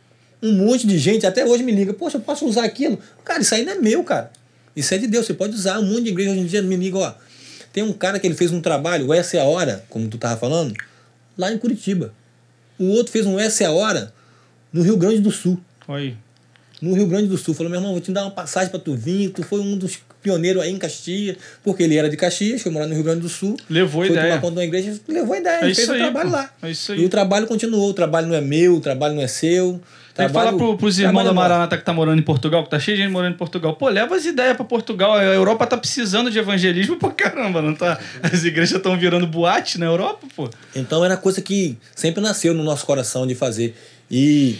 Um 0.42 0.52
monte 0.52 0.86
de 0.86 0.98
gente 0.98 1.24
até 1.26 1.44
hoje 1.46 1.62
me 1.62 1.72
liga, 1.72 1.94
poxa, 1.94 2.16
eu 2.16 2.20
posso 2.20 2.46
usar 2.46 2.64
aquilo? 2.64 2.98
Cara, 3.24 3.40
isso 3.40 3.54
aí 3.54 3.64
não 3.64 3.72
é 3.72 3.76
meu, 3.76 4.02
cara. 4.04 4.30
Isso 4.74 4.92
é 4.92 4.98
de 4.98 5.06
Deus, 5.06 5.24
você 5.24 5.32
pode 5.34 5.54
usar. 5.54 5.78
Um 5.78 5.86
monte 5.86 6.02
de 6.04 6.10
igreja 6.10 6.30
hoje 6.32 6.40
em 6.40 6.46
dia 6.46 6.60
me 6.62 6.76
liga, 6.76 6.98
ó. 6.98 7.14
Tem 7.72 7.82
um 7.82 7.92
cara 7.92 8.18
que 8.18 8.26
ele 8.26 8.34
fez 8.34 8.50
um 8.52 8.60
trabalho, 8.60 9.06
o 9.06 9.14
Essa 9.14 9.36
é 9.36 9.40
a 9.40 9.44
Hora, 9.44 9.84
como 9.88 10.08
tu 10.08 10.18
tava 10.18 10.36
falando, 10.36 10.74
lá 11.38 11.52
em 11.52 11.58
Curitiba. 11.58 12.12
O 12.78 12.86
outro 12.88 13.12
fez 13.12 13.24
um 13.24 13.38
Essa 13.38 13.64
é 13.64 13.66
a 13.66 13.72
Hora 13.72 14.12
no 14.72 14.82
Rio 14.82 14.96
Grande 14.96 15.20
do 15.20 15.30
Sul. 15.30 15.58
Aí. 15.88 16.16
no 16.82 16.94
Rio 16.94 17.06
Grande 17.06 17.28
do 17.28 17.38
Sul. 17.38 17.54
Falou, 17.54 17.70
meu 17.70 17.78
irmão, 17.78 17.92
vou 17.92 18.00
te 18.00 18.12
dar 18.12 18.22
uma 18.22 18.30
passagem 18.30 18.70
para 18.70 18.80
tu 18.80 18.94
vir. 18.94 19.30
Tu 19.30 19.42
foi 19.42 19.60
um 19.60 19.76
dos 19.78 19.98
pioneiros 20.22 20.62
aí 20.62 20.72
em 20.72 20.78
Caxias, 20.78 21.36
porque 21.62 21.84
ele 21.84 21.96
era 21.96 22.10
de 22.10 22.16
Caxias, 22.16 22.60
foi 22.60 22.72
morar 22.72 22.86
no 22.86 22.94
Rio 22.94 23.04
Grande 23.04 23.20
do 23.20 23.28
Sul. 23.28 23.56
Levou 23.70 24.02
a 24.02 24.06
foi 24.06 24.14
ideia. 24.14 24.28
tomar 24.30 24.40
conta 24.40 24.54
de 24.54 24.58
uma 24.58 24.64
igreja, 24.64 25.00
levou 25.08 25.34
a 25.34 25.38
ideia, 25.38 25.56
É 25.56 25.74
fez 25.74 25.88
o 25.88 25.92
aí, 25.92 25.98
trabalho 26.00 26.30
pô. 26.30 26.36
lá. 26.36 26.50
É 26.62 26.70
isso 26.70 26.92
aí. 26.92 27.00
E 27.00 27.04
o 27.04 27.08
trabalho 27.08 27.46
continuou. 27.46 27.88
O 27.90 27.94
trabalho 27.94 28.26
não 28.26 28.34
é 28.34 28.40
meu, 28.40 28.74
o 28.76 28.80
trabalho 28.80 29.14
não 29.14 29.22
é 29.22 29.28
seu. 29.28 29.80
Tem 30.14 30.26
que 30.26 30.32
falar 30.32 30.54
pro, 30.54 30.78
pros 30.78 30.98
irmãos 30.98 31.24
da 31.24 31.30
é 31.30 31.34
nosso. 31.34 31.48
Maranata 31.48 31.76
que 31.76 31.84
tá 31.84 31.92
morando 31.92 32.18
em 32.18 32.22
Portugal, 32.22 32.64
que 32.64 32.70
tá 32.70 32.80
cheio 32.80 32.96
de 32.96 33.02
gente 33.02 33.12
morando 33.12 33.34
em 33.34 33.36
Portugal. 33.36 33.76
Pô, 33.76 33.86
leva 33.90 34.16
as 34.16 34.24
ideias 34.24 34.56
pra 34.56 34.64
Portugal. 34.64 35.12
A 35.12 35.22
Europa 35.22 35.66
tá 35.66 35.76
precisando 35.76 36.30
de 36.30 36.38
evangelismo 36.38 36.96
pra 36.96 37.10
caramba, 37.10 37.60
não 37.60 37.74
tá? 37.74 37.98
As 38.22 38.42
igrejas 38.42 38.76
estão 38.78 38.98
virando 38.98 39.26
boate 39.26 39.78
na 39.78 39.84
Europa, 39.84 40.26
pô. 40.34 40.48
Então 40.74 41.04
era 41.04 41.18
coisa 41.18 41.42
que 41.42 41.76
sempre 41.94 42.22
nasceu 42.22 42.54
no 42.54 42.64
nosso 42.64 42.86
coração 42.86 43.26
de 43.26 43.34
fazer. 43.34 43.76
E 44.10 44.58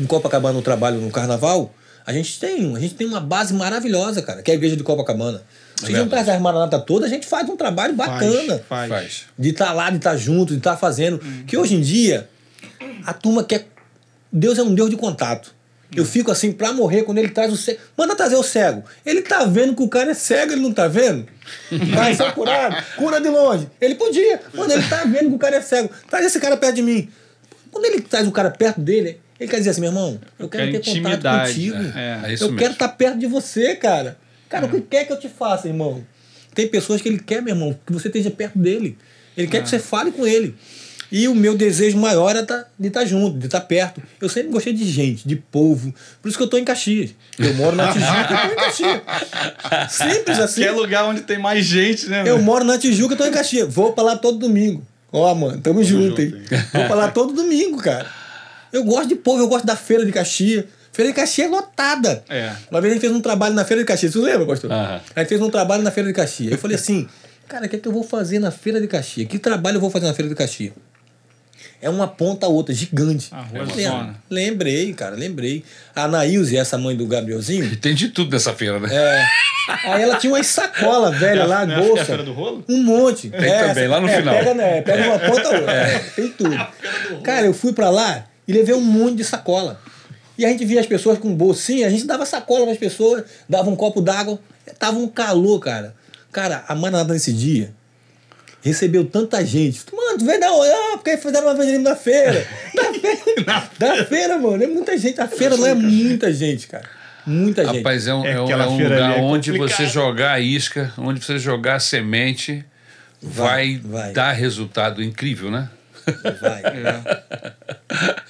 em 0.00 0.06
Copacabana, 0.06 0.54
no 0.54 0.62
trabalho 0.62 1.00
no 1.00 1.10
carnaval, 1.10 1.74
a 2.06 2.12
gente 2.12 2.38
tem, 2.40 2.74
a 2.74 2.80
gente 2.80 2.94
tem 2.94 3.06
uma 3.06 3.20
base 3.20 3.54
maravilhosa, 3.54 4.22
cara, 4.22 4.42
que 4.42 4.50
é 4.50 4.54
a 4.54 4.56
igreja 4.56 4.76
de 4.76 4.82
Copacabana. 4.82 5.42
Se 5.76 5.86
a 5.86 5.88
gente 5.88 5.98
juntar 5.98 6.20
as 6.20 6.40
maranata 6.40 6.78
toda, 6.78 7.06
a 7.06 7.08
gente 7.08 7.26
faz 7.26 7.48
um 7.48 7.56
trabalho 7.56 7.94
bacana. 7.94 8.62
Faz. 8.68 8.88
Faz. 8.88 9.22
De 9.36 9.50
estar 9.50 9.72
lá, 9.72 9.90
de 9.90 9.96
estar 9.96 10.16
junto, 10.16 10.52
de 10.52 10.58
estar 10.58 10.76
fazendo. 10.76 11.18
Que 11.46 11.56
hoje 11.56 11.74
em 11.74 11.80
dia, 11.80 12.28
a 13.04 13.12
turma 13.12 13.42
quer. 13.42 13.66
Deus 14.32 14.58
é 14.58 14.62
um 14.62 14.74
Deus 14.74 14.90
de 14.90 14.96
contato. 14.96 15.52
Eu 15.94 16.06
fico 16.06 16.30
assim, 16.30 16.52
pra 16.52 16.72
morrer, 16.72 17.02
quando 17.02 17.18
ele 17.18 17.28
traz 17.28 17.52
o 17.52 17.56
cego. 17.56 17.78
Manda 17.98 18.16
trazer 18.16 18.36
o 18.36 18.42
cego. 18.42 18.82
Ele 19.04 19.20
tá 19.20 19.44
vendo 19.44 19.74
que 19.74 19.82
o 19.82 19.88
cara 19.88 20.12
é 20.12 20.14
cego, 20.14 20.52
ele 20.52 20.62
não 20.62 20.72
tá 20.72 20.88
vendo? 20.88 21.26
Vai 21.92 22.14
ser 22.14 22.32
curado. 22.32 22.76
Cura 22.96 23.20
de 23.20 23.28
longe. 23.28 23.68
Ele 23.80 23.94
podia. 23.96 24.40
Quando 24.54 24.70
ele 24.70 24.88
tá 24.88 25.04
vendo 25.04 25.28
que 25.28 25.34
o 25.34 25.38
cara 25.38 25.56
é 25.56 25.60
cego, 25.60 25.90
traz 26.08 26.24
esse 26.24 26.40
cara 26.40 26.56
perto 26.56 26.76
de 26.76 26.82
mim. 26.82 27.10
Quando 27.72 27.84
ele 27.86 28.00
traz 28.02 28.28
o 28.28 28.32
cara 28.32 28.50
perto 28.50 28.80
dele, 28.80 29.18
ele 29.40 29.50
quer 29.50 29.56
dizer 29.58 29.70
assim, 29.70 29.80
meu 29.80 29.90
irmão, 29.90 30.20
eu 30.38 30.48
quero 30.48 30.70
Quer 30.70 30.80
ter 30.80 31.02
contato 31.02 31.48
contigo. 31.48 31.76
é. 31.96 32.20
É 32.24 32.32
isso 32.34 32.44
eu 32.44 32.48
mesmo. 32.48 32.58
quero 32.58 32.72
estar 32.74 32.88
perto 32.90 33.18
de 33.18 33.26
você, 33.26 33.74
cara. 33.74 34.16
Cara, 34.48 34.66
o 34.66 34.68
que 34.68 34.80
quer 34.82 35.06
que 35.06 35.12
eu 35.12 35.18
te 35.18 35.28
faça, 35.28 35.66
irmão? 35.66 36.04
Tem 36.54 36.68
pessoas 36.68 37.00
que 37.00 37.08
ele 37.08 37.18
quer, 37.18 37.40
meu 37.42 37.54
irmão, 37.54 37.76
que 37.86 37.92
você 37.92 38.06
esteja 38.08 38.30
perto 38.30 38.58
dele. 38.58 38.96
Ele 39.36 39.46
quer 39.48 39.62
que 39.62 39.68
você 39.70 39.78
fale 39.78 40.12
com 40.12 40.26
ele. 40.26 40.54
E 41.10 41.28
o 41.28 41.34
meu 41.34 41.54
desejo 41.54 41.98
maior 41.98 42.34
é 42.36 42.42
tá- 42.42 42.66
de 42.78 42.88
estar 42.88 43.04
junto, 43.04 43.38
de 43.38 43.44
estar 43.46 43.60
perto. 43.62 44.02
Eu 44.20 44.28
sempre 44.30 44.50
gostei 44.50 44.72
de 44.72 44.84
gente, 44.84 45.26
de 45.28 45.36
povo. 45.36 45.92
Por 46.22 46.28
isso 46.28 46.36
que 46.38 46.42
eu 46.42 46.46
estou 46.46 46.58
em 46.60 46.64
Caxias. 46.64 47.10
Eu 47.38 47.52
moro 47.54 47.76
na 47.76 47.92
Tijuca, 47.92 48.28
eu 48.30 48.36
estou 48.36 48.52
em 48.52 48.56
Caxias. 48.56 49.00
Simples 49.90 50.38
assim. 50.38 50.60
Que 50.62 50.68
é 50.68 50.70
lugar 50.72 51.04
onde 51.04 51.20
tem 51.22 51.38
mais 51.38 51.64
gente, 51.64 52.06
né? 52.08 52.20
Eu 52.20 52.36
meu? 52.36 52.42
moro 52.42 52.64
na 52.64 52.78
Tijuca, 52.78 53.14
eu 53.14 53.18
tô 53.18 53.24
em 53.26 53.30
Caxias. 53.32 53.72
Vou 53.72 53.92
pra 53.92 54.04
lá 54.04 54.16
todo 54.16 54.38
domingo. 54.38 54.86
Ó, 55.12 55.34
mano, 55.34 55.60
tamo, 55.60 55.84
junto, 55.84 56.20
hein? 56.22 56.34
Vou 56.88 56.96
lá 56.96 57.08
todo 57.08 57.34
domingo, 57.34 57.76
cara. 57.76 58.06
Eu 58.72 58.82
gosto 58.82 59.08
de 59.08 59.14
povo, 59.14 59.42
eu 59.42 59.48
gosto 59.48 59.66
da 59.66 59.76
feira 59.76 60.06
de 60.06 60.10
Caxias. 60.10 60.64
Feira 60.90 61.10
de 61.10 61.16
Caxias 61.16 61.46
é 61.46 61.50
lotada. 61.50 62.24
É. 62.28 62.52
Uma 62.70 62.80
vez 62.80 62.92
a 62.92 62.94
gente 62.94 63.02
fez 63.02 63.12
um 63.12 63.20
trabalho 63.20 63.54
na 63.54 63.64
feira 63.64 63.82
de 63.82 63.86
Caxias. 63.86 64.12
Você 64.12 64.18
lembra, 64.18 64.46
pastor? 64.46 64.72
Aham. 64.72 65.00
A 65.14 65.20
gente 65.20 65.28
fez 65.28 65.40
um 65.42 65.50
trabalho 65.50 65.82
na 65.82 65.90
feira 65.90 66.08
de 66.08 66.14
Caxias. 66.14 66.52
Eu 66.52 66.58
falei 66.58 66.76
assim, 66.76 67.06
cara, 67.46 67.66
o 67.66 67.68
que 67.68 67.76
é 67.76 67.78
que 67.78 67.86
eu 67.86 67.92
vou 67.92 68.02
fazer 68.02 68.38
na 68.38 68.50
feira 68.50 68.80
de 68.80 68.86
Caxias? 68.88 69.28
Que 69.28 69.38
trabalho 69.38 69.76
eu 69.76 69.80
vou 69.80 69.90
fazer 69.90 70.06
na 70.06 70.14
feira 70.14 70.28
de 70.30 70.34
Caxias? 70.34 70.72
É 71.82 71.90
uma 71.90 72.06
ponta 72.06 72.46
a 72.46 72.48
outra, 72.48 72.72
gigante. 72.72 73.28
A 73.32 73.42
rua 73.42 73.66
Falei, 73.66 73.84
zona. 73.86 74.14
lembrei, 74.30 74.92
cara, 74.94 75.16
lembrei. 75.16 75.64
A 75.94 76.04
Anaílze, 76.04 76.56
essa 76.56 76.78
mãe 76.78 76.96
do 76.96 77.04
Gabrielzinho, 77.06 77.74
Tem 77.82 77.92
de 77.94 78.08
tudo 78.08 78.30
nessa 78.30 78.52
feira, 78.54 78.78
né? 78.78 78.88
é, 78.94 79.26
aí 79.90 80.02
ela 80.02 80.16
tinha 80.16 80.32
umas 80.32 80.46
sacolas 80.46 81.18
velhas 81.18 81.48
lá, 81.48 81.66
Não 81.66 81.74
é 81.74 81.76
a- 81.76 81.80
é 81.80 81.84
a 81.84 81.88
bolsa. 81.88 82.04
feira 82.04 82.22
do 82.22 82.32
rolo? 82.32 82.64
Um 82.68 82.82
monte. 82.84 83.28
Tem 83.30 83.40
também, 83.40 83.88
lá 83.88 84.00
no 84.00 84.08
é, 84.08 84.16
final. 84.16 84.34
Pega, 84.34 84.54
né, 84.54 84.80
pega 84.82 85.04
uma 85.08 85.18
ponta 85.18 85.48
ou 85.48 85.54
outra. 85.56 85.72
É, 85.72 85.98
tem 85.98 86.28
tudo. 86.28 86.56
Cara, 87.24 87.46
eu 87.46 87.52
fui 87.52 87.72
pra 87.72 87.90
lá 87.90 88.26
e 88.46 88.52
levei 88.52 88.74
um 88.76 88.80
monte 88.80 89.16
de 89.16 89.24
sacola. 89.24 89.80
E 90.38 90.44
a 90.46 90.48
gente 90.48 90.64
via 90.64 90.80
as 90.80 90.86
pessoas 90.86 91.18
com 91.18 91.34
bolsinha, 91.34 91.86
a 91.88 91.90
gente 91.90 92.04
dava 92.06 92.24
sacola 92.24 92.64
pras 92.64 92.78
pessoas, 92.78 93.24
dava 93.48 93.68
um 93.68 93.76
copo 93.76 94.00
d'água. 94.00 94.38
Tava 94.78 94.98
um 94.98 95.08
calor, 95.08 95.58
cara. 95.58 95.94
Cara, 96.30 96.64
a 96.68 96.74
Maranata 96.76 97.12
nesse 97.12 97.32
dia 97.32 97.74
recebeu 98.62 99.04
tanta 99.04 99.44
gente. 99.44 99.82
Mano, 99.92 100.18
tu 100.18 100.24
veio 100.24 100.40
da 100.40 100.52
onde? 100.52 100.70
Ah, 100.70 100.92
porque 100.94 101.16
fizeram 101.16 101.46
uma 101.46 101.52
evangelismo 101.52 101.84
na 101.84 101.96
feira. 101.96 102.46
Da 102.74 103.60
feira, 103.60 103.66
da 103.78 104.04
feira, 104.06 104.38
mano. 104.38 104.62
É 104.62 104.66
muita 104.66 104.96
gente. 104.96 105.20
A 105.20 105.28
feira 105.28 105.56
lá 105.56 105.68
é 105.70 105.74
muita 105.74 106.32
gente, 106.32 106.66
cara. 106.68 106.88
Muita 107.26 107.64
gente. 107.64 107.78
Rapaz, 107.78 108.06
é 108.06 108.14
um, 108.14 108.24
É 108.24 108.32
é 108.32 108.40
um, 108.40 108.50
é 108.50 108.66
um 108.66 108.82
lugar 108.82 109.18
é 109.18 109.20
onde 109.20 109.52
você 109.52 109.86
jogar 109.86 110.32
a 110.32 110.40
isca, 110.40 110.92
onde 110.98 111.24
você 111.24 111.38
jogar 111.38 111.76
a 111.76 111.80
semente, 111.80 112.64
vai, 113.20 113.76
Vai, 113.78 114.02
vai. 114.02 114.12
dar 114.12 114.32
resultado 114.32 115.02
incrível, 115.02 115.50
né? 115.50 115.68
Vai. 116.40 116.62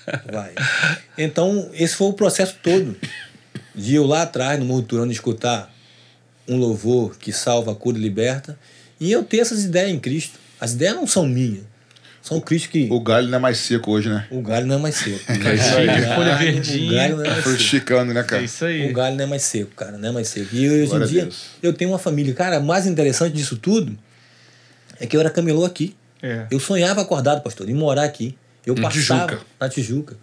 É. 0.05 0.33
Vai. 0.33 0.53
Então, 1.17 1.71
esse 1.75 1.95
foi 1.95 2.09
o 2.09 2.13
processo 2.13 2.57
todo. 2.61 2.97
De 3.75 3.95
eu 3.95 4.05
lá 4.05 4.23
atrás, 4.23 4.59
no 4.59 4.65
Morro 4.65 4.83
Turano, 4.83 5.13
escutar 5.13 5.73
um 6.49 6.57
louvor 6.57 7.17
que 7.17 7.33
salva, 7.33 7.75
cura 7.75 7.97
e 7.97 8.01
liberta. 8.01 8.59
E 9.03 9.11
eu 9.13 9.23
ter 9.25 9.39
essas 9.39 9.65
ideias 9.65 9.91
em 9.91 9.99
Cristo. 9.99 10.39
As 10.61 10.73
ideias 10.73 10.95
não 10.95 11.07
são 11.07 11.27
minhas. 11.27 11.65
São 12.23 12.41
Cristo 12.41 12.69
que. 12.71 12.87
O 12.91 13.01
galho 13.01 13.27
não 13.29 13.39
é 13.39 13.41
mais 13.41 13.59
seco 13.59 13.91
hoje, 13.91 14.09
né? 14.09 14.27
O 14.31 14.41
galho 14.41 14.65
não 14.67 14.77
é 14.77 14.79
mais 14.79 14.95
seco. 14.95 15.17
O 15.17 15.35
folha 15.35 16.31
galho- 16.31 16.39
verdinha. 16.39 16.93
O 16.93 16.95
galho 16.95 17.17
não 17.17 17.25
é 17.25 17.29
mais 17.31 17.43
Foi 17.43 17.53
seco. 17.53 17.65
esticando, 17.65 18.15
né, 18.15 18.21
É 18.21 18.23
cara? 18.25 18.43
isso 18.45 18.65
aí. 18.65 18.91
O 18.91 18.93
galho 18.95 19.17
não 19.17 19.25
é 19.25 19.27
mais 19.27 19.43
seco, 19.43 19.73
cara, 19.75 19.99
não 19.99 20.09
é 20.09 20.13
mais 20.13 20.29
seco. 20.29 20.55
E 20.55 20.71
hoje 20.71 20.87
Glória 20.87 21.05
em 21.05 21.09
dia, 21.09 21.29
eu 21.63 21.73
tenho 21.73 21.91
uma 21.91 21.99
família. 21.99 22.33
Cara, 22.33 22.61
o 22.61 22.65
mais 22.65 22.87
interessante 22.87 23.35
disso 23.35 23.57
tudo 23.57 23.99
é 25.01 25.07
que 25.07 25.17
eu 25.17 25.21
era 25.21 25.31
camelô 25.31 25.65
aqui. 25.65 25.97
É. 26.23 26.47
Eu 26.49 26.61
sonhava 26.61 27.01
acordado, 27.01 27.43
pastor, 27.43 27.69
em 27.69 27.75
morar 27.75 28.05
aqui. 28.05 28.37
Eu 28.65 28.77
Na 28.77 28.83
passava 28.83 29.27
Tijuca. 29.27 29.47
na 29.61 29.69
Tijuca. 29.69 30.17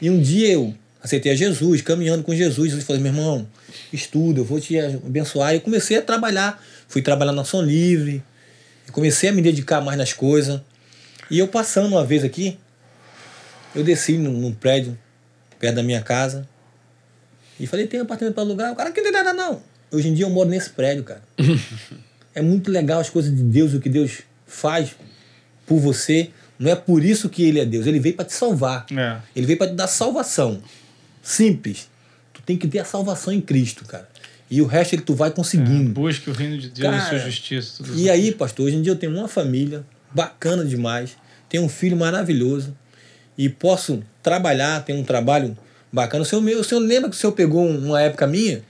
E 0.00 0.08
um 0.08 0.18
dia 0.22 0.48
eu 0.52 0.74
aceitei 1.02 1.32
a 1.32 1.34
Jesus, 1.34 1.82
caminhando 1.82 2.22
com 2.22 2.34
Jesus. 2.34 2.70
Jesus 2.70 2.86
falou: 2.86 3.02
meu 3.02 3.12
irmão, 3.12 3.46
estuda, 3.92 4.40
eu 4.40 4.44
vou 4.46 4.58
te 4.58 4.78
abençoar. 4.80 5.52
E 5.52 5.56
eu 5.56 5.60
comecei 5.60 5.98
a 5.98 6.02
trabalhar. 6.02 6.58
Fui 6.92 7.00
trabalhar 7.00 7.32
na 7.32 7.40
Ação 7.40 7.62
Livre. 7.62 8.22
E 8.86 8.92
comecei 8.92 9.30
a 9.30 9.32
me 9.32 9.40
dedicar 9.40 9.80
mais 9.80 9.96
nas 9.96 10.12
coisas. 10.12 10.60
E 11.30 11.38
eu 11.38 11.48
passando 11.48 11.86
uma 11.86 12.04
vez 12.04 12.22
aqui, 12.22 12.58
eu 13.74 13.82
desci 13.82 14.18
num, 14.18 14.30
num 14.30 14.52
prédio 14.52 14.98
perto 15.58 15.76
da 15.76 15.82
minha 15.82 16.02
casa. 16.02 16.46
E 17.58 17.66
falei: 17.66 17.86
tem 17.86 17.98
apartamento 17.98 18.34
para 18.34 18.42
alugar? 18.42 18.72
O 18.72 18.76
cara, 18.76 18.90
que 18.90 19.00
não 19.00 19.10
tem 19.10 19.22
nada, 19.24 19.32
não. 19.32 19.62
Hoje 19.90 20.08
em 20.08 20.12
dia 20.12 20.26
eu 20.26 20.28
moro 20.28 20.50
nesse 20.50 20.68
prédio, 20.68 21.02
cara. 21.02 21.22
é 22.34 22.42
muito 22.42 22.70
legal 22.70 23.00
as 23.00 23.08
coisas 23.08 23.34
de 23.34 23.42
Deus, 23.42 23.72
o 23.72 23.80
que 23.80 23.88
Deus 23.88 24.18
faz 24.46 24.94
por 25.64 25.78
você. 25.78 26.28
Não 26.58 26.70
é 26.70 26.76
por 26.76 27.02
isso 27.02 27.30
que 27.30 27.42
ele 27.42 27.58
é 27.58 27.64
Deus. 27.64 27.86
Ele 27.86 28.00
veio 28.00 28.16
para 28.16 28.26
te 28.26 28.34
salvar. 28.34 28.84
É. 28.94 29.16
Ele 29.34 29.46
veio 29.46 29.58
para 29.58 29.68
te 29.68 29.74
dar 29.74 29.86
salvação. 29.86 30.62
Simples. 31.22 31.88
Tu 32.34 32.42
tem 32.42 32.58
que 32.58 32.68
ter 32.68 32.80
a 32.80 32.84
salvação 32.84 33.32
em 33.32 33.40
Cristo, 33.40 33.86
cara. 33.86 34.11
E 34.54 34.60
o 34.60 34.66
resto 34.66 34.94
ele 34.94 35.00
tu 35.00 35.14
vai 35.14 35.30
conseguindo. 35.30 35.92
Busque 35.92 36.28
o 36.28 36.32
reino 36.34 36.58
de 36.58 36.68
Deus 36.68 36.78
e 36.94 36.98
Cara, 36.98 37.08
sua 37.08 37.18
justiça. 37.20 37.82
Tudo 37.82 37.98
E 37.98 38.10
aí, 38.10 38.32
pastor, 38.32 38.66
hoje 38.66 38.76
em 38.76 38.82
dia 38.82 38.92
eu 38.92 38.96
tenho 38.96 39.10
uma 39.16 39.26
família 39.26 39.82
bacana 40.14 40.62
demais, 40.62 41.16
tenho 41.48 41.62
um 41.64 41.70
filho 41.70 41.96
maravilhoso 41.96 42.76
e 43.38 43.48
posso 43.48 44.02
trabalhar, 44.22 44.84
tenho 44.84 44.98
um 44.98 45.04
trabalho 45.04 45.56
bacana. 45.90 46.22
O 46.22 46.26
senhor, 46.26 46.42
o 46.60 46.62
senhor 46.64 46.80
lembra 46.80 47.08
que 47.08 47.16
o 47.16 47.18
senhor 47.18 47.32
pegou 47.32 47.66
uma 47.66 47.98
época 48.02 48.26
minha 48.26 48.62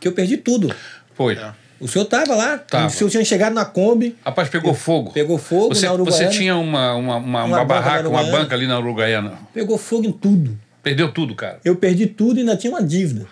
que 0.00 0.08
eu 0.08 0.12
perdi 0.12 0.36
tudo. 0.38 0.74
Foi. 1.14 1.38
O 1.78 1.86
senhor 1.86 2.04
tava 2.06 2.34
lá, 2.34 2.58
Tava. 2.58 2.88
o 2.88 2.90
senhor 2.90 3.08
tinha 3.08 3.24
chegado 3.24 3.54
na 3.54 3.64
Kombi, 3.64 4.16
Rapaz, 4.24 4.48
pegou 4.48 4.74
fogo. 4.74 5.12
pegou 5.12 5.38
fogo 5.38 5.72
Você, 5.72 5.86
na 5.86 5.92
você 5.92 6.00
Uruguaiana. 6.02 6.30
tinha 6.32 6.56
uma, 6.56 6.94
uma, 6.96 7.16
uma, 7.18 7.44
Uma 7.44 7.64
barraca, 7.64 8.08
uma 8.08 8.24
banca 8.24 8.56
ali 8.56 8.66
na 8.66 8.76
Uruguaiana. 8.80 9.38
pegou 9.54 9.78
fogo 9.78 10.04
em 10.04 10.10
tudo. 10.10 10.58
Perdeu 10.82 11.12
tudo, 11.12 11.36
cara. 11.36 11.60
Eu 11.64 11.76
perdi 11.76 12.06
tudo 12.08 12.38
e 12.38 12.40
ainda 12.40 12.56
tinha 12.56 12.72
uma 12.72 12.82
dívida. 12.82 13.24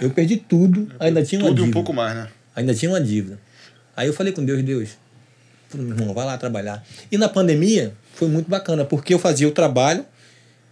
Eu 0.00 0.10
perdi 0.10 0.36
tudo, 0.36 0.90
ainda 0.98 1.22
tinha 1.22 1.40
uma 1.40 1.48
Tudo 1.48 1.58
e 1.58 1.60
dívida. 1.62 1.78
um 1.78 1.82
pouco 1.82 1.92
mais, 1.92 2.14
né? 2.14 2.28
Ainda 2.54 2.74
tinha 2.74 2.90
uma 2.90 3.00
dívida. 3.00 3.38
Aí 3.96 4.06
eu 4.06 4.12
falei 4.12 4.32
com 4.32 4.44
Deus, 4.44 4.62
Deus, 4.62 4.90
meu 5.74 5.88
irmão, 5.88 6.14
vai 6.14 6.24
lá 6.24 6.38
trabalhar. 6.38 6.84
E 7.10 7.18
na 7.18 7.28
pandemia 7.28 7.94
foi 8.14 8.28
muito 8.28 8.48
bacana, 8.48 8.84
porque 8.84 9.12
eu 9.12 9.18
fazia 9.18 9.48
o 9.48 9.50
trabalho 9.50 10.04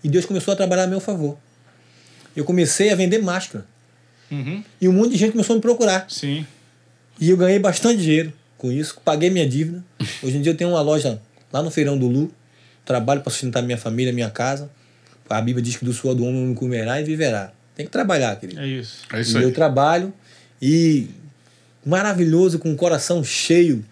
e 0.02 0.08
Deus 0.08 0.24
começou 0.24 0.52
a 0.52 0.56
trabalhar 0.56 0.84
a 0.84 0.86
meu 0.86 1.00
favor. 1.00 1.36
Eu 2.36 2.44
comecei 2.44 2.90
a 2.90 2.94
vender 2.94 3.18
máscara. 3.18 3.66
Uhum. 4.30 4.62
E 4.80 4.88
um 4.88 4.92
monte 4.92 5.10
de 5.10 5.16
gente 5.16 5.32
começou 5.32 5.54
a 5.54 5.56
me 5.56 5.62
procurar. 5.62 6.06
Sim. 6.08 6.46
E 7.20 7.28
eu 7.28 7.36
ganhei 7.36 7.58
bastante 7.58 8.00
dinheiro 8.00 8.32
com 8.56 8.70
isso, 8.70 9.00
paguei 9.04 9.28
minha 9.28 9.48
dívida. 9.48 9.84
Hoje 10.22 10.36
em 10.36 10.42
dia 10.42 10.52
eu 10.52 10.56
tenho 10.56 10.70
uma 10.70 10.80
loja 10.80 11.20
lá 11.52 11.62
no 11.62 11.70
Feirão 11.70 11.98
do 11.98 12.06
Lu, 12.06 12.32
trabalho 12.84 13.20
para 13.22 13.30
sustentar 13.30 13.62
minha 13.62 13.78
família, 13.78 14.12
minha 14.12 14.30
casa. 14.30 14.70
A 15.28 15.40
Bíblia 15.40 15.62
diz 15.62 15.76
que 15.76 15.84
do 15.84 15.92
suor 15.92 16.14
do 16.14 16.24
homem 16.24 16.44
não 16.44 16.54
comerá 16.54 17.00
e 17.00 17.04
viverá. 17.04 17.52
Tem 17.80 17.86
que 17.86 17.92
trabalhar, 17.92 18.36
querido. 18.36 18.60
É 18.60 18.66
isso. 18.66 19.04
É 19.10 19.22
isso 19.22 19.38
e 19.38 19.42
eu 19.42 19.48
aí. 19.48 19.54
trabalho 19.54 20.12
e 20.60 21.08
maravilhoso, 21.82 22.58
com 22.58 22.70
o 22.70 22.76
coração 22.76 23.24
cheio 23.24 23.82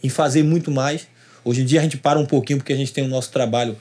em 0.00 0.08
fazer 0.08 0.44
muito 0.44 0.70
mais. 0.70 1.08
Hoje 1.44 1.62
em 1.62 1.64
dia 1.64 1.80
a 1.80 1.82
gente 1.82 1.96
para 1.96 2.20
um 2.20 2.24
pouquinho 2.24 2.60
porque 2.60 2.72
a 2.72 2.76
gente 2.76 2.92
tem 2.92 3.02
o 3.02 3.08
nosso 3.08 3.32
trabalho 3.32 3.76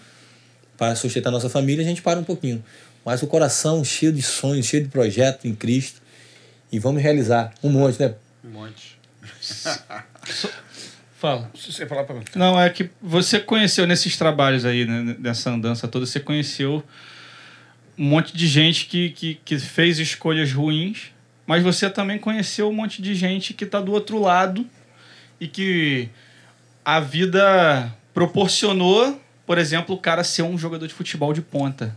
para 0.75 0.95
sustentar 0.95 1.29
nossa 1.29 1.47
família, 1.47 1.85
a 1.85 1.87
gente 1.87 2.01
para 2.01 2.19
um 2.19 2.23
pouquinho. 2.23 2.65
Mas 3.05 3.21
o 3.21 3.27
coração 3.27 3.83
cheio 3.83 4.11
de 4.11 4.23
sonhos, 4.23 4.65
cheio 4.65 4.81
de 4.81 4.89
projetos 4.89 5.45
em 5.45 5.53
Cristo. 5.53 6.01
E 6.71 6.79
vamos 6.79 7.03
realizar 7.03 7.53
um 7.61 7.69
monte, 7.69 7.99
né? 7.99 8.15
Um 8.43 8.49
monte. 8.49 8.97
Fala. 11.19 11.51
Se 11.53 11.71
você 11.71 11.85
falar 11.85 12.05
pra 12.05 12.15
mim. 12.15 12.23
Não, 12.33 12.59
é 12.59 12.67
que 12.67 12.89
você 12.99 13.39
conheceu 13.39 13.85
nesses 13.85 14.17
trabalhos 14.17 14.65
aí, 14.65 14.87
né, 14.87 15.15
nessa 15.19 15.51
andança 15.51 15.87
toda, 15.87 16.07
você 16.07 16.19
conheceu 16.19 16.83
um 18.01 18.05
monte 18.05 18.35
de 18.35 18.47
gente 18.47 18.87
que, 18.87 19.11
que, 19.11 19.39
que 19.45 19.59
fez 19.59 19.99
escolhas 19.99 20.51
ruins, 20.51 21.11
mas 21.45 21.61
você 21.61 21.87
também 21.87 22.17
conheceu 22.17 22.67
um 22.67 22.73
monte 22.73 22.99
de 22.99 23.13
gente 23.13 23.53
que 23.53 23.63
está 23.63 23.79
do 23.79 23.91
outro 23.91 24.19
lado 24.19 24.65
e 25.39 25.47
que 25.47 26.09
a 26.83 26.99
vida 26.99 27.93
proporcionou, 28.11 29.21
por 29.45 29.59
exemplo, 29.59 29.93
o 29.93 29.99
cara 29.99 30.23
ser 30.23 30.41
um 30.41 30.57
jogador 30.57 30.87
de 30.87 30.93
futebol 30.95 31.31
de 31.31 31.41
ponta. 31.41 31.95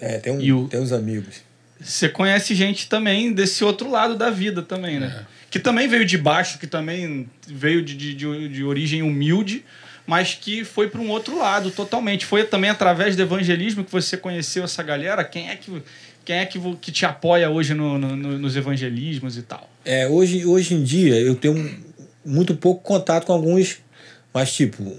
É, 0.00 0.18
tem, 0.18 0.32
um, 0.32 0.40
E 0.40 0.50
o- 0.52 0.66
tem 0.66 0.80
uns 0.80 0.92
amigos. 0.92 1.42
Você 1.78 2.08
conhece 2.08 2.54
gente 2.54 2.88
também 2.88 3.30
desse 3.32 3.62
outro 3.62 3.90
lado 3.90 4.16
da 4.16 4.30
vida 4.30 4.62
também, 4.62 4.98
né? 4.98 5.26
Que 5.50 5.58
também 5.58 5.86
veio 5.88 6.04
de 6.06 6.16
baixo, 6.16 6.58
que 6.58 6.66
também 6.66 7.28
veio 7.46 7.82
de, 7.82 7.94
de, 7.94 8.14
de, 8.14 8.48
de 8.48 8.64
origem 8.64 9.02
humilde, 9.02 9.62
mas 10.08 10.32
que 10.34 10.64
foi 10.64 10.88
para 10.88 11.02
um 11.02 11.10
outro 11.10 11.38
lado 11.38 11.70
totalmente. 11.70 12.24
Foi 12.24 12.42
também 12.42 12.70
através 12.70 13.14
do 13.14 13.20
evangelismo 13.20 13.84
que 13.84 13.92
você 13.92 14.16
conheceu 14.16 14.64
essa 14.64 14.82
galera. 14.82 15.22
Quem 15.22 15.50
é 15.50 15.54
que, 15.56 15.82
quem 16.24 16.36
é 16.36 16.46
que, 16.46 16.58
que 16.76 16.90
te 16.90 17.04
apoia 17.04 17.50
hoje 17.50 17.74
no- 17.74 17.98
no- 17.98 18.16
nos 18.16 18.56
evangelismos 18.56 19.36
e 19.36 19.42
tal? 19.42 19.68
É, 19.84 20.08
hoje, 20.08 20.46
hoje 20.46 20.72
em 20.74 20.82
dia 20.82 21.14
eu 21.20 21.34
tenho 21.34 21.78
muito 22.24 22.56
pouco 22.56 22.82
contato 22.82 23.26
com 23.26 23.34
alguns, 23.34 23.80
mas 24.32 24.50
tipo, 24.50 24.96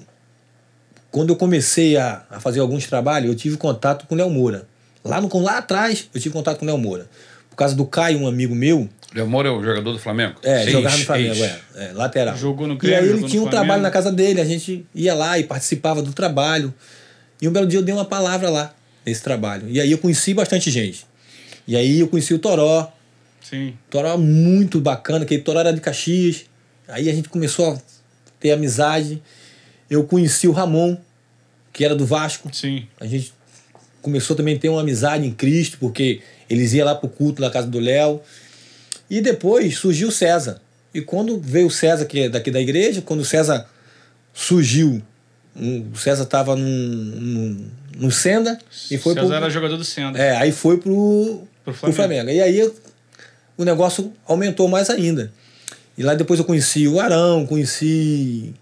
quando 1.09 1.29
eu 1.31 1.35
comecei 1.35 1.97
a, 1.97 2.23
a 2.29 2.39
fazer 2.39 2.59
alguns 2.59 2.85
trabalhos, 2.85 3.29
eu 3.31 3.35
tive 3.35 3.57
contato 3.57 4.05
com 4.05 4.13
o 4.13 4.17
Léo 4.17 4.29
Moura. 4.29 4.67
Lá, 5.03 5.19
no, 5.19 5.39
lá 5.39 5.57
atrás 5.57 6.07
eu 6.13 6.21
tive 6.21 6.33
contato 6.33 6.59
com 6.59 6.65
o 6.65 6.67
Léo 6.67 6.77
Moura. 6.77 7.09
Por 7.49 7.55
causa 7.55 7.73
do 7.75 7.83
Caio, 7.85 8.19
um 8.19 8.27
amigo 8.27 8.53
meu, 8.53 8.87
Léo 9.13 9.27
Moura 9.27 9.49
é 9.49 9.51
o 9.51 9.63
jogador 9.63 9.91
do 9.91 9.99
Flamengo? 9.99 10.35
é, 10.43 10.63
Ex, 10.63 10.71
jogava 10.71 10.97
no 10.97 11.03
Flamengo, 11.05 11.43
é, 11.43 11.59
é, 11.75 11.91
lateral. 11.93 12.37
Jogou 12.37 12.67
no 12.67 12.75
E 12.75 12.77
Grêmio, 12.77 12.99
aí 12.99 13.09
ele 13.09 13.17
tinha 13.17 13.41
um 13.41 13.45
Flamengo. 13.45 13.49
trabalho 13.49 13.81
na 13.81 13.89
casa 13.91 14.11
dele, 14.11 14.39
a 14.39 14.45
gente 14.45 14.85
ia 14.93 15.13
lá 15.15 15.39
e 15.39 15.43
participava 15.43 16.01
do 16.01 16.13
trabalho. 16.13 16.73
E 17.41 17.47
um 17.47 17.51
belo 17.51 17.65
dia 17.65 17.79
eu 17.79 17.83
dei 17.83 17.93
uma 17.93 18.05
palavra 18.05 18.49
lá, 18.49 18.75
nesse 19.05 19.23
trabalho. 19.23 19.67
E 19.69 19.79
aí 19.81 19.91
eu 19.91 19.97
conheci 19.97 20.33
bastante 20.33 20.69
gente. 20.69 21.07
E 21.67 21.75
aí 21.75 21.99
eu 21.99 22.07
conheci 22.07 22.33
o 22.33 22.39
Toró, 22.39 22.91
Sim. 23.41 23.73
Toró 23.89 24.15
muito 24.17 24.79
bacana, 24.79 25.25
que 25.25 25.37
Toró 25.39 25.59
era 25.59 25.73
de 25.73 25.81
Caxias. 25.81 26.45
Aí 26.87 27.09
a 27.09 27.13
gente 27.13 27.29
começou 27.29 27.73
a 27.73 27.77
ter 28.39 28.51
amizade. 28.51 29.21
Eu 29.89 30.03
conheci 30.03 30.47
o 30.47 30.51
Ramon, 30.51 30.95
que 31.73 31.83
era 31.83 31.95
do 31.95 32.05
Vasco. 32.05 32.49
Sim. 32.53 32.85
A 32.99 33.07
gente 33.07 33.33
começou 34.03 34.35
também 34.35 34.55
a 34.55 34.59
ter 34.59 34.69
uma 34.69 34.81
amizade 34.81 35.25
em 35.25 35.31
Cristo, 35.31 35.77
porque 35.79 36.21
eles 36.49 36.73
iam 36.73 36.85
lá 36.85 36.93
pro 36.93 37.09
culto 37.09 37.41
na 37.41 37.49
casa 37.49 37.67
do 37.67 37.79
Léo. 37.79 38.21
E 39.09 39.21
depois 39.21 39.77
surgiu 39.77 40.09
o 40.09 40.11
César. 40.11 40.61
E 40.93 41.01
quando 41.01 41.39
veio 41.39 41.67
o 41.67 41.71
César, 41.71 42.05
que 42.05 42.21
é 42.21 42.29
daqui 42.29 42.51
da 42.51 42.59
igreja, 42.59 43.01
quando 43.01 43.21
o 43.21 43.25
César 43.25 43.65
surgiu, 44.33 45.01
o 45.55 45.97
César 45.97 46.23
estava 46.23 46.55
no 46.55 48.11
Senda 48.11 48.57
e 48.89 48.97
foi 48.97 49.13
César 49.13 49.27
pro, 49.27 49.35
era 49.35 49.49
jogador 49.49 49.77
do 49.77 49.83
Senda. 49.83 50.17
é, 50.17 50.37
aí 50.37 50.51
foi 50.51 50.77
pro, 50.77 51.43
Pro 51.63 51.73
pro 51.73 51.93
Flamengo. 51.93 51.95
Flamengo. 51.95 52.29
E 52.29 52.41
aí 52.41 52.71
o 53.57 53.63
negócio 53.65 54.13
aumentou 54.25 54.67
mais 54.67 54.89
ainda. 54.89 55.31
E 55.97 56.03
lá 56.03 56.13
depois 56.13 56.39
eu 56.39 56.45
conheci 56.45 56.87
o 56.87 56.99
Arão, 56.99 57.45
conheci 57.45 58.53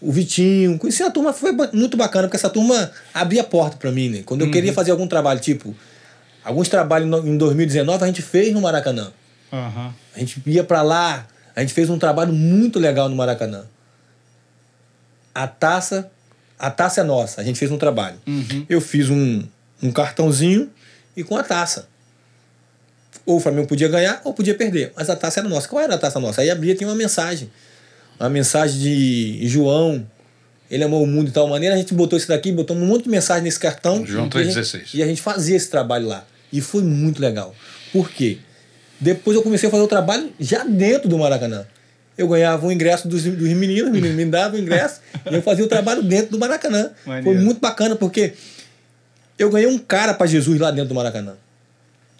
o 0.00 0.12
Vitinho, 0.12 0.78
conheci 0.78 1.02
a 1.02 1.10
turma, 1.10 1.32
foi 1.32 1.50
muito 1.72 1.96
bacana, 1.96 2.28
porque 2.28 2.36
essa 2.36 2.50
turma 2.50 2.92
abria 3.12 3.40
a 3.40 3.44
porta 3.44 3.76
para 3.76 3.90
mim, 3.90 4.08
né? 4.08 4.22
Quando 4.24 4.42
eu 4.42 4.50
queria 4.50 4.72
fazer 4.72 4.92
algum 4.92 5.08
trabalho, 5.08 5.40
tipo, 5.40 5.74
alguns 6.44 6.68
trabalhos 6.68 7.24
em 7.24 7.36
2019 7.36 8.04
a 8.04 8.06
gente 8.06 8.22
fez 8.22 8.52
no 8.52 8.60
Maracanã. 8.60 9.10
Aham. 9.54 9.94
A 10.14 10.18
gente 10.18 10.42
ia 10.46 10.64
para 10.64 10.82
lá, 10.82 11.26
a 11.54 11.60
gente 11.60 11.72
fez 11.72 11.88
um 11.90 11.98
trabalho 11.98 12.32
muito 12.32 12.78
legal 12.78 13.08
no 13.08 13.16
Maracanã. 13.16 13.64
A 15.34 15.46
taça, 15.46 16.10
a 16.58 16.70
taça 16.70 17.00
é 17.00 17.04
nossa, 17.04 17.40
a 17.40 17.44
gente 17.44 17.58
fez 17.58 17.70
um 17.70 17.78
trabalho. 17.78 18.16
Uhum. 18.26 18.66
Eu 18.68 18.80
fiz 18.80 19.10
um, 19.10 19.42
um 19.82 19.90
cartãozinho 19.90 20.70
e 21.16 21.22
com 21.24 21.36
a 21.36 21.42
taça. 21.42 21.88
Ou 23.26 23.36
o 23.36 23.40
Flamengo 23.40 23.66
podia 23.68 23.88
ganhar 23.88 24.20
ou 24.24 24.34
podia 24.34 24.54
perder, 24.54 24.92
mas 24.96 25.08
a 25.08 25.16
taça 25.16 25.40
era 25.40 25.48
nossa. 25.48 25.66
Qual 25.68 25.82
era 25.82 25.94
a 25.94 25.98
taça 25.98 26.20
nossa? 26.20 26.40
Aí 26.42 26.50
abria 26.50 26.74
tinha 26.74 26.88
uma 26.88 26.94
mensagem. 26.96 27.50
Uma 28.20 28.28
mensagem 28.28 28.78
de 28.80 29.48
João, 29.48 30.06
ele 30.70 30.84
amou 30.84 31.02
o 31.02 31.06
mundo 31.06 31.26
de 31.26 31.32
tal 31.32 31.48
maneira, 31.48 31.74
a 31.74 31.78
gente 31.78 31.94
botou 31.94 32.16
isso 32.16 32.28
daqui, 32.28 32.52
botou 32.52 32.76
um 32.76 32.86
monte 32.86 33.04
de 33.04 33.10
mensagem 33.10 33.42
nesse 33.42 33.58
cartão. 33.58 34.04
João 34.06 34.28
e 34.32 34.38
a 34.38 34.42
gente- 34.44 34.54
3,16. 34.54 34.94
E 34.94 35.02
a 35.02 35.06
gente 35.06 35.22
fazia 35.22 35.56
esse 35.56 35.68
trabalho 35.70 36.06
lá. 36.06 36.24
E 36.52 36.60
foi 36.60 36.82
muito 36.84 37.20
legal. 37.20 37.54
Por 37.92 38.10
quê? 38.10 38.38
Depois 39.04 39.36
eu 39.36 39.42
comecei 39.42 39.68
a 39.68 39.70
fazer 39.70 39.82
o 39.82 39.86
trabalho 39.86 40.32
já 40.40 40.64
dentro 40.64 41.10
do 41.10 41.18
Maracanã. 41.18 41.66
Eu 42.16 42.26
ganhava 42.26 42.66
o 42.66 42.72
ingresso 42.72 43.06
dos, 43.06 43.22
dos 43.22 43.48
meninos, 43.50 43.88
os 43.88 43.92
meninos 43.92 44.16
me 44.16 44.24
davam 44.24 44.58
o 44.58 44.62
ingresso, 44.62 45.00
e 45.30 45.34
eu 45.34 45.42
fazia 45.42 45.62
o 45.62 45.68
trabalho 45.68 46.02
dentro 46.02 46.30
do 46.30 46.38
Maracanã. 46.38 46.90
Maneiro. 47.04 47.24
Foi 47.24 47.44
muito 47.44 47.60
bacana, 47.60 47.96
porque 47.96 48.32
eu 49.38 49.50
ganhei 49.50 49.68
um 49.68 49.76
cara 49.76 50.14
para 50.14 50.26
Jesus 50.26 50.58
lá 50.58 50.70
dentro 50.70 50.88
do 50.88 50.94
Maracanã. 50.94 51.34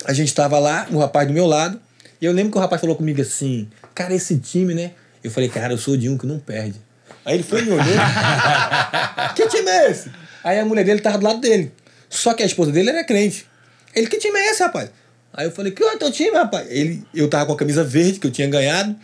A 0.05 0.12
gente 0.12 0.28
estava 0.28 0.59
lá, 0.59 0.87
o 0.91 0.99
rapaz 0.99 1.26
do 1.26 1.32
meu 1.32 1.47
lado, 1.47 1.80
e 2.20 2.26
eu 2.26 2.32
lembro 2.32 2.53
que 2.53 2.59
o 2.59 2.61
rapaz 2.61 2.82
falou 2.82 2.97
comigo 2.97 3.22
assim: 3.22 3.66
Cara, 3.95 4.12
esse 4.12 4.37
time, 4.37 4.74
né? 4.74 4.91
Eu 5.22 5.30
falei, 5.30 5.49
cara, 5.49 5.72
eu 5.72 5.78
sou 5.78 5.97
de 5.97 6.11
um 6.11 6.18
que 6.18 6.26
não 6.26 6.39
perde. 6.39 6.78
Aí 7.24 7.37
ele 7.37 7.43
foi 7.43 7.62
e 7.62 7.64
me 7.64 7.70
olhou. 7.70 7.85
que 9.35 9.49
time 9.49 9.70
é 9.70 9.91
esse? 9.91 10.11
Aí 10.45 10.59
a 10.59 10.66
mulher 10.66 10.85
dele 10.85 11.01
tava 11.01 11.16
do 11.16 11.24
lado 11.24 11.41
dele. 11.41 11.72
Só 12.11 12.35
que 12.35 12.43
a 12.43 12.47
esposa 12.47 12.70
dele 12.70 12.91
era 12.91 13.03
crente. 13.05 13.47
Ele, 13.95 14.07
que 14.07 14.18
time 14.18 14.39
é 14.39 14.51
esse, 14.51 14.62
rapaz? 14.62 14.91
Aí 15.37 15.47
eu 15.47 15.51
falei, 15.51 15.72
que 15.72 15.82
é 15.82 15.97
teu 15.97 16.11
time, 16.12 16.30
rapaz? 16.37 16.66
Ele, 16.70 17.03
eu 17.12 17.28
tava 17.28 17.47
com 17.47 17.53
a 17.53 17.57
camisa 17.57 17.82
verde, 17.82 18.18
que 18.20 18.26
eu 18.26 18.30
tinha 18.30 18.49
ganhado. 18.49 18.95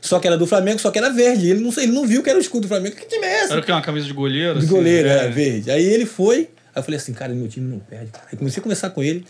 Só 0.00 0.18
que 0.18 0.26
era 0.26 0.36
do 0.38 0.46
Flamengo, 0.46 0.78
só 0.80 0.90
que 0.90 0.98
era 0.98 1.10
verde. 1.10 1.48
Ele 1.50 1.60
não, 1.60 1.70
ele 1.76 1.92
não 1.92 2.06
viu 2.06 2.22
que 2.22 2.30
era 2.30 2.38
o 2.38 2.42
escudo 2.42 2.62
do 2.62 2.68
Flamengo. 2.68 2.96
Que 2.96 3.06
time 3.06 3.24
é 3.26 3.42
esse? 3.44 3.52
Era 3.52 3.60
o 3.60 3.64
que? 3.64 3.70
Uma 3.70 3.82
camisa 3.82 4.06
de 4.06 4.12
goleiro? 4.12 4.58
De 4.58 4.64
assim? 4.64 4.74
goleiro, 4.74 5.08
É. 5.08 5.26
é, 5.26 5.28
verde. 5.28 5.70
Aí 5.70 5.84
ele 5.84 6.06
foi, 6.06 6.38
aí 6.38 6.48
eu 6.76 6.82
falei 6.82 6.98
assim, 6.98 7.12
cara, 7.12 7.32
meu 7.34 7.48
time 7.48 7.68
não 7.70 7.78
perde. 7.78 8.10
Cara. 8.12 8.26
Aí 8.30 8.38
comecei 8.38 8.60
a 8.60 8.62
conversar 8.62 8.90
com 8.90 9.02
ele. 9.02 9.24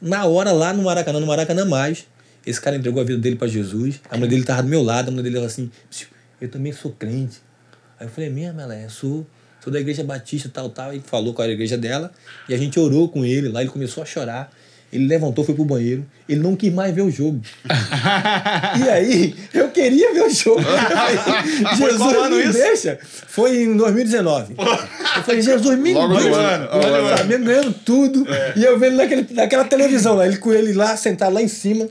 Na 0.00 0.24
hora, 0.26 0.52
lá 0.52 0.72
no 0.72 0.82
Maracanã, 0.84 1.20
no 1.20 1.26
Maracanã 1.26 1.64
Mais, 1.64 2.06
esse 2.46 2.60
cara 2.60 2.76
entregou 2.76 3.00
a 3.00 3.04
vida 3.04 3.18
dele 3.18 3.36
pra 3.36 3.46
Jesus. 3.48 4.00
A 4.10 4.16
mulher 4.16 4.30
dele 4.30 4.44
tava 4.44 4.62
do 4.62 4.68
meu 4.68 4.82
lado, 4.82 5.08
a 5.08 5.10
mulher 5.10 5.24
dele 5.24 5.34
falou 5.36 5.48
assim, 5.48 5.70
"Psiu, 5.90 6.08
eu 6.40 6.48
também 6.48 6.72
sou 6.72 6.92
crente. 6.92 7.38
Aí 7.98 8.06
eu 8.06 8.10
falei, 8.10 8.30
mesmo, 8.30 8.60
ela 8.60 8.74
é, 8.74 8.88
sou, 8.88 9.26
sou 9.62 9.72
da 9.72 9.78
igreja 9.80 10.02
batista, 10.02 10.48
tal, 10.52 10.70
tal. 10.70 10.94
E 10.94 11.00
falou 11.00 11.34
com 11.34 11.42
a 11.42 11.48
igreja 11.48 11.76
dela. 11.76 12.10
E 12.48 12.54
a 12.54 12.56
gente 12.56 12.78
orou 12.80 13.08
com 13.08 13.24
ele 13.24 13.48
lá, 13.48 13.60
ele 13.60 13.70
começou 13.70 14.02
a 14.02 14.06
chorar. 14.06 14.50
Ele 14.92 15.06
levantou, 15.06 15.44
foi 15.44 15.54
pro 15.54 15.64
banheiro. 15.64 16.04
Ele 16.28 16.40
não 16.40 16.56
quis 16.56 16.72
mais 16.72 16.92
ver 16.92 17.02
o 17.02 17.10
jogo. 17.10 17.40
e 18.84 18.88
aí, 18.88 19.34
eu 19.54 19.68
queria 19.70 20.12
ver 20.12 20.22
o 20.22 20.30
jogo. 20.30 20.60
Falei, 20.62 21.76
Jesus, 21.76 22.30
me 22.30 22.42
isso? 22.42 22.52
deixa. 22.52 22.98
Foi 23.28 23.62
em 23.62 23.76
2019. 23.76 24.54
Eu 24.58 25.22
falei, 25.22 25.42
Jesus, 25.42 25.78
me 25.78 25.92
Logo 25.92 26.14
deixa. 26.16 26.28
o. 26.28 27.16
Flamengo 27.16 27.44
ganhando 27.44 27.72
tudo. 27.84 28.26
E 28.56 28.64
eu 28.64 28.78
vendo 28.78 28.96
naquele, 28.96 29.26
naquela 29.30 29.64
televisão 29.64 30.16
lá, 30.16 30.26
ele 30.26 30.38
com 30.38 30.52
ele 30.52 30.72
lá, 30.72 30.96
sentado 30.96 31.34
lá 31.34 31.42
em 31.42 31.48
cima. 31.48 31.88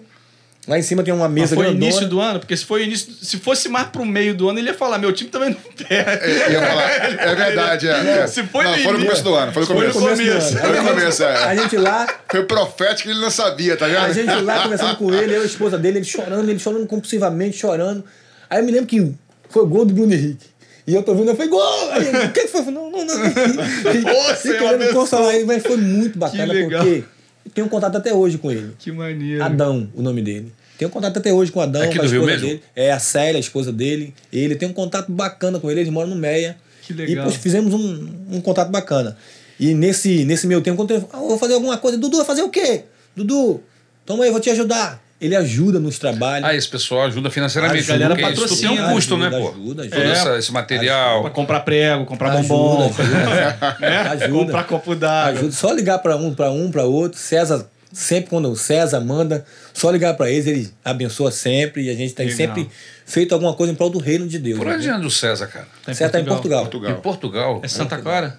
Lá 0.70 0.78
em 0.78 0.84
cima 0.84 1.02
tem 1.02 1.12
uma 1.12 1.28
Mas 1.28 1.34
mesa 1.34 1.56
foi 1.56 1.66
grandona. 1.66 1.84
início 1.84 2.08
do 2.08 2.22
ano? 2.22 2.40
Porque 2.40 2.56
se 2.56 2.64
foi 2.64 2.84
início. 2.84 3.12
Se 3.24 3.38
fosse 3.38 3.68
mais 3.68 3.88
pro 3.88 4.06
meio 4.06 4.36
do 4.36 4.48
ano, 4.48 4.60
ele 4.60 4.68
ia 4.68 4.74
falar: 4.76 5.00
meu 5.00 5.12
time 5.12 5.28
também 5.28 5.50
não 5.50 5.58
perde. 5.88 6.26
Eu 6.30 6.52
ia 6.52 6.62
falar, 6.62 6.92
é 7.10 7.36
verdade, 7.36 7.88
é. 7.88 8.20
é. 8.20 8.28
Se 8.28 8.44
foi 8.44 8.66
não, 8.66 8.72
no 8.78 8.84
foi 8.84 8.94
no 8.94 9.00
começo 9.00 9.24
do 9.24 9.34
ano, 9.34 9.52
foi 9.52 9.62
no 9.62 9.66
Foi 9.66 9.76
no 9.88 9.94
começo. 9.94 10.18
começo. 10.18 10.58
Foi 10.60 10.70
no 10.70 10.88
começo, 10.90 11.24
A 11.26 11.56
é. 11.56 11.58
gente 11.58 11.76
lá, 11.76 12.08
Foi 12.30 12.44
profético 12.44 13.02
que 13.02 13.10
ele 13.10 13.20
não 13.20 13.32
sabia, 13.32 13.76
tá 13.76 13.88
vendo? 13.88 13.98
a 13.98 14.14
gente 14.14 14.32
lá 14.44 14.62
conversando 14.62 14.96
com 14.98 15.12
ele, 15.12 15.34
eu 15.34 15.40
e 15.40 15.44
a 15.44 15.46
esposa 15.48 15.76
dele, 15.76 15.98
ele 15.98 16.06
chorando, 16.06 16.48
ele 16.48 16.60
chorando 16.60 16.86
compulsivamente, 16.86 17.58
chorando. 17.58 18.04
Aí 18.48 18.60
eu 18.60 18.64
me 18.64 18.72
lembro 18.72 18.86
que 18.86 19.12
foi 19.50 19.66
gol 19.66 19.86
do 19.86 19.94
Bruno 19.96 20.14
Henrique. 20.14 20.46
E 20.86 20.94
eu 20.94 21.02
tô 21.02 21.16
vendo, 21.16 21.30
eu 21.30 21.36
falei, 21.36 21.50
gol! 21.50 21.92
Aí, 21.94 22.28
o 22.28 22.32
que 22.32 22.42
que 22.42 22.48
foi? 22.48 22.62
Não, 22.66 22.92
não, 22.92 23.06
não. 23.06 23.16
E, 23.26 24.32
e 24.32 24.36
Senhor 24.36 24.60
querendo 24.60 24.94
consolar 24.94 25.34
ele, 25.34 25.46
mas 25.46 25.64
foi 25.64 25.78
muito 25.78 26.20
bacana, 26.20 26.54
porque 26.54 27.04
eu 27.46 27.52
tenho 27.56 27.68
contato 27.70 27.96
até 27.96 28.14
hoje 28.14 28.38
com 28.38 28.52
ele. 28.52 28.76
Que 28.78 28.92
maneiro. 28.92 29.44
Adão, 29.44 29.90
o 29.96 30.02
nome 30.04 30.22
dele. 30.22 30.52
Tenho 30.80 30.90
contato 30.90 31.18
até 31.18 31.34
hoje 31.34 31.52
com 31.52 31.60
o 31.60 31.62
Adão, 31.62 31.82
Aqui 31.82 31.98
com 31.98 32.04
a 32.04 32.06
esposa 32.06 32.26
mesmo? 32.26 32.48
dele. 32.48 32.64
É 32.74 32.90
a 32.90 33.00
Célia, 33.00 33.36
a 33.36 33.40
esposa 33.40 33.70
dele. 33.70 34.14
Ele 34.32 34.56
tem 34.56 34.70
um 34.70 34.74
contato 34.74 35.12
bacana 35.12 35.60
com 35.60 35.70
ele, 35.70 35.82
eles 35.82 35.92
moram 35.92 36.08
no 36.10 36.16
Meia. 36.16 36.56
Que 36.84 36.94
legal. 36.94 37.26
E 37.26 37.28
poxa, 37.28 37.38
fizemos 37.38 37.74
um, 37.74 38.10
um 38.32 38.40
contato 38.40 38.70
bacana. 38.72 39.18
E 39.60 39.74
nesse, 39.74 40.24
nesse 40.24 40.48
meu 40.48 40.62
tempo, 40.62 40.78
quando 40.78 40.92
eu 40.92 41.10
ah, 41.12 41.18
vou 41.18 41.38
fazer 41.38 41.56
alguma 41.56 41.78
coisa, 41.78 41.98
Dudu, 41.98 42.16
vai 42.16 42.26
fazer 42.26 42.44
o 42.44 42.50
quê? 42.50 42.84
Dudu, 43.14 43.62
toma 44.06 44.24
aí, 44.24 44.32
vou 44.32 44.40
te 44.40 44.50
ajudar. 44.50 45.04
Ele 45.20 45.36
ajuda 45.36 45.82
nos 45.82 46.00
trabalhos. 46.00 46.48
Ah, 46.48 46.56
esse 46.56 46.70
pessoal 46.70 47.02
ajuda 47.08 47.30
financeiramente. 47.30 47.84
A 47.92 47.98
galera 47.98 48.16
porque 48.16 48.32
isso 48.46 48.58
tem 48.62 48.70
um 48.70 48.76
patrocina, 48.78 48.94
custo, 48.94 49.16
ajuda, 49.16 49.30
né, 49.30 49.38
pô? 49.38 49.50
ajuda, 49.50 49.82
ajuda. 49.82 49.98
essa- 49.98 50.38
esse 50.38 50.52
material. 50.54 51.22
Pra 51.24 51.32
comprar 51.32 51.60
prego, 51.60 52.06
comprar 52.06 52.32
Ajuda, 52.32 52.48
bombom. 52.48 52.86
ajuda. 52.86 53.04
né? 53.82 53.98
Ajuda. 54.12 54.46
Comprar 54.46 54.64
copo 54.64 54.96
d'água. 54.96 55.40
Ajuda. 55.40 55.52
Só 55.52 55.74
ligar 55.74 56.00
para 56.00 56.16
um, 56.16 56.34
para 56.34 56.50
um, 56.52 56.72
para 56.72 56.86
outro. 56.86 57.20
César, 57.20 57.68
sempre 57.92 58.30
quando 58.30 58.50
o 58.50 58.56
César 58.56 59.00
manda, 59.00 59.46
só 59.74 59.90
ligar 59.92 60.16
para 60.16 60.30
eles, 60.30 60.48
ele 60.48 60.74
abençoa 60.84 61.32
sempre. 61.32 61.84
E 61.84 61.90
a 61.90 61.96
gente 61.96 62.14
tem 62.14 62.28
Legal. 62.28 62.56
sempre 62.56 62.70
feito 63.06 63.34
alguma 63.34 63.54
coisa 63.54 63.74
em 63.74 63.76
prol 63.76 63.90
do 63.90 64.00
reino 64.00 64.28
de 64.28 64.40
Deus. 64.40 64.58
Por 64.58 64.68
né? 64.68 64.76
onde 64.76 64.90
anda 64.90 65.08
o 65.08 65.12
César, 65.12 65.48
cara? 65.48 65.68
Tá 65.84 65.94
César 65.94 66.12
tá 66.12 66.20
em 66.20 66.26
Portugal. 66.26 66.62
Portugal. 66.62 66.92
Em 66.92 67.02
Portugal. 67.02 67.60
É 67.64 67.68
Santa 67.68 67.98
Clara? 67.98 68.38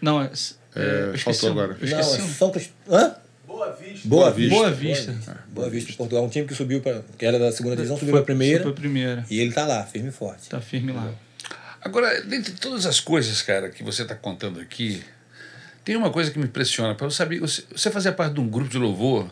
Não, 0.00 0.22
é. 0.22 0.30
é 0.76 1.12
esqueci 1.14 1.40
faltou 1.40 1.50
agora. 1.50 1.76
Não, 1.80 1.98
é 1.98 2.02
São 2.02 2.50
Crist... 2.50 2.70
Hã? 2.88 3.14
Boa 3.46 3.72
Vista. 3.72 4.08
Boa, 4.08 4.30
Vista. 4.30 4.54
Boa 4.54 4.70
Vista. 4.70 5.16
Boa 5.48 5.70
Vista 5.70 5.90
de 5.90 5.96
Portugal. 5.96 6.24
Um 6.24 6.28
time 6.28 6.46
que 6.46 6.54
subiu 6.54 6.80
para 6.80 7.02
que 7.16 7.24
era 7.24 7.38
da 7.38 7.50
segunda 7.50 7.74
divisão, 7.74 7.96
subiu 7.96 8.12
para 8.12 8.22
a 8.22 8.24
primeira. 8.24 8.62
Foi 8.62 8.72
pra 8.72 8.80
primeira. 8.80 9.24
E 9.30 9.40
ele 9.40 9.52
tá 9.52 9.66
lá, 9.66 9.82
firme 9.84 10.10
e 10.10 10.12
forte. 10.12 10.48
Tá 10.48 10.60
firme 10.60 10.92
lá. 10.92 11.10
Agora, 11.80 12.20
dentre 12.22 12.52
todas 12.54 12.84
as 12.84 13.00
coisas, 13.00 13.40
cara, 13.42 13.70
que 13.70 13.82
você 13.82 14.02
está 14.02 14.14
contando 14.14 14.60
aqui, 14.60 15.02
Tem 15.86 15.94
uma 15.96 16.10
coisa 16.10 16.32
que 16.32 16.38
me 16.38 16.46
impressiona. 16.46 16.96
Para 16.96 17.06
eu 17.06 17.10
saber, 17.12 17.38
você, 17.38 17.62
fazia 17.92 18.10
parte 18.10 18.34
de 18.34 18.40
um 18.40 18.48
grupo 18.48 18.68
de 18.68 18.76
louvor? 18.76 19.30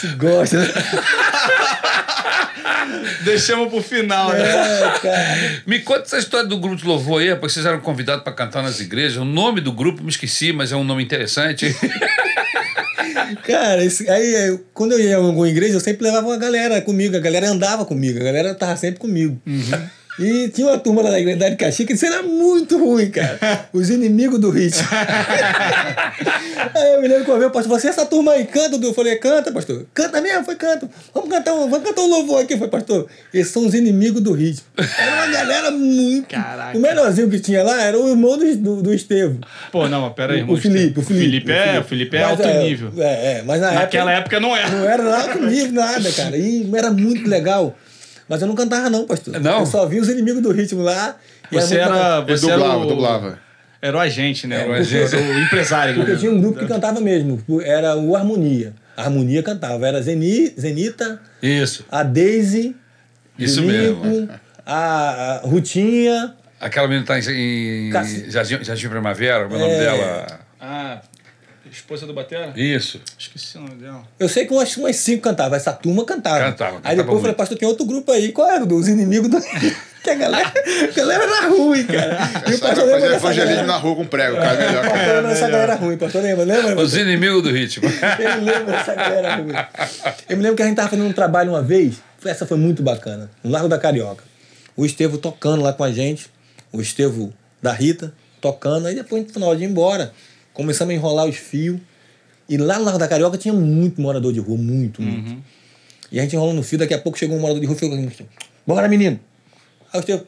Se 0.00 0.06
gosta? 0.16 0.56
Deixamos 3.22 3.68
pro 3.70 3.82
final, 3.82 4.30
né? 4.32 4.40
É. 5.04 5.60
Me 5.66 5.80
conta 5.80 6.02
essa 6.02 6.16
história 6.18 6.46
do 6.48 6.56
grupo 6.58 6.76
de 6.76 6.86
louvor 6.86 7.20
aí, 7.20 7.28
porque 7.36 7.50
vocês 7.52 7.66
eram 7.66 7.80
convidados 7.80 8.24
para 8.24 8.32
cantar 8.32 8.62
nas 8.62 8.80
igrejas. 8.80 9.18
O 9.18 9.24
nome 9.26 9.60
do 9.60 9.72
grupo 9.72 10.02
me 10.02 10.08
esqueci, 10.08 10.50
mas 10.50 10.72
é 10.72 10.76
um 10.76 10.84
nome 10.84 11.02
interessante. 11.04 11.66
Cara, 13.46 13.84
esse- 13.84 14.08
aí 14.08 14.58
quando 14.72 14.92
eu 14.92 15.00
ia 15.00 15.10
em 15.10 15.14
alguma 15.14 15.48
igreja, 15.50 15.74
eu 15.74 15.80
sempre 15.80 16.04
levava 16.04 16.26
uma 16.28 16.38
galera 16.38 16.80
comigo, 16.80 17.14
a 17.14 17.20
galera 17.20 17.48
andava 17.50 17.84
comigo, 17.84 18.18
a 18.18 18.24
galera 18.24 18.54
tava 18.54 18.74
sempre 18.76 18.98
comigo. 19.00 19.38
E 20.18 20.48
tinha 20.48 20.66
uma 20.66 20.78
turma 20.78 21.00
lá 21.02 21.10
da 21.10 21.18
igreja 21.18 21.50
de 21.50 21.56
Caxias 21.56 21.86
que 21.86 21.94
isso 21.94 22.04
era 22.04 22.22
muito 22.22 22.76
ruim, 22.78 23.10
cara. 23.10 23.38
Os 23.72 23.88
inimigos 23.88 24.38
do 24.38 24.50
ritmo. 24.50 24.86
aí 26.74 26.94
eu 26.94 27.00
me 27.02 27.08
lembro 27.08 27.24
que 27.24 27.30
eu 27.30 27.38
vi 27.38 27.44
o 27.46 27.50
pastor, 27.50 27.80
você 27.80 27.88
essa 27.88 28.04
turma 28.04 28.32
aí, 28.32 28.44
canta? 28.44 28.76
Eu 28.76 28.92
falei, 28.94 29.16
canta, 29.16 29.50
pastor. 29.50 29.86
Canta 29.94 30.20
mesmo, 30.20 30.44
foi 30.44 30.54
canta. 30.56 30.88
Vamos 31.14 31.30
cantar 31.30 31.54
um, 31.54 31.68
vamos 31.68 31.88
cantar 31.88 32.02
um 32.02 32.08
louvor 32.08 32.42
aqui, 32.42 32.56
foi, 32.58 32.68
pastor. 32.68 33.06
Esses 33.32 33.52
são 33.52 33.66
os 33.66 33.74
inimigos 33.74 34.20
do 34.20 34.32
ritmo. 34.32 34.64
Era 34.76 35.14
uma 35.14 35.26
galera 35.28 35.70
muito. 35.70 36.28
Caraca. 36.28 36.76
O 36.76 36.80
melhorzinho 36.80 37.30
que 37.30 37.40
tinha 37.40 37.62
lá 37.62 37.80
era 37.82 37.98
o 37.98 38.08
irmão 38.10 38.36
do, 38.36 38.56
do, 38.56 38.82
do 38.82 38.94
Estevão. 38.94 39.38
Pô, 39.70 39.88
não, 39.88 40.02
mas 40.02 40.12
pera 40.12 40.34
aí, 40.34 40.40
O, 40.40 40.42
irmão. 40.42 40.54
o 40.56 40.60
Felipe, 40.60 41.00
o 41.00 41.02
Felipe. 41.02 41.50
é, 41.52 41.80
o 41.80 41.84
Felipe 41.84 42.16
é 42.16 42.20
Mas 42.20 42.30
alto 42.40 42.58
nível. 42.62 42.92
É, 42.98 43.38
é, 43.38 43.42
mas 43.46 43.60
na 43.60 43.72
Naquela 43.72 44.12
época. 44.12 44.36
época 44.36 44.40
não 44.40 44.54
era. 44.56 44.68
Não 44.68 44.84
era 44.88 45.16
alto 45.22 45.42
nível, 45.46 45.72
nada, 45.72 46.12
cara. 46.12 46.36
E 46.36 46.70
era 46.74 46.90
muito 46.90 47.28
legal. 47.28 47.74
Mas 48.28 48.40
eu 48.42 48.48
não 48.48 48.54
cantava, 48.54 48.88
não, 48.88 49.06
pastor. 49.06 49.38
Não? 49.40 49.60
Eu 49.60 49.66
só 49.66 49.86
vi 49.86 49.98
os 50.00 50.08
inimigos 50.08 50.42
do 50.42 50.50
ritmo 50.52 50.82
lá. 50.82 51.16
e 51.50 51.54
Você 51.54 51.76
era. 51.76 52.20
Você 52.22 52.46
dublava, 52.46 52.74
era 52.74 52.78
o, 52.78 52.86
dublava. 52.86 53.38
Era 53.80 53.96
o 53.96 54.00
agente, 54.00 54.46
né? 54.46 54.60
Era 54.60 54.68
o 54.70 54.72
o, 54.72 54.74
agente. 54.76 55.16
o 55.16 55.38
empresário. 55.42 55.94
Porque 55.96 56.12
né? 56.12 56.18
tinha 56.18 56.30
um 56.32 56.40
grupo 56.40 56.58
que 56.58 56.66
cantava 56.66 57.00
mesmo. 57.00 57.42
Era 57.64 57.96
o 57.96 58.14
Harmonia. 58.16 58.74
A 58.96 59.02
Harmonia 59.02 59.42
cantava. 59.42 59.86
Era 59.86 60.00
Zeni, 60.00 60.52
Zenita, 60.58 61.20
Isso. 61.42 61.84
a 61.90 62.02
Daisy, 62.02 62.76
Isso 63.38 63.60
o 63.60 63.64
Nico, 63.64 64.04
mesmo. 64.06 64.28
a, 64.64 64.74
a 64.74 65.36
Rutinha. 65.46 66.34
Aquela 66.60 66.86
menina 66.86 67.04
tá 67.04 67.18
em, 67.18 67.88
em 67.88 67.90
Cassi- 67.90 68.30
Jardim, 68.30 68.62
Jardim 68.62 68.88
Primavera, 68.88 69.46
o 69.48 69.50
nome 69.50 69.64
É. 69.72 69.78
dela. 69.78 70.40
Ah, 70.60 71.00
esposa 71.72 72.06
do 72.06 72.12
Batera? 72.12 72.52
Isso. 72.54 73.00
Esqueci 73.18 73.56
o 73.56 73.62
nome 73.62 73.76
dela. 73.76 74.02
Eu 74.18 74.28
sei 74.28 74.46
que 74.46 74.52
umas, 74.52 74.76
umas 74.76 74.96
cinco 74.96 75.22
cantavam. 75.22 75.56
Essa 75.56 75.72
turma 75.72 76.04
cantava. 76.04 76.44
Cantava, 76.44 76.76
Aí 76.76 76.80
cantava 76.82 76.96
depois 76.96 77.14
eu 77.16 77.20
falei, 77.20 77.34
pastor, 77.34 77.58
tem 77.58 77.68
outro 77.68 77.84
grupo 77.86 78.12
aí. 78.12 78.32
Qual 78.32 78.50
era? 78.50 78.64
Dos 78.66 78.88
inimigos 78.88 79.28
do. 79.30 79.40
que 80.02 80.10
a 80.10 80.14
galera, 80.14 80.52
a 80.52 80.94
galera 80.94 81.24
era 81.24 81.48
ruim, 81.48 81.84
cara. 81.84 82.18
E 82.48 82.54
o 82.54 82.58
pastor 82.58 82.84
lembra 82.84 83.00
fazer 83.00 83.08
dessa 83.08 83.16
evangelismo 83.16 83.54
galera. 83.54 83.66
na 83.66 83.76
rua 83.76 83.96
com 83.96 84.06
prego, 84.06 84.36
cara. 84.36 84.54
O 84.54 84.58
Melhor. 84.58 84.82
pastor 84.82 85.14
lembra 85.14 85.28
dessa 85.28 85.48
galera 85.48 85.74
ruim. 85.76 85.96
Pastor 85.96 86.22
lembra, 86.22 86.44
lembra? 86.44 86.80
Os 86.80 86.96
inimigos 86.96 87.42
do 87.42 87.50
ritmo. 87.50 87.88
Ele 87.88 88.44
lembra 88.44 88.76
dessa 88.76 88.94
galera 88.94 89.36
ruim. 89.36 89.52
Eu 90.28 90.36
me 90.36 90.42
lembro 90.42 90.56
que 90.56 90.62
a 90.62 90.66
gente 90.66 90.76
tava 90.76 90.88
fazendo 90.88 91.06
um 91.08 91.12
trabalho 91.12 91.50
uma 91.50 91.62
vez. 91.62 91.96
Essa 92.24 92.46
foi 92.46 92.56
muito 92.56 92.82
bacana. 92.82 93.30
No 93.42 93.50
Largo 93.50 93.68
da 93.68 93.78
Carioca. 93.78 94.24
O 94.76 94.84
Estevo 94.84 95.18
tocando 95.18 95.62
lá 95.62 95.72
com 95.72 95.84
a 95.84 95.92
gente. 95.92 96.28
O 96.72 96.80
Estevo 96.80 97.32
da 97.62 97.72
Rita 97.72 98.12
tocando. 98.40 98.88
Aí 98.88 98.94
depois, 98.94 99.24
no 99.24 99.32
final 99.32 99.54
de 99.54 99.62
ir 99.62 99.66
embora, 99.66 100.12
começamos 100.52 100.92
a 100.92 100.94
enrolar 100.94 101.26
os 101.26 101.36
fios. 101.36 101.80
E 102.48 102.56
lá 102.56 102.78
no 102.78 102.84
Largo 102.84 102.98
da 102.98 103.08
Carioca 103.08 103.38
tinha 103.38 103.54
muito 103.54 104.00
morador 104.00 104.32
de 104.32 104.40
rua. 104.40 104.58
Muito, 104.58 105.00
muito. 105.00 105.42
E 106.10 106.18
a 106.18 106.22
gente 106.22 106.36
enrolando 106.36 106.56
no 106.56 106.62
fio. 106.62 106.78
Daqui 106.78 106.92
a 106.92 106.98
pouco 106.98 107.18
chegou 107.18 107.36
um 107.36 107.40
morador 107.40 107.60
de 107.60 107.66
rua 107.66 107.76
e 107.76 107.78
falou 107.78 107.98
assim, 107.98 108.26
Bora, 108.66 108.88
menino. 108.88 109.18
Aí 109.92 109.98
o 109.98 110.00
Estevo... 110.00 110.26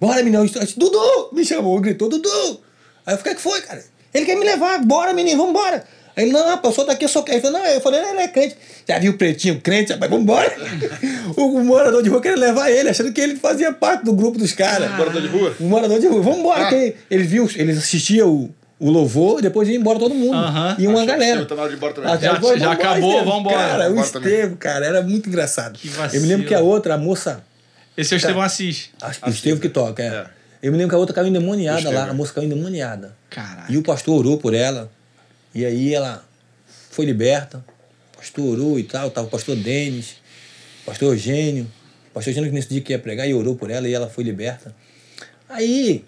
Bora, 0.00 0.22
menino. 0.22 0.38
Aí 0.38 0.44
o 0.44 0.46
Estevo, 0.46 0.66
Dudu! 0.78 1.30
Me 1.32 1.44
chamou, 1.44 1.80
gritou, 1.80 2.08
Dudu! 2.08 2.60
Aí 3.04 3.14
eu 3.14 3.18
falei, 3.18 3.32
o 3.32 3.36
que 3.36 3.42
foi, 3.42 3.60
cara? 3.62 3.82
Ele 4.14 4.24
quer 4.24 4.36
me 4.36 4.44
levar. 4.44 4.84
Bora, 4.84 5.12
menino, 5.12 5.44
vambora. 5.44 5.84
Aí 6.16 6.24
ele, 6.24 6.32
não, 6.32 6.46
rapaz, 6.46 6.72
eu 6.72 6.72
sou 6.72 6.86
daqui, 6.86 7.04
eu 7.04 7.08
sou 7.08 7.22
crente. 7.22 7.46
Ele 7.46 7.52
falou, 7.52 7.66
não, 7.66 7.74
eu 7.74 7.80
falei, 7.80 8.00
ele 8.00 8.20
é 8.20 8.28
crente. 8.28 8.56
Já 8.86 8.98
viu 8.98 9.12
o 9.12 9.18
pretinho 9.18 9.60
crente, 9.60 9.92
rapaz, 9.92 10.10
vambora. 10.10 10.52
o, 11.36 11.64
morador 11.64 12.02
de 12.02 12.08
rua 12.08 12.20
queria 12.20 12.36
levar 12.36 12.70
ele, 12.70 12.88
achando 12.88 13.12
que 13.12 13.20
ele 13.20 13.36
fazia 13.36 13.72
parte 13.72 14.04
do 14.04 14.12
grupo 14.12 14.38
dos 14.38 14.52
caras. 14.52 14.90
Morador 14.96 15.22
de 15.22 15.28
rua? 15.28 15.56
O 15.58 15.64
morador 15.64 15.98
de 15.98 16.06
rua, 16.06 16.22
vambora. 16.22 16.66
Ah. 16.66 16.68
que 16.68 16.94
ele 17.10 17.24
viu, 17.24 17.48
ele 17.56 17.72
assistia 17.72 18.26
o, 18.26 18.50
o 18.80 18.90
louvor 18.90 19.38
e 19.38 19.42
depois 19.42 19.68
ia 19.68 19.76
embora 19.76 19.98
todo 19.98 20.14
mundo. 20.14 20.34
Aham. 20.34 20.74
E 20.78 20.86
uma 20.88 21.04
galera. 21.04 21.42
Estevão 21.42 21.46
tá 21.46 21.54
na 21.54 21.60
hora 21.62 21.68
de 21.70 21.74
ir 21.74 21.78
embora 21.78 21.94
também. 21.94 22.10
Já- 22.20 22.32
vamos 22.32 22.48
já 22.48 22.56
embora, 22.56 22.72
acabou, 22.72 23.10
Estevam. 23.12 23.32
vambora. 23.36 23.56
Cara, 23.56 23.84
o 23.84 23.94
Vambora. 23.94 24.06
Estevam, 24.06 24.56
cara, 24.56 24.86
era 24.86 25.02
muito 25.02 25.28
engraçado. 25.28 25.78
Que 25.78 25.88
Eu 25.88 26.20
me 26.22 26.26
lembro 26.26 26.46
que 26.48 26.54
a 26.54 26.60
outra, 26.60 26.94
a 26.94 26.98
moça, 26.98 27.44
Esse 27.96 28.14
é 28.14 28.16
o 28.16 28.18
Estevão 28.18 28.42
Assis. 28.42 28.90
acho 29.02 29.20
que 29.20 29.28
o 29.28 29.32
Estevam 29.32 29.60
que 29.60 29.68
toca, 29.68 30.02
é. 30.02 30.06
É. 30.06 30.26
Eu 30.62 30.72
me 30.72 30.78
lembro 30.78 30.90
que 30.90 30.94
a 30.94 30.98
outra 30.98 31.14
caiu 31.14 31.28
endemoniada 31.28 31.90
lá, 31.90 32.08
a 32.08 32.14
moça 32.14 32.32
caiu 32.32 32.46
endemoniada. 32.46 33.14
Caraca. 33.30 33.70
E 33.72 33.76
o 33.76 33.82
pastor 33.82 34.18
orou 34.18 34.38
por 34.38 34.54
ela. 34.54 34.90
E 35.54 35.64
aí 35.64 35.94
ela 35.94 36.24
foi 36.90 37.04
liberta. 37.06 37.64
O 38.14 38.18
pastor 38.18 38.44
orou 38.46 38.78
e 38.78 38.82
tal. 38.84 39.10
Tava 39.10 39.26
o 39.26 39.30
pastor 39.30 39.56
Denis, 39.56 40.16
o 40.82 40.86
pastor 40.86 41.12
Eugênio. 41.14 41.64
O 42.10 42.14
pastor 42.14 42.30
Eugênio 42.32 42.50
que 42.50 42.54
nesse 42.54 42.68
dia 42.68 42.80
que 42.80 42.92
ia 42.92 42.98
pregar 42.98 43.26
e 43.28 43.32
orou 43.34 43.56
por 43.56 43.70
ela 43.70 43.88
e 43.88 43.94
ela 43.94 44.08
foi 44.10 44.24
liberta. 44.24 44.74
Aí 45.48 46.04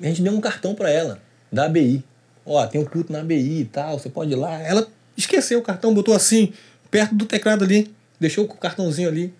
a 0.00 0.06
gente 0.06 0.22
deu 0.22 0.32
um 0.32 0.40
cartão 0.40 0.74
para 0.74 0.90
ela, 0.90 1.20
da 1.52 1.66
ABI. 1.66 2.02
Ó, 2.44 2.66
tem 2.66 2.80
um 2.80 2.84
culto 2.84 3.12
na 3.12 3.20
ABI 3.20 3.60
e 3.60 3.64
tal, 3.66 3.98
você 3.98 4.08
pode 4.08 4.32
ir 4.32 4.36
lá. 4.36 4.60
Ela 4.60 4.88
esqueceu 5.16 5.58
o 5.58 5.62
cartão, 5.62 5.94
botou 5.94 6.14
assim, 6.14 6.52
perto 6.90 7.14
do 7.14 7.26
teclado 7.26 7.64
ali. 7.64 7.92
Deixou 8.18 8.44
o 8.44 8.48
cartãozinho 8.48 9.08
ali. 9.08 9.32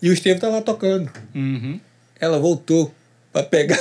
E 0.00 0.10
o 0.10 0.12
Estevam 0.12 0.40
tá 0.40 0.48
lá 0.48 0.60
tocando. 0.60 1.10
Uhum. 1.34 1.80
Ela 2.20 2.38
voltou 2.38 2.92
pra 3.32 3.42
pegar 3.42 3.78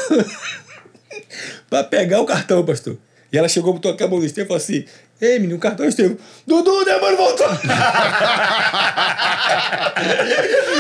pra 1.69 1.83
pegar 1.83 2.21
o 2.21 2.25
cartão, 2.25 2.63
pastor. 2.63 2.97
E 3.31 3.37
ela 3.37 3.47
chegou, 3.47 3.73
botou 3.73 3.91
a 3.91 4.07
mão 4.07 4.19
no 4.19 4.25
Estevam 4.25 4.45
e 4.45 4.47
falou 4.47 4.61
assim: 4.61 4.85
Ei, 5.21 5.37
menino, 5.37 5.55
o 5.57 5.59
cartão 5.59 5.85
é 5.85 5.89
Estevam. 5.89 6.17
Dudu, 6.47 6.71
o 6.81 6.83
demônio 6.83 7.15
voltou! 7.15 7.45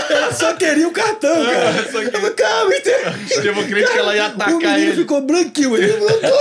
ela 0.09 0.33
só 0.33 0.53
queria 0.55 0.87
o 0.87 0.91
cartão, 0.91 1.45
cara. 1.45 1.77
Eu 1.77 1.83
falei, 1.91 2.09
calma, 2.31 2.73
Estevam. 2.73 3.13
Estevão 3.23 3.63
crente 3.67 3.91
que 3.91 3.97
ela 3.99 4.15
ia 4.15 4.23
O 4.23 4.25
atacar 4.27 4.57
menino 4.57 4.77
ele. 4.79 4.95
ficou 4.95 5.21
branquinho, 5.21 5.77
ele 5.77 5.93
voltou. 5.93 6.31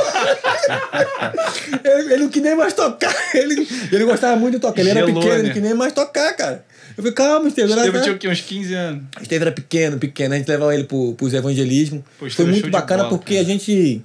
ele, 1.84 2.14
ele 2.14 2.22
não 2.22 2.28
queria 2.30 2.48
nem 2.50 2.58
mais 2.58 2.72
tocar. 2.72 3.14
Ele, 3.34 3.68
ele 3.92 4.04
gostava 4.04 4.36
muito 4.36 4.54
de 4.54 4.60
tocar. 4.60 4.80
Ele 4.80 4.90
era 4.90 5.04
pequeno, 5.04 5.22
ele 5.26 5.36
né? 5.36 5.42
não 5.42 5.48
queria 5.52 5.68
nem 5.68 5.74
mais 5.74 5.92
tocar, 5.92 6.32
cara. 6.34 6.64
Eu 6.96 6.96
falei, 6.96 7.12
calma, 7.12 7.48
Estevam. 7.48 7.76
Estevão 7.76 7.92
tá- 8.00 8.02
tinha 8.02 8.14
o 8.14 8.18
quê? 8.18 8.28
Uns 8.28 8.40
15 8.40 8.74
anos. 8.74 9.02
Esteve 9.20 9.44
era 9.44 9.52
pequeno, 9.52 9.98
pequeno. 9.98 10.34
A 10.34 10.38
gente 10.38 10.48
levava 10.48 10.74
ele 10.74 10.84
pro, 10.84 11.14
pros 11.14 11.32
evangelismos. 11.34 12.02
Pô, 12.02 12.10
Foi 12.20 12.28
Esteve 12.28 12.48
show 12.50 12.60
muito 12.60 12.70
bacana 12.72 13.04
bola, 13.04 13.16
porque 13.16 13.34
cara. 13.34 13.46
a 13.46 13.48
gente 13.48 14.02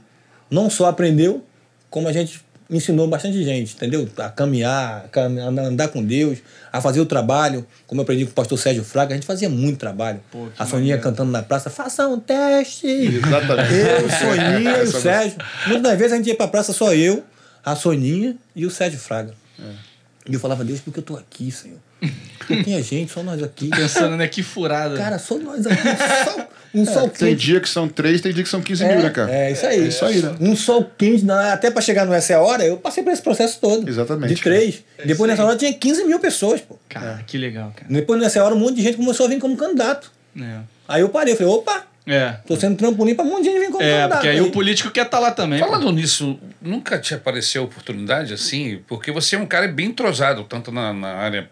não 0.51 0.69
só 0.69 0.85
aprendeu, 0.87 1.43
como 1.89 2.07
a 2.07 2.13
gente 2.13 2.44
ensinou 2.69 3.07
bastante 3.07 3.43
gente, 3.43 3.75
entendeu? 3.75 4.07
A 4.17 4.29
caminhar, 4.29 5.09
a 5.15 5.21
andar 5.21 5.87
com 5.89 6.03
Deus, 6.03 6.39
a 6.71 6.81
fazer 6.81 6.99
o 6.99 7.05
trabalho. 7.05 7.65
Como 7.85 8.01
eu 8.01 8.03
aprendi 8.03 8.25
com 8.25 8.31
o 8.31 8.33
pastor 8.33 8.57
Sérgio 8.57 8.83
Fraga, 8.83 9.13
a 9.13 9.17
gente 9.17 9.27
fazia 9.27 9.49
muito 9.49 9.77
trabalho. 9.77 10.19
Pô, 10.31 10.47
a 10.57 10.65
Soninha 10.65 10.95
maneiro. 10.95 11.01
cantando 11.01 11.31
na 11.31 11.43
praça, 11.43 11.69
faça 11.69 12.07
um 12.07 12.19
teste. 12.19 12.87
Exatamente. 12.87 13.73
Eu, 13.73 14.09
Soninha 14.09 14.77
e 14.77 14.79
o 14.79 14.83
Essa 14.83 15.01
Sérgio. 15.01 15.37
Muitas 15.67 15.83
das 15.83 15.97
vezes 15.97 16.13
a 16.13 16.17
gente 16.17 16.27
ia 16.27 16.35
pra 16.35 16.47
praça 16.47 16.73
só 16.73 16.93
eu, 16.93 17.23
a 17.63 17.75
Soninha 17.75 18.35
e 18.55 18.65
o 18.65 18.71
Sérgio 18.71 18.99
Fraga. 18.99 19.33
E 20.27 20.33
eu 20.33 20.39
falava, 20.39 20.63
Deus, 20.63 20.79
por 20.79 20.91
que 20.91 20.99
eu 20.99 21.03
tô 21.03 21.15
aqui, 21.15 21.51
Senhor? 21.51 21.77
Não 22.47 22.61
tinha 22.63 22.81
gente, 22.83 23.11
só 23.11 23.23
nós 23.23 23.41
aqui. 23.41 23.69
Pensando, 23.69 24.15
né? 24.17 24.27
Que 24.27 24.43
furada. 24.43 24.95
Cara, 24.97 25.17
só 25.17 25.35
nós 25.39 25.65
aqui, 25.65 25.81
um 25.81 25.95
sol, 26.25 26.47
um 26.75 26.85
sol 26.85 27.09
Tem 27.09 27.29
quente. 27.29 27.43
dia 27.45 27.59
que 27.59 27.67
são 27.67 27.87
três, 27.87 28.21
tem 28.21 28.31
dia 28.31 28.43
que 28.43 28.49
são 28.49 28.61
15 28.61 28.85
mil, 28.85 28.99
né, 29.01 29.09
cara? 29.09 29.31
É, 29.33 29.51
isso 29.51 29.65
aí. 29.65 29.79
É 29.83 29.87
isso 29.87 30.05
aí, 30.05 30.21
né? 30.21 30.35
Um 30.39 30.55
sol 30.55 30.87
quente, 30.95 31.25
na- 31.25 31.53
até 31.53 31.71
pra 31.71 31.81
chegar 31.81 32.05
no 32.05 32.13
Essa 32.13 32.33
é 32.33 32.35
a 32.35 32.41
Hora, 32.41 32.63
eu 32.63 32.77
passei 32.77 33.03
por 33.03 33.11
esse 33.11 33.21
processo 33.21 33.59
todo. 33.59 33.89
Exatamente, 33.89 34.35
De 34.35 34.41
três. 34.43 34.83
Depois 35.03 35.27
nessa 35.29 35.43
hora 35.43 35.55
tinha 35.57 35.73
15 35.73 36.03
mil 36.03 36.19
pessoas, 36.19 36.61
pô. 36.61 36.77
Cara, 36.87 37.23
que 37.25 37.35
legal, 37.37 37.73
cara. 37.75 37.87
Depois 37.91 38.21
nessa 38.21 38.43
hora 38.43 38.53
um 38.53 38.59
monte 38.59 38.75
de 38.75 38.83
gente 38.83 38.97
começou 38.97 39.25
a 39.25 39.29
vir 39.29 39.39
como 39.39 39.57
candidato. 39.57 40.11
É. 40.39 40.59
Aí 40.87 41.01
eu 41.01 41.09
parei, 41.09 41.33
eu 41.33 41.37
falei, 41.37 41.51
opa, 41.51 41.83
É. 42.05 42.35
tô 42.45 42.55
sendo 42.55 42.75
trampolim 42.77 43.15
pra 43.15 43.25
um 43.25 43.29
monte 43.29 43.45
de 43.45 43.49
gente 43.49 43.59
vir 43.59 43.71
como 43.71 43.81
É, 43.81 43.87
candidato. 43.89 44.11
porque 44.11 44.27
aí 44.27 44.41
o 44.41 44.51
político 44.51 44.91
quer 44.91 45.07
estar 45.07 45.17
lá 45.17 45.31
também. 45.31 45.59
pô. 45.59 45.65
Falando 45.65 45.91
nisso, 45.93 46.37
nunca 46.61 46.99
te 46.99 47.15
apareceu 47.15 47.63
oportunidade 47.63 48.31
assim? 48.35 48.81
Porque 48.87 49.11
você 49.11 49.35
é 49.35 49.39
um 49.39 49.47
cara 49.47 49.67
bem 49.67 49.87
entrosado, 49.87 50.43
tanto 50.43 50.71
na, 50.71 50.93
na 50.93 51.07
área 51.15 51.49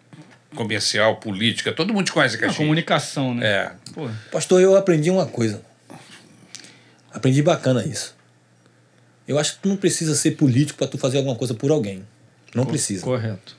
comercial, 0.54 1.18
política, 1.18 1.72
todo 1.72 1.94
mundo 1.94 2.06
te 2.06 2.12
conhece, 2.12 2.36
A 2.36 2.40
Caxias. 2.40 2.58
comunicação, 2.58 3.34
né? 3.36 3.46
É. 3.46 3.72
Pô, 3.94 4.10
Pastor, 4.32 4.62
eu 4.62 4.76
aprendi 4.76 5.10
uma 5.10 5.26
coisa. 5.26 5.62
Aprendi 7.12 7.42
bacana 7.42 7.86
isso. 7.86 8.16
Eu 9.28 9.38
acho 9.40 9.56
que 9.56 9.62
tu 9.62 9.70
não 9.70 9.78
precisa 9.78 10.16
ser 10.16 10.32
político 10.32 10.78
pra 10.78 10.88
tu 10.88 10.98
fazer 10.98 11.18
alguma 11.18 11.36
coisa 11.36 11.54
por 11.54 11.72
alguém. 11.72 12.04
Não 12.56 12.66
precisa. 12.66 13.04
correto. 13.04 13.56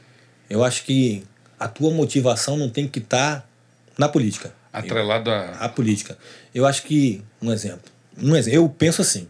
Eu 0.48 0.62
acho 0.62 0.84
que 0.84 1.24
a 1.58 1.66
tua 1.68 1.90
motivação 1.90 2.56
não 2.56 2.68
tem 2.68 2.86
que 2.86 2.98
estar 2.98 3.48
na 3.96 4.08
política. 4.08 4.52
Atrelado 4.72 5.30
a. 5.30 5.50
A 5.52 5.68
política. 5.68 6.18
Eu 6.54 6.66
acho 6.66 6.82
que, 6.82 7.22
um 7.40 7.52
exemplo. 7.52 7.90
Um 8.18 8.34
exemplo. 8.36 8.58
Eu 8.58 8.68
penso 8.68 9.00
assim. 9.02 9.28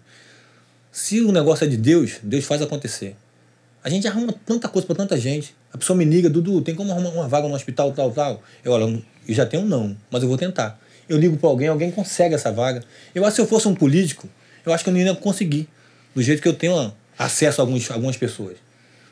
Se 0.90 1.20
o 1.20 1.30
negócio 1.32 1.64
é 1.64 1.68
de 1.68 1.76
Deus, 1.76 2.18
Deus 2.22 2.44
faz 2.44 2.62
acontecer. 2.62 3.16
A 3.84 3.90
gente 3.90 4.08
arruma 4.08 4.34
tanta 4.46 4.66
coisa 4.66 4.86
para 4.86 4.96
tanta 4.96 5.16
gente. 5.18 5.54
A 5.72 5.76
pessoa 5.78 5.94
me 5.96 6.04
liga, 6.06 6.30
Dudu, 6.30 6.62
tem 6.62 6.74
como 6.74 6.90
arrumar 6.90 7.10
uma 7.10 7.28
vaga 7.28 7.46
no 7.46 7.54
hospital, 7.54 7.92
tal, 7.92 8.10
tal? 8.10 8.42
Eu, 8.64 8.72
olha, 8.72 8.84
eu 9.28 9.34
já 9.34 9.44
tenho 9.44 9.62
um 9.62 9.66
não, 9.66 9.94
mas 10.10 10.22
eu 10.22 10.28
vou 10.28 10.38
tentar. 10.38 10.80
Eu 11.06 11.18
ligo 11.18 11.36
para 11.36 11.50
alguém, 11.50 11.68
alguém 11.68 11.90
consegue 11.90 12.34
essa 12.34 12.50
vaga. 12.50 12.82
Eu 13.14 13.22
acho 13.24 13.32
que 13.32 13.36
se 13.36 13.40
eu 13.42 13.46
fosse 13.46 13.68
um 13.68 13.74
político, 13.74 14.26
eu 14.64 14.72
acho 14.72 14.82
que 14.82 14.88
eu 14.88 14.94
não 14.94 15.00
ia 15.00 15.14
conseguir. 15.14 15.68
Do 16.14 16.22
jeito 16.22 16.40
que 16.40 16.48
eu 16.48 16.54
tenho 16.54 16.94
acesso 17.18 17.60
a 17.60 17.64
alguns, 17.64 17.90
algumas 17.90 18.16
pessoas. 18.16 18.56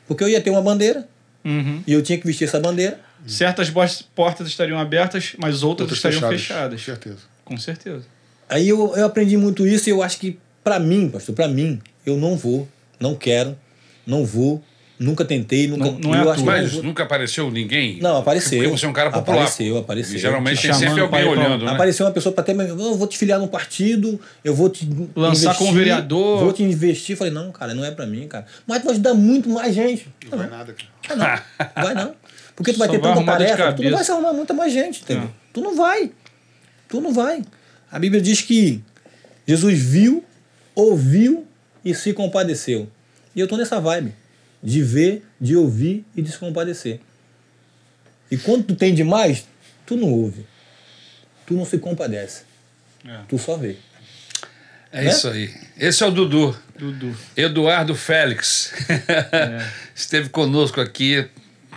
Porque 0.07 0.23
eu 0.23 0.27
ia 0.29 0.41
ter 0.41 0.49
uma 0.49 0.61
bandeira 0.61 1.07
Uhum. 1.45 1.83
e 1.85 1.91
eu 1.93 2.01
tinha 2.01 2.17
que 2.17 2.25
vestir 2.25 2.45
essa 2.47 2.59
bandeira. 2.59 2.99
Certas 3.27 3.69
portas 4.15 4.47
estariam 4.47 4.79
abertas, 4.79 5.33
mas 5.37 5.61
outras, 5.61 5.91
Outras 5.91 5.97
estariam 5.97 6.21
fechadas. 6.21 6.41
fechadas. 6.41 6.81
Certeza. 6.83 7.17
Com 7.45 7.57
certeza. 7.57 8.05
Aí 8.49 8.67
eu, 8.69 8.95
eu 8.95 9.05
aprendi 9.05 9.37
muito 9.37 9.67
isso 9.67 9.87
e 9.89 9.91
eu 9.91 10.01
acho 10.01 10.17
que, 10.19 10.39
pra 10.63 10.79
mim, 10.79 11.09
pastor, 11.09 11.35
pra 11.35 11.47
mim, 11.47 11.81
eu 12.05 12.17
não 12.17 12.35
vou, 12.37 12.67
não 12.99 13.13
quero, 13.15 13.57
não 14.05 14.25
vou, 14.25 14.61
nunca 14.99 15.25
tentei, 15.25 15.67
nunca. 15.67 15.85
Não- 15.85 15.99
não 15.99 16.15
é 16.15 16.21
eu 16.23 16.31
acho 16.31 16.45
Mas 16.45 16.63
não 16.65 16.69
vou. 16.75 16.83
nunca 16.83 17.03
apareceu 17.03 17.49
ninguém? 17.51 17.99
Não, 17.99 18.17
apareceu. 18.17 18.59
Porque 18.61 18.77
você 18.77 18.85
é 18.85 18.89
um 18.89 18.93
cara 18.93 19.09
popular. 19.11 19.37
Apareceu, 19.39 19.77
apareceu. 19.77 20.15
E 20.15 20.19
geralmente 20.19 20.57
Te 20.61 20.67
tem 20.67 20.73
sempre 20.73 20.95
chamando 20.95 21.13
alguém 21.15 21.27
olhando, 21.27 21.65
né? 21.65 21.71
Apareceu 21.71 22.05
uma 22.05 22.11
pessoa 22.11 22.33
para 22.33 22.43
ter, 22.43 22.55
eu 22.57 22.95
vou 22.95 23.07
te 23.07 23.17
filiar 23.17 23.39
num 23.39 23.47
partido, 23.47 24.19
eu 24.43 24.53
vou 24.55 24.69
te 24.69 24.87
Lançar 25.15 25.55
como 25.57 25.73
vereador. 25.73 26.39
vou 26.39 26.53
te 26.53 26.63
investir. 26.63 27.17
Falei, 27.17 27.33
não, 27.33 27.51
cara, 27.51 27.73
não 27.73 27.83
é 27.83 27.91
para 27.91 28.05
mim, 28.05 28.27
cara. 28.27 28.45
Mas 28.67 28.79
tu 28.79 28.85
vai 28.85 28.93
ajudar 28.93 29.13
muito 29.13 29.49
mais 29.49 29.73
gente. 29.73 30.07
Não 30.29 30.37
vai 30.37 30.49
nada, 30.49 30.73
cara. 30.73 31.43
Ah, 31.57 31.71
não, 31.75 31.83
vai 31.83 31.93
não. 31.95 32.15
Porque 32.55 32.71
tu 32.71 32.77
vai 32.79 32.87
Só 32.87 32.93
ter 32.93 32.99
vai 33.01 33.13
tanta 33.15 33.25
tarefa, 33.25 33.73
tu 33.73 33.83
não 33.83 33.91
vai 33.91 34.03
se 34.03 34.11
arrumar 34.11 34.31
muita 34.33 34.53
mais 34.53 34.71
gente, 34.71 35.01
entendeu? 35.01 35.23
É. 35.23 35.29
Tu 35.51 35.59
não 35.61 35.75
vai. 35.75 36.11
Tu 36.87 37.01
não 37.01 37.11
vai. 37.11 37.41
A 37.91 37.97
Bíblia 37.99 38.21
diz 38.21 38.41
que 38.41 38.79
Jesus 39.47 39.77
viu, 39.79 40.23
ouviu 40.75 41.45
e 41.83 41.93
se 41.93 42.13
compadeceu. 42.13 42.87
E 43.35 43.39
eu 43.39 43.47
tô 43.47 43.57
nessa 43.57 43.79
vibe 43.79 44.13
de 44.61 44.81
ver, 44.81 45.25
de 45.39 45.55
ouvir 45.55 46.05
e 46.15 46.21
de 46.21 46.31
se 46.31 46.37
compadecer. 46.37 46.99
E 48.31 48.37
quando 48.37 48.63
tu 48.63 48.75
tem 48.75 48.93
demais, 48.93 49.45
tu 49.85 49.95
não 49.95 50.09
ouve. 50.11 50.45
Tu 51.45 51.53
não 51.53 51.65
se 51.65 51.77
compadece. 51.77 52.43
É. 53.05 53.19
Tu 53.27 53.37
só 53.37 53.57
vê. 53.57 53.75
É 54.91 55.03
Né? 55.03 55.09
isso 55.09 55.27
aí. 55.27 55.53
Esse 55.77 56.03
é 56.03 56.07
o 56.07 56.11
Dudu. 56.11 56.57
Dudu. 56.77 57.15
Eduardo 57.35 57.93
Félix. 57.95 58.73
Esteve 59.93 60.29
conosco 60.29 60.79
aqui 60.79 61.27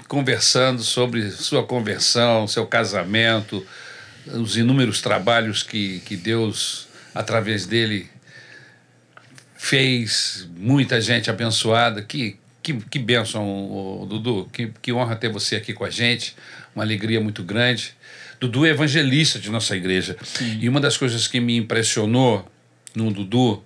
conversando 0.06 0.82
sobre 0.82 1.30
sua 1.30 1.64
conversão, 1.66 2.46
seu 2.46 2.66
casamento, 2.66 3.66
os 4.26 4.56
inúmeros 4.56 5.00
trabalhos 5.00 5.62
que, 5.62 6.00
que 6.00 6.16
Deus, 6.16 6.86
através 7.14 7.66
dele, 7.66 8.08
fez. 9.66 10.48
Muita 10.56 11.00
gente 11.00 11.28
abençoada. 11.28 12.02
Que, 12.02 12.36
que, 12.62 12.74
que 12.74 12.98
bênção, 12.98 14.06
Dudu. 14.08 14.48
Que, 14.52 14.70
que 14.80 14.92
honra 14.92 15.16
ter 15.16 15.28
você 15.28 15.56
aqui 15.56 15.72
com 15.72 15.84
a 15.84 15.90
gente. 15.90 16.36
Uma 16.74 16.84
alegria 16.84 17.20
muito 17.20 17.42
grande. 17.42 17.94
Dudu 18.38 18.66
é 18.66 18.70
evangelista 18.70 19.38
de 19.38 19.50
nossa 19.50 19.76
igreja. 19.76 20.16
E 20.60 20.68
uma 20.68 20.80
das 20.80 20.96
coisas 20.96 21.26
que 21.26 21.40
me 21.40 21.56
impressionou 21.56 22.46
no 22.94 23.10
Dudu 23.10 23.62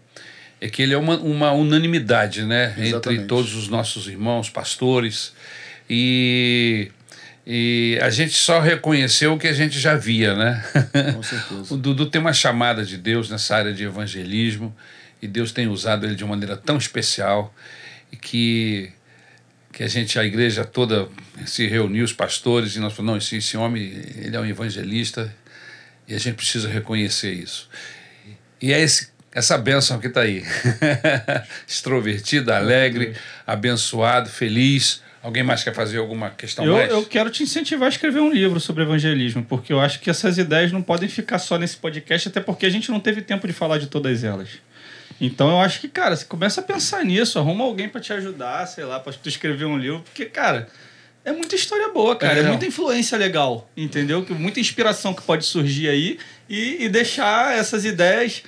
é 0.60 0.68
que 0.68 0.82
ele 0.82 0.94
é 0.94 0.98
uma, 0.98 1.18
uma 1.18 1.52
unanimidade, 1.52 2.44
né? 2.44 2.70
Entre 2.72 2.88
Exatamente. 2.88 3.26
todos 3.26 3.54
os 3.54 3.68
nossos 3.68 4.06
irmãos, 4.06 4.48
pastores. 4.48 5.32
E, 5.88 6.90
e 7.46 7.98
a 8.00 8.10
gente 8.10 8.34
só 8.34 8.60
reconheceu 8.60 9.34
o 9.34 9.38
que 9.38 9.48
a 9.48 9.52
gente 9.52 9.78
já 9.80 9.96
via, 9.96 10.34
né? 10.34 10.64
Com 11.14 11.22
certeza. 11.22 11.74
o 11.74 11.76
Dudu 11.76 12.06
tem 12.06 12.20
uma 12.20 12.32
chamada 12.32 12.84
de 12.84 12.96
Deus 12.96 13.28
nessa 13.28 13.56
área 13.56 13.72
de 13.72 13.84
evangelismo 13.84 14.74
e 15.20 15.28
Deus 15.28 15.52
tem 15.52 15.68
usado 15.68 16.06
ele 16.06 16.14
de 16.14 16.24
uma 16.24 16.30
maneira 16.30 16.56
tão 16.56 16.76
especial 16.76 17.54
e 18.10 18.16
que 18.16 18.92
que 19.72 19.84
a 19.84 19.88
gente, 19.88 20.18
a 20.18 20.24
igreja 20.24 20.64
toda 20.64 21.08
se 21.46 21.66
reuniu, 21.66 22.04
os 22.04 22.12
pastores, 22.12 22.74
e 22.74 22.80
nós 22.80 22.92
falamos, 22.92 23.12
não, 23.12 23.18
esse, 23.18 23.36
esse 23.36 23.56
homem, 23.56 24.02
ele 24.16 24.36
é 24.36 24.40
um 24.40 24.46
evangelista 24.46 25.32
e 26.08 26.14
a 26.14 26.18
gente 26.18 26.34
precisa 26.34 26.68
reconhecer 26.68 27.32
isso. 27.32 27.68
E 28.60 28.72
é 28.72 28.80
esse, 28.80 29.10
essa 29.32 29.56
bênção 29.56 29.98
que 29.98 30.08
está 30.08 30.22
aí. 30.22 30.42
Extrovertido, 31.66 32.52
alegre, 32.52 33.14
abençoado, 33.46 34.28
feliz. 34.28 35.02
Alguém 35.22 35.42
mais 35.42 35.62
quer 35.62 35.74
fazer 35.74 35.98
alguma 35.98 36.30
questão 36.30 36.64
Eu, 36.64 36.72
mais? 36.74 36.90
eu 36.90 37.04
quero 37.04 37.30
te 37.30 37.42
incentivar 37.42 37.86
a 37.86 37.90
escrever 37.90 38.20
um 38.20 38.32
livro 38.32 38.58
sobre 38.58 38.82
evangelismo, 38.82 39.44
porque 39.44 39.72
eu 39.72 39.78
acho 39.78 40.00
que 40.00 40.10
essas 40.10 40.38
ideias 40.38 40.72
não 40.72 40.82
podem 40.82 41.08
ficar 41.08 41.38
só 41.38 41.58
nesse 41.58 41.76
podcast, 41.76 42.28
até 42.28 42.40
porque 42.40 42.66
a 42.66 42.70
gente 42.70 42.90
não 42.90 42.98
teve 42.98 43.22
tempo 43.22 43.46
de 43.46 43.52
falar 43.52 43.78
de 43.78 43.86
todas 43.86 44.24
elas. 44.24 44.48
Então 45.20 45.50
eu 45.50 45.60
acho 45.60 45.80
que, 45.80 45.88
cara, 45.88 46.16
você 46.16 46.24
começa 46.24 46.60
a 46.60 46.64
pensar 46.64 47.04
nisso, 47.04 47.38
arruma 47.38 47.64
alguém 47.64 47.88
pra 47.88 48.00
te 48.00 48.12
ajudar, 48.12 48.66
sei 48.66 48.84
lá, 48.84 48.98
pra 48.98 49.12
tu 49.12 49.28
escrever 49.28 49.66
um 49.66 49.76
livro, 49.76 50.00
porque, 50.00 50.24
cara, 50.24 50.66
é 51.24 51.30
muita 51.32 51.54
história 51.54 51.90
boa, 51.90 52.16
cara, 52.16 52.38
é, 52.40 52.42
É. 52.42 52.48
muita 52.48 52.64
influência 52.66 53.18
legal, 53.18 53.68
entendeu? 53.76 54.24
Que 54.24 54.32
muita 54.32 54.58
inspiração 54.60 55.12
que 55.12 55.20
pode 55.22 55.44
surgir 55.44 55.88
aí 55.90 56.18
e, 56.48 56.84
e 56.84 56.88
deixar 56.88 57.54
essas 57.54 57.84
ideias 57.84 58.42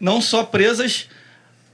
não 0.00 0.20
só 0.20 0.42
presas 0.42 1.08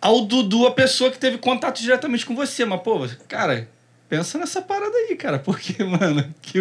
ao 0.01 0.21
Dudu, 0.27 0.67
a 0.67 0.71
pessoa 0.73 1.11
que 1.11 1.17
teve 1.19 1.39
contato 1.39 1.81
diretamente 1.81 2.27
com 2.27 2.35
você, 2.37 2.67
mas, 2.67 2.83
pô, 2.83 3.09
cara, 3.27 3.67
pensa 4.11 4.37
nessa 4.37 4.61
parada 4.61 4.95
aí, 4.95 5.17
cara, 5.17 5.39
porque, 5.39 5.81
mano, 5.85 6.35
que... 6.43 6.61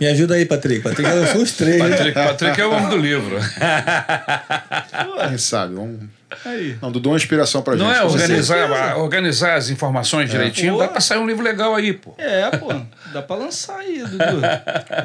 Me 0.00 0.06
ajuda 0.06 0.34
aí, 0.36 0.46
Patrick. 0.46 0.82
Patrick 0.82 1.10
lançou 1.10 1.42
os 1.42 1.52
três. 1.52 1.78
Patrick, 1.78 2.14
Patrick 2.14 2.60
é 2.60 2.66
o 2.66 2.70
homem 2.72 2.88
do 2.88 2.96
livro. 2.96 3.36
Quem 5.28 5.38
sabe? 5.38 5.74
Vamos... 5.74 6.19
aí. 6.44 6.76
Não, 6.80 6.90
Dudu 6.92 7.08
é 7.08 7.12
uma 7.12 7.16
inspiração 7.18 7.62
pra 7.62 7.74
gente. 7.74 7.82
Não 7.82 7.92
é 7.92 8.02
organizar, 8.02 8.96
organizar 8.98 9.54
as 9.56 9.70
informações 9.70 10.30
direitinho, 10.30 10.74
Pô. 10.74 10.78
dá 10.80 10.88
pra 10.88 11.00
sair 11.00 11.18
um 11.18 11.26
livro 11.26 11.42
legal 11.42 11.74
aí, 11.74 11.92
pô. 11.92 12.14
É, 12.18 12.50
pô, 12.56 12.68
dá 13.12 13.22
pra 13.22 13.36
lançar 13.36 13.78
aí, 13.78 13.98
Dudu. 14.02 14.40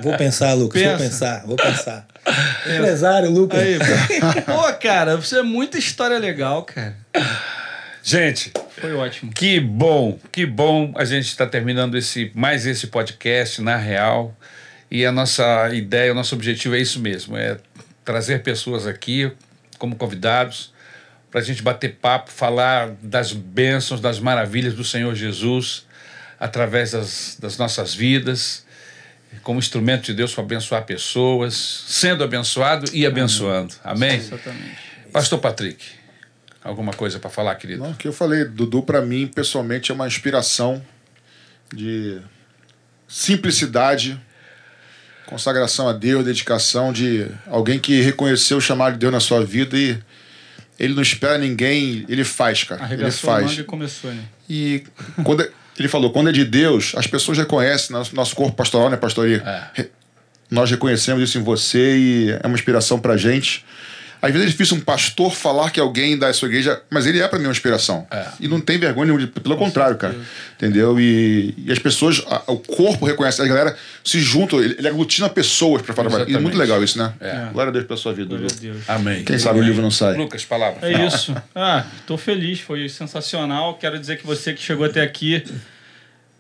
Vou 0.01 0.17
pensar, 0.17 0.53
Lucas. 0.53 0.81
Pensa. 0.81 0.97
Vou 0.97 1.07
pensar, 1.07 1.45
vou 1.45 1.55
pensar. 1.55 2.07
Empresário, 2.65 3.29
Lucas. 3.31 3.59
Aí, 3.59 3.77
pô. 3.77 4.53
Pô, 4.53 4.73
cara, 4.73 5.15
você 5.15 5.39
é 5.39 5.43
muita 5.43 5.77
história 5.77 6.17
legal, 6.17 6.63
cara. 6.63 6.95
Gente, 8.03 8.51
Foi 8.79 8.93
ótimo. 8.93 9.31
que 9.33 9.59
bom, 9.59 10.19
que 10.31 10.45
bom 10.45 10.93
a 10.95 11.03
gente 11.05 11.25
está 11.25 11.47
terminando 11.47 11.97
esse, 11.97 12.31
mais 12.35 12.67
esse 12.67 12.85
podcast 12.87 13.61
na 13.63 13.77
real. 13.77 14.35
E 14.91 15.03
a 15.03 15.11
nossa 15.11 15.69
ideia, 15.73 16.11
o 16.11 16.15
nosso 16.15 16.35
objetivo 16.35 16.75
é 16.75 16.79
isso 16.79 16.99
mesmo: 16.99 17.35
é 17.35 17.57
trazer 18.03 18.43
pessoas 18.43 18.85
aqui 18.85 19.31
como 19.79 19.95
convidados 19.95 20.71
para 21.35 21.41
a 21.41 21.45
gente 21.45 21.61
bater 21.61 21.95
papo, 21.95 22.31
falar 22.31 22.95
das 23.01 23.33
bênçãos, 23.33 23.99
das 23.99 24.21
maravilhas 24.21 24.73
do 24.73 24.85
Senhor 24.85 25.13
Jesus 25.13 25.85
através 26.39 26.91
das, 26.91 27.35
das 27.37 27.57
nossas 27.57 27.93
vidas, 27.93 28.65
como 29.43 29.59
instrumento 29.59 30.05
de 30.05 30.13
Deus 30.13 30.33
para 30.33 30.45
abençoar 30.45 30.85
pessoas, 30.85 31.83
sendo 31.89 32.23
abençoado 32.23 32.89
e 32.93 33.05
abençoando. 33.05 33.75
Amém? 33.83 34.15
Exatamente. 34.15 34.77
Pastor 35.11 35.39
Patrick, 35.39 35.83
alguma 36.63 36.93
coisa 36.93 37.19
para 37.19 37.29
falar, 37.29 37.55
querido? 37.55 37.83
Não, 37.83 37.91
o 37.91 37.95
que 37.95 38.07
eu 38.07 38.13
falei, 38.13 38.45
Dudu, 38.45 38.81
pra 38.81 39.01
mim, 39.01 39.27
pessoalmente, 39.27 39.91
é 39.91 39.93
uma 39.93 40.07
inspiração 40.07 40.81
de 41.75 42.17
simplicidade, 43.09 44.17
consagração 45.25 45.89
a 45.89 45.91
Deus, 45.91 46.23
dedicação 46.23 46.93
de 46.93 47.27
alguém 47.45 47.77
que 47.77 47.99
reconheceu 47.99 48.55
o 48.55 48.61
chamado 48.61 48.93
de 48.93 48.99
Deus 48.99 49.11
na 49.11 49.19
sua 49.19 49.43
vida 49.43 49.77
e 49.77 50.01
ele 50.79 50.93
não 50.93 51.01
espera 51.01 51.37
ninguém, 51.37 52.05
ele 52.09 52.23
faz, 52.23 52.63
cara. 52.63 52.81
Ele 52.81 52.93
Arregaçou 52.93 53.29
a 53.29 53.33
faz. 53.35 53.45
manga 53.47 53.61
e 53.61 53.63
começou, 53.63 54.11
né? 54.13 54.23
E 54.49 54.83
quando 55.23 55.41
é- 55.43 55.49
ele 55.77 55.87
falou, 55.87 56.11
quando 56.11 56.29
é 56.29 56.31
de 56.31 56.45
Deus, 56.45 56.93
as 56.95 57.07
pessoas 57.07 57.37
reconhecem, 57.37 57.91
nosso, 57.95 58.15
nosso 58.15 58.35
corpo 58.35 58.55
pastoral, 58.55 58.89
né, 58.89 58.97
pastoria? 58.97 59.43
É. 59.77 59.87
Nós 60.49 60.69
reconhecemos 60.69 61.23
isso 61.23 61.37
em 61.37 61.41
você 61.43 61.97
e 61.97 62.29
é 62.41 62.45
uma 62.47 62.55
inspiração 62.55 62.99
pra 62.99 63.17
gente. 63.17 63.65
Às 64.25 64.31
vezes 64.31 64.47
é 64.47 64.51
difícil 64.51 64.77
um 64.77 64.79
pastor 64.81 65.31
falar 65.33 65.69
que 65.69 65.79
alguém 65.79 66.17
da 66.17 66.33
sua 66.33 66.47
igreja, 66.47 66.81
mas 66.89 67.05
ele 67.05 67.19
é 67.19 67.27
pra 67.27 67.37
mim 67.37 67.45
uma 67.45 67.51
inspiração. 67.51 68.07
É. 68.09 68.25
E 68.39 68.47
não 68.47 68.59
tem 68.59 68.77
vergonha 68.79 69.05
nenhuma, 69.05 69.25
de- 69.25 69.31
pelo 69.39 69.55
contrário, 69.57 69.95
cara. 69.97 70.15
Entendeu? 70.55 70.99
E, 70.99 71.53
e 71.57 71.71
as 71.71 71.77
pessoas, 71.79 72.23
a- 72.27 72.43
o 72.51 72.57
corpo 72.57 73.05
reconhece, 73.05 73.41
a 73.41 73.45
galera 73.45 73.75
se 74.03 74.19
junta, 74.19 74.55
ele, 74.55 74.75
ele 74.79 74.87
aglutina 74.87 75.29
pessoas 75.29 75.81
pra 75.81 75.93
falar. 75.93 76.09
E 76.09 76.11
é 76.11 76.15
Exatamente. 76.15 76.41
muito 76.41 76.57
legal 76.57 76.83
isso, 76.83 76.97
né? 76.97 77.13
É. 77.19 77.49
Glória 77.53 77.69
a 77.69 77.73
Deus 77.73 77.85
pela 77.85 77.97
sua 77.97 78.13
vida, 78.13 78.29
Glória. 78.35 78.47
Deus. 78.59 78.77
Amém. 78.87 79.23
Quem 79.23 79.37
sabe 79.37 79.59
o 79.59 79.63
livro 79.63 79.81
não 79.81 79.91
sai. 79.91 80.15
Lucas, 80.17 80.43
palavra. 80.43 80.89
É 80.89 81.05
isso. 81.05 81.35
Ah, 81.53 81.85
tô 82.07 82.17
feliz, 82.17 82.59
foi 82.59 82.89
sensacional. 82.89 83.75
Quero 83.77 83.99
dizer 83.99 84.17
que 84.17 84.25
você 84.25 84.53
que 84.53 84.61
chegou 84.61 84.85
até 84.85 85.01
aqui, 85.01 85.43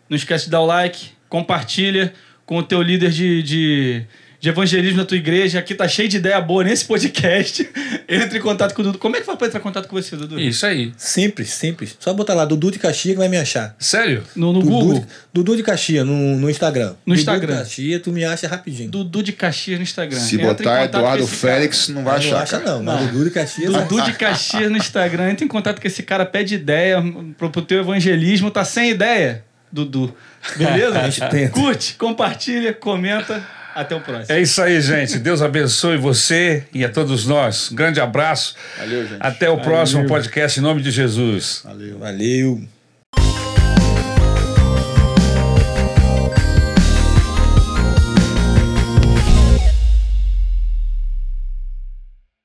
não 0.09 0.15
esquece 0.15 0.45
de 0.45 0.51
dar 0.51 0.61
o 0.61 0.65
like, 0.65 1.09
compartilha 1.29 2.13
com 2.45 2.57
o 2.57 2.63
teu 2.63 2.81
líder 2.81 3.09
de, 3.11 3.41
de, 3.43 4.03
de 4.45 4.49
evangelismo 4.49 4.99
da 4.99 5.05
tua 5.05 5.17
igreja. 5.17 5.57
Aqui 5.57 5.73
tá 5.73 5.87
cheio 5.87 6.07
de 6.07 6.17
ideia 6.17 6.39
boa 6.39 6.63
nesse 6.63 6.85
podcast. 6.85 7.67
Entre 8.07 8.37
em 8.37 8.41
contato 8.41 8.75
com 8.75 8.83
o 8.83 8.85
Dudu. 8.85 8.99
Como 8.99 9.15
é 9.15 9.19
que 9.19 9.25
faz 9.25 9.39
pra 9.39 9.47
entrar 9.47 9.59
em 9.59 9.63
contato 9.63 9.87
com 9.87 9.95
você, 9.95 10.15
Dudu? 10.15 10.39
Isso 10.39 10.67
aí. 10.67 10.93
Simples, 10.97 11.49
simples. 11.49 11.97
Só 11.99 12.13
botar 12.13 12.35
lá 12.35 12.45
Dudu 12.45 12.69
de 12.69 12.77
Caxias 12.77 13.15
que 13.15 13.17
vai 13.17 13.27
me 13.27 13.37
achar. 13.37 13.75
Sério? 13.79 14.23
No, 14.35 14.53
no 14.53 14.59
Dudu, 14.59 14.69
Google. 14.71 14.99
de, 14.99 15.07
Dudu 15.33 15.57
de 15.57 15.63
Caxias 15.63 16.05
no, 16.05 16.37
no 16.37 16.47
Instagram. 16.47 16.89
No 17.07 17.15
Dudu 17.15 17.19
Instagram. 17.19 17.53
de 17.53 17.59
Caxias, 17.61 18.01
tu 18.03 18.11
me 18.11 18.23
acha 18.23 18.47
rapidinho. 18.47 18.91
Dudu 18.91 19.23
de 19.23 19.31
Caxias 19.33 19.79
no 19.79 19.83
Instagram. 19.83 20.19
Se 20.19 20.35
Entra 20.35 20.47
botar 20.47 20.85
Eduardo. 20.85 21.25
Félix, 21.25 21.87
não 21.87 22.03
vai 22.03 22.13
não 22.13 22.19
achar. 22.19 22.43
acha 22.43 22.59
cara. 22.59 22.71
não, 22.71 22.83
mas 22.83 23.01
Não. 23.01 23.07
Dudu 23.07 23.23
de 23.23 23.31
Caxias... 23.31 23.73
Dudu 23.73 24.01
de 24.03 24.13
Caxias 24.13 24.69
no 24.69 24.77
Instagram. 24.77 25.31
Entra 25.31 25.43
em 25.43 25.47
contato 25.47 25.81
com 25.81 25.87
esse 25.87 26.03
cara, 26.03 26.23
pede 26.23 26.53
ideia 26.53 27.03
pro, 27.35 27.49
pro 27.49 27.63
teu 27.63 27.79
evangelismo. 27.79 28.51
Tá 28.51 28.63
sem 28.63 28.91
ideia, 28.91 29.43
Dudu. 29.71 30.15
Beleza? 30.55 30.99
A 31.01 31.09
gente 31.09 31.31
tenta. 31.31 31.49
Curte, 31.49 31.95
compartilha, 31.95 32.75
comenta. 32.75 33.43
Até 33.75 33.93
o 33.93 33.99
próximo. 33.99 34.35
É 34.35 34.41
isso 34.41 34.61
aí, 34.61 34.79
gente. 34.79 35.19
Deus 35.19 35.41
abençoe 35.41 35.97
você 35.97 36.63
e 36.73 36.85
a 36.85 36.89
todos 36.89 37.25
nós. 37.27 37.69
Um 37.71 37.75
grande 37.75 37.99
abraço. 37.99 38.55
Valeu, 38.77 39.05
gente. 39.05 39.17
Até 39.19 39.49
o 39.49 39.57
próximo 39.59 40.07
podcast 40.07 40.57
em 40.57 40.63
nome 40.63 40.81
de 40.81 40.91
Jesus. 40.91 41.61
Valeu. 41.65 41.99
Valeu. 41.99 42.74